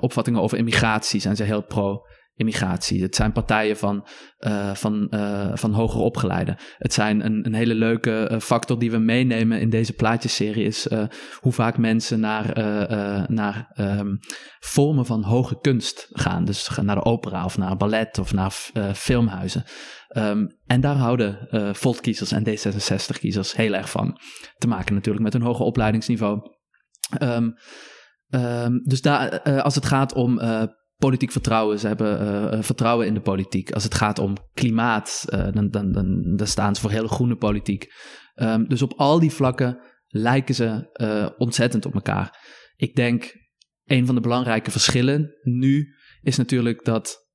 opvattingen 0.00 0.40
over 0.40 0.58
immigratie 0.58 1.20
zijn 1.20 1.36
ze 1.36 1.42
heel 1.42 1.62
pro 1.62 2.02
immigratie. 2.36 3.02
Het 3.02 3.14
zijn 3.14 3.32
partijen 3.32 3.76
van, 3.76 4.06
uh, 4.38 4.74
van, 4.74 5.06
uh, 5.10 5.50
van 5.54 5.72
hoger 5.72 6.00
opgeleiden. 6.00 6.56
Het 6.78 6.92
zijn 6.92 7.24
een, 7.24 7.46
een 7.46 7.54
hele 7.54 7.74
leuke 7.74 8.28
uh, 8.32 8.38
factor 8.40 8.78
die 8.78 8.90
we 8.90 8.98
meenemen 8.98 9.60
in 9.60 9.70
deze 9.70 9.92
plaatjeserie 9.92 10.64
is 10.64 10.88
hoe 11.40 11.52
vaak 11.52 11.78
mensen 11.78 12.20
naar, 12.20 12.52
naar 13.30 13.72
um, 13.76 14.18
vormen 14.58 15.06
van 15.06 15.22
hoge 15.22 15.60
kunst 15.60 16.08
gaan. 16.10 16.44
Dus 16.44 16.78
naar 16.82 16.94
de 16.94 17.04
opera 17.04 17.44
of 17.44 17.58
naar 17.58 17.76
ballet 17.76 18.18
of 18.18 18.32
naar 18.32 18.52
filmhuizen. 18.94 19.64
Um, 20.16 20.58
en 20.66 20.80
daar 20.80 20.96
houden 20.96 21.48
Volt-kiezers 21.76 22.32
en 22.32 22.44
D66-kiezers 22.48 23.56
heel 23.56 23.74
erg 23.74 23.90
van. 23.90 24.18
Te 24.58 24.66
maken 24.66 24.94
natuurlijk 24.94 25.24
met 25.24 25.34
een 25.34 25.42
hoger 25.42 25.64
opleidingsniveau. 25.64 26.40
Um, 27.22 27.54
dus 28.84 29.00
daar, 29.00 29.40
als 29.62 29.74
het 29.74 29.86
gaat 29.86 30.12
om 30.14 30.40
politiek 30.96 31.32
vertrouwen. 31.32 31.78
Ze 31.78 31.86
hebben 31.86 32.22
uh, 32.54 32.62
vertrouwen 32.62 33.06
in 33.06 33.14
de 33.14 33.20
politiek. 33.20 33.70
Als 33.70 33.84
het 33.84 33.94
gaat 33.94 34.18
om 34.18 34.34
klimaat, 34.54 35.24
uh, 35.28 35.52
dan, 35.52 35.70
dan, 35.70 35.92
dan, 35.92 36.36
dan, 36.36 36.46
staan 36.46 36.74
ze 36.74 36.80
voor 36.80 36.90
hele 36.90 37.08
groene 37.08 37.36
politiek. 37.36 37.92
Um, 38.34 38.68
dus 38.68 38.82
op 38.82 38.92
al 38.96 39.18
die 39.18 39.30
vlakken 39.30 39.78
lijken 40.06 40.54
ze 40.54 41.34
ontzettend 41.38 41.86
op 41.86 41.94
elkaar. 41.94 42.38
Ik 42.76 42.94
denk, 42.94 43.32
een 43.84 44.06
van 44.06 44.14
de 44.14 44.20
belangrijke 44.20 44.70
verschillen 44.70 45.34
nu 45.42 45.94
is 46.22 46.36
natuurlijk 46.36 46.84
dat 46.84 47.28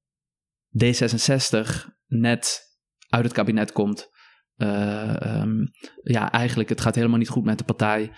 D66 0.84 1.70
net 2.08 2.62
uit 3.10 3.24
het 3.24 3.34
kabinet 3.34 3.72
komt. 3.72 4.10
Um, 4.58 5.72
ja, 6.04 6.32
eigenlijk, 6.32 6.70
het 6.70 6.82
gaat 6.82 6.96
helemaal 6.96 7.18
niet 7.18 7.30
goed 7.30 7.44
met 7.44 7.58
de 7.58 7.64
partij. 7.64 8.12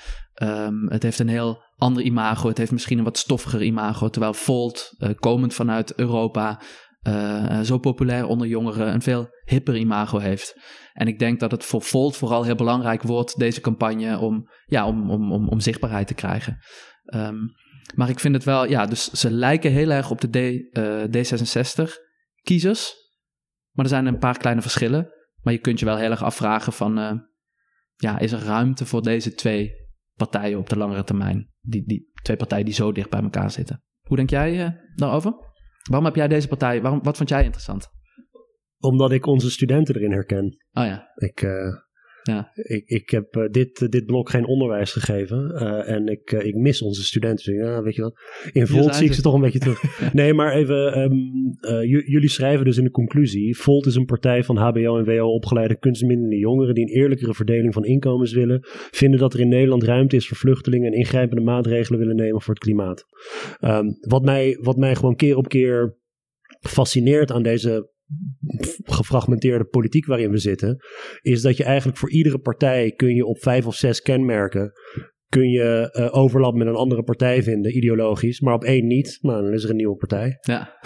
Um, 0.44 0.90
het 0.90 1.04
heeft 1.04 1.20
een 1.20 1.28
heel 1.28 1.64
ander 1.82 2.04
imago. 2.04 2.48
Het 2.48 2.58
heeft 2.58 2.72
misschien 2.72 2.98
een 2.98 3.04
wat 3.04 3.18
stoffiger 3.18 3.62
imago. 3.62 4.10
Terwijl 4.10 4.34
Volt, 4.34 4.96
uh, 4.98 5.10
komend 5.20 5.54
vanuit 5.54 5.96
Europa, 5.96 6.62
uh, 7.08 7.60
zo 7.60 7.78
populair 7.78 8.26
onder 8.26 8.48
jongeren, 8.48 8.94
een 8.94 9.02
veel 9.02 9.30
hipper 9.44 9.76
imago 9.76 10.18
heeft. 10.18 10.60
En 10.94 11.08
ik 11.08 11.20
denk 11.20 11.40
dat 11.40 11.52
het 11.52 11.66
voor 11.66 11.82
Volt 11.82 12.16
vooral 12.16 12.44
heel 12.44 12.56
belangrijk 12.56 13.02
wordt, 13.02 13.40
deze 13.40 13.62
campagne, 13.62 14.20
om, 14.20 14.50
ja, 14.66 14.88
om, 14.88 15.10
om, 15.10 15.48
om, 15.48 15.60
zichtbaarheid 15.60 16.08
te 16.08 16.14
krijgen. 16.14 16.58
Um, 17.16 17.52
maar 17.96 18.10
ik 18.10 18.20
vind 18.20 18.34
het 18.36 18.44
wel, 18.44 18.66
ja, 18.66 18.86
dus 18.86 19.12
ze 19.12 19.32
lijken 19.32 19.72
heel 19.72 19.90
erg 19.90 20.12
op 20.12 20.22
de 20.22 20.30
D, 20.30 20.38
D66-kiezers. 21.18 22.94
Maar 23.72 23.86
er 23.86 23.92
zijn 23.92 24.06
een 24.06 24.18
paar 24.18 24.38
kleine 24.38 24.62
verschillen. 24.62 25.10
Maar 25.42 25.54
je 25.54 25.60
kunt 25.60 25.80
je 25.80 25.86
wel 25.86 25.98
heel 25.98 26.12
erg 26.12 26.24
afvragen 26.24 26.74
van, 26.74 27.24
ja, 27.96 28.20
is 28.20 28.32
er 28.32 28.44
ruimte 28.44 28.86
voor 28.86 29.02
deze 29.02 29.34
twee 29.34 29.81
partijen 30.28 30.60
op 30.60 30.70
de 30.70 30.78
langere 30.78 31.04
termijn? 31.04 31.50
Die, 31.62 31.84
die 31.86 32.12
twee 32.22 32.38
partijen 32.38 32.66
die 32.66 32.74
zo 32.74 32.92
dicht 32.92 33.10
bij 33.10 33.22
elkaar 33.22 33.52
zitten. 33.52 33.84
Hoe 34.08 34.18
denk 34.18 34.30
jij 34.30 34.80
daarover? 34.96 35.34
Waarom 35.90 36.06
heb 36.06 36.16
jij 36.16 36.28
deze 36.28 36.48
partij, 36.48 36.82
waarom, 36.82 37.04
wat 37.04 37.18
vond 37.18 37.30
jij 37.30 37.44
interessant? 37.44 37.88
Omdat 38.80 39.12
ik 39.12 39.26
onze 39.26 39.52
studenten 39.52 39.96
erin 39.96 40.12
herken. 40.12 40.46
Oh 40.72 40.86
ja. 40.86 41.12
Ik, 41.16 41.42
uh, 41.42 41.76
Ja. 42.24 42.52
Ik, 42.54 42.84
ik 42.86 43.10
heb 43.10 43.36
uh, 43.36 43.50
dit, 43.50 43.92
dit 43.92 44.06
blok 44.06 44.30
geen 44.30 44.46
onderwijs 44.46 44.92
gegeven 44.92 45.52
uh, 45.54 45.90
en 45.90 46.08
ik, 46.08 46.32
ik 46.32 46.56
mis 46.56 46.82
onze 46.82 47.04
studenten. 47.04 47.54
Dus, 47.54 47.64
ja, 47.64 47.82
weet 47.82 47.96
je 47.96 48.02
wat? 48.02 48.20
In 48.52 48.68
Volt 48.68 48.96
zie 48.96 49.06
ik 49.06 49.14
ze 49.14 49.22
toch 49.22 49.34
een 49.34 49.42
beetje 49.42 49.60
terug. 49.60 49.84
nee, 50.14 50.34
maar 50.34 50.54
even, 50.54 51.00
um, 51.00 51.32
jullie 52.06 52.30
schrijven 52.30 52.66
dus 52.66 52.78
in 52.78 52.84
de 52.84 52.92
conclusie: 52.92 53.58
Volt 53.58 53.86
is 53.86 53.96
een 53.96 54.06
partij 54.06 54.44
van 54.44 54.58
HBO 54.58 54.98
en 54.98 55.06
WO 55.06 55.34
opgeleide 55.34 55.80
kunstminnende 55.80 56.38
jongeren 56.38 56.74
die 56.74 56.84
een 56.84 57.02
eerlijkere 57.02 57.34
verdeling 57.34 57.74
van 57.74 57.86
inkomens 57.86 58.34
willen, 58.34 58.60
vinden 58.92 59.20
dat 59.20 59.34
er 59.34 59.40
in 59.40 59.50
Nederland 59.50 59.84
ruimte 59.84 60.16
is 60.16 60.28
voor 60.28 60.38
vluchtelingen 60.38 60.92
en 60.92 60.98
ingrijpende 60.98 61.44
maatregelen 61.44 62.00
willen 62.00 62.16
nemen 62.16 62.42
voor 62.42 62.54
het 62.54 62.64
klimaat. 62.64 63.06
Um, 63.62 63.98
wat, 64.00 64.24
mij, 64.24 64.58
wat 64.62 64.78
mij 64.78 64.96
gewoon 64.96 65.16
keer 65.16 65.38
op 65.38 65.48
keer 65.48 66.00
fascineert 66.60 67.32
aan 67.32 67.44
deze 67.44 67.91
gefragmenteerde 68.84 69.66
politiek 69.66 70.06
waarin 70.06 70.32
we 70.32 70.38
zitten, 70.38 70.78
is 71.22 71.42
dat 71.42 71.58
je 71.58 71.64
eigenlijk 71.64 71.98
voor 71.98 72.12
iedere 72.12 72.40
partij 72.40 72.92
kun 72.92 73.16
je 73.16 73.26
op 73.26 73.42
vijf 73.42 73.66
of 73.66 73.76
zes 73.76 74.02
kenmerken 74.02 74.72
kun 75.32 75.50
je 75.50 75.90
uh, 76.00 76.18
overlap 76.18 76.56
met 76.56 76.68
een 76.68 76.76
andere 76.76 77.04
partij 77.04 77.44
vinden, 77.44 77.78
ideologisch, 77.78 78.40
maar 78.40 78.54
op 78.54 78.64
één 78.64 78.88
niet. 78.88 79.18
Maar 79.22 79.42
dan 79.42 79.54
is 79.54 79.64
er 79.64 79.70
een 79.70 79.76
nieuwe 79.76 79.96
partij. 79.96 80.38
Ja. 80.42 80.78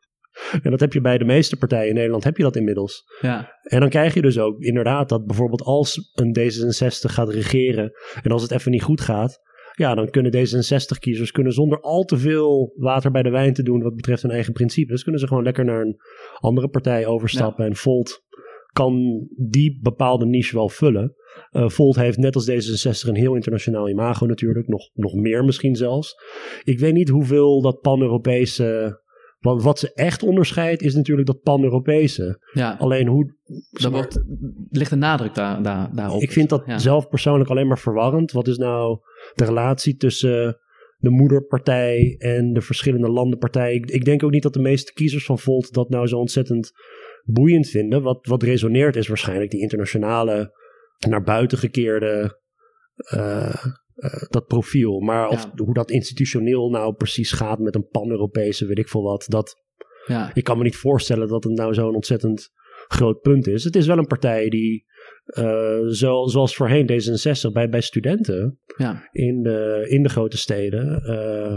en 0.62 0.70
dat 0.70 0.80
heb 0.80 0.92
je 0.92 1.00
bij 1.00 1.18
de 1.18 1.24
meeste 1.24 1.56
partijen 1.56 1.88
in 1.88 1.94
Nederland, 1.94 2.24
heb 2.24 2.36
je 2.36 2.42
dat 2.42 2.56
inmiddels. 2.56 3.02
Ja. 3.20 3.58
En 3.62 3.80
dan 3.80 3.88
krijg 3.88 4.14
je 4.14 4.22
dus 4.22 4.38
ook 4.38 4.60
inderdaad 4.60 5.08
dat 5.08 5.26
bijvoorbeeld 5.26 5.62
als 5.62 6.12
een 6.14 6.36
D66 6.38 7.12
gaat 7.12 7.28
regeren 7.28 7.92
en 8.22 8.30
als 8.30 8.42
het 8.42 8.50
even 8.50 8.70
niet 8.70 8.82
goed 8.82 9.00
gaat, 9.00 9.38
ja, 9.80 9.94
dan 9.94 10.10
kunnen 10.10 10.32
D66-kiezers 10.32 11.32
kunnen 11.32 11.52
zonder 11.52 11.80
al 11.80 12.04
te 12.04 12.18
veel 12.18 12.72
water 12.76 13.10
bij 13.10 13.22
de 13.22 13.30
wijn 13.30 13.52
te 13.52 13.62
doen 13.62 13.82
wat 13.82 13.94
betreft 13.94 14.22
hun 14.22 14.30
eigen 14.30 14.52
principes, 14.52 15.02
kunnen 15.02 15.20
ze 15.20 15.26
gewoon 15.26 15.42
lekker 15.42 15.64
naar 15.64 15.80
een 15.80 16.00
andere 16.38 16.68
partij 16.68 17.06
overstappen. 17.06 17.64
En 17.64 17.76
Volt 17.76 18.24
kan 18.72 19.26
die 19.36 19.78
bepaalde 19.82 20.26
niche 20.26 20.56
wel 20.56 20.68
vullen. 20.68 21.14
Uh, 21.52 21.68
Volt 21.68 21.96
heeft 21.96 22.18
net 22.18 22.34
als 22.34 22.50
D66 22.50 23.08
een 23.08 23.16
heel 23.16 23.34
internationaal 23.34 23.88
imago 23.88 24.26
natuurlijk, 24.26 24.68
nog, 24.68 24.90
nog 24.94 25.14
meer 25.14 25.44
misschien 25.44 25.76
zelfs. 25.76 26.14
Ik 26.64 26.78
weet 26.78 26.94
niet 26.94 27.08
hoeveel 27.08 27.60
dat 27.60 27.80
pan-Europese 27.80 28.98
wat, 29.40 29.62
wat 29.62 29.78
ze 29.78 29.92
echt 29.92 30.22
onderscheidt 30.22 30.82
is 30.82 30.94
natuurlijk 30.94 31.26
dat 31.26 31.40
pan-Europese. 31.40 32.40
Ja. 32.52 32.76
Alleen 32.78 33.06
hoe... 33.06 33.34
Daar 33.70 33.90
wordt, 33.90 34.22
ligt 34.70 34.90
een 34.90 34.98
nadruk 34.98 35.34
daar, 35.34 35.62
daar, 35.62 35.94
daarop. 35.94 36.22
Ik 36.22 36.32
vind 36.32 36.48
dat 36.48 36.62
Ja. 36.66 36.78
zelf 36.78 37.08
persoonlijk 37.08 37.50
alleen 37.50 37.66
maar 37.66 37.78
verwarrend. 37.78 38.32
Wat 38.32 38.48
is 38.48 38.56
nou 38.56 38.98
de 39.34 39.44
relatie 39.44 39.96
tussen 39.96 40.58
de 40.96 41.10
moederpartij 41.10 42.14
en 42.18 42.52
de 42.52 42.60
verschillende 42.60 43.08
landenpartijen? 43.08 43.74
Ik, 43.74 43.90
ik 43.90 44.04
denk 44.04 44.22
ook 44.22 44.30
niet 44.30 44.42
dat 44.42 44.52
de 44.52 44.60
meeste 44.60 44.92
kiezers 44.92 45.24
van 45.24 45.38
Volt 45.38 45.72
dat 45.72 45.88
nou 45.88 46.06
zo 46.06 46.16
ontzettend 46.18 46.72
boeiend 47.24 47.68
vinden. 47.68 48.02
Wat, 48.02 48.26
wat 48.26 48.42
resoneert 48.42 48.96
is 48.96 49.08
waarschijnlijk 49.08 49.50
die 49.50 49.60
internationale, 49.60 50.58
naar 51.08 51.22
buiten 51.22 51.58
gekeerde... 51.58 52.38
eh, 52.94 53.64
eh, 54.00 54.22
dat 54.28 54.46
profiel. 54.46 55.00
Maar 55.00 55.28
of, 55.28 55.42
Ja. 55.42 55.64
hoe 55.64 55.74
dat 55.74 55.90
institutioneel 55.90 56.70
nou 56.70 56.94
precies 56.94 57.32
gaat 57.32 57.58
met 57.58 57.74
een 57.74 57.88
pan-Europese, 57.88 58.66
weet 58.66 58.78
ik 58.78 58.88
veel 58.88 59.02
wat. 59.02 59.24
Dat, 59.28 59.54
Ja. 60.06 60.30
ik 60.34 60.44
kan 60.44 60.58
me 60.58 60.64
niet 60.64 60.76
voorstellen 60.76 61.28
dat 61.28 61.44
het 61.44 61.52
nou 61.56 61.74
zo'n 61.74 61.94
ontzettend 61.94 62.50
groot 62.88 63.20
punt 63.20 63.46
is. 63.46 63.64
Het 63.64 63.76
is 63.76 63.86
wel 63.86 63.98
een 63.98 64.06
partij 64.06 64.48
die, 64.48 64.84
eh, 65.24 65.86
zo, 65.86 66.26
zoals 66.26 66.56
voorheen 66.56 66.86
D66, 66.86 67.52
bij, 67.52 67.68
bij 67.68 67.80
studenten 67.80 68.58
Ja. 68.76 69.08
in 69.12 69.42
de, 69.42 69.86
in 69.88 70.02
de 70.02 70.08
grote 70.08 70.36
steden 70.36 71.02
eh, 71.02 71.56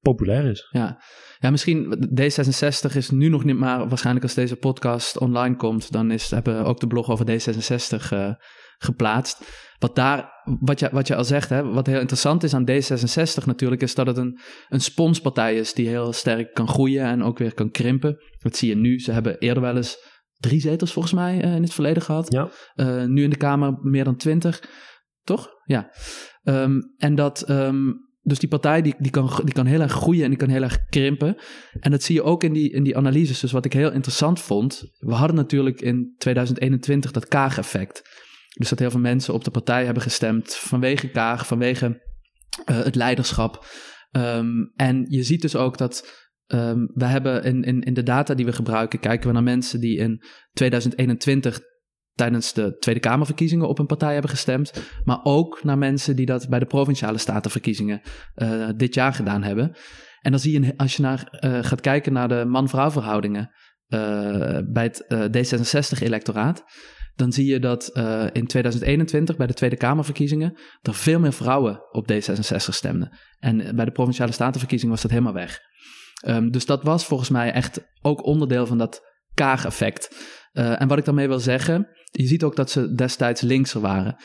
populair 0.00 0.44
is. 0.50 0.68
Ja. 0.70 1.02
ja, 1.38 1.50
misschien 1.50 2.08
D66 2.20 2.96
is 2.96 3.10
nu 3.10 3.28
nog 3.28 3.44
niet, 3.44 3.56
maar 3.58 3.88
waarschijnlijk 3.88 4.24
als 4.24 4.34
deze 4.34 4.56
podcast 4.56 5.18
online 5.18 5.56
komt, 5.56 5.92
dan 5.92 6.10
is, 6.10 6.30
hebben 6.30 6.58
we 6.58 6.64
ook 6.64 6.80
de 6.80 6.86
blog 6.86 7.10
over 7.10 7.26
D66 7.26 8.10
eh, 8.12 8.32
geplaatst. 8.78 9.68
Wat, 9.80 9.96
daar, 9.96 10.30
wat, 10.60 10.80
je, 10.80 10.88
wat 10.92 11.06
je 11.06 11.16
al 11.16 11.24
zegt, 11.24 11.48
hè, 11.48 11.64
wat 11.64 11.86
heel 11.86 12.00
interessant 12.00 12.42
is 12.42 12.54
aan 12.54 12.70
D66 12.70 13.44
natuurlijk, 13.44 13.82
is 13.82 13.94
dat 13.94 14.06
het 14.06 14.16
een, 14.16 14.38
een 14.68 14.80
sponspartij 14.80 15.56
is 15.56 15.74
die 15.74 15.88
heel 15.88 16.12
sterk 16.12 16.54
kan 16.54 16.68
groeien 16.68 17.04
en 17.04 17.22
ook 17.22 17.38
weer 17.38 17.54
kan 17.54 17.70
krimpen. 17.70 18.16
Dat 18.38 18.56
zie 18.56 18.68
je 18.68 18.76
nu. 18.76 18.98
Ze 18.98 19.12
hebben 19.12 19.38
eerder 19.38 19.62
wel 19.62 19.76
eens 19.76 19.98
drie 20.36 20.60
zetels 20.60 20.92
volgens 20.92 21.14
mij 21.14 21.42
eh, 21.42 21.54
in 21.54 21.62
het 21.62 21.72
verleden 21.72 22.02
gehad. 22.02 22.32
Ja. 22.32 22.50
Eh, 22.74 23.04
nu 23.04 23.22
in 23.22 23.30
de 23.30 23.36
Kamer 23.36 23.78
meer 23.82 24.04
dan 24.04 24.16
twintig, 24.16 24.62
toch? 25.24 25.48
Ja. 25.64 25.90
Ehm, 26.42 26.78
en 26.96 27.14
dat, 27.14 27.42
ehm, 27.42 27.92
dus 28.22 28.38
die 28.38 28.48
partij 28.48 28.82
die, 28.82 28.94
die, 28.98 29.10
kan, 29.10 29.30
die 29.44 29.54
kan 29.54 29.66
heel 29.66 29.80
erg 29.80 29.92
groeien 29.92 30.22
en 30.22 30.28
die 30.28 30.38
kan 30.38 30.48
heel 30.48 30.62
erg 30.62 30.84
krimpen. 30.88 31.36
En 31.80 31.90
dat 31.90 32.02
zie 32.02 32.14
je 32.14 32.22
ook 32.22 32.44
in 32.44 32.52
die, 32.52 32.72
in 32.72 32.82
die 32.82 32.96
analyses. 32.96 33.40
Dus 33.40 33.52
wat 33.52 33.64
ik 33.64 33.72
heel 33.72 33.92
interessant 33.92 34.40
vond, 34.40 34.82
we 34.98 35.14
hadden 35.14 35.36
natuurlijk 35.36 35.80
in 35.80 36.14
2021 36.18 37.10
dat 37.10 37.28
Kaag-effect. 37.28 38.02
Dus 38.58 38.68
dat 38.68 38.78
heel 38.78 38.90
veel 38.90 39.00
mensen 39.00 39.34
op 39.34 39.44
de 39.44 39.50
partij 39.50 39.84
hebben 39.84 40.02
gestemd 40.02 40.54
vanwege 40.54 41.10
Kaag, 41.10 41.46
vanwege 41.46 42.00
eh, 42.64 42.82
het 42.82 42.94
leiderschap. 42.94 43.66
Ehm, 44.10 44.64
en 44.76 45.06
je 45.08 45.22
ziet 45.22 45.42
dus 45.42 45.56
ook 45.56 45.78
dat 45.78 46.28
ehm, 46.46 46.86
we 46.94 47.04
hebben 47.04 47.44
in, 47.44 47.62
in, 47.62 47.80
in 47.80 47.94
de 47.94 48.02
data 48.02 48.34
die 48.34 48.44
we 48.44 48.52
gebruiken, 48.52 49.00
kijken 49.00 49.26
we 49.26 49.32
naar 49.32 49.42
mensen 49.42 49.80
die 49.80 49.98
in 49.98 50.22
2021 50.52 51.60
tijdens 52.14 52.52
de 52.52 52.76
Tweede 52.78 53.00
Kamerverkiezingen 53.00 53.68
op 53.68 53.78
een 53.78 53.86
partij 53.86 54.12
hebben 54.12 54.30
gestemd. 54.30 54.72
Maar 55.04 55.20
ook 55.22 55.64
naar 55.64 55.78
mensen 55.78 56.16
die 56.16 56.26
dat 56.26 56.48
bij 56.48 56.58
de 56.58 56.66
provinciale 56.66 57.18
statenverkiezingen 57.18 58.00
eh, 58.34 58.68
dit 58.76 58.94
jaar 58.94 59.12
gedaan 59.12 59.42
hebben. 59.42 59.76
En 60.20 60.30
dan 60.30 60.40
zie 60.40 60.60
je, 60.60 60.76
als 60.76 60.96
je 60.96 61.02
naar, 61.02 61.28
eh, 61.30 61.58
gaat 61.62 61.80
kijken 61.80 62.12
naar 62.12 62.28
de 62.28 62.44
man-vrouw 62.44 62.90
verhoudingen 62.90 63.50
bij 64.66 64.82
het 64.82 65.06
eh, 65.06 65.24
D66-electoraat. 65.24 66.64
Dan 67.14 67.32
zie 67.32 67.46
je 67.46 67.60
dat 67.60 67.88
eh, 67.88 68.26
in 68.32 68.46
2021 68.46 69.36
bij 69.36 69.46
de 69.46 69.54
Tweede 69.54 69.76
Kamerverkiezingen 69.76 70.58
er 70.82 70.94
veel 70.94 71.18
meer 71.18 71.32
vrouwen 71.32 71.80
op 71.92 72.12
D66 72.12 72.56
stemden. 72.56 73.18
En 73.38 73.76
bij 73.76 73.84
de 73.84 73.90
provinciale 73.90 74.32
statenverkiezingen 74.32 74.94
was 74.94 75.02
dat 75.02 75.10
helemaal 75.10 75.32
weg. 75.32 75.58
Ehm, 76.20 76.50
dus 76.50 76.66
dat 76.66 76.82
was 76.82 77.04
volgens 77.04 77.30
mij 77.30 77.52
echt 77.52 77.80
ook 78.00 78.24
onderdeel 78.24 78.66
van 78.66 78.78
dat 78.78 79.08
Kaag-effect. 79.34 80.28
Eh, 80.52 80.80
en 80.80 80.88
wat 80.88 80.98
ik 80.98 81.04
daarmee 81.04 81.28
wil 81.28 81.40
zeggen, 81.40 81.88
je 82.10 82.26
ziet 82.26 82.42
ook 82.42 82.56
dat 82.56 82.70
ze 82.70 82.94
destijds 82.94 83.40
linkser 83.40 83.80
waren. 83.80 84.16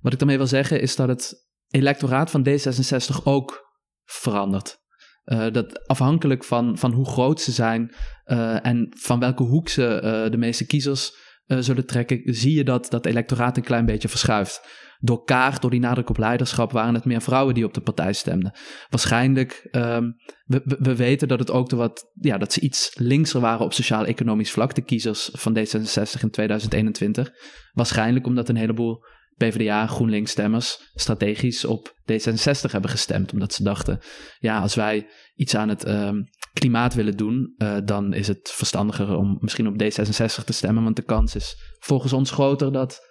Wat 0.00 0.12
ik 0.12 0.18
daarmee 0.18 0.36
wil 0.36 0.46
zeggen 0.46 0.80
is 0.80 0.96
dat 0.96 1.08
het 1.08 1.48
electoraat 1.68 2.30
van 2.30 2.46
D66 2.48 3.22
ook 3.24 3.68
verandert. 4.04 4.78
Eh, 5.24 5.46
dat 5.52 5.86
afhankelijk 5.88 6.44
van, 6.44 6.78
van 6.78 6.92
hoe 6.92 7.06
groot 7.06 7.40
ze 7.40 7.52
zijn 7.52 7.94
eh, 8.24 8.66
en 8.66 8.86
van 8.98 9.18
welke 9.18 9.42
hoek 9.42 9.68
ze 9.68 10.00
eh, 10.00 10.30
de 10.30 10.36
meeste 10.36 10.66
kiezers 10.66 11.12
eh, 11.50 11.58
zullen 11.60 11.86
trekken, 11.86 12.22
zie 12.24 12.54
je 12.54 12.64
dat 12.64 12.90
dat 12.90 13.06
electoraat 13.06 13.56
een 13.56 13.62
klein 13.62 13.86
beetje 13.86 14.08
verschuift. 14.08 14.60
Door 14.98 15.24
Kaag, 15.24 15.58
door 15.58 15.70
die 15.70 15.80
nadruk 15.80 16.10
op 16.10 16.18
leiderschap, 16.18 16.72
waren 16.72 16.94
het 16.94 17.04
meer 17.04 17.20
vrouwen 17.20 17.54
die 17.54 17.64
op 17.64 17.74
de 17.74 17.80
partij 17.80 18.12
stemden. 18.12 18.52
Waarschijnlijk, 18.90 19.68
ehm, 19.70 20.10
we, 20.44 20.62
we, 20.64 20.76
we 20.78 20.96
weten 20.96 21.28
dat 21.28 21.38
het 21.38 21.50
ook 21.50 21.68
de 21.68 21.76
wat, 21.76 22.10
ja, 22.20 22.38
dat 22.38 22.52
ze 22.52 22.60
iets 22.60 22.90
linkser 22.94 23.40
waren 23.40 23.64
op 23.64 23.72
sociaal-economisch 23.72 24.50
vlak, 24.50 24.74
de 24.74 24.84
kiezers 24.84 25.30
van 25.32 25.58
D66 25.58 26.20
in 26.20 26.30
2021. 26.30 27.30
Waarschijnlijk 27.72 28.26
omdat 28.26 28.48
een 28.48 28.56
heleboel 28.56 29.04
PvdA, 29.36 29.86
GroenLinks 29.86 30.30
stemmers 30.30 30.90
strategisch 30.94 31.64
op 31.64 31.94
D66 32.12 32.70
hebben 32.70 32.90
gestemd. 32.90 33.32
Omdat 33.32 33.52
ze 33.52 33.62
dachten, 33.62 34.00
ja, 34.38 34.58
als 34.58 34.74
wij 34.74 35.06
iets 35.34 35.54
aan 35.54 35.68
het 35.68 35.84
ehm, 35.84 36.22
klimaat 36.52 36.94
willen 36.94 37.16
doen, 37.16 37.54
eh, 37.56 37.76
dan 37.84 38.12
is 38.12 38.28
het 38.28 38.50
verstandiger 38.52 39.16
om 39.16 39.38
misschien 39.40 39.66
op 39.66 39.82
D66 39.82 40.44
te 40.44 40.52
stemmen. 40.52 40.82
Want 40.82 40.96
de 40.96 41.02
kans 41.02 41.34
is 41.34 41.76
volgens 41.78 42.12
ons 42.12 42.30
groter 42.30 42.72
dat 42.72 43.08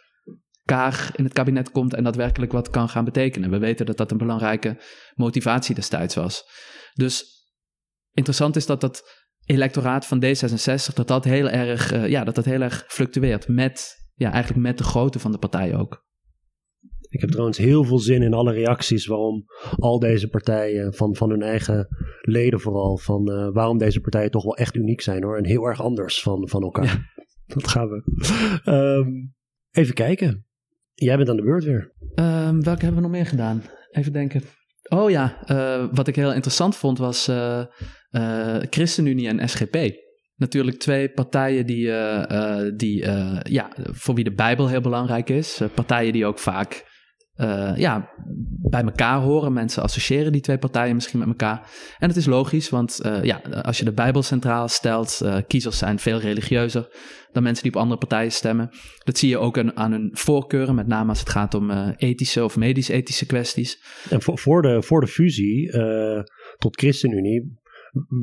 Kaag 0.69 1.15
in 1.15 1.23
het 1.23 1.33
kabinet 1.33 1.71
komt 1.71 1.93
en 1.93 2.03
daadwerkelijk 2.03 2.51
wat 2.51 2.69
kan 2.69 2.89
gaan 2.89 3.05
betekenen. 3.05 3.49
We 3.49 3.57
weten 3.57 3.85
dat 3.85 3.97
dat 3.97 4.11
een 4.11 4.17
belangrijke 4.17 4.81
motivatie 5.15 5.75
destijds 5.75 6.15
was. 6.15 6.43
Dus 6.93 7.25
interessant 8.13 8.55
is 8.55 8.65
dat 8.65 8.81
dat 8.81 9.27
electoraat 9.45 10.05
van 10.05 10.23
D66, 10.25 10.93
dat 10.93 11.07
dat 11.07 11.23
heel 11.23 11.49
erg, 11.49 11.91
eh, 11.91 12.07
ja, 12.07 12.23
dat 12.23 12.35
dat 12.35 12.45
heel 12.45 12.61
erg 12.61 12.83
fluctueert 12.87 13.47
met, 13.47 13.95
ja, 14.13 14.31
eigenlijk 14.31 14.63
met 14.63 14.77
de 14.77 14.83
grootte 14.83 15.19
van 15.19 15.31
de 15.31 15.37
partij 15.37 15.75
ook. 15.75 16.07
Ik 17.09 17.21
heb 17.21 17.29
trouwens 17.29 17.57
heel 17.57 17.83
veel 17.83 17.99
zin 17.99 18.21
in 18.21 18.33
alle 18.33 18.51
reacties 18.51 19.05
waarom 19.05 19.45
al 19.75 19.99
deze 19.99 20.29
partijen, 20.29 20.93
van, 20.93 21.15
van 21.15 21.29
hun 21.29 21.41
eigen 21.41 21.87
leden 22.21 22.59
vooral, 22.59 22.97
van 22.97 23.31
eh, 23.31 23.49
waarom 23.51 23.77
deze 23.77 24.01
partijen 24.01 24.31
toch 24.31 24.43
wel 24.43 24.57
echt 24.57 24.75
uniek 24.75 25.01
zijn 25.01 25.23
hoor. 25.23 25.37
En 25.37 25.45
heel 25.45 25.65
erg 25.65 25.81
anders 25.81 26.21
van, 26.21 26.49
van 26.49 26.61
elkaar. 26.63 26.85
Ja. 26.85 27.07
Dat 27.55 27.67
gaan 27.67 27.87
we. 27.89 28.03
Ehm, 28.63 29.09
even 29.71 29.93
kijken. 29.93 30.45
Jij 30.93 31.17
bent 31.17 31.29
aan 31.29 31.35
de 31.35 31.43
beurt 31.43 31.63
weer. 31.63 31.93
Ehm, 32.15 32.61
welke 32.61 32.85
hebben 32.85 32.95
we 32.95 33.07
nog 33.07 33.17
meer 33.17 33.25
gedaan? 33.25 33.63
Even 33.91 34.13
denken. 34.13 34.41
Oh 34.89 35.09
ja, 35.09 35.45
eh, 35.45 35.85
wat 35.91 36.07
ik 36.07 36.15
heel 36.15 36.33
interessant 36.33 36.75
vond 36.75 36.97
was 36.97 37.27
eh, 37.27 37.65
ChristenUnie 38.69 39.27
en 39.27 39.49
SGP. 39.49 39.77
Natuurlijk 40.35 40.77
twee 40.77 41.09
partijen 41.09 41.65
die, 41.65 41.91
die 42.75 43.05
ja, 43.43 43.71
voor 43.75 44.15
wie 44.15 44.23
de 44.23 44.33
Bijbel 44.33 44.67
heel 44.67 44.81
belangrijk 44.81 45.29
is. 45.29 45.61
Partijen 45.73 46.13
die 46.13 46.25
ook 46.25 46.39
vaak 46.39 46.85
uh, 47.41 47.71
ja, 47.75 48.09
bij 48.69 48.83
elkaar 48.83 49.19
horen. 49.19 49.53
Mensen 49.53 49.83
associëren 49.83 50.31
die 50.31 50.41
twee 50.41 50.57
partijen 50.57 50.95
misschien 50.95 51.19
met 51.19 51.27
elkaar. 51.27 51.69
En 51.99 52.07
het 52.07 52.17
is 52.17 52.25
logisch, 52.25 52.69
want 52.69 52.99
uh, 53.05 53.23
ja, 53.23 53.41
als 53.61 53.77
je 53.77 53.85
de 53.85 53.91
Bijbel 53.91 54.23
centraal 54.23 54.67
stelt, 54.67 55.19
uh, 55.23 55.37
kiezers 55.47 55.77
zijn 55.77 55.99
veel 55.99 56.19
religieuzer 56.19 56.87
dan 57.31 57.43
mensen 57.43 57.63
die 57.63 57.73
op 57.73 57.79
andere 57.81 57.99
partijen 57.99 58.31
stemmen. 58.31 58.69
Dat 59.03 59.17
zie 59.17 59.29
je 59.29 59.37
ook 59.37 59.57
aan, 59.57 59.77
aan 59.77 59.91
hun 59.91 60.09
voorkeuren, 60.13 60.75
met 60.75 60.87
name 60.87 61.09
als 61.09 61.19
het 61.19 61.29
gaat 61.29 61.53
om 61.53 61.71
ethische 61.97 62.43
of 62.43 62.57
medisch-ethische 62.57 63.25
kwesties. 63.25 63.83
En 64.09 64.21
voor, 64.21 64.37
voor, 64.37 64.61
de, 64.61 64.81
voor 64.81 65.01
de 65.01 65.07
fusie 65.07 65.71
tot 66.57 66.79
ChristenUnie 66.79 67.59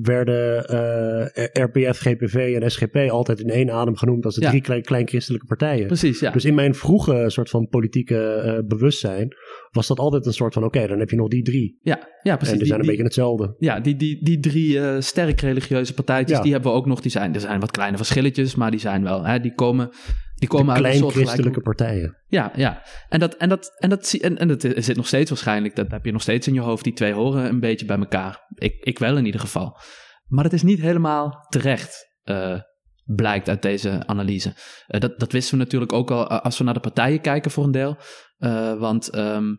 werden 0.02 0.64
eh, 0.68 1.64
RPF, 1.64 1.98
GPV 1.98 2.58
en 2.60 2.70
SGP 2.70 2.96
altijd 2.96 3.40
in 3.40 3.50
één 3.50 3.70
adem 3.70 3.96
genoemd 3.96 4.24
als 4.24 4.34
de 4.34 4.40
drie 4.40 4.60
klein, 4.60 4.82
klein, 4.82 5.08
christelijke 5.08 5.46
partijen. 5.46 5.86
Precies, 5.86 6.20
ja. 6.20 6.30
Dus 6.30 6.44
in 6.44 6.54
mijn 6.54 6.74
vroege 6.74 7.24
soort 7.26 7.50
van 7.50 7.68
politieke 7.68 8.42
uh, 8.44 8.68
bewustzijn 8.68 9.34
was 9.70 9.86
dat 9.86 9.98
altijd 9.98 10.26
een 10.26 10.32
soort 10.32 10.54
van, 10.54 10.64
oké, 10.64 10.86
dan 10.86 10.98
heb 10.98 11.10
je 11.10 11.16
nog 11.16 11.28
die 11.28 11.42
drie. 11.42 11.78
Ja, 11.82 12.08
ja 12.22 12.36
precies. 12.36 12.52
En 12.52 12.58
die, 12.58 12.66
zijn 12.66 12.80
een 12.80 12.86
beetje 12.86 13.02
hetzelfde. 13.02 13.54
Ja, 13.58 13.80
die, 13.80 13.96
die, 13.96 14.24
die 14.24 14.40
drie 14.40 14.74
uh, 14.74 14.96
sterk 14.98 15.40
religieuze 15.40 15.94
partijtjes, 15.94 16.40
die 16.40 16.52
hebben 16.52 16.70
we 16.70 16.76
ook 16.76 16.86
nog. 16.86 17.00
Die 17.00 17.10
zijn, 17.10 17.34
er 17.34 17.40
zijn 17.40 17.60
wat 17.60 17.70
kleine 17.70 17.96
verschilletjes, 17.96 18.54
maar 18.54 18.70
die 18.70 18.80
zijn 18.80 19.02
wel, 19.02 19.24
hè, 19.24 19.40
die 19.40 19.54
komen 19.54 19.90
die 20.36 20.48
komen 20.48 20.74
uit 20.74 20.82
klein 20.82 21.10
christelijke 21.10 21.60
partijen. 21.60 22.16
Ja, 22.26 22.52
ja. 22.54 22.82
En 23.08 23.20
dat, 23.20 23.34
en 23.34 23.48
dat, 23.48 23.74
en 23.78 23.88
dat, 23.88 24.12
en, 24.12 24.38
en 24.38 24.48
dat 24.48 24.60
zit 24.60 24.96
nog 24.96 25.06
steeds 25.06 25.30
waarschijnlijk, 25.30 25.76
dat 25.76 25.90
heb 25.90 26.04
je 26.04 26.12
nog 26.12 26.22
steeds 26.22 26.46
in 26.46 26.54
je 26.54 26.60
hoofd. 26.60 26.84
Die 26.84 26.92
twee 26.92 27.12
horen 27.12 27.48
een 27.48 27.60
beetje 27.60 27.86
bij 27.86 27.98
elkaar. 27.98 28.46
Ik, 28.54 28.74
ik 28.80 28.98
wel 28.98 29.16
in 29.16 29.24
ieder 29.24 29.40
geval. 29.40 29.78
Maar 30.26 30.44
het 30.44 30.52
is 30.52 30.62
niet 30.62 30.80
helemaal 30.80 31.46
terecht, 31.48 32.16
uh, 32.24 32.60
blijkt 33.04 33.48
uit 33.48 33.62
deze 33.62 34.06
analyse. 34.06 34.48
Uh, 34.88 35.00
dat, 35.00 35.18
dat 35.18 35.32
wisten 35.32 35.58
we 35.58 35.64
natuurlijk 35.64 35.92
ook 35.92 36.10
al 36.10 36.28
als 36.28 36.58
we 36.58 36.64
naar 36.64 36.74
de 36.74 36.80
partijen 36.80 37.20
kijken 37.20 37.50
voor 37.50 37.64
een 37.64 37.70
deel. 37.70 37.96
Uh, 38.38 38.78
want 38.78 39.16
um, 39.16 39.56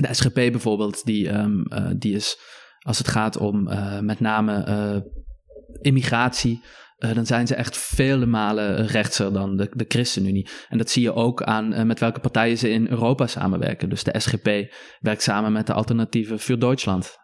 de 0.00 0.14
SGP 0.14 0.34
bijvoorbeeld, 0.34 1.04
die, 1.04 1.32
um, 1.32 1.64
die 1.98 2.14
is, 2.14 2.38
als 2.78 2.98
het 2.98 3.08
gaat 3.08 3.36
om 3.36 3.62
met 4.00 4.20
name 4.20 5.04
immigratie 5.80 6.64
uh, 6.98 7.14
dan 7.14 7.26
zijn 7.26 7.46
ze 7.46 7.54
echt 7.54 7.76
vele 7.76 8.26
malen 8.26 8.86
rechtser 8.86 9.32
dan 9.32 9.56
de, 9.56 9.70
de 9.72 9.84
ChristenUnie. 9.88 10.48
En 10.68 10.78
dat 10.78 10.90
zie 10.90 11.02
je 11.02 11.14
ook 11.14 11.42
aan 11.42 11.72
uh, 11.72 11.82
met 11.82 12.00
welke 12.00 12.20
partijen 12.20 12.58
ze 12.58 12.70
in 12.70 12.88
Europa 12.88 13.26
samenwerken. 13.26 13.88
Dus 13.88 14.04
de 14.04 14.14
SGP 14.18 14.74
werkt 15.00 15.22
samen 15.22 15.52
met 15.52 15.66
de 15.66 15.72
Alternatieven 15.72 16.40
voor 16.40 16.58
Duitsland. 16.58 17.16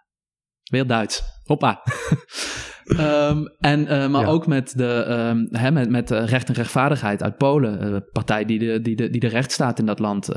Weer 0.62 0.86
Duits. 0.86 1.22
Hoppa. 1.42 1.82
um, 2.86 3.46
en, 3.58 3.80
uh, 3.80 4.08
maar 4.08 4.22
ja. 4.22 4.26
ook 4.26 4.46
met, 4.46 4.72
de, 4.76 5.06
um, 5.08 5.48
hè, 5.50 5.70
met, 5.70 5.90
met 5.90 6.10
recht 6.10 6.48
en 6.48 6.54
rechtvaardigheid 6.54 7.22
uit 7.22 7.36
Polen. 7.36 7.94
Een 7.94 8.08
partij 8.12 8.44
die 8.44 8.58
de, 8.58 8.80
die, 8.80 8.96
de, 8.96 9.10
die 9.10 9.20
de 9.20 9.28
rechtsstaat 9.28 9.78
in 9.78 9.86
dat 9.86 9.98
land 9.98 10.28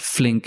flink, 0.00 0.46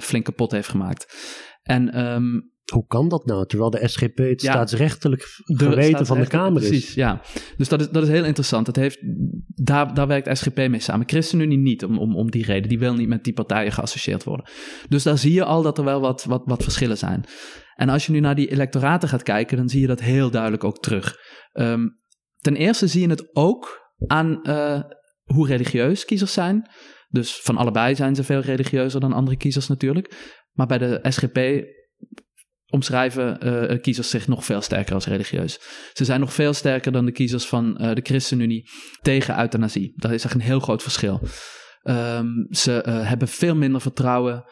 flink 0.00 0.24
kapot 0.24 0.50
heeft 0.50 0.68
gemaakt. 0.68 1.14
En 1.62 2.00
um, 2.04 2.49
hoe 2.70 2.86
kan 2.86 3.08
dat 3.08 3.26
nou? 3.26 3.46
Terwijl 3.46 3.70
de 3.70 3.88
SGP 3.88 4.18
het 4.18 4.42
ja, 4.42 4.52
staatsrechtelijk 4.52 5.40
geweten 5.44 6.06
van 6.06 6.20
de 6.20 6.26
Kamer 6.26 6.62
is. 6.62 6.68
Precies, 6.68 6.94
ja. 6.94 7.22
Dus 7.56 7.68
dat 7.68 7.80
is, 7.80 7.90
dat 7.90 8.02
is 8.02 8.08
heel 8.08 8.24
interessant. 8.24 8.66
Het 8.66 8.76
heeft, 8.76 8.98
daar, 9.46 9.94
daar 9.94 10.06
werkt 10.06 10.38
SGP 10.38 10.56
mee 10.56 10.80
samen. 10.80 11.08
ChristenUnie 11.08 11.58
niet, 11.58 11.84
om, 11.84 11.98
om, 11.98 12.16
om 12.16 12.30
die 12.30 12.44
reden. 12.44 12.68
Die 12.68 12.78
wil 12.78 12.94
niet 12.94 13.08
met 13.08 13.24
die 13.24 13.32
partijen 13.32 13.72
geassocieerd 13.72 14.24
worden. 14.24 14.50
Dus 14.88 15.02
daar 15.02 15.18
zie 15.18 15.32
je 15.32 15.44
al 15.44 15.62
dat 15.62 15.78
er 15.78 15.84
wel 15.84 16.00
wat, 16.00 16.24
wat, 16.24 16.42
wat 16.44 16.62
verschillen 16.62 16.98
zijn. 16.98 17.24
En 17.74 17.88
als 17.88 18.06
je 18.06 18.12
nu 18.12 18.20
naar 18.20 18.34
die 18.34 18.50
electoraten 18.50 19.08
gaat 19.08 19.22
kijken, 19.22 19.56
dan 19.56 19.68
zie 19.68 19.80
je 19.80 19.86
dat 19.86 20.00
heel 20.00 20.30
duidelijk 20.30 20.64
ook 20.64 20.82
terug. 20.82 21.16
Um, 21.52 21.98
ten 22.36 22.56
eerste 22.56 22.86
zie 22.86 23.00
je 23.00 23.08
het 23.08 23.36
ook 23.36 23.92
aan 24.06 24.40
uh, 24.42 24.80
hoe 25.24 25.46
religieus 25.46 26.04
kiezers 26.04 26.32
zijn. 26.32 26.70
Dus 27.08 27.40
van 27.40 27.56
allebei 27.56 27.94
zijn 27.94 28.14
ze 28.14 28.24
veel 28.24 28.40
religieuzer 28.40 29.00
dan 29.00 29.12
andere 29.12 29.36
kiezers 29.36 29.68
natuurlijk. 29.68 30.36
Maar 30.52 30.66
bij 30.66 30.78
de 30.78 31.00
SGP 31.02 31.64
omschrijven 32.70 33.46
uh, 33.46 33.80
kiezers 33.80 34.10
zich 34.10 34.28
nog 34.28 34.44
veel 34.44 34.60
sterker 34.60 34.94
als 34.94 35.06
religieus. 35.06 35.60
Ze 35.92 36.04
zijn 36.04 36.20
nog 36.20 36.32
veel 36.32 36.52
sterker 36.52 36.92
dan 36.92 37.04
de 37.04 37.12
kiezers 37.12 37.46
van 37.46 37.78
uh, 37.80 37.94
de 37.94 38.00
ChristenUnie 38.02 38.68
tegen 39.02 39.38
euthanasie. 39.38 39.92
Dat 39.96 40.10
is 40.10 40.24
echt 40.24 40.34
een 40.34 40.40
heel 40.40 40.60
groot 40.60 40.82
verschil. 40.82 41.20
Um, 41.82 42.46
ze 42.50 42.84
uh, 42.86 43.08
hebben 43.08 43.28
veel 43.28 43.56
minder 43.56 43.80
vertrouwen 43.80 44.44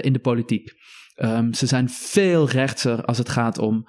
in 0.00 0.12
de 0.12 0.18
politiek. 0.18 0.72
Um, 1.16 1.54
ze 1.54 1.66
zijn 1.66 1.88
veel 1.88 2.48
rechtser 2.48 3.04
als 3.04 3.18
het 3.18 3.28
gaat 3.28 3.58
om 3.58 3.88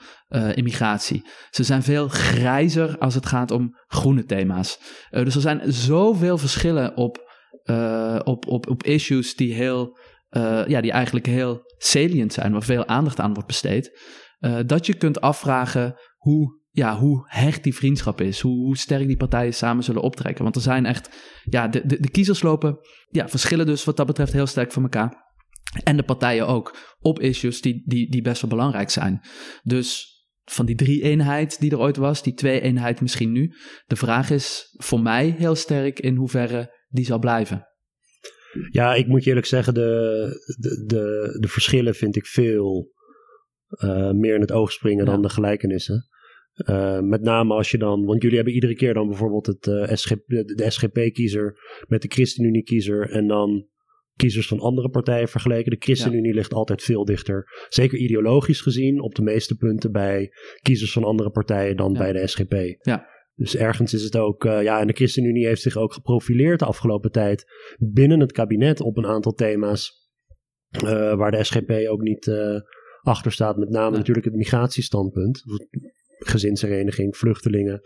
immigratie. 0.54 1.26
Ze 1.50 1.64
zijn 1.64 1.84
veel 1.84 2.08
grijzer 2.08 2.98
als 2.98 3.16
het 3.16 3.26
gaat 3.26 3.52
om 3.52 3.78
groene 3.88 4.26
thema's. 4.26 4.80
dus 5.10 5.36
er 5.36 5.42
zijn 5.42 5.62
zoveel 5.74 6.38
verschillen 6.38 6.98
op, 6.98 7.32
op, 8.24 8.48
op, 8.48 8.68
op 8.70 8.84
issues 8.84 9.36
die 9.36 9.54
heel 9.54 9.98
uh, 10.38 10.68
ja, 10.68 10.82
die 10.82 10.92
eigenlijk 10.92 11.26
heel 11.26 11.62
salient 11.78 12.34
zijn, 12.34 12.52
waar 12.52 12.64
veel 12.64 12.88
aandacht 12.88 13.20
aan 13.20 13.34
wordt 13.34 13.48
besteed, 13.48 14.00
uh, 14.40 14.60
dat 14.66 14.86
je 14.86 14.94
kunt 14.94 15.22
afvragen 15.22 15.96
hoe, 16.18 16.60
ja, 16.70 16.98
hoe 16.98 17.24
hecht 17.26 17.64
die 17.64 17.76
vriendschap 17.76 18.22
is, 18.22 18.40
hoe, 18.40 18.78
sterk 18.78 19.08
die 19.08 19.18
partijen 19.18 19.54
samen 19.54 19.84
zullen 19.84 20.02
optrekken. 20.02 20.44
Want 20.44 20.56
er 20.56 20.62
zijn 20.62 20.86
echt, 20.86 21.10
ja, 21.44 21.68
de, 21.68 21.86
de, 21.86 22.00
de 22.00 22.10
kiezers 22.10 22.42
lopen, 22.42 22.78
ja, 23.10 23.30
verschillen 23.30 23.66
dus 23.66 23.84
wat 23.84 23.98
dat 23.98 24.08
betreft 24.08 24.34
heel 24.34 24.48
sterk 24.48 24.72
van 24.72 24.84
elkaar. 24.84 25.28
En 25.84 25.98
de 25.98 26.04
partijen 26.04 26.48
ook, 26.48 26.96
op 27.00 27.20
issues 27.20 27.62
die, 27.62 27.84
die, 27.86 28.12
die 28.12 28.22
best 28.22 28.42
wel 28.42 28.50
belangrijk 28.50 28.90
zijn. 28.90 29.22
Dus 29.64 30.18
van 30.46 30.66
die 30.66 30.76
drie-eenheid 30.76 31.60
die 31.60 31.72
er 31.72 31.80
ooit 31.80 31.98
was, 31.98 32.24
die 32.24 32.34
twee-eenheid 32.34 33.02
misschien 33.02 33.32
nu. 33.32 33.54
De 33.88 33.96
vraag 33.96 34.30
is 34.30 34.76
voor 34.78 35.02
mij 35.02 35.36
heel 35.38 35.56
sterk 35.56 36.00
in 36.00 36.16
hoeverre 36.16 36.78
die 36.88 37.06
zal 37.06 37.20
blijven. 37.20 37.69
Ja, 38.70 38.96
ik 38.96 39.08
moet 39.08 39.24
je 39.24 39.30
eerlijk 39.30 39.48
zeggen, 39.48 39.74
de, 39.74 40.28
de, 40.60 40.86
de, 40.86 41.38
de 41.40 41.48
verschillen 41.48 41.96
vind 41.96 42.16
ik 42.16 42.26
veel 42.26 42.92
uh, 43.70 44.12
meer 44.12 44.36
in 44.36 44.42
het 44.42 44.52
oog 44.52 44.72
springen 44.72 45.06
ja. 45.06 45.12
dan 45.12 45.22
de 45.22 45.30
gelijkenissen. 45.30 46.08
Uh, 46.70 47.00
met 47.00 47.22
name 47.22 47.54
als 47.54 47.72
je 47.72 47.78
dan, 47.78 48.06
want 48.06 48.22
jullie 48.22 48.36
hebben 48.36 48.54
iedere 48.54 48.76
keer 48.76 48.94
dan 48.94 49.08
bijvoorbeeld 49.08 49.46
het, 49.46 49.68
uh, 49.68 49.94
SGP, 49.94 50.28
de 50.28 50.66
SGP-kiezer 50.68 51.58
met 51.88 52.02
de 52.02 52.08
ChristenUnie-kiezer 52.08 53.10
en 53.10 53.28
dan 53.28 53.68
kiezers 54.16 54.48
van 54.48 54.60
andere 54.60 54.90
partijen 54.90 55.28
vergeleken. 55.28 55.72
De 55.72 55.78
ChristenUnie 55.80 56.30
ja. 56.30 56.36
ligt 56.36 56.54
altijd 56.54 56.84
veel 56.84 57.06
dichter, 57.06 57.66
zeker 57.70 57.98
ideologisch 57.98 58.62
gezien, 58.62 59.02
op 59.02 59.16
de 59.16 59.22
meeste 59.22 59.56
punten 59.56 59.92
bij 59.92 60.32
kiezers 60.62 60.92
van 60.92 61.04
andere 61.04 61.30
partijen 61.30 61.78
dan 61.78 61.92
ja. 61.92 61.98
bij 61.98 62.14
de 62.14 62.28
SGP. 62.28 62.54
Ja. 62.82 63.08
Dus 63.40 63.56
ergens 63.56 63.94
is 63.94 64.04
het 64.04 64.18
ook, 64.18 64.46
uh, 64.46 64.64
ja, 64.64 64.80
en 64.80 64.88
de 64.88 64.94
ChristenUnie 64.94 65.46
heeft 65.46 65.62
zich 65.62 65.78
ook 65.78 65.94
geprofileerd 65.94 66.60
de 66.60 66.66
afgelopen 66.66 67.12
tijd 67.12 67.46
binnen 67.78 68.20
het 68.20 68.32
kabinet 68.32 68.82
op 68.82 68.98
een 68.98 69.06
aantal 69.06 69.32
thema's. 69.32 70.08
Uh, 70.84 71.16
waar 71.16 71.32
de 71.32 71.44
SGP 71.44 71.72
ook 71.90 72.02
niet 72.02 72.28
uh, 72.28 72.60
achter 73.02 73.32
staat. 73.32 73.58
Met 73.58 73.70
name 73.70 73.90
nee. 73.90 73.98
natuurlijk 73.98 74.26
het 74.26 74.36
migratiestandpunt. 74.36 75.44
Gezinshereniging, 76.18 77.18
vluchtelingen. 77.18 77.82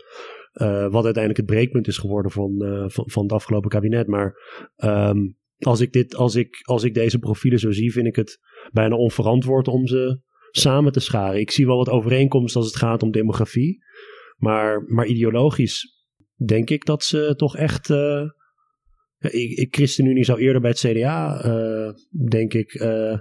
wat 0.90 1.04
uiteindelijk 1.04 1.36
het 1.36 1.46
breekpunt 1.46 1.86
is 1.86 1.98
geworden 1.98 2.30
van, 2.30 2.54
van, 2.90 3.10
van, 3.10 3.22
het 3.22 3.32
afgelopen 3.32 3.70
kabinet. 3.70 4.06
Maar 4.06 4.34
um, 4.76 5.36
als, 5.58 5.80
ik 5.80 5.92
dit, 5.92 6.14
als, 6.14 6.34
ik, 6.34 6.60
als 6.62 6.82
ik 6.82 6.94
deze 6.94 7.18
profielen 7.18 7.58
zo 7.58 7.70
zie, 7.70 7.92
vind 7.92 8.06
ik 8.06 8.16
het 8.16 8.38
bijna 8.72 8.96
onverantwoord 8.96 9.68
om 9.68 9.86
ze 9.86 10.20
samen 10.50 10.92
te 10.92 11.00
scharen. 11.00 11.40
Ik 11.40 11.50
zie 11.50 11.66
wel 11.66 11.76
wat 11.76 11.88
overeenkomsten 11.88 12.60
als 12.60 12.70
het 12.70 12.80
gaat 12.80 13.02
om 13.02 13.10
demografie. 13.10 13.84
Maar, 14.36 14.82
maar 14.86 15.06
ideologisch 15.06 15.94
denk 16.46 16.70
ik 16.70 16.84
dat 16.84 17.04
ze 17.04 17.34
toch 17.36 17.56
echt. 17.56 17.88
Uh, 17.88 18.22
ik, 19.18 19.50
ik, 19.58 19.74
ChristenUnie 19.74 20.24
zou 20.24 20.40
eerder 20.40 20.60
bij 20.60 20.70
het 20.70 20.78
CDA, 20.78 21.44
uh, 21.46 21.92
denk 22.28 22.54
ik, 22.54 22.74
uh, 22.74 23.18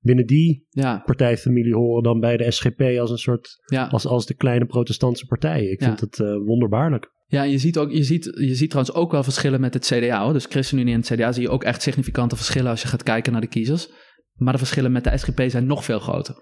binnen 0.00 0.26
die 0.26 0.66
ja. 0.70 1.02
partijfamilie 1.04 1.74
horen 1.74 2.02
dan 2.02 2.20
bij 2.20 2.36
de 2.36 2.50
SGP 2.50 2.80
als 2.80 3.10
een 3.10 3.18
soort. 3.18 3.62
Ja. 3.66 3.86
Als, 3.86 4.06
als 4.06 4.26
de 4.26 4.34
kleine 4.34 4.66
protestantse 4.66 5.26
partijen. 5.26 5.70
Ik 5.70 5.80
ja. 5.80 5.86
vind 5.86 6.00
het 6.00 6.18
wonderbaarlijk. 6.44 7.10
Ja, 7.26 7.42
je 7.42 7.58
ziet, 7.58 7.78
ook, 7.78 7.90
je, 7.90 8.02
ziet, 8.02 8.24
je 8.24 8.54
ziet 8.54 8.70
trouwens 8.70 8.96
ook 8.96 9.12
wel 9.12 9.22
verschillen 9.22 9.60
met 9.60 9.74
het 9.74 9.86
CDA. 9.86 10.22
Hoor. 10.22 10.32
Dus 10.32 10.46
ChristenUnie 10.46 10.94
en 10.94 11.00
het 11.00 11.12
CDA 11.12 11.32
zie 11.32 11.42
je 11.42 11.50
ook 11.50 11.64
echt 11.64 11.82
significante 11.82 12.36
verschillen 12.36 12.70
als 12.70 12.82
je 12.82 12.88
gaat 12.88 13.02
kijken 13.02 13.32
naar 13.32 13.40
de 13.40 13.46
kiezers. 13.46 13.88
Maar 14.34 14.52
de 14.52 14.58
verschillen 14.58 14.92
met 14.92 15.04
de 15.04 15.18
SGP 15.18 15.42
zijn 15.46 15.66
nog 15.66 15.84
veel 15.84 15.98
groter. 15.98 16.34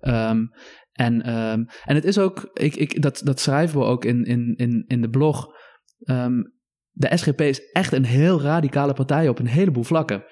Um, 0.00 0.50
en, 1.00 1.34
um, 1.34 1.66
en 1.84 1.94
het 1.94 2.04
is 2.04 2.18
ook, 2.18 2.50
ik, 2.52 2.76
ik, 2.76 3.02
dat, 3.02 3.20
dat 3.24 3.40
schrijven 3.40 3.78
we 3.78 3.84
ook 3.84 4.04
in, 4.04 4.24
in, 4.24 4.54
in, 4.56 4.84
in 4.86 5.00
de 5.00 5.10
blog. 5.10 5.46
Um, 6.04 6.54
de 6.90 7.16
SGP 7.16 7.40
is 7.40 7.70
echt 7.72 7.92
een 7.92 8.04
heel 8.04 8.40
radicale 8.40 8.92
partij 8.92 9.28
op 9.28 9.38
een 9.38 9.46
heleboel 9.46 9.82
vlakken. 9.82 10.24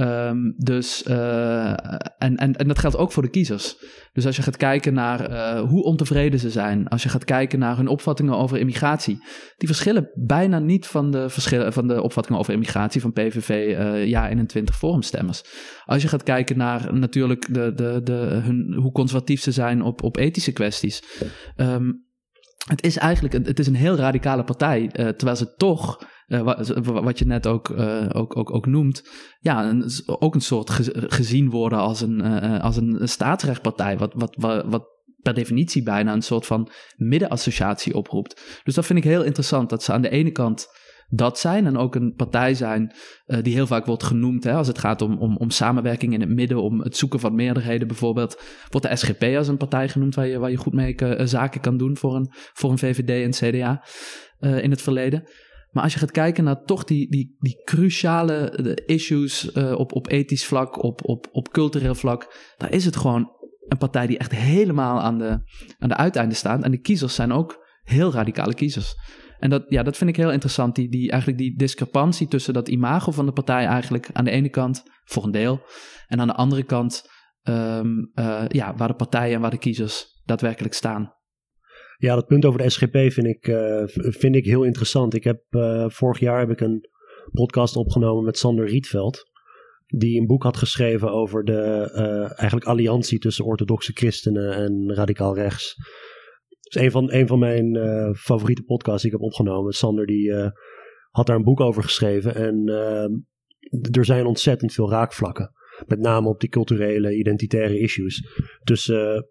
Um, 0.00 0.54
dus, 0.56 1.04
uh, 1.08 1.70
en, 2.18 2.36
en, 2.36 2.56
en 2.56 2.68
dat 2.68 2.78
geldt 2.78 2.96
ook 2.96 3.12
voor 3.12 3.22
de 3.22 3.30
kiezers. 3.30 3.76
Dus 4.12 4.26
als 4.26 4.36
je 4.36 4.42
gaat 4.42 4.56
kijken 4.56 4.94
naar 4.94 5.30
uh, 5.30 5.68
hoe 5.68 5.82
ontevreden 5.82 6.40
ze 6.40 6.50
zijn, 6.50 6.88
als 6.88 7.02
je 7.02 7.08
gaat 7.08 7.24
kijken 7.24 7.58
naar 7.58 7.76
hun 7.76 7.88
opvattingen 7.88 8.36
over 8.36 8.58
immigratie, 8.58 9.24
die 9.56 9.68
verschillen 9.68 10.10
bijna 10.14 10.58
niet 10.58 10.86
van 10.86 11.10
de, 11.10 11.28
verschillen, 11.28 11.72
van 11.72 11.88
de 11.88 12.02
opvattingen 12.02 12.40
over 12.40 12.52
immigratie 12.52 13.00
van 13.00 13.12
PVV 13.12 13.48
uh, 13.50 14.06
ja 14.06 14.28
21 14.28 14.76
forumstemmers. 14.76 15.42
Als 15.84 16.02
je 16.02 16.08
gaat 16.08 16.22
kijken 16.22 16.56
naar 16.56 16.94
natuurlijk 16.94 17.54
de, 17.54 17.72
de, 17.74 18.00
de, 18.02 18.40
hun, 18.42 18.74
hoe 18.82 18.92
conservatief 18.92 19.40
ze 19.40 19.52
zijn 19.52 19.82
op, 19.82 20.02
op 20.02 20.16
ethische 20.16 20.52
kwesties. 20.52 21.02
Um, 21.56 22.06
het 22.68 22.84
is 22.84 22.96
eigenlijk 22.96 23.46
het 23.46 23.58
is 23.58 23.66
een 23.66 23.74
heel 23.74 23.96
radicale 23.96 24.44
partij, 24.44 24.82
uh, 24.82 24.88
terwijl 24.88 25.36
ze 25.36 25.54
toch 25.54 25.98
wat, 26.26 26.68
wat, 26.84 27.18
je 27.18 27.26
net 27.26 27.46
ook, 27.46 27.70
ook, 28.12 28.36
ook, 28.36 28.54
ook 28.54 28.66
noemt, 28.66 29.08
ja, 29.40 29.74
ook 30.06 30.34
een 30.34 30.40
soort 30.40 30.70
gezien 30.92 31.50
worden 31.50 31.78
als 31.78 32.00
een, 32.00 32.20
als 32.60 32.76
een 32.76 33.08
staatsrechtpartij, 33.08 33.98
wat, 33.98 34.12
wat, 34.14 34.64
wat, 34.66 34.92
per 35.22 35.34
definitie 35.34 35.82
bijna 35.82 36.12
een 36.12 36.22
soort 36.22 36.46
van 36.46 36.70
middenassociatie 36.96 37.94
oproept. 37.94 38.60
Dus 38.64 38.74
dat 38.74 38.86
vind 38.86 38.98
ik 38.98 39.04
heel 39.04 39.22
interessant, 39.22 39.70
dat 39.70 39.82
ze 39.82 39.92
aan 39.92 40.02
de 40.02 40.08
ene 40.08 40.30
kant 40.30 40.68
dat 41.08 41.38
zijn 41.38 41.66
en 41.66 41.76
ook 41.76 41.94
een 41.94 42.14
partij 42.14 42.54
zijn 42.54 42.94
die 43.42 43.54
heel 43.54 43.66
vaak 43.66 43.86
wordt 43.86 44.02
genoemd 44.02 44.44
hè, 44.44 44.52
als 44.52 44.66
het 44.66 44.78
gaat 44.78 45.02
om, 45.02 45.18
om, 45.18 45.36
om 45.36 45.50
samenwerking 45.50 46.12
in 46.12 46.20
het 46.20 46.28
midden, 46.28 46.62
om 46.62 46.80
het 46.80 46.96
zoeken 46.96 47.20
van 47.20 47.34
meerderheden 47.34 47.88
bijvoorbeeld. 47.88 48.42
Wordt 48.70 48.88
de 48.88 48.96
SGP 48.96 49.22
als 49.36 49.48
een 49.48 49.56
partij 49.56 49.88
genoemd 49.88 50.14
waar 50.14 50.26
je, 50.26 50.38
waar 50.38 50.50
je 50.50 50.56
goed 50.56 50.72
mee 50.72 50.94
zaken 51.24 51.60
kan 51.60 51.76
doen 51.76 51.96
voor 51.96 52.14
een, 52.14 52.28
voor 52.52 52.70
een 52.70 52.78
VVD 52.78 53.40
en 53.40 53.50
CDA 53.50 53.84
in 54.40 54.70
het 54.70 54.82
verleden. 54.82 55.28
Maar 55.74 55.82
als 55.82 55.92
je 55.92 55.98
gaat 55.98 56.10
kijken 56.10 56.44
naar 56.44 56.62
toch 56.64 56.84
die, 56.84 57.10
die, 57.10 57.36
die 57.38 57.62
cruciale 57.64 58.52
issues 58.86 59.52
op, 59.52 59.92
op 59.92 60.08
ethisch 60.10 60.46
vlak, 60.46 60.82
op, 60.82 61.08
op, 61.08 61.28
op 61.32 61.48
cultureel 61.48 61.94
vlak, 61.94 62.52
daar 62.56 62.72
is 62.72 62.84
het 62.84 62.96
gewoon 62.96 63.32
een 63.68 63.78
partij 63.78 64.06
die 64.06 64.18
echt 64.18 64.32
helemaal 64.32 65.00
aan 65.00 65.18
de, 65.18 65.38
aan 65.78 65.88
de 65.88 65.96
uiteinden 65.96 66.36
staat. 66.36 66.62
En 66.62 66.70
de 66.70 66.80
kiezers 66.80 67.14
zijn 67.14 67.32
ook 67.32 67.66
heel 67.82 68.12
radicale 68.12 68.54
kiezers. 68.54 68.94
En 69.38 69.50
dat, 69.50 69.64
ja, 69.68 69.82
dat 69.82 69.96
vind 69.96 70.10
ik 70.10 70.16
heel 70.16 70.32
interessant. 70.32 70.74
Die, 70.74 70.88
die, 70.88 71.10
eigenlijk 71.10 71.40
die 71.40 71.56
discrepantie 71.56 72.28
tussen 72.28 72.54
dat 72.54 72.68
imago 72.68 73.10
van 73.10 73.26
de 73.26 73.32
partij 73.32 73.66
eigenlijk 73.66 74.10
aan 74.12 74.24
de 74.24 74.30
ene 74.30 74.48
kant 74.48 74.82
voor 75.04 75.24
een 75.24 75.30
deel. 75.30 75.60
En 76.06 76.20
aan 76.20 76.26
de 76.26 76.34
andere 76.34 76.62
kant 76.62 77.10
um, 77.42 78.10
uh, 78.14 78.44
ja, 78.48 78.74
waar 78.74 78.88
de 78.88 78.94
partijen 78.94 79.34
en 79.34 79.40
waar 79.40 79.50
de 79.50 79.58
kiezers 79.58 80.22
daadwerkelijk 80.24 80.74
staan. 80.74 81.12
Ja, 81.98 82.14
dat 82.14 82.26
punt 82.26 82.44
over 82.44 82.62
de 82.62 82.70
SGP 82.70 82.96
vind 83.12 83.26
ik, 83.26 83.46
uh, 83.46 83.82
vind 83.86 84.34
ik 84.34 84.44
heel 84.44 84.62
interessant. 84.62 85.14
Ik 85.14 85.24
heb, 85.24 85.42
uh, 85.50 85.88
vorig 85.88 86.18
jaar 86.18 86.38
heb 86.38 86.50
ik 86.50 86.60
een 86.60 86.88
podcast 87.32 87.76
opgenomen 87.76 88.24
met 88.24 88.38
Sander 88.38 88.66
Rietveld. 88.66 89.32
Die 89.86 90.20
een 90.20 90.26
boek 90.26 90.42
had 90.42 90.56
geschreven 90.56 91.12
over 91.12 91.44
de 91.44 91.90
eigenlijk 92.36 92.66
alliantie 92.66 93.18
tussen 93.18 93.44
orthodoxe 93.44 93.92
christenen 93.94 94.54
en 94.54 94.94
radicaal 94.94 95.34
rechts 95.34 95.76
is 96.76 96.82
een 96.82 96.90
van, 96.90 97.12
een 97.12 97.26
van 97.26 97.38
mijn 97.38 97.74
uh, 97.74 98.12
favoriete 98.12 98.62
podcasts 98.62 99.02
die 99.02 99.10
ik 99.12 99.16
heb 99.16 99.26
opgenomen. 99.26 99.72
Sander 99.72 100.06
die 100.06 100.28
uh, 100.28 100.48
had 101.10 101.26
daar 101.26 101.36
een 101.36 101.44
boek 101.44 101.60
over 101.60 101.82
geschreven. 101.82 102.34
En 102.34 102.68
uh, 102.68 103.96
er 103.98 104.04
zijn 104.04 104.26
ontzettend 104.26 104.72
veel 104.72 104.90
raakvlakken. 104.90 105.52
Met 105.86 105.98
name 105.98 106.28
op 106.28 106.40
die 106.40 106.48
culturele, 106.48 107.16
identitaire 107.16 107.78
issues. 107.78 108.26
Tussen 108.64 109.28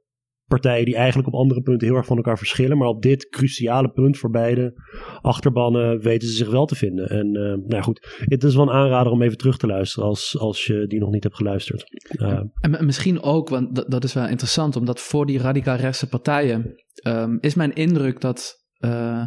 partijen 0.48 0.86
die 0.86 0.96
eigenlijk 0.96 1.28
op 1.28 1.34
andere 1.34 1.62
punten 1.62 1.88
heel 1.88 1.98
erg 1.98 2.06
van 2.06 2.18
elkaar 2.18 2.38
verschillen. 2.38 2.78
Maar 2.78 2.88
op 2.88 3.02
dit 3.02 3.30
cruciale 3.30 3.92
punt 3.92 4.18
voor 4.18 4.30
beide 4.30 4.74
achterbannen 5.22 6.00
weten 6.00 6.28
ze 6.28 6.36
zich 6.36 6.50
wel 6.50 6.66
te 6.66 6.76
vinden. 6.76 7.10
En 7.10 7.28
uh, 7.36 7.68
nou 7.68 7.84
goed, 7.84 8.16
het 8.18 8.44
is 8.44 8.56
wel 8.56 8.64
een 8.64 8.76
aanrader 8.76 9.12
om 9.12 9.22
even 9.22 9.38
terug 9.38 9.58
te 9.58 9.68
luisteren 9.68 10.10
als, 10.10 10.40
als 10.40 10.66
je 10.66 10.88
die 10.88 11.00
nog 11.00 11.12
niet 11.12 11.24
hebt 11.24 11.36
geluisterd. 11.36 11.84
Uh, 12.12 12.42
en 12.60 12.86
misschien 12.86 13.22
ook, 13.22 13.50
want 13.50 13.76
dat, 13.76 13.92
dat 13.92 14.04
is 14.04 14.14
wel 14.14 14.28
interessant, 14.28 14.76
omdat 14.76 15.00
voor 15.00 15.26
die 15.26 15.40
radicaal 15.40 15.78
rechtse 15.78 16.10
partijen 16.10 16.84
um, 17.08 17.38
is 17.42 17.56
mijn 17.56 17.74
indruk 17.74 18.22
dat 18.22 18.66
uh, 18.80 19.24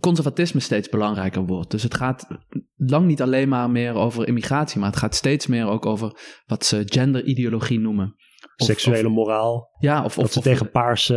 conservatisme 0.00 0.60
steeds 0.60 0.88
belangrijker 0.88 1.46
wordt. 1.46 1.70
Dus 1.70 1.82
het 1.82 1.94
gaat 1.94 2.26
lang 2.76 3.06
niet 3.06 3.22
alleen 3.22 3.48
maar 3.48 3.70
meer 3.70 3.94
over 3.94 4.28
immigratie, 4.28 4.80
maar 4.80 4.90
het 4.90 4.98
gaat 4.98 5.14
steeds 5.14 5.46
meer 5.46 5.66
ook 5.66 5.86
over 5.86 6.18
wat 6.46 6.64
ze 6.64 6.82
genderideologie 6.84 7.80
noemen. 7.80 8.14
Of, 8.56 8.66
Seksuele 8.66 9.08
moraal. 9.08 9.76
Ja, 9.78 10.04
of, 10.04 10.18
of, 10.18 10.32
ze 10.32 10.40
tegen 10.40 10.70
paarse. 10.70 11.14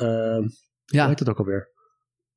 Uh, 0.00 0.48
ja. 0.84 1.00
Hoe 1.00 1.08
heet 1.08 1.18
het 1.18 1.28
ook 1.28 1.38
alweer? 1.38 1.70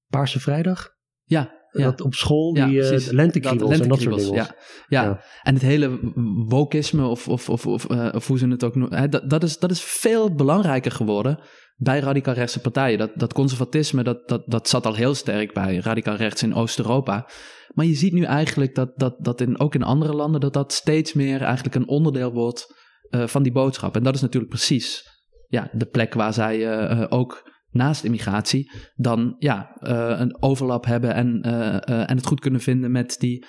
Paarse 0.08 0.40
Vrijdag? 0.40 0.90
Ja, 1.24 1.66
ja. 1.72 1.84
Dat 1.84 2.02
op 2.02 2.14
school, 2.14 2.54
die 2.54 2.70
ja, 2.70 2.92
uh, 2.92 3.08
lentekriebels 3.08 3.80
en 3.80 3.88
dat 3.88 4.00
soort 4.02 4.18
dingen. 4.18 4.34
Ja. 4.34 4.56
Ja. 4.88 5.04
ja. 5.04 5.22
en 5.44 5.54
het 5.54 5.64
hele 5.64 6.00
wokisme, 6.48 7.06
of, 7.06 7.28
of, 7.28 7.50
of, 7.50 7.66
of, 7.68 7.90
uh, 7.92 8.10
of 8.14 8.28
hoe 8.28 8.38
ze 8.38 8.48
het 8.48 8.64
ook 8.64 8.76
noemen, 8.76 9.10
dat, 9.10 9.30
dat, 9.30 9.44
is, 9.44 9.60
dat 9.60 9.72
is 9.72 9.82
veel 9.82 10.36
belangrijker 10.36 10.92
geworden 10.92 11.40
bij 11.76 12.00
radicaal 12.00 12.34
rechtse 12.34 12.62
partijen. 12.62 12.98
Dat, 12.98 13.12
dat 13.16 13.34
conservatisme, 13.34 14.04
dat, 14.04 14.28
dat, 14.28 14.44
dat 14.46 14.70
zat 14.70 14.86
al 14.86 14.96
heel 14.96 15.14
sterk 15.14 15.54
bij 15.54 15.78
radicaal 15.78 16.16
rechts 16.16 16.44
in 16.44 16.54
Oost-Europa. 16.54 17.30
Maar 17.74 17.86
je 17.86 17.96
ziet 17.96 18.14
nu 18.14 18.24
eigenlijk 18.24 18.76
dat, 18.76 18.92
dat, 18.96 19.16
dat 19.20 19.42
in, 19.42 19.60
ook 19.60 19.76
in 19.76 19.84
andere 19.84 20.14
landen, 20.14 20.42
dat 20.42 20.54
dat 20.54 20.74
steeds 20.74 21.14
meer 21.14 21.42
eigenlijk 21.42 21.76
een 21.76 21.88
onderdeel 21.88 22.32
wordt 22.32 22.74
uh, 23.10 23.28
van 23.28 23.44
die 23.44 23.52
boodschap. 23.52 23.96
En 23.96 24.04
dat 24.04 24.16
is 24.16 24.22
natuurlijk 24.22 24.52
precies 24.52 25.04
ja, 25.48 25.70
de 25.74 25.86
plek 25.86 26.14
waar 26.14 26.34
zij 26.34 26.58
uh, 26.58 27.06
ook 27.10 27.54
naast 27.70 28.04
immigratie 28.04 28.72
dan 28.96 29.36
ja, 29.40 29.78
een 30.20 30.42
overlap 30.42 30.86
hebben 30.86 31.14
en, 31.14 31.42
en 31.86 32.16
het 32.16 32.26
goed 32.26 32.40
kunnen 32.40 32.62
vinden 32.62 32.92
met 32.92 33.16
die 33.20 33.46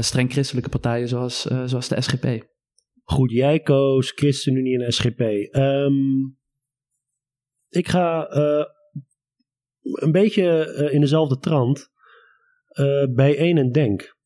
streng 0.00 0.32
christelijke 0.32 0.68
partijen 0.68 1.08
zoals, 1.08 1.42
zoals 1.64 1.88
de 1.88 2.00
SGP. 2.00 2.46
Goed, 3.02 3.30
jij 3.30 3.60
koos 3.60 4.12
ChristenUnie 4.14 4.84
en 4.84 4.92
SGP. 4.92 5.20
Um, 5.56 6.38
ik 7.68 7.88
ga 7.88 8.26
een 9.80 10.12
beetje 10.12 10.88
in 10.92 11.00
dezelfde 11.00 11.38
trant 11.38 11.90
bij 13.14 13.36
één 13.36 13.58
en 13.58 13.72
Denk. 13.72 14.16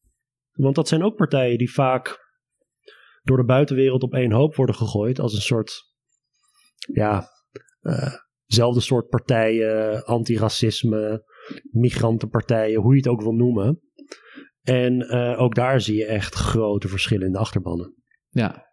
Want 0.52 0.74
dat 0.74 0.88
zijn 0.88 1.02
ook 1.02 1.16
partijen 1.16 1.58
die 1.58 1.72
vaak 1.72 2.27
door 3.28 3.36
de 3.36 3.44
buitenwereld 3.44 4.02
op 4.02 4.14
één 4.14 4.32
hoop 4.32 4.54
worden 4.54 4.74
gegooid. 4.74 5.20
Als 5.20 5.34
een 5.34 5.40
soort, 5.40 5.72
ja, 6.92 7.28
uh, 7.82 8.14
zelfde 8.44 8.80
soort 8.80 9.08
partijen, 9.08 10.04
antiracisme, 10.04 11.24
migrantenpartijen, 11.70 12.80
hoe 12.80 12.92
je 12.92 12.98
het 12.98 13.08
ook 13.08 13.22
wil 13.22 13.32
noemen. 13.32 13.80
En 14.62 15.00
uh, 15.00 15.40
ook 15.40 15.54
daar 15.54 15.80
zie 15.80 15.96
je 15.96 16.04
echt 16.04 16.34
grote 16.34 16.88
verschillen 16.88 17.26
in 17.26 17.32
de 17.32 17.38
achterbannen. 17.38 17.94
Ja, 18.28 18.66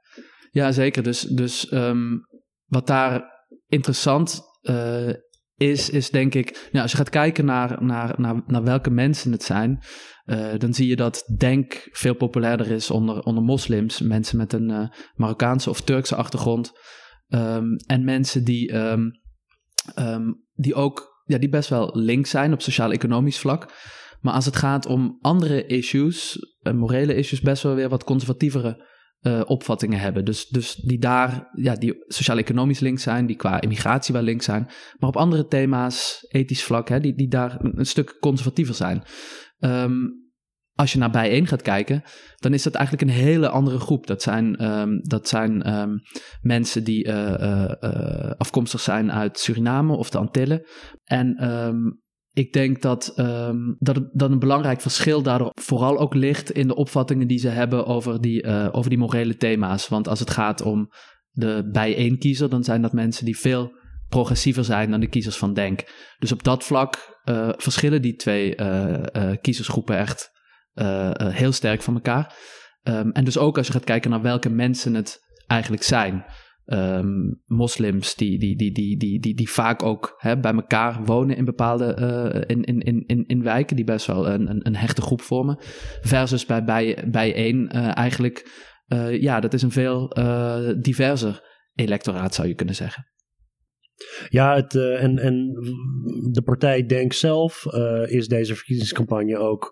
ja 0.51 0.72
zeker. 0.72 1.03
Dus, 1.03 1.22
dus 1.22 1.72
um, 1.72 2.22
wat 2.66 2.88
daar 2.88 3.45
interessant 3.68 4.41
uh, 4.62 5.14
is, 5.56 5.89
is 5.89 6.10
denk 6.10 6.34
ik, 6.34 6.70
nou, 6.72 6.84
als 6.84 6.91
je 6.91 6.97
gaat 6.97 7.10
kijken 7.10 7.45
naar, 7.45 7.84
naar, 7.84 8.14
naar, 8.18 8.43
naar 8.47 8.64
welke 8.64 8.89
mensen 8.89 9.32
het 9.32 9.43
zijn, 9.43 9.84
uh, 10.26 10.47
dan 10.58 10.74
zie 10.74 10.88
je 10.88 10.95
dat 10.95 11.34
Denk 11.38 11.88
veel 11.91 12.16
populairder 12.16 12.72
is 12.72 12.91
onder, 12.91 13.20
onder 13.20 13.43
moslims, 13.43 14.01
mensen 14.01 14.38
met 14.38 14.53
een 14.53 14.70
uh, 14.70 14.88
Marokkaanse 15.16 15.70
of 15.70 15.82
Turkse 15.82 16.16
achtergrond. 16.16 16.72
Um, 17.28 17.76
en 17.76 18.03
mensen 18.03 18.43
die, 18.43 18.74
um, 18.74 19.12
um, 19.99 20.43
die 20.53 20.76
ook, 20.76 21.24
ja, 21.26 21.38
die 21.38 21.49
best 21.49 21.70
wel 21.70 21.89
links 21.93 22.30
zijn 22.30 22.53
op 22.53 22.62
sociaal-economisch 22.62 23.39
vlak. 23.39 23.74
Maar 24.22 24.34
als 24.34 24.45
het 24.45 24.56
gaat 24.56 24.86
om 24.86 25.18
andere 25.22 25.66
issues, 25.66 26.38
uh, 26.62 26.74
morele 26.74 27.16
issues, 27.16 27.41
best 27.41 27.64
wel 27.64 27.76
weer 27.76 27.89
wat 27.89 28.03
conservatievere 28.03 28.93
uh, 29.26 29.41
opvattingen 29.45 29.99
hebben. 29.99 30.26
Dus, 30.26 30.47
dus 30.47 30.76
die 30.76 30.99
daar, 30.99 31.49
ja, 31.53 31.76
die 31.76 32.03
sociaal-economisch 32.07 32.80
links 32.80 33.03
zijn, 33.03 33.26
die 33.26 33.36
qua 33.36 33.61
immigratie 33.61 34.13
wel 34.13 34.23
links 34.23 34.45
zijn. 34.45 34.67
Maar 34.97 35.09
op 35.09 35.17
andere 35.17 35.47
thema's, 35.47 36.26
ethisch 36.28 36.63
vlak, 36.63 36.89
hè, 36.89 36.99
die, 36.99 37.15
die 37.15 37.28
daar 37.28 37.57
een, 37.59 37.86
stuk 37.86 38.17
conservatiever 38.19 38.76
zijn. 38.76 39.03
Um, 39.59 40.23
als 40.73 40.93
je 40.93 40.99
naar 40.99 41.11
bijeen 41.11 41.47
gaat 41.47 41.61
kijken, 41.61 42.03
dan 42.36 42.53
is 42.53 42.63
dat 42.63 42.73
eigenlijk 42.73 43.09
een 43.09 43.17
hele 43.17 43.49
andere 43.49 43.80
groep. 43.80 44.07
Dat 44.07 44.21
zijn, 44.21 44.65
um, 44.65 44.99
dat 45.01 45.28
zijn 45.28 45.73
um, 45.73 46.01
mensen 46.41 46.84
die 46.84 47.07
uh, 47.07 48.32
afkomstig 48.38 48.80
zijn 48.80 49.11
uit 49.11 49.39
Suriname 49.39 49.95
of 49.95 50.09
de 50.09 50.17
Antillen. 50.17 50.65
En 51.03 51.51
um, 51.51 52.03
ik 52.36 52.54
denk 52.54 52.82
dat, 52.82 53.14
um, 53.16 53.76
dat, 53.80 54.00
dat 54.14 54.32
een 54.32 54.40
belangrijk 54.40 54.82
verschil 54.82 55.22
daardoor 55.22 55.52
vooral 55.54 55.98
ook 55.98 56.14
ligt 56.14 56.52
in 56.52 56.68
de 56.68 56.76
opvattingen 56.76 57.28
die 57.28 57.40
ze 57.40 57.48
hebben 57.48 57.86
over 57.86 58.22
die, 58.22 58.44
uh, 58.44 58.68
over 58.72 58.90
die 58.90 59.00
morele 59.00 59.38
thema's. 59.38 59.88
Want 59.88 60.08
als 60.08 60.20
het 60.20 60.30
gaat 60.30 60.62
om 60.62 60.92
de 61.32 61.70
bijeenkiezer, 61.72 62.50
dan 62.50 62.64
zijn 62.64 62.82
dat 62.82 62.94
mensen 62.94 63.26
die 63.26 63.38
veel 63.38 63.72
progressiever 64.10 64.64
zijn 64.64 64.92
dan 64.92 65.00
de 65.00 65.10
kiezers 65.10 65.38
van 65.38 65.54
Denk. 65.54 65.84
Dus 66.20 66.32
op 66.32 66.44
dat 66.44 66.64
vlak 66.64 67.20
uh, 67.26 67.50
verschillen 67.58 68.02
die 68.02 68.16
twee 68.16 68.58
uh, 68.58 69.02
kiezersgroepen 69.42 69.98
echt 69.98 70.30
heel 71.18 71.52
sterk 71.52 71.82
van 71.82 71.94
elkaar. 71.94 72.36
Um, 72.84 73.12
en 73.12 73.24
dus 73.24 73.38
ook 73.38 73.58
als 73.58 73.68
je 73.68 73.74
gaat 73.74 73.84
kijken 73.84 74.10
naar 74.10 74.22
welke 74.22 74.50
mensen 74.50 74.94
het 74.94 75.20
eigenlijk 75.48 75.84
zijn 75.84 76.26
um, 76.66 77.41
moslims 77.45 78.16
die, 78.16 78.39
die, 78.39 78.55
die, 78.55 78.72
die, 78.72 78.97
die, 78.97 79.20
die, 79.20 79.36
die 79.36 79.49
vaak 79.49 79.84
ook 79.84 80.16
hè, 80.18 80.39
bij 80.39 80.53
elkaar 80.53 81.03
wonen 81.03 81.36
in 81.36 81.45
bepaalde 81.45 81.97
uh, 81.99 82.55
in, 82.55 82.63
in, 82.63 83.05
in, 83.05 83.26
in 83.28 83.43
wijken 83.43 83.76
die 83.76 83.86
best 83.86 84.05
wel 84.05 84.30
een, 84.30 84.49
een, 84.49 84.68
een 84.68 84.76
hechte 84.76 85.01
groep 85.01 85.22
vormen. 85.22 85.57
Versus 86.01 86.45
bij, 86.45 86.63
bij, 86.63 87.07
bij 87.11 87.34
één 87.34 87.76
uh, 87.76 87.97
eigenlijk, 87.97 88.51
uh, 88.88 89.22
ja, 89.22 89.39
dat 89.39 89.53
is 89.53 89.61
een 89.61 89.72
veel 89.72 90.07
diverser 90.80 91.43
electoraat 91.74 92.36
zou 92.36 92.47
je 92.47 92.55
kunnen 92.55 92.76
zeggen. 92.76 93.07
Ja, 94.30 94.55
het, 94.55 94.76
en, 94.76 95.18
en 95.18 95.53
de 96.32 96.41
partij 96.45 96.86
Denk 96.86 97.13
zelf 97.13 97.66
is 98.05 98.28
deze 98.28 98.55
verkiezingscampagne 98.55 99.38
ook 99.38 99.72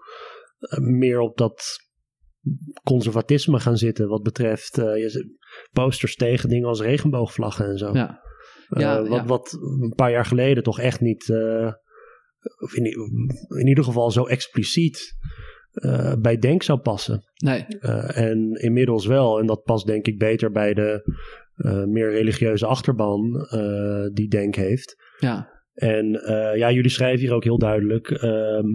meer 0.81 1.19
op 1.19 1.37
dat 1.37 1.63
conservatisme 2.83 3.59
gaan 3.59 3.77
zitten 3.77 4.07
wat 4.07 4.23
betreft 4.23 4.81
posters 5.71 6.15
tegen 6.15 6.49
dingen 6.49 6.67
als 6.67 6.81
regenboogvlaggen 6.81 7.65
en 7.65 7.77
zo. 7.77 7.93
Ja. 7.93 8.21
Uh, 8.69 9.07
wat, 9.07 9.25
wat 9.25 9.57
een 9.81 9.93
paar 9.95 10.11
jaar 10.11 10.25
geleden 10.25 10.63
toch 10.63 10.79
echt 10.79 11.01
niet 11.01 11.27
uh, 11.27 11.71
of 12.59 12.75
in, 12.75 12.85
in 13.59 13.67
ieder 13.67 13.83
geval 13.83 14.11
zo 14.11 14.25
expliciet 14.25 15.15
uh, 15.73 16.13
bij 16.19 16.37
Denk 16.37 16.63
zou 16.63 16.79
passen. 16.79 17.23
Nee. 17.35 17.65
En 18.07 18.51
inmiddels 18.53 19.05
wel, 19.05 19.39
en 19.39 19.45
dat 19.45 19.63
past 19.63 19.85
denk 19.85 20.07
ik 20.07 20.17
beter 20.17 20.51
bij 20.51 20.73
de 20.73 21.01
meer 21.87 22.11
religieuze 22.11 22.65
achterban 22.65 23.47
die 24.13 24.27
Denk 24.27 24.55
heeft. 24.55 24.95
Ja. 25.17 25.51
En 25.73 26.11
ja, 26.55 26.71
jullie 26.71 26.89
schrijven 26.89 27.19
hier 27.19 27.33
ook 27.33 27.43
heel 27.43 27.57
duidelijk, 27.57 28.11
ehm, 28.11 28.67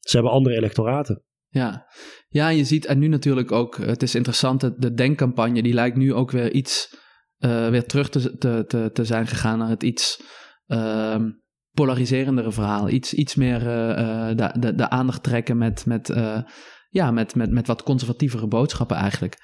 ze 0.00 0.16
hebben 0.16 0.32
andere 0.32 0.56
electoraten. 0.56 1.24
Ja. 1.52 1.86
ja, 2.28 2.48
je 2.48 2.64
ziet 2.64 2.86
en 2.86 2.98
nu 2.98 3.08
natuurlijk 3.08 3.52
ook, 3.52 3.76
het 3.76 4.02
is 4.02 4.14
interessant, 4.14 4.60
de, 4.60 4.74
de 4.76 4.94
Denkcampagne 4.94 5.62
die 5.62 5.72
lijkt 5.72 5.96
nu 5.96 6.14
ook 6.14 6.30
weer 6.30 6.52
iets, 6.52 6.96
weer 7.38 7.86
terug 7.86 8.08
te, 8.10 8.38
te, 8.66 8.90
te, 8.92 9.04
zijn 9.04 9.26
gegaan 9.26 9.58
naar 9.58 9.68
het 9.68 9.82
iets 9.82 10.22
ehm, 10.66 11.30
polariserendere 11.72 12.52
verhaal. 12.52 12.88
Iets, 12.88 13.14
iets 13.14 13.34
meer 13.34 13.60
uh, 13.60 14.28
de, 14.36 14.54
de, 14.58 14.74
de, 14.74 14.90
aandacht 14.90 15.22
trekken 15.22 15.58
met, 15.58 15.86
met, 15.86 16.08
uh, 16.08 16.42
ja, 16.88 17.10
met, 17.10 17.34
met, 17.34 17.50
met 17.50 17.66
wat 17.66 17.82
conservatievere 17.82 18.46
boodschappen 18.46 18.96
eigenlijk. 18.96 19.36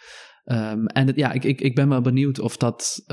Um, 0.44 0.86
en 0.86 1.12
ja, 1.14 1.32
ik, 1.32 1.44
ik, 1.44 1.60
ik 1.60 1.74
ben 1.74 1.88
wel 1.88 2.00
benieuwd 2.00 2.38
of 2.38 2.56
dat. 2.56 3.04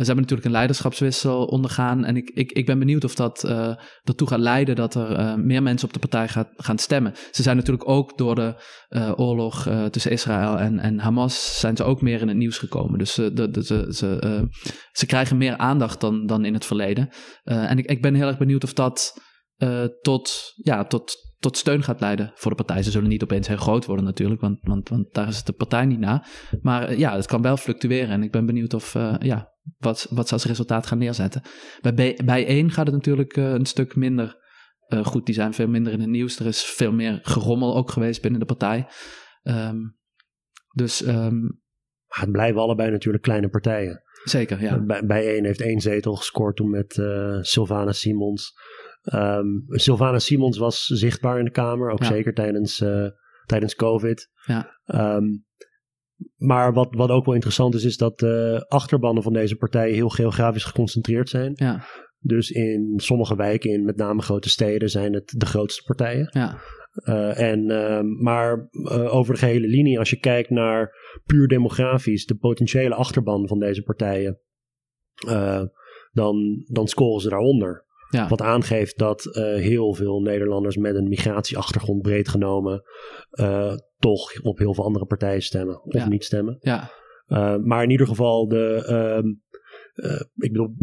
Ze 0.00 0.06
hebben 0.06 0.24
natuurlijk 0.24 0.48
een 0.48 0.60
leiderschapswissel 0.60 1.44
ondergaan. 1.44 2.04
En 2.04 2.16
ik, 2.16 2.30
ik, 2.30 2.52
ik 2.52 2.66
ben 2.66 2.78
benieuwd 2.78 3.04
of 3.04 3.14
dat 3.14 3.44
uh, 3.44 3.74
ertoe 4.02 4.28
gaat 4.28 4.38
leiden 4.38 4.76
dat 4.76 4.94
er 4.94 5.18
uh, 5.18 5.34
meer 5.34 5.62
mensen 5.62 5.88
op 5.88 5.94
de 5.94 6.00
partij 6.00 6.28
gaat, 6.28 6.48
gaan 6.56 6.78
stemmen. 6.78 7.12
Ze 7.30 7.42
zijn 7.42 7.56
natuurlijk 7.56 7.88
ook 7.88 8.18
door 8.18 8.34
de 8.34 8.54
uh, 8.88 9.12
oorlog 9.16 9.68
tussen 9.90 10.10
Israël 10.10 10.58
en, 10.58 10.78
en 10.78 10.98
Hamas 10.98 11.60
zijn 11.60 11.76
ze 11.76 11.84
ook 11.84 12.00
meer 12.00 12.20
in 12.20 12.28
het 12.28 12.36
nieuws 12.36 12.58
gekomen. 12.58 12.98
Dus 12.98 13.14
de, 13.14 13.50
de, 13.50 13.64
ze, 13.64 13.86
ze, 13.90 14.48
ze 14.92 15.06
krijgen 15.06 15.36
meer 15.36 15.56
aandacht 15.56 16.00
dan, 16.00 16.26
dan 16.26 16.44
in 16.44 16.54
het 16.54 16.64
verleden. 16.64 17.08
en 17.42 17.78
ik, 17.78 17.86
ik 17.86 18.02
ben 18.02 18.14
heel 18.14 18.26
erg 18.26 18.38
benieuwd 18.38 18.64
of 18.64 18.72
dat 18.72 19.20
tot, 20.00 20.52
ja, 20.56 20.84
tot, 20.84 21.16
tot 21.38 21.56
steun 21.56 21.82
gaat 21.82 22.00
leiden 22.00 22.32
voor 22.34 22.50
de 22.50 22.64
partij. 22.64 22.82
Ze 22.82 22.90
zullen 22.90 23.08
niet 23.08 23.22
opeens 23.22 23.48
heel 23.48 23.56
groot 23.56 23.86
worden 23.86 24.04
natuurlijk, 24.04 24.40
want, 24.40 24.58
want, 24.62 24.88
want 24.88 25.14
daar 25.14 25.28
is 25.28 25.44
de 25.44 25.52
partij 25.52 25.86
niet 25.86 26.00
na. 26.00 26.24
Maar 26.62 26.98
ja, 26.98 27.16
het 27.16 27.26
kan 27.26 27.42
wel 27.42 27.56
fluctueren 27.56 28.10
en 28.10 28.22
ik 28.22 28.30
ben 28.30 28.46
benieuwd 28.46 28.74
of, 28.74 28.92
ja, 29.18 29.50
wat, 29.78 30.06
wat 30.10 30.28
ze 30.28 30.34
als 30.34 30.44
resultaat 30.44 30.86
gaan 30.86 30.98
neerzetten. 30.98 31.42
Bij, 31.94 32.18
bij 32.24 32.46
één 32.46 32.70
gaat 32.70 32.86
het 32.86 32.94
natuurlijk 32.94 33.36
uh, 33.36 33.52
een 33.52 33.66
stuk 33.66 33.96
minder 33.96 34.38
uh, 34.88 35.04
goed. 35.04 35.26
Die 35.26 35.34
zijn 35.34 35.54
veel 35.54 35.68
minder 35.68 35.92
in 35.92 36.00
het 36.00 36.08
nieuws. 36.08 36.38
Er 36.38 36.46
is 36.46 36.64
veel 36.64 36.92
meer 36.92 37.18
gerommel 37.22 37.76
ook 37.76 37.90
geweest 37.90 38.22
binnen 38.22 38.40
de 38.40 38.46
partij. 38.46 38.88
Um, 39.42 39.98
dus. 40.72 41.06
Um, 41.06 41.62
het 42.06 42.32
blijven 42.32 42.60
allebei 42.60 42.90
natuurlijk 42.90 43.22
kleine 43.22 43.48
partijen. 43.48 44.02
Zeker, 44.24 44.62
ja. 44.62 44.78
Bij, 44.78 45.06
bij 45.06 45.34
één 45.34 45.44
heeft 45.44 45.60
één 45.60 45.80
zetel 45.80 46.16
gescoord 46.16 46.56
toen 46.56 46.70
met 46.70 46.96
uh, 46.96 47.38
Sylvana 47.40 47.92
Simons. 47.92 48.52
Um, 49.12 49.64
Sylvana 49.68 50.18
Simons 50.18 50.58
was 50.58 50.84
zichtbaar 50.84 51.38
in 51.38 51.44
de 51.44 51.50
Kamer, 51.50 51.90
ook 51.90 52.02
ja. 52.02 52.06
zeker 52.06 52.34
tijdens, 52.34 52.84
tijdens 53.46 53.74
COVID. 53.74 54.30
Ja. 54.44 54.80
Maar 56.36 56.72
wat, 56.72 56.88
wat 56.90 57.10
ook 57.10 57.24
wel 57.24 57.34
interessant 57.34 57.74
is, 57.74 57.84
is 57.84 57.96
dat 57.96 58.18
de 58.18 58.64
achterbannen 58.68 59.22
van 59.22 59.32
deze 59.32 59.56
partijen 59.56 59.94
heel 59.94 60.08
geografisch 60.08 60.64
geconcentreerd 60.64 61.28
zijn. 61.28 61.52
Ja. 61.54 61.84
Dus 62.18 62.50
in 62.50 62.92
sommige 62.96 63.36
wijken, 63.36 63.70
in 63.70 63.84
met 63.84 63.96
name 63.96 64.22
grote 64.22 64.48
steden, 64.48 64.88
zijn 64.90 65.12
het 65.12 65.34
de 65.36 65.46
grootste 65.46 65.82
partijen. 65.82 66.28
Ja. 66.30 66.58
Uh, 67.04 67.40
en, 67.40 67.70
uh, 67.70 68.00
maar 68.22 68.68
uh, 68.72 69.14
over 69.14 69.34
de 69.34 69.40
gehele 69.40 69.66
linie, 69.66 69.98
als 69.98 70.10
je 70.10 70.18
kijkt 70.18 70.50
naar 70.50 70.94
puur 71.24 71.48
demografisch, 71.48 72.26
de 72.26 72.36
potentiële 72.36 72.94
achterban 72.94 73.48
van 73.48 73.58
deze 73.58 73.82
partijen, 73.82 74.40
dan, 76.12 76.64
dan 76.66 76.88
scoren 76.88 77.20
ze 77.20 77.28
daaronder. 77.28 77.84
Ja. 78.10 78.28
Wat 78.28 78.42
aangeeft 78.42 78.98
dat 78.98 79.28
heel 79.56 79.94
veel 79.94 80.20
Nederlanders 80.20 80.76
met 80.76 80.94
een 80.94 81.08
migratieachtergrond 81.08 82.02
breed 82.02 82.28
genomen 82.28 82.82
toch 83.98 84.42
op 84.42 84.58
heel 84.58 84.74
veel 84.74 84.84
andere 84.84 85.06
partijen 85.06 85.42
stemmen 85.42 85.84
of 85.84 85.92
ja. 85.92 86.08
niet 86.08 86.24
stemmen. 86.24 86.56
Ja. 86.60 86.90
Uh, 87.28 87.56
maar 87.56 87.82
in 87.82 87.90
ieder 87.90 88.06
geval, 88.06 88.48
de, 88.48 88.84
uh, 89.96 90.20
ik 90.36 90.52
bedoel, 90.52 90.74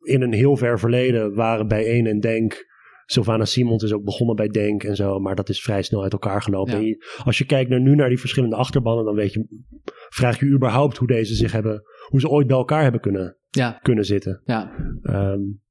in 0.00 0.22
een 0.22 0.32
heel 0.32 0.56
ver 0.56 0.78
verleden 0.78 1.34
waren 1.34 1.68
bij 1.68 1.86
één 1.86 2.06
en 2.06 2.20
Denk. 2.20 2.74
Sylvana 3.06 3.44
Simons 3.44 3.82
is 3.82 3.92
ook 3.92 4.04
begonnen 4.04 4.36
bij 4.36 4.48
Denk 4.48 4.84
en 4.84 4.96
zo, 4.96 5.18
maar 5.18 5.34
dat 5.34 5.48
is 5.48 5.62
vrij 5.62 5.82
snel 5.82 6.02
uit 6.02 6.12
elkaar 6.12 6.42
gelopen. 6.42 6.86
Ja. 6.86 6.96
Als 7.24 7.38
je 7.38 7.46
kijkt 7.46 7.70
naar 7.70 7.80
nu 7.80 7.94
naar 7.94 8.08
die 8.08 8.20
verschillende 8.20 8.56
achterbannen, 8.56 9.04
dan 9.04 9.14
weet 9.14 9.32
je, 9.32 9.46
vraag 10.08 10.40
je 10.40 10.46
überhaupt 10.46 10.96
hoe 10.96 11.08
deze 11.08 11.34
zich 11.34 11.52
hebben, 11.52 11.82
hoe 12.08 12.20
ze 12.20 12.28
ooit 12.28 12.46
bij 12.46 12.56
elkaar 12.56 12.82
hebben 12.82 13.00
kunnen, 13.00 13.38
kunnen 13.82 14.04
zitten. 14.04 14.42
Ja. 14.44 14.72
Um, 15.02 15.64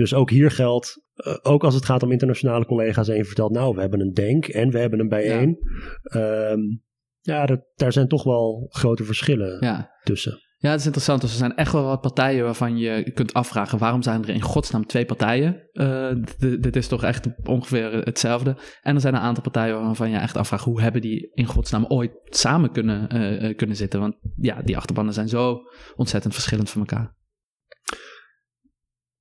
dus 0.00 0.14
ook 0.14 0.30
hier 0.30 0.50
geldt, 0.50 1.02
uh, 1.14 1.36
ook 1.42 1.64
als 1.64 1.74
het 1.74 1.84
gaat 1.84 2.02
om 2.02 2.12
internationale 2.12 2.66
collega's, 2.66 3.08
en 3.08 3.16
je 3.16 3.24
vertelt, 3.24 3.52
nou, 3.52 3.74
we 3.74 3.80
hebben 3.80 4.00
een 4.00 4.12
Denk 4.12 4.46
en 4.46 4.70
we 4.70 4.78
hebben 4.78 5.00
een 5.00 5.08
bijeen. 5.08 5.58
Ja, 6.02 6.50
um, 6.50 6.82
ja 7.20 7.46
dat, 7.46 7.60
daar 7.74 7.92
zijn 7.92 8.08
toch 8.08 8.24
wel 8.24 8.66
grote 8.68 9.04
verschillen 9.04 9.56
ja. 9.60 9.90
tussen. 10.02 10.40
Ja, 10.56 10.70
het 10.70 10.80
is 10.80 10.86
interessant. 10.86 11.20
Dus 11.20 11.30
er 11.30 11.36
zijn 11.36 11.56
echt 11.56 11.72
wel 11.72 11.84
wat 11.84 12.00
partijen 12.00 12.44
waarvan 12.44 12.78
je 12.78 13.10
kunt 13.14 13.32
afvragen... 13.32 13.78
waarom 13.78 14.02
zijn 14.02 14.22
er 14.22 14.28
in 14.28 14.42
godsnaam 14.42 14.86
twee 14.86 15.04
partijen? 15.04 15.68
Uh, 15.72 16.10
dit 16.38 16.76
is 16.76 16.88
toch 16.88 17.04
echt 17.04 17.28
ongeveer 17.44 17.92
hetzelfde. 17.92 18.56
En 18.82 18.94
er 18.94 19.00
zijn 19.00 19.14
een 19.14 19.20
aantal 19.20 19.42
partijen 19.42 19.80
waarvan 19.80 20.10
je 20.10 20.16
echt 20.16 20.36
afvraagt... 20.36 20.64
hoe 20.64 20.80
hebben 20.80 21.00
die 21.00 21.30
in 21.34 21.44
godsnaam 21.44 21.84
ooit 21.88 22.12
samen 22.24 22.72
kunnen, 22.72 23.16
uh, 23.16 23.56
kunnen 23.56 23.76
zitten? 23.76 24.00
Want 24.00 24.16
ja, 24.36 24.62
die 24.62 24.76
achterbannen 24.76 25.14
zijn 25.14 25.28
zo 25.28 25.60
ontzettend 25.96 26.34
verschillend 26.34 26.70
van 26.70 26.80
elkaar. 26.80 27.18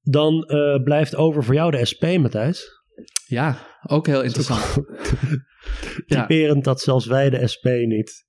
Dan 0.02 0.46
uh, 0.48 0.84
blijft 0.84 1.16
over 1.16 1.44
voor 1.44 1.54
jou 1.54 1.72
de 1.72 1.86
SP, 1.92 2.04
Matthijs. 2.04 2.78
Ja, 3.26 3.58
ook 3.88 4.08
heel 4.08 4.22
interessant. 4.22 4.74
Typerend 6.08 6.56
ja. 6.56 6.62
dat 6.62 6.82
zelfs 6.82 7.06
wij 7.06 7.30
de 7.30 7.48
SP 7.54 7.66
niet, 7.66 8.26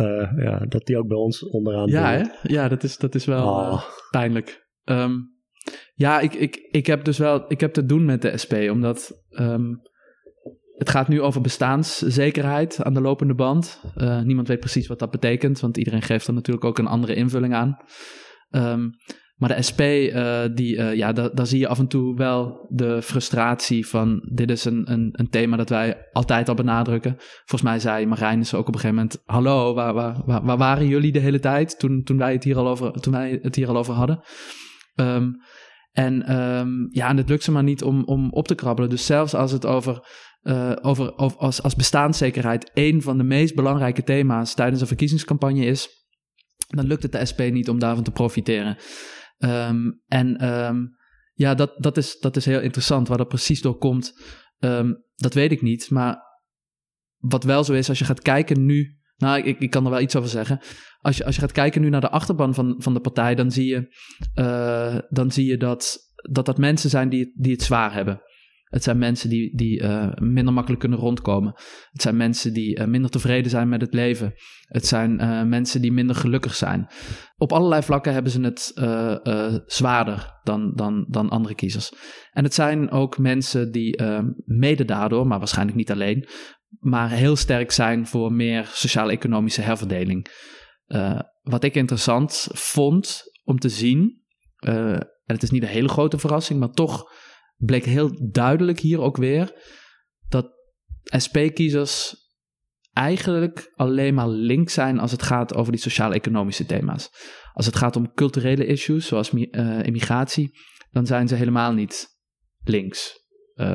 uh, 0.00 0.32
ja, 0.36 0.58
dat 0.58 0.86
die 0.86 0.98
ook 0.98 1.08
bij 1.08 1.16
ons 1.16 1.48
onderaan 1.48 1.88
Ja, 1.88 2.12
hè? 2.12 2.22
ja 2.42 2.68
dat, 2.68 2.82
is, 2.82 2.96
dat 2.96 3.14
is 3.14 3.24
wel 3.24 3.48
oh. 3.48 3.72
uh, 3.72 3.82
pijnlijk. 4.10 4.66
Um, 4.84 5.34
ja, 5.94 6.20
ik, 6.20 6.34
ik, 6.34 6.56
ik 6.70 6.86
heb 6.86 7.04
dus 7.04 7.18
wel, 7.18 7.44
ik 7.48 7.60
heb 7.60 7.72
te 7.72 7.84
doen 7.84 8.04
met 8.04 8.22
de 8.22 8.36
SP, 8.42 8.52
omdat 8.70 9.24
um, 9.30 9.82
het 10.74 10.90
gaat 10.90 11.08
nu 11.08 11.20
over 11.20 11.40
bestaanszekerheid 11.40 12.82
aan 12.82 12.94
de 12.94 13.00
lopende 13.00 13.34
band. 13.34 13.80
Uh, 13.96 14.20
niemand 14.20 14.48
weet 14.48 14.60
precies 14.60 14.86
wat 14.86 14.98
dat 14.98 15.10
betekent, 15.10 15.60
want 15.60 15.76
iedereen 15.76 16.02
geeft 16.02 16.26
er 16.26 16.34
natuurlijk 16.34 16.64
ook 16.64 16.78
een 16.78 16.86
andere 16.86 17.14
invulling 17.14 17.54
aan. 17.54 17.76
Um, 18.50 18.90
maar 19.34 19.56
de 19.56 19.62
SP, 19.68 19.80
uh, 19.80 20.40
die, 20.54 20.76
uh, 20.76 20.94
ja, 20.94 21.12
da 21.12 21.28
daar 21.28 21.46
zie 21.46 21.58
je 21.58 21.68
af 21.68 21.78
en 21.78 21.86
toe 21.86 22.16
wel 22.16 22.66
de 22.70 23.02
frustratie 23.02 23.86
van... 23.86 24.28
dit 24.32 24.50
is 24.50 24.64
een, 24.64 24.92
een, 24.92 25.08
een 25.12 25.28
thema 25.28 25.56
dat 25.56 25.68
wij 25.68 26.08
altijd 26.12 26.48
al 26.48 26.54
benadrukken. 26.54 27.14
Volgens 27.18 27.62
mij 27.62 27.78
zei 27.78 28.06
Marijnissen 28.06 28.58
ook 28.58 28.68
op 28.68 28.74
een 28.74 28.80
gegeven 28.80 29.02
moment... 29.02 29.22
hallo, 29.24 29.74
waar, 29.74 29.94
waar, 29.94 30.42
waar, 30.44 30.56
waren 30.56 30.86
jullie 30.86 31.12
de 31.12 31.18
hele 31.18 31.38
tijd 31.38 31.78
toen, 31.78 32.02
toen, 32.02 32.18
wij, 32.18 32.32
het 32.32 32.44
hier 32.44 32.56
al 32.56 32.68
over, 32.68 32.92
toen 32.92 33.12
wij 33.12 33.38
het 33.42 33.54
hier 33.54 33.68
al 33.68 33.76
over 33.76 33.94
hadden? 33.94 34.20
Um, 34.94 35.36
en 35.92 36.36
um, 36.36 36.88
ja, 36.90 37.14
het 37.14 37.28
lukt 37.28 37.42
ze 37.42 37.52
maar 37.52 37.62
niet 37.62 37.82
om, 37.82 38.04
om 38.04 38.30
op 38.30 38.48
te 38.48 38.54
krabbelen. 38.54 38.90
Dus 38.90 39.06
zelfs 39.06 39.34
als 39.34 39.52
het 39.52 39.66
over, 39.66 40.08
uh, 40.42 40.72
over, 40.82 41.18
over 41.18 41.38
als, 41.38 41.62
als 41.62 41.74
bestaanszekerheid... 41.74 42.70
een 42.74 43.02
van 43.02 43.18
de 43.18 43.24
meest 43.24 43.54
belangrijke 43.54 44.02
thema's 44.02 44.54
tijdens 44.54 44.80
een 44.80 44.86
verkiezingscampagne 44.86 45.64
is... 45.64 45.88
dan 46.66 46.86
lukt 46.86 47.02
het 47.02 47.12
de 47.12 47.26
SP 47.30 47.40
niet 47.50 47.68
om 47.68 47.78
daarvan 47.78 48.04
te 48.04 48.10
profiteren. 48.10 48.76
Um, 49.44 50.02
en 50.06 50.48
um, 50.48 50.96
ja, 51.32 51.54
dat, 51.54 51.74
dat, 51.76 51.96
is, 51.96 52.18
dat 52.18 52.36
is 52.36 52.44
heel 52.44 52.60
interessant. 52.60 53.08
Waar 53.08 53.18
dat 53.18 53.28
precies 53.28 53.60
door 53.60 53.78
komt, 53.78 54.12
um, 54.58 55.04
dat 55.14 55.34
weet 55.34 55.52
ik 55.52 55.62
niet. 55.62 55.90
Maar 55.90 56.22
wat 57.16 57.44
wel 57.44 57.64
zo 57.64 57.72
is, 57.72 57.88
als 57.88 57.98
je 57.98 58.04
gaat 58.04 58.22
kijken 58.22 58.64
nu. 58.64 58.98
Nou, 59.16 59.42
ik, 59.42 59.58
ik 59.58 59.70
kan 59.70 59.84
er 59.84 59.90
wel 59.90 60.00
iets 60.00 60.16
over 60.16 60.30
zeggen. 60.30 60.60
Als 60.98 61.16
je, 61.16 61.24
als 61.24 61.34
je 61.34 61.40
gaat 61.40 61.52
kijken 61.52 61.80
nu 61.80 61.88
naar 61.88 62.00
de 62.00 62.10
achterban 62.10 62.54
van, 62.54 62.74
van 62.78 62.94
de 62.94 63.00
partij, 63.00 63.34
dan 63.34 63.50
zie 63.50 63.66
je, 63.66 63.96
uh, 64.34 64.98
dan 65.08 65.30
zie 65.30 65.46
je 65.46 65.56
dat, 65.56 65.98
dat 66.30 66.46
dat 66.46 66.58
mensen 66.58 66.90
zijn 66.90 67.08
die, 67.08 67.32
die 67.36 67.52
het 67.52 67.62
zwaar 67.62 67.92
hebben. 67.92 68.20
Het 68.74 68.82
zijn 68.82 68.98
mensen 68.98 69.28
die, 69.28 69.56
die 69.56 69.82
uh, 69.82 70.08
minder 70.14 70.52
makkelijk 70.52 70.80
kunnen 70.80 70.98
rondkomen. 70.98 71.52
Het 71.90 72.02
zijn 72.02 72.16
mensen 72.16 72.52
die 72.52 72.78
uh, 72.78 72.86
minder 72.86 73.10
tevreden 73.10 73.50
zijn 73.50 73.68
met 73.68 73.80
het 73.80 73.94
leven. 73.94 74.34
Het 74.66 74.86
zijn 74.86 75.20
uh, 75.20 75.42
mensen 75.42 75.82
die 75.82 75.92
minder 75.92 76.16
gelukkig 76.16 76.54
zijn. 76.54 76.86
Op 77.36 77.52
allerlei 77.52 77.82
vlakken 77.82 78.12
hebben 78.12 78.32
ze 78.32 78.40
het 78.40 78.72
zwaarder 79.66 80.40
dan, 80.42 80.72
dan, 80.74 81.06
dan 81.08 81.28
andere 81.28 81.54
kiezers. 81.54 81.92
En 82.30 82.44
het 82.44 82.54
zijn 82.54 82.90
ook 82.90 83.18
mensen 83.18 83.72
die 83.72 84.02
mede 84.44 84.84
daardoor, 84.84 85.26
maar 85.26 85.38
waarschijnlijk 85.38 85.76
niet 85.76 85.90
alleen, 85.90 86.28
maar 86.78 87.10
heel 87.10 87.36
sterk 87.36 87.70
zijn 87.70 88.06
voor 88.06 88.32
meer 88.32 88.70
sociaal-economische 88.72 89.60
herverdeling. 89.60 90.28
wat 91.42 91.64
ik 91.64 91.74
interessant 91.74 92.48
vond 92.52 93.22
om 93.44 93.58
te 93.58 93.68
zien, 93.68 94.22
en 94.56 95.08
het 95.26 95.42
is 95.42 95.50
niet 95.50 95.62
een 95.62 95.68
hele 95.68 95.88
grote 95.88 96.18
verrassing, 96.18 96.60
maar 96.60 96.70
toch 96.70 97.12
bleek 97.56 97.84
heel 97.84 98.30
duidelijk 98.30 98.80
hier 98.80 99.00
ook 99.00 99.16
weer 99.16 99.52
dat 100.28 100.50
SP-kiezers 101.02 102.22
eigenlijk 102.92 103.72
alleen 103.74 104.14
maar 104.14 104.28
links 104.28 104.74
zijn 104.74 104.98
als 104.98 105.10
het 105.10 105.22
gaat 105.22 105.54
over 105.54 105.72
die 105.72 105.80
sociaal-economische 105.80 106.66
thema's. 106.66 107.10
Als 107.52 107.66
het 107.66 107.76
gaat 107.76 107.96
om 107.96 108.12
culturele 108.14 108.66
issues, 108.66 109.06
zoals 109.06 109.30
uh, 109.30 109.82
immigratie, 109.82 110.58
dan 110.90 111.06
zijn 111.06 111.28
ze 111.28 111.34
helemaal 111.34 111.72
niet 111.72 112.06
links. 112.64 113.22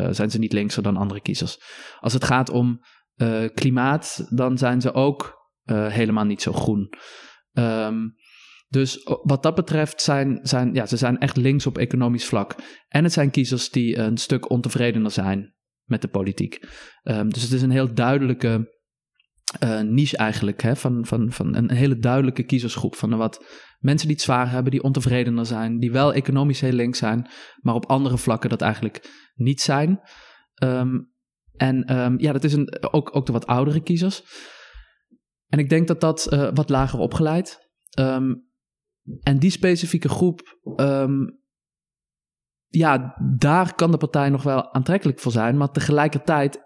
zijn 0.10 0.32
ze 0.32 0.40
niet 0.40 0.54
linkser 0.54 0.84
dan 0.84 0.98
andere 0.98 1.22
kiezers. 1.22 1.58
Als 2.00 2.14
het 2.14 2.24
gaat 2.24 2.50
om 2.50 2.80
klimaat, 3.54 4.28
dan 4.30 4.58
zijn 4.58 4.82
ze 4.82 4.94
ook 4.94 5.38
helemaal 5.66 6.26
niet 6.26 6.42
zo 6.42 6.54
groen. 6.54 6.94
Um, 7.54 8.16
dus 8.70 9.04
wat 9.04 9.44
dat 9.44 9.56
betreft 9.56 10.02
zijn, 10.02 10.40
zijn 10.42 10.74
ja, 10.74 10.86
ze 10.86 10.98
zijn 10.98 11.18
echt 11.18 11.38
links 11.38 11.66
op 11.66 11.78
economisch 11.78 12.26
vlak. 12.26 12.56
En 12.88 13.04
het 13.04 13.14
zijn 13.14 13.32
kiezers 13.32 13.70
die 13.70 13.98
een 13.98 14.18
stuk 14.18 14.50
ontevredener 14.50 15.12
zijn 15.12 15.56
met 15.84 16.02
de 16.02 16.08
politiek. 16.08 16.68
Um, 17.04 17.30
dus 17.30 17.44
het 17.44 17.52
is 17.52 17.62
een 17.62 17.72
heel 17.72 17.94
duidelijke 17.94 18.78
uh, 19.64 19.82
niche 19.82 20.18
eigenlijk, 20.18 20.62
hè, 20.62 20.76
van, 20.76 21.06
van, 21.06 21.32
van 21.32 21.56
een 21.56 21.72
hele 21.72 21.98
duidelijke 21.98 22.44
kiezersgroep. 22.44 22.96
Van 22.96 23.18
wat 23.18 23.46
mensen 23.80 24.08
die 24.08 24.16
het 24.16 24.26
zwaar 24.26 24.52
hebben, 24.52 24.72
die 24.72 24.84
ontevredener 24.84 25.46
zijn, 25.46 25.80
die 25.80 25.92
wel 25.92 26.14
economisch 26.14 26.62
heel 26.62 26.72
links 26.72 27.00
zijn, 27.00 27.30
maar 27.62 27.76
op 27.76 27.86
andere 27.86 28.18
vlakken 28.18 28.50
dat 28.50 28.62
eigenlijk 28.62 29.30
niet 29.36 29.62
zijn. 29.62 30.00
Um, 30.64 31.14
en 31.56 32.00
um, 32.00 32.20
ja, 32.20 32.32
dat 32.32 32.44
is 32.44 32.54
een, 32.54 32.92
ook, 32.92 33.16
ook 33.16 33.26
de 33.26 33.32
wat 33.32 33.48
oudere 33.48 33.82
kiezers. 33.82 34.24
En 35.48 35.60
ik 35.60 35.70
denk 35.70 35.88
dat 35.88 36.02
dat 36.02 36.28
uh, 36.34 36.50
wat 36.54 36.70
lager 36.70 37.00
opgeleid. 37.00 37.70
En 39.24 39.40
die 39.40 39.52
specifieke 39.52 40.10
groep, 40.10 40.58
um, 40.76 41.40
ja, 42.68 43.16
daar 43.38 43.76
kan 43.76 43.92
de 43.92 43.98
partij 43.98 44.30
nog 44.30 44.44
wel 44.44 44.74
aantrekkelijk 44.74 45.20
voor 45.20 45.32
zijn. 45.32 45.58
Maar 45.58 45.72
tegelijkertijd 45.72 46.60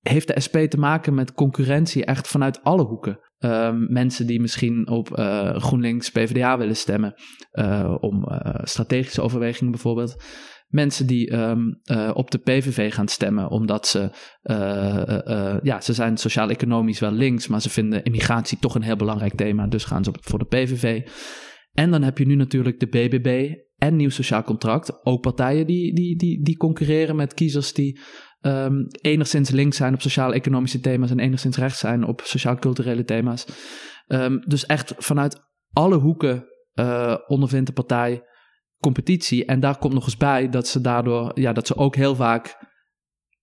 heeft 0.00 0.26
de 0.26 0.40
SP 0.46 0.56
te 0.56 0.78
maken 0.78 1.14
met 1.14 1.32
concurrentie 1.32 2.04
echt 2.04 2.28
vanuit 2.28 2.62
alle 2.62 2.84
hoeken. 2.84 3.18
Um, 3.38 3.92
mensen 3.92 4.26
die 4.26 4.40
misschien 4.40 4.88
op 4.88 5.18
uh, 5.18 5.54
GroenLinks, 5.56 6.10
PvdA 6.10 6.58
willen 6.58 6.76
stemmen, 6.76 7.14
uh, 7.52 7.96
om 8.00 8.28
uh, 8.28 8.54
strategische 8.62 9.22
overwegingen 9.22 9.72
bijvoorbeeld. 9.72 10.24
Mensen 10.66 11.06
die 11.06 11.32
um, 11.32 11.80
op 12.12 12.30
de 12.30 12.38
PVV 12.38 12.94
gaan 12.94 13.08
stemmen, 13.08 13.50
omdat 13.50 13.86
ze, 13.86 14.10
ja, 15.62 15.80
ze 15.80 15.92
zijn 15.92 16.16
sociaal-economisch 16.16 17.00
wel 17.00 17.10
links, 17.10 17.48
maar 17.48 17.60
ze 17.60 17.70
vinden 17.70 18.02
immigratie 18.02 18.58
toch 18.58 18.74
een 18.74 18.82
heel 18.82 18.96
belangrijk 18.96 19.34
thema, 19.34 19.66
dus 19.66 19.84
gaan 19.84 20.04
ze 20.04 20.10
voor 20.20 20.38
de 20.38 20.44
PVV. 20.44 21.08
En 21.72 21.90
dan 21.90 22.02
heb 22.02 22.18
je 22.18 22.26
nu 22.26 22.34
natuurlijk 22.34 22.80
de 22.80 22.86
BBB 22.86 23.54
en 23.76 23.96
Nieuw 23.96 24.10
Sociaal 24.10 24.42
Contract. 24.42 25.04
Ook 25.04 25.20
partijen 25.20 25.66
die, 25.66 25.94
die, 25.94 26.16
die, 26.16 26.42
die 26.42 26.56
concurreren 26.56 27.16
met 27.16 27.34
kiezers 27.34 27.72
die 27.72 28.00
um, 28.40 28.86
enigszins 29.00 29.50
links 29.50 29.76
zijn 29.76 29.94
op 29.94 30.00
sociaal-economische 30.00 30.80
thema's 30.80 31.10
en 31.10 31.18
enigszins 31.18 31.56
rechts 31.56 31.78
zijn 31.78 32.04
op 32.04 32.20
sociaal-culturele 32.24 33.04
thema's. 33.04 33.46
Um, 34.06 34.40
dus 34.46 34.66
echt 34.66 34.94
vanuit 34.98 35.40
alle 35.72 35.96
hoeken 35.96 36.44
uh, 36.74 37.16
ondervindt 37.26 37.66
de 37.66 37.72
partij 37.72 38.22
competitie. 38.80 39.44
En 39.44 39.60
daar 39.60 39.78
komt 39.78 39.94
nog 39.94 40.04
eens 40.04 40.16
bij 40.16 40.48
dat 40.48 40.68
ze 40.68 40.80
daardoor, 40.80 41.40
ja, 41.40 41.52
dat 41.52 41.66
ze 41.66 41.76
ook 41.76 41.96
heel 41.96 42.14
vaak 42.14 42.56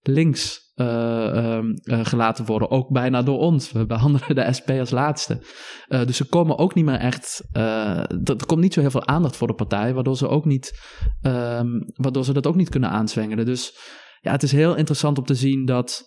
links 0.01 0.68
uh, 0.79 1.59
gelaten 1.83 2.45
worden. 2.45 2.69
Ook 2.69 2.89
bijna 2.89 3.21
door 3.21 3.39
ons. 3.39 3.71
We 3.71 3.85
behandelen 3.85 4.35
de 4.35 4.53
SP 4.57 4.69
als 4.69 4.89
laatste. 4.89 5.41
Uh, 5.87 6.05
dus 6.05 6.17
ze 6.17 6.25
komen 6.25 6.57
ook 6.57 6.73
niet 6.73 6.85
meer 6.85 6.99
echt. 6.99 7.47
er 7.51 8.45
komt 8.45 8.61
niet 8.61 8.73
zo 8.73 8.81
heel 8.81 8.91
veel 8.91 9.07
aandacht 9.07 9.35
voor 9.35 9.47
de 9.47 9.53
partij, 9.53 9.93
waardoor 9.93 10.17
ze 10.17 10.27
ook 10.27 10.45
niet. 10.45 10.79
Um, 11.21 11.83
waardoor 11.93 12.25
ze 12.25 12.33
dat 12.33 12.47
ook 12.47 12.55
niet 12.55 12.69
kunnen 12.69 12.89
aanzwengelen. 12.89 13.45
Dus 13.45 13.77
ja, 14.21 14.31
het 14.31 14.43
is 14.43 14.51
heel 14.51 14.75
interessant 14.75 15.17
om 15.17 15.25
te 15.25 15.35
zien 15.35 15.65
dat. 15.65 16.03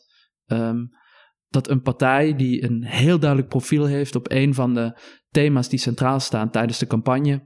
Um, 0.47 1.01
dat 1.49 1.69
een 1.69 1.83
partij 1.83 2.37
die 2.37 2.65
een 2.65 2.85
heel 2.85 3.19
duidelijk 3.19 3.51
profiel 3.51 3.85
heeft 3.85 4.15
op 4.15 4.31
een 4.31 4.55
van 4.55 4.75
de 4.75 4.99
thema's 5.31 5.69
die 5.69 5.79
centraal 5.79 6.21
staan 6.21 6.51
tijdens 6.51 6.79
de 6.79 6.87
campagne, 6.87 7.43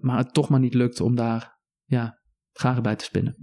maar 0.00 0.16
het 0.16 0.34
toch 0.34 0.48
maar 0.48 0.60
niet 0.60 0.74
lukt 0.74 1.00
om 1.00 1.16
daar 1.16 1.58
ja, 1.84 2.21
graag 2.52 2.80
bij 2.80 2.96
te 2.96 3.04
spinnen. 3.04 3.36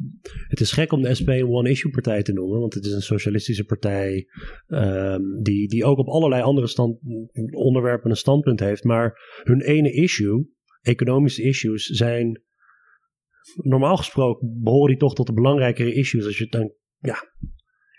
Het 0.47 0.59
is 0.59 0.71
gek 0.71 0.91
om 0.91 1.01
de 1.01 1.15
SP 1.19 1.29
een 1.29 1.49
one-issue 1.49 1.91
partij 1.91 2.23
te 2.23 2.33
noemen, 2.33 2.59
want 2.59 2.73
het 2.73 2.85
is 2.85 2.91
een 2.91 3.01
socialistische 3.01 3.63
partij 3.65 4.27
um, 4.67 5.41
die, 5.41 5.67
die 5.67 5.85
ook 5.85 5.97
op 5.97 6.07
allerlei 6.07 6.41
andere 6.41 6.67
stand, 6.67 6.97
onderwerpen 7.51 8.09
een 8.09 8.15
standpunt 8.15 8.59
heeft. 8.59 8.83
Maar 8.83 9.41
hun 9.43 9.61
ene 9.61 9.91
issue, 9.91 10.49
economische 10.81 11.43
issues, 11.43 11.85
zijn 11.85 12.43
normaal 13.55 13.97
gesproken 13.97 14.59
behoren 14.63 14.89
die 14.89 14.97
toch 14.97 15.15
tot 15.15 15.27
de 15.27 15.33
belangrijkere 15.33 15.93
issues 15.93 16.25
als 16.25 16.37
je 16.37 16.47
dan, 16.47 16.73
ja, 16.97 17.17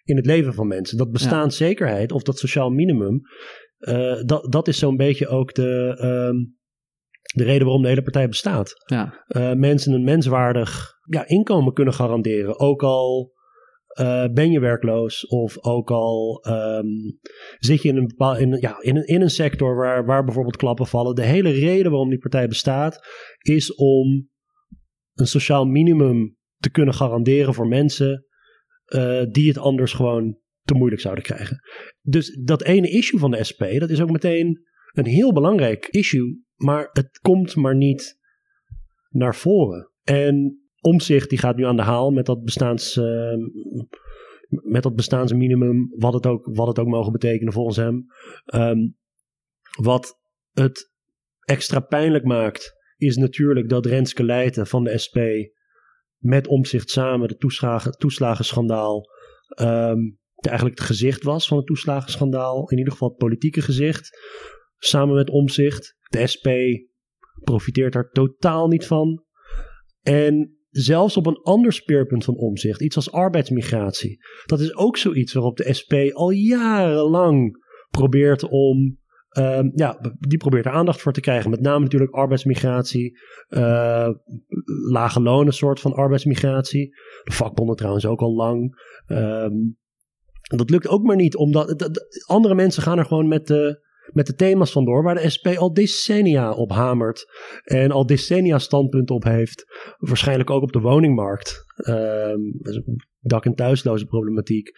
in 0.04 0.16
het 0.16 0.26
leven 0.26 0.54
van 0.54 0.66
mensen. 0.66 0.98
Dat 0.98 1.10
bestaanszekerheid 1.10 2.12
of 2.12 2.22
dat 2.22 2.38
sociaal 2.38 2.70
minimum, 2.70 3.20
uh, 3.80 4.22
dat, 4.22 4.52
dat 4.52 4.68
is 4.68 4.78
zo'n 4.78 4.96
beetje 4.96 5.28
ook 5.28 5.54
de. 5.54 5.98
Um, 6.02 6.58
de 7.22 7.44
reden 7.44 7.62
waarom 7.62 7.82
de 7.82 7.88
hele 7.88 8.02
partij 8.02 8.28
bestaat. 8.28 8.74
Ja. 8.86 9.24
Uh, 9.28 9.52
mensen 9.52 9.92
een 9.92 10.04
menswaardig 10.04 10.92
ja, 11.08 11.26
inkomen 11.26 11.72
kunnen 11.72 11.94
garanderen. 11.94 12.58
Ook 12.58 12.82
al 12.82 13.32
uh, 14.00 14.24
ben 14.32 14.50
je 14.50 14.60
werkloos 14.60 15.26
of 15.26 15.64
ook 15.64 15.90
al 15.90 16.46
um, 16.48 17.18
zit 17.58 17.82
je 17.82 17.88
in 17.88 17.96
een, 17.96 18.06
bepaal, 18.06 18.36
in, 18.36 18.56
ja, 18.60 18.80
in, 18.80 18.96
een, 18.96 19.06
in 19.06 19.20
een 19.20 19.30
sector 19.30 19.76
waar, 19.76 20.04
waar 20.04 20.24
bijvoorbeeld 20.24 20.56
klappen 20.56 20.86
vallen. 20.86 21.14
De 21.14 21.24
hele 21.24 21.50
reden 21.50 21.90
waarom 21.90 22.08
die 22.08 22.18
partij 22.18 22.48
bestaat 22.48 23.06
is 23.38 23.74
om 23.74 24.28
een 25.14 25.26
sociaal 25.26 25.64
minimum 25.64 26.36
te 26.56 26.70
kunnen 26.70 26.94
garanderen 26.94 27.54
voor 27.54 27.68
mensen 27.68 28.24
uh, 28.86 29.22
die 29.30 29.48
het 29.48 29.58
anders 29.58 29.92
gewoon 29.92 30.38
te 30.62 30.74
moeilijk 30.74 31.02
zouden 31.02 31.24
krijgen. 31.24 31.60
Dus 32.00 32.40
dat 32.44 32.62
ene 32.62 32.90
issue 32.90 33.20
van 33.20 33.30
de 33.30 33.44
SP, 33.50 33.62
dat 33.78 33.90
is 33.90 34.00
ook 34.00 34.10
meteen 34.10 34.68
een 34.92 35.06
heel 35.06 35.32
belangrijk 35.32 35.86
issue 35.86 36.48
maar 36.62 36.88
het 36.92 37.18
komt 37.22 37.56
maar 37.56 37.76
niet 37.76 38.18
naar 39.08 39.34
voren. 39.34 39.90
En 40.02 40.64
Omzicht 40.80 41.28
die 41.28 41.38
gaat 41.38 41.56
nu 41.56 41.64
aan 41.64 41.76
de 41.76 41.82
haal 41.82 42.10
met 42.10 42.26
dat 42.26 42.42
bestaans, 42.42 42.96
uh, 42.96 43.34
met 44.48 44.82
dat 44.82 44.94
bestaansminimum, 44.94 45.92
wat 45.96 46.12
het, 46.12 46.26
ook, 46.26 46.48
wat 46.52 46.66
het 46.66 46.78
ook 46.78 46.86
mogen 46.86 47.12
betekenen 47.12 47.52
volgens 47.52 47.76
hem. 47.76 48.06
Um, 48.54 48.96
wat 49.80 50.18
het 50.50 50.92
extra 51.40 51.80
pijnlijk 51.80 52.24
maakt, 52.24 52.74
is 52.96 53.16
natuurlijk 53.16 53.68
dat 53.68 53.86
Renske 53.86 54.24
Leijten 54.24 54.66
van 54.66 54.84
de 54.84 54.98
SP 55.04 55.18
met 56.16 56.46
Omzicht 56.46 56.90
samen 56.90 57.28
de 57.28 57.36
toeslagen, 57.36 57.92
toeslagenschandaal 57.92 59.04
um, 59.60 60.18
eigenlijk 60.40 60.78
het 60.78 60.86
gezicht 60.86 61.22
was 61.22 61.48
van 61.48 61.56
het 61.56 61.66
toeslagenschandaal. 61.66 62.68
In 62.68 62.78
ieder 62.78 62.92
geval 62.92 63.08
het 63.08 63.18
politieke 63.18 63.62
gezicht. 63.62 64.18
Samen 64.82 65.14
met 65.14 65.30
Omzicht. 65.30 65.96
De 66.08 66.26
SP 66.32 66.48
profiteert 67.44 67.92
daar 67.92 68.10
totaal 68.10 68.68
niet 68.68 68.86
van. 68.86 69.24
En 70.02 70.58
zelfs 70.70 71.16
op 71.16 71.26
een 71.26 71.42
ander 71.42 71.72
speerpunt 71.72 72.24
van 72.24 72.36
omzicht, 72.36 72.82
iets 72.82 72.96
als 72.96 73.12
arbeidsmigratie. 73.12 74.18
Dat 74.46 74.60
is 74.60 74.74
ook 74.74 74.96
zoiets 74.96 75.32
waarop 75.32 75.56
de 75.56 75.72
SP 75.78 75.92
al 76.12 76.30
jarenlang 76.30 77.64
probeert 77.90 78.48
om. 78.48 78.98
Um, 79.38 79.72
ja, 79.74 80.16
die 80.18 80.38
probeert 80.38 80.66
er 80.66 80.72
aandacht 80.72 81.00
voor 81.00 81.12
te 81.12 81.20
krijgen. 81.20 81.50
Met 81.50 81.60
name 81.60 81.84
natuurlijk 81.84 82.12
arbeidsmigratie. 82.12 83.18
Uh, 83.48 84.08
lage 84.90 85.20
lonen, 85.20 85.52
soort 85.52 85.80
van 85.80 85.92
arbeidsmigratie. 85.92 86.88
De 87.24 87.32
vakbonden 87.32 87.76
trouwens 87.76 88.06
ook 88.06 88.20
al 88.20 88.34
lang. 88.34 88.82
Um, 89.06 89.78
dat 90.56 90.70
lukt 90.70 90.88
ook 90.88 91.02
maar 91.02 91.16
niet, 91.16 91.36
omdat 91.36 91.90
andere 92.26 92.54
mensen 92.54 92.82
gaan 92.82 92.98
er 92.98 93.04
gewoon 93.04 93.28
met 93.28 93.46
de 93.46 93.88
met 94.12 94.26
de 94.26 94.34
thema's 94.34 94.72
vandoor 94.72 95.02
waar 95.02 95.14
de 95.14 95.30
SP 95.34 95.46
al 95.46 95.72
decennia 95.72 96.52
op 96.52 96.70
hamert. 96.70 97.26
En 97.62 97.90
al 97.90 98.06
decennia 98.06 98.58
standpunten 98.58 99.14
op 99.14 99.24
heeft. 99.24 99.64
Waarschijnlijk 99.98 100.50
ook 100.50 100.62
op 100.62 100.72
de 100.72 100.80
woningmarkt. 100.80 101.64
Um, 101.88 102.60
dak- 103.20 103.44
en 103.44 103.54
thuisloze 103.54 104.06
problematiek. 104.06 104.70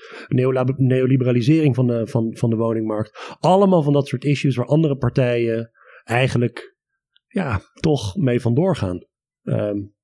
Neoliberalisering 0.77 1.75
van 1.75 1.87
de, 1.87 2.07
van, 2.07 2.37
van 2.37 2.51
de 2.51 2.57
woningmarkt. 2.57 3.37
Allemaal 3.41 3.83
van 3.83 3.93
dat 3.93 4.07
soort 4.07 4.25
issues 4.25 4.57
waar 4.57 4.67
andere 4.67 4.97
partijen 4.97 5.71
eigenlijk 6.05 6.77
ja, 7.27 7.61
toch 7.81 8.17
mee 8.17 8.41
vandoor 8.41 8.77
gaan. 8.77 9.07
Um, 9.43 9.95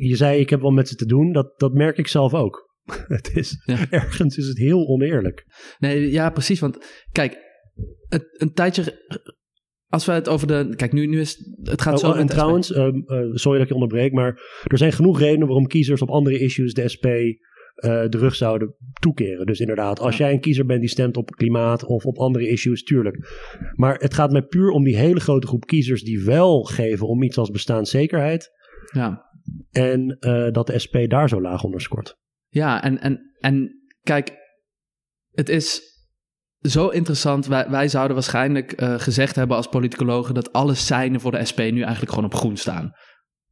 je, 0.00 0.16
zei, 0.16 0.40
ik 0.40 0.50
heb 0.50 0.60
wel 0.60 0.70
met 0.70 0.88
ze 0.88 0.94
te 0.94 1.06
doen. 1.06 1.32
Dat, 1.32 1.58
dat 1.58 1.72
merk 1.72 1.98
ik 1.98 2.06
zelf 2.06 2.34
ook. 2.34 2.70
het 3.16 3.30
is, 3.34 3.64
Ergens 3.90 4.36
is 4.36 4.46
het 4.46 4.58
heel 4.58 4.86
oneerlijk. 4.86 5.46
Nee, 5.78 6.10
ja, 6.10 6.30
precies. 6.30 6.60
Want 6.60 7.04
kijk, 7.12 7.38
het, 8.08 8.28
een 8.32 8.52
tijdje. 8.52 9.00
Als 9.88 10.06
we 10.06 10.12
het 10.12 10.28
over 10.28 10.46
de. 10.46 10.72
Kijk, 10.76 10.92
nu, 10.92 11.06
nu 11.06 11.20
is. 11.20 11.52
Het 11.62 11.82
gaat 11.82 12.04
oh, 12.04 12.10
zo. 12.10 12.18
En 12.18 12.26
trouwens, 12.26 12.70
uh, 12.70 12.88
sorry 13.32 13.58
dat 13.58 13.62
ik 13.62 13.68
je 13.68 13.74
onderbreek, 13.74 14.12
maar 14.12 14.62
er 14.64 14.78
zijn 14.78 14.92
genoeg 14.92 15.18
redenen 15.18 15.46
waarom 15.46 15.66
kiezers 15.66 16.02
op 16.02 16.10
andere 16.10 16.38
issues 16.38 16.74
de 16.74 16.88
SP 16.94 17.06
uh, 17.76 18.08
de 18.08 18.18
rug 18.18 18.34
zouden 18.34 18.74
toekeren. 19.00 19.46
Dus 19.46 19.60
inderdaad, 19.60 20.00
als 20.00 20.16
jij 20.16 20.32
een 20.32 20.40
kiezer 20.40 20.66
bent 20.66 20.80
die 20.80 20.88
stemt 20.88 21.16
op 21.16 21.30
klimaat 21.30 21.84
of 21.84 22.04
op 22.04 22.18
andere 22.18 22.48
issues, 22.48 22.82
tuurlijk. 22.82 23.30
Maar 23.74 23.94
het 23.98 24.14
gaat 24.14 24.32
mij 24.32 24.42
puur 24.42 24.70
om 24.70 24.84
die 24.84 24.96
hele 24.96 25.20
grote 25.20 25.46
groep 25.46 25.66
kiezers 25.66 26.02
die 26.02 26.24
wel 26.24 26.62
geven 26.62 27.06
om 27.06 27.22
iets 27.22 27.38
als 27.38 27.50
bestaanszekerheid. 27.50 28.50
Ja. 28.92 29.30
En 29.70 30.16
uh, 30.20 30.50
dat 30.50 30.66
de 30.66 30.78
SP 30.84 30.96
daar 31.08 31.28
zo 31.28 31.40
laag 31.40 31.64
onder 31.64 31.80
scoort. 31.80 32.16
Ja, 32.48 32.82
en, 32.82 33.00
en, 33.00 33.34
en 33.38 33.82
kijk, 34.02 34.36
het 35.30 35.48
is 35.48 35.91
zo 36.62 36.88
interessant. 36.88 37.46
Wij, 37.46 37.70
wij 37.70 37.88
zouden 37.88 38.14
waarschijnlijk 38.14 38.80
uh, 38.80 38.94
gezegd 38.98 39.36
hebben 39.36 39.56
als 39.56 39.68
politicologen 39.68 40.34
dat 40.34 40.52
alle 40.52 40.74
seinen 40.74 41.20
voor 41.20 41.30
de 41.30 41.44
SP 41.50 41.58
nu 41.58 41.80
eigenlijk 41.80 42.10
gewoon 42.12 42.24
op 42.24 42.34
groen 42.34 42.56
staan. 42.56 42.92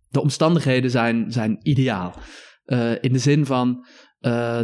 De 0.08 0.20
omstandigheden 0.20 0.90
zijn, 0.90 1.32
zijn 1.32 1.58
ideaal. 1.62 2.14
in 3.00 3.12
de 3.12 3.18
zin 3.18 3.46
van 3.46 3.86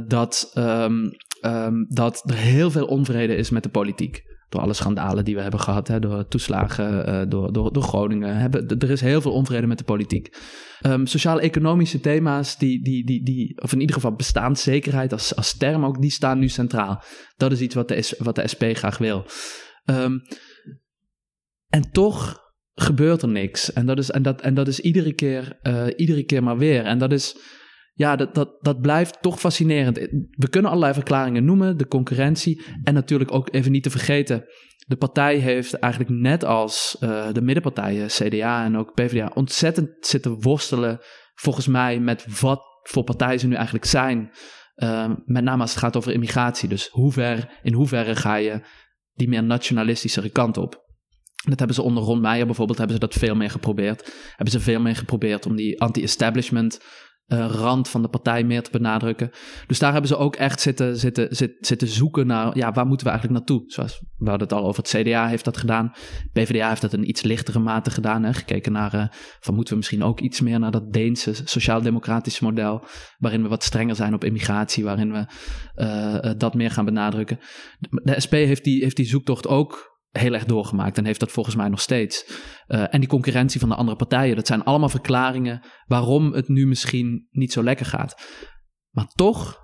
dat, 0.07 0.51
ehm, 0.55 1.09
ehm, 1.41 1.75
dat 1.89 2.23
er 2.31 2.37
heel 2.37 2.71
veel 2.71 2.87
onvrede 2.87 3.37
is 3.37 3.51
met 3.51 3.63
de 3.63 3.69
politiek. 3.69 4.23
Door 4.49 4.61
alle 4.61 4.73
schandalen 4.73 5.25
die 5.25 5.35
we 5.35 5.41
hebben 5.41 5.61
gehad, 5.61 5.89
hè, 5.89 5.99
door 5.99 6.29
toeslagen, 6.29 7.29
door, 7.29 7.53
door, 7.53 7.73
door 7.73 7.83
Groningen. 7.83 8.37
Hebben, 8.37 8.79
er 8.79 8.91
is 8.91 9.01
heel 9.01 9.21
veel 9.21 9.33
onvrede 9.33 9.67
met 9.67 9.79
de 9.79 9.85
politiek. 9.85 10.37
Um, 10.87 11.07
Sociaal-economische 11.07 12.01
thema's, 12.01 12.59
die, 12.59 12.83
die, 12.83 13.05
die, 13.07 13.25
die, 13.25 13.61
of 13.63 13.73
in 13.73 13.81
ieder 13.81 13.95
geval 13.95 14.15
bestaanszekerheid 14.15 15.13
als, 15.13 15.37
als 15.37 15.57
term 15.57 15.85
ook, 15.85 16.01
die 16.01 16.11
staan 16.11 16.39
nu 16.39 16.49
centraal. 16.49 17.03
Dat 17.37 17.53
is 17.53 17.61
iets 17.61 17.75
wat 17.75 17.89
de, 17.89 18.15
wat 18.19 18.35
de 18.35 18.49
SP 18.53 18.63
graag 18.73 18.99
wil. 18.99 19.27
Um, 19.85 20.23
en 21.69 21.91
toch 21.91 22.45
gebeurt 22.75 23.23
er 23.23 23.29
niks. 23.29 23.73
En 23.73 23.87
dat 23.87 23.99
is, 23.99 24.11
en 24.11 24.23
dat, 24.23 24.41
en 24.41 24.55
dat 24.55 24.69
is 24.69 24.81
iedere, 24.81 25.13
keer, 25.13 25.59
uh, 25.63 25.87
iedere 25.97 26.25
keer 26.25 26.43
maar 26.43 26.59
weer. 26.59 26.85
En 26.85 26.99
dat 26.99 27.13
is, 27.13 27.37
ja, 27.97 28.17
dat, 28.17 28.35
dat, 28.35 28.57
dat 28.61 28.81
blijft 28.81 29.23
toch 29.23 29.41
fascinerend. 29.41 29.97
We 30.31 30.49
kunnen 30.51 30.71
allerlei 30.71 30.95
verklaringen 30.95 31.45
noemen, 31.45 31.77
de 31.77 31.89
concurrentie. 31.89 32.65
En 32.85 32.95
natuurlijk 32.95 33.33
ook 33.33 33.49
even 33.55 33.73
niet 33.73 33.83
te 33.83 33.91
vergeten. 33.91 34.45
De 34.87 34.97
partij 34.97 35.37
heeft 35.37 35.75
eigenlijk 35.75 36.15
net 36.15 36.45
als 36.45 36.97
uh, 37.01 37.33
de 37.33 37.41
middenpartijen, 37.43 38.07
CDA 38.07 38.65
en 38.65 38.77
ook 38.77 38.95
PvdA, 38.95 39.31
ontzettend 39.35 39.91
zitten 40.01 40.41
worstelen, 40.41 41.01
volgens 41.35 41.67
mij, 41.67 42.01
met 42.01 42.41
wat 42.41 42.63
voor 42.83 43.05
partijen 43.05 43.41
ze 43.41 43.47
nu 43.47 43.55
eigenlijk 43.55 43.85
zijn. 43.85 44.31
Uh, 44.77 45.13
met 45.25 45.45
name 45.45 45.63
als 45.63 45.71
het 45.71 45.81
gaat 45.81 45.97
over 45.97 46.13
immigratie. 46.13 46.69
Dus 46.69 46.89
hoe 46.89 47.13
ver, 47.13 47.59
in 47.63 47.73
hoeverre 47.73 48.17
ga 48.17 48.35
je 48.35 48.61
die 49.15 49.29
meer 49.29 49.45
nationalistischere 49.45 50.31
kant 50.31 50.57
op? 50.57 50.85
Dat 51.49 51.59
hebben 51.59 51.77
ze 51.77 51.83
onder 51.83 52.03
Ron 52.03 52.21
Meijer 52.21 52.47
bijvoorbeeld, 52.47 52.79
hebben 52.79 52.97
ze 52.97 53.07
dat 53.07 53.15
veel 53.15 53.35
meer 53.35 53.51
geprobeerd. 53.51 54.15
Hebben 54.29 54.51
ze 54.51 54.61
veel 54.61 54.81
meer 54.81 54.97
geprobeerd 54.97 55.47
om 55.47 55.57
die 55.57 55.81
anti-establishment 55.81 56.81
uh, 57.27 57.47
rand 57.51 57.89
van 57.89 58.03
de 58.03 58.09
partij 58.09 58.45
meer 58.45 58.63
te 58.63 58.71
benadrukken. 58.71 59.31
Dus 59.67 59.79
daar 59.79 59.93
hebben 59.93 60.09
ze 60.09 60.17
ook 60.17 60.37
echt 60.37 60.61
zitten, 60.61 60.97
zitten, 60.97 61.37
zitten, 61.37 61.65
zitten 61.67 61.89
zoeken 61.89 62.27
naar, 62.27 62.57
ja, 62.57 62.73
waar 62.73 62.87
moeten 62.87 63.07
we 63.07 63.13
eigenlijk 63.13 63.39
naartoe? 63.39 63.71
Zoals 63.71 64.01
we 64.17 64.29
hadden 64.29 64.49
het 64.49 64.57
al 64.57 64.67
over, 64.67 64.83
het 64.83 64.97
CDA 64.97 65.29
heeft 65.29 65.45
dat 65.45 65.57
gedaan. 65.57 65.93
PvdA 66.33 66.69
heeft 66.69 66.81
dat 66.81 66.93
in 66.93 67.09
iets 67.09 67.23
lichtere 67.23 67.59
mate 67.59 67.91
gedaan. 67.91 68.23
Hè? 68.23 68.33
Gekeken 68.33 68.73
naar, 68.73 68.95
uh, 68.95 69.05
van 69.41 69.55
moeten 69.55 69.73
we 69.73 69.79
misschien 69.79 70.03
ook 70.03 70.21
iets 70.21 70.41
meer 70.41 70.59
naar 70.59 70.71
dat 70.71 70.93
Deense 70.93 71.35
sociaal-democratische 71.45 72.45
model, 72.45 72.85
waarin 73.19 73.43
we 73.43 73.49
wat 73.49 73.65
strenger 73.65 73.97
zijn 73.97 74.15
op 74.15 74.25
immigratie, 74.25 74.85
waarin 74.85 75.13
we 75.13 75.27
uh, 75.77 76.31
dat 76.39 76.55
meer 76.55 76.71
gaan 76.71 76.85
benadrukken. 76.85 77.39
De 77.79 78.21
SP 78.25 78.33
heeft 78.33 78.65
die, 78.65 78.83
heeft 78.83 78.97
die 78.97 79.07
zoektocht 79.07 79.47
ook 79.47 79.96
heel 80.19 80.35
erg 80.35 80.45
doorgemaakt 80.45 80.99
en 80.99 81.05
heeft 81.05 81.21
dat 81.21 81.33
volgens 81.33 81.57
mij 81.57 81.69
nog 81.69 81.81
steeds. 81.81 82.25
Uh, 82.69 82.95
en 82.95 83.01
die 83.01 83.09
concurrentie 83.09 83.61
van 83.61 83.69
de 83.69 83.75
andere 83.75 83.97
partijen, 83.97 84.37
dat 84.37 84.47
zijn 84.47 84.65
allemaal 84.65 84.89
verklaringen 84.89 85.61
waarom 85.87 86.33
het 86.33 86.49
nu 86.49 86.67
misschien 86.67 87.27
niet 87.31 87.53
zo 87.53 87.63
lekker 87.63 87.87
gaat. 87.87 88.23
Maar 88.91 89.07
toch 89.07 89.61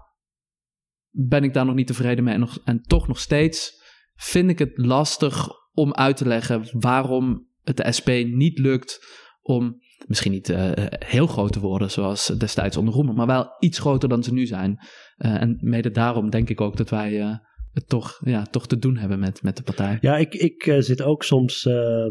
ben 1.11 1.45
ik 1.45 1.55
daar 1.55 1.65
nog 1.65 1.75
niet 1.75 1.87
tevreden 1.87 2.25
mee 2.25 2.47
en, 2.65 2.83
toch 2.83 3.09
nog 3.09 3.19
steeds 3.19 3.81
vind 4.15 4.51
ik 4.51 4.59
het 4.59 4.73
lastig 4.75 5.49
om 5.73 5.95
uit 5.95 6.17
te 6.17 6.27
leggen 6.27 6.69
waarom 6.81 7.49
het 7.63 7.77
de 7.77 7.93
SP 7.99 8.09
niet 8.09 8.59
lukt 8.59 9.21
om 9.43 9.81
misschien 10.07 10.33
niet 10.33 10.49
uh, 10.49 10.71
heel 10.99 11.27
groot 11.27 11.53
te 11.53 11.61
worden 11.61 11.91
zoals 11.91 12.27
destijds 12.27 12.77
onder 12.77 12.95
Roemer, 12.95 13.15
maar 13.15 13.27
wel 13.27 13.57
iets 13.59 13.79
groter 13.79 14.09
dan 14.09 14.23
ze 14.23 14.33
nu 14.33 14.47
zijn. 14.47 14.79
Uh, 15.19 15.41
en 15.41 15.59
mede 15.61 15.91
daarom 15.91 16.31
denk 16.31 16.49
ik 16.49 16.61
ook 16.61 16.77
dat 16.77 16.91
wij 16.91 17.41
het 17.73 17.89
toch, 17.89 18.21
ja, 18.25 18.43
toch 18.43 18.67
te 18.67 18.79
doen 18.79 18.97
hebben 18.97 19.19
met, 19.19 19.43
met 19.43 19.57
de 19.57 19.63
partij. 19.63 19.99
Ja, 20.01 20.17
ik, 20.17 20.35
ik 20.35 20.67
uh, 20.67 20.81
zit 20.81 21.03
ook 21.03 21.23
soms. 21.23 21.65
Uh, 21.65 22.07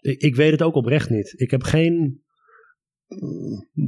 ik, 0.00 0.20
ik, 0.20 0.34
weet 0.34 0.50
het 0.50 0.62
ook 0.62 0.74
oprecht 0.74 1.10
niet. 1.10 1.34
Ik 1.36 1.50
heb 1.50 1.62
geen. 1.62 2.22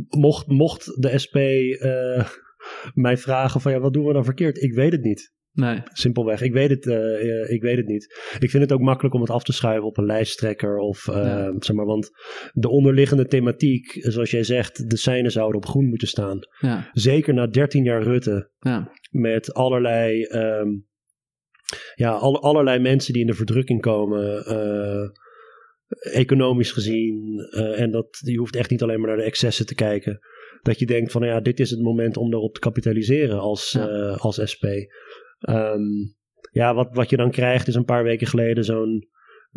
Mocht, 0.08 0.46
mocht 0.46 1.02
de 1.02 1.18
SP 1.24 1.36
eh, 1.36 2.28
mij 3.04 3.16
vragen 3.16 3.60
van 3.60 3.72
ja, 3.72 3.78
wat 3.78 3.92
doen 3.92 4.06
we 4.06 4.12
dan 4.12 4.24
verkeerd? 4.24 4.62
Ik 4.62 4.72
weet 4.72 4.92
het 4.92 5.02
niet. 5.02 5.34
Nee. 5.56 5.82
Simpelweg. 5.92 6.40
Ik 6.40 6.52
weet, 6.52 6.70
het, 6.70 6.86
uh, 6.86 7.50
ik 7.50 7.62
weet 7.62 7.76
het 7.76 7.86
niet. 7.86 8.34
Ik 8.38 8.50
vind 8.50 8.62
het 8.62 8.72
ook 8.72 8.80
makkelijk 8.80 9.14
om 9.14 9.20
het 9.20 9.30
af 9.30 9.44
te 9.44 9.52
schuiven 9.52 9.86
op 9.86 9.96
een 9.96 10.06
lijsttrekker. 10.06 10.78
Of, 10.78 11.06
uh, 11.06 11.14
ja. 11.14 11.54
zeg 11.58 11.76
maar, 11.76 11.86
want 11.86 12.10
de 12.52 12.68
onderliggende 12.68 13.26
thematiek, 13.26 13.96
zoals 14.00 14.30
jij 14.30 14.42
zegt, 14.42 14.90
de 14.90 14.96
seinen 14.96 15.30
zouden 15.30 15.56
op 15.56 15.66
groen 15.66 15.88
moeten 15.88 16.08
staan. 16.08 16.38
Ja. 16.60 16.90
Zeker 16.92 17.34
na 17.34 17.46
13 17.46 17.84
jaar 17.84 18.02
Rutte. 18.02 18.50
Ja. 18.58 18.92
Met 19.10 19.54
allerlei, 19.54 20.22
um, 20.22 20.86
ja, 21.94 22.10
all, 22.10 22.34
allerlei 22.34 22.78
mensen 22.78 23.12
die 23.12 23.22
in 23.22 23.28
de 23.28 23.34
verdrukking 23.34 23.80
komen. 23.80 24.52
Uh, 24.52 25.08
economisch 26.14 26.72
gezien. 26.72 27.38
en 27.76 27.90
dat, 27.90 28.18
je 28.24 28.38
hoeft 28.38 28.56
echt 28.56 28.70
niet 28.70 28.82
alleen 28.82 28.98
maar 28.98 29.08
naar 29.08 29.18
de 29.18 29.22
excessen 29.22 29.66
te 29.66 29.74
kijken. 29.74 30.18
Dat 30.62 30.78
je 30.78 30.86
denkt 30.86 31.12
van, 31.12 31.26
ja, 31.26 31.40
dit 31.40 31.60
is 31.60 31.70
het 31.70 31.80
moment 31.80 32.16
om 32.16 32.30
daarop 32.30 32.54
te 32.54 32.60
kapitaliseren 32.60 33.38
als, 33.38 33.78
als 34.16 34.40
SP. 34.52 34.64
Um, 35.40 36.14
ja, 36.50 36.74
wat, 36.74 36.88
wat 36.94 37.10
je 37.10 37.16
dan 37.16 37.30
krijgt 37.30 37.68
is 37.68 37.74
een 37.74 37.84
paar 37.84 38.04
weken 38.04 38.26
geleden 38.26 38.64
zo'n 38.64 39.08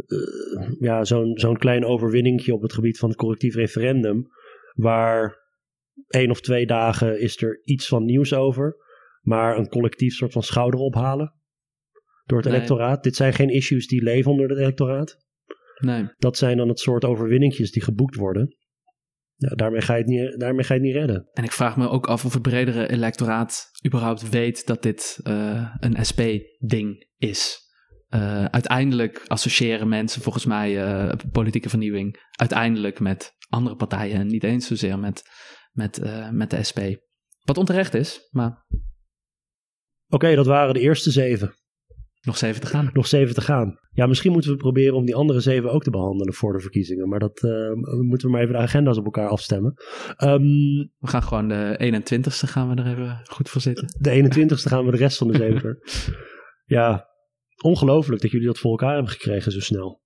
uh, 0.08 0.70
ja, 0.80 1.04
zo'n 1.04 1.38
zo'n 1.38 1.58
klein 1.58 1.86
overwinningje 1.86 2.54
op 2.54 2.62
het 2.62 2.74
gebied 2.74 2.98
van 2.98 3.10
het 3.10 3.18
correctief 3.18 3.56
referendum. 3.56 4.28
Waar 4.74 5.38
één 6.08 6.30
of 6.30 6.42
twee 6.42 6.66
dagen 6.66 7.20
is 7.20 7.42
er 7.42 7.62
iets 7.64 7.88
van 7.88 8.06
nieuws 8.06 8.34
over. 8.34 8.88
Maar 9.22 9.58
een 9.58 9.70
collectief 9.70 10.14
soort 10.14 10.32
van 10.32 10.44
schouder 10.44 10.80
ophalen 10.80 11.34
door 12.26 12.38
het 12.38 12.48
nee. 12.48 12.56
electoraat. 12.56 13.04
Dit 13.04 13.16
zijn 13.16 13.34
geen 13.34 13.50
issues 13.50 13.88
die 13.88 14.04
leven 14.04 14.32
onder 14.32 14.50
het 14.50 14.58
electoraat. 14.58 15.18
Nee. 15.80 16.08
Dat 16.18 16.38
zijn 16.38 16.58
dan 16.58 16.68
het 16.68 16.80
soort 16.80 17.06
overwinningjes 17.06 17.72
die 17.72 17.84
geboekt 17.84 18.16
worden. 18.16 18.56
Ja, 19.40 19.50
daarmee, 19.50 19.82
ga 19.82 19.94
je 19.94 20.00
het 20.00 20.10
niet, 20.10 20.40
daarmee 20.40 20.64
ga 20.64 20.74
je 20.74 20.80
het 20.80 20.90
niet 20.90 20.98
redden. 20.98 21.30
En 21.34 21.44
ik 21.44 21.52
vraag 21.52 21.78
me 21.78 21.90
ook 21.90 22.08
af 22.08 22.26
of 22.26 22.34
het 22.34 22.42
bredere 22.42 22.90
electoraat 22.90 23.70
überhaupt 23.86 24.30
weet 24.30 24.68
dat 24.68 24.84
dit 24.84 25.20
uh, 25.24 25.76
een 25.80 26.06
SP-ding 26.06 27.08
is. 27.18 27.68
Uh, 28.10 28.46
uiteindelijk 28.46 29.24
associëren 29.28 29.88
mensen 29.88 30.22
volgens 30.22 30.46
mij 30.46 30.86
uh, 30.86 31.12
politieke 31.32 31.70
vernieuwing 31.70 32.28
uiteindelijk 32.32 33.00
met 33.00 33.36
andere 33.50 33.76
partijen 33.76 34.20
en 34.20 34.28
niet 34.28 34.44
eens 34.44 34.68
zozeer 34.68 35.00
met, 35.00 35.24
met, 35.72 36.02
met 36.32 36.50
de 36.50 36.64
SP. 36.70 36.80
Wat 37.44 37.58
onterecht 37.58 37.94
is, 37.94 38.28
maar. 38.32 38.66
Oké, 40.08 40.16
okay, 40.16 40.36
dat 40.36 40.46
waren 40.46 40.74
de 40.74 40.80
eerste 40.80 41.12
zeven. 41.12 41.54
Nog 42.22 42.38
zeven 42.38 42.62
te 42.62 42.68
gaan. 42.68 42.90
Nog 42.94 43.08
zeven 43.08 43.36
te 43.36 43.42
gaan. 43.42 43.80
Ja, 43.92 44.06
misschien 44.06 44.32
moeten 44.32 44.52
we 44.52 44.58
proberen 44.58 44.96
om 44.96 45.06
die 45.06 45.16
andere 45.16 45.40
zeven 45.40 45.72
ook 45.72 45.84
te 45.84 45.90
behandelen 45.90 46.34
voor 46.34 46.54
de 46.54 46.60
verkiezingen. 46.60 47.10
Maar 47.10 47.20
dat 47.20 47.44
uh, 47.44 47.74
moeten 48.02 48.28
we 48.28 48.34
maar 48.34 48.42
even 48.42 48.54
de 48.54 48.62
agenda's 48.62 48.98
op 48.98 49.06
elkaar 49.06 49.28
afstemmen. 49.28 49.74
Um, 50.24 50.42
we 50.98 51.08
gaan 51.08 51.24
gewoon 51.24 51.48
de 51.48 52.02
21ste 52.02 52.50
gaan 52.50 52.70
we 52.70 52.82
er 52.82 52.92
even 52.92 53.22
goed 53.24 53.50
voor 53.50 53.62
zitten. 53.62 53.86
De 54.00 54.24
21ste 54.24 54.70
gaan 54.70 54.86
we 54.86 54.92
de 54.92 54.98
rest 54.98 55.18
van 55.18 55.28
de 55.28 55.38
zeven. 55.38 55.80
ja, 56.78 57.08
ongelooflijk 57.64 58.22
dat 58.22 58.32
jullie 58.32 58.48
dat 58.48 58.60
voor 58.60 58.72
elkaar 58.72 58.94
hebben 58.94 59.12
gekregen 59.12 59.52
zo 59.52 59.60
snel. 59.60 60.02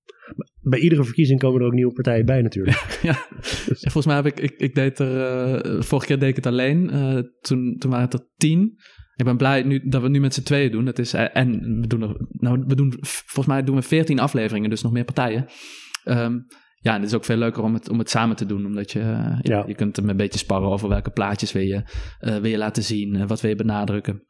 Bij 0.61 0.80
iedere 0.80 1.03
verkiezing 1.03 1.40
komen 1.40 1.61
er 1.61 1.68
ook 1.68 1.73
nieuwe 1.73 1.94
partijen 1.94 2.26
bij 2.26 2.41
natuurlijk. 2.41 2.77
ja, 3.02 3.26
dus. 3.68 3.80
volgens 3.81 4.06
mij 4.06 4.15
heb 4.15 4.26
ik, 4.26 4.40
ik, 4.40 4.53
ik 4.57 4.76
deed 4.76 4.99
er, 4.99 5.65
uh, 5.65 5.81
vorige 5.81 6.07
keer 6.07 6.19
deed 6.19 6.30
ik 6.30 6.35
het 6.35 6.45
alleen. 6.45 6.90
Uh, 6.94 7.19
toen, 7.41 7.76
toen 7.77 7.90
waren 7.90 8.06
het 8.06 8.14
er 8.14 8.27
tien. 8.38 8.77
Ik 9.15 9.26
ben 9.26 9.38
blij 9.38 9.64
nu, 9.64 9.81
dat 9.90 10.02
we 10.02 10.10
nu 10.10 10.19
met 10.19 10.34
z'n 10.34 10.44
tweeën 10.44 10.72
doen. 10.72 10.85
Dat 10.85 10.99
is, 10.99 11.14
en 11.14 11.80
we 11.81 11.88
doen, 11.88 12.02
er, 12.02 12.15
nou, 12.30 12.64
we 12.68 12.76
doen, 12.76 12.94
volgens 13.02 13.45
mij 13.45 13.64
doen 13.64 13.76
we 13.76 13.81
veertien 13.81 14.19
afleveringen, 14.19 14.69
dus 14.69 14.81
nog 14.81 14.91
meer 14.91 15.06
partijen. 15.06 15.45
Um, 16.06 16.45
ja, 16.76 16.94
en 16.94 16.99
het 16.99 17.10
is 17.10 17.15
ook 17.15 17.26
veel 17.26 17.38
leuker 17.38 17.64
om 17.64 17.73
het, 17.73 17.90
om 17.90 17.99
het 17.99 18.10
samen 18.10 18.35
te 18.35 18.45
doen, 18.45 18.65
omdat 18.65 18.91
je, 18.91 18.99
ja. 18.99 19.40
je, 19.41 19.64
je 19.68 19.76
kunt 19.76 19.95
hem 19.95 20.10
een 20.10 20.18
beetje 20.18 20.40
sparren 20.40 20.69
over 20.69 20.90
welke 20.90 21.11
plaatjes 21.11 21.52
wil 21.52 21.64
je, 21.64 21.76
uh, 21.76 22.35
wil 22.35 22.52
je 22.52 22.57
laten 22.57 22.84
zien, 22.84 23.27
wat 23.27 23.41
wil 23.41 23.49
je 23.49 23.56
benadrukken. 23.56 24.23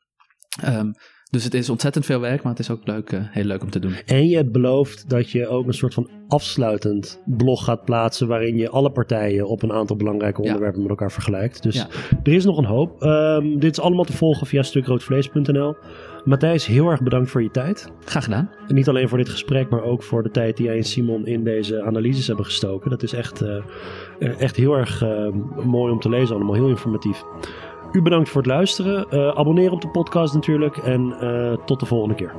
Um, 0.66 0.94
dus 1.34 1.44
het 1.44 1.54
is 1.54 1.70
ontzettend 1.70 2.06
veel 2.06 2.20
werk, 2.20 2.44
maar 2.44 2.52
het 2.52 2.62
is 2.62 2.70
ook 2.70 2.88
leuk, 2.88 3.12
uh, 3.12 3.20
heel 3.24 3.44
leuk 3.44 3.62
om 3.62 3.70
te 3.70 3.80
doen. 3.80 3.94
En 4.06 4.28
je 4.28 4.36
hebt 4.36 4.52
beloofd 4.52 5.10
dat 5.10 5.30
je 5.30 5.48
ook 5.48 5.68
een 5.68 5.74
soort 5.74 5.94
van 5.94 6.10
afsluitend 6.28 7.22
blog 7.26 7.64
gaat 7.64 7.86
plaatsen. 7.86 8.28
waarin 8.28 8.58
je 8.58 8.70
alle 8.70 8.92
partijen 8.92 9.48
op 9.48 9.64
een 9.64 9.72
aantal 9.72 9.96
belangrijke 9.96 10.42
onderwerpen 10.42 10.76
ja. 10.76 10.82
met 10.82 10.90
elkaar 10.90 11.12
vergelijkt. 11.12 11.64
Dus 11.64 11.76
ja. 11.76 11.88
er 12.24 12.34
is 12.34 12.46
nog 12.46 12.58
een 12.58 12.66
hoop. 12.66 13.04
Um, 13.04 13.60
dit 13.60 13.72
is 13.72 13.80
allemaal 13.80 14.04
te 14.04 14.14
volgen 14.14 14.48
via 14.48 14.64
stukroodvlees.nl. 14.64 15.76
Matthijs, 16.24 16.66
heel 16.66 16.90
erg 16.90 17.02
bedankt 17.02 17.30
voor 17.30 17.44
je 17.44 17.52
tijd. 17.52 17.92
Graag 18.06 18.24
gedaan. 18.24 18.50
En 18.68 18.76
niet 18.76 18.90
alleen 18.90 19.10
voor 19.10 19.18
dit 19.18 19.30
gesprek, 19.30 19.70
maar 19.70 19.84
ook 19.84 20.04
voor 20.04 20.24
de 20.24 20.32
tijd 20.32 20.58
die 20.58 20.66
jij 20.66 20.78
en 20.78 20.84
Simon 20.84 21.26
in 21.26 21.44
deze 21.44 21.82
analyses 21.82 22.28
hebben 22.28 22.46
gestoken. 22.46 22.90
Dat 22.90 23.04
is 23.04 23.14
echt, 23.14 23.42
uh, 23.42 24.42
echt 24.42 24.56
heel 24.56 24.74
erg 24.74 25.04
uh, 25.04 25.28
mooi 25.66 25.92
om 25.92 26.00
te 26.00 26.10
lezen, 26.10 26.36
allemaal 26.36 26.54
heel 26.54 26.70
informatief. 26.70 27.24
U 27.94 28.02
bedankt 28.02 28.30
voor 28.30 28.42
het 28.42 28.50
luisteren. 28.50 29.06
Uh, 29.12 29.28
abonneer 29.28 29.72
op 29.72 29.82
de 29.82 29.88
podcast 29.88 30.34
natuurlijk 30.34 30.78
en 30.78 31.16
uh, 31.22 31.54
tot 31.66 31.80
de 31.80 31.86
volgende 31.86 32.16
keer. 32.16 32.36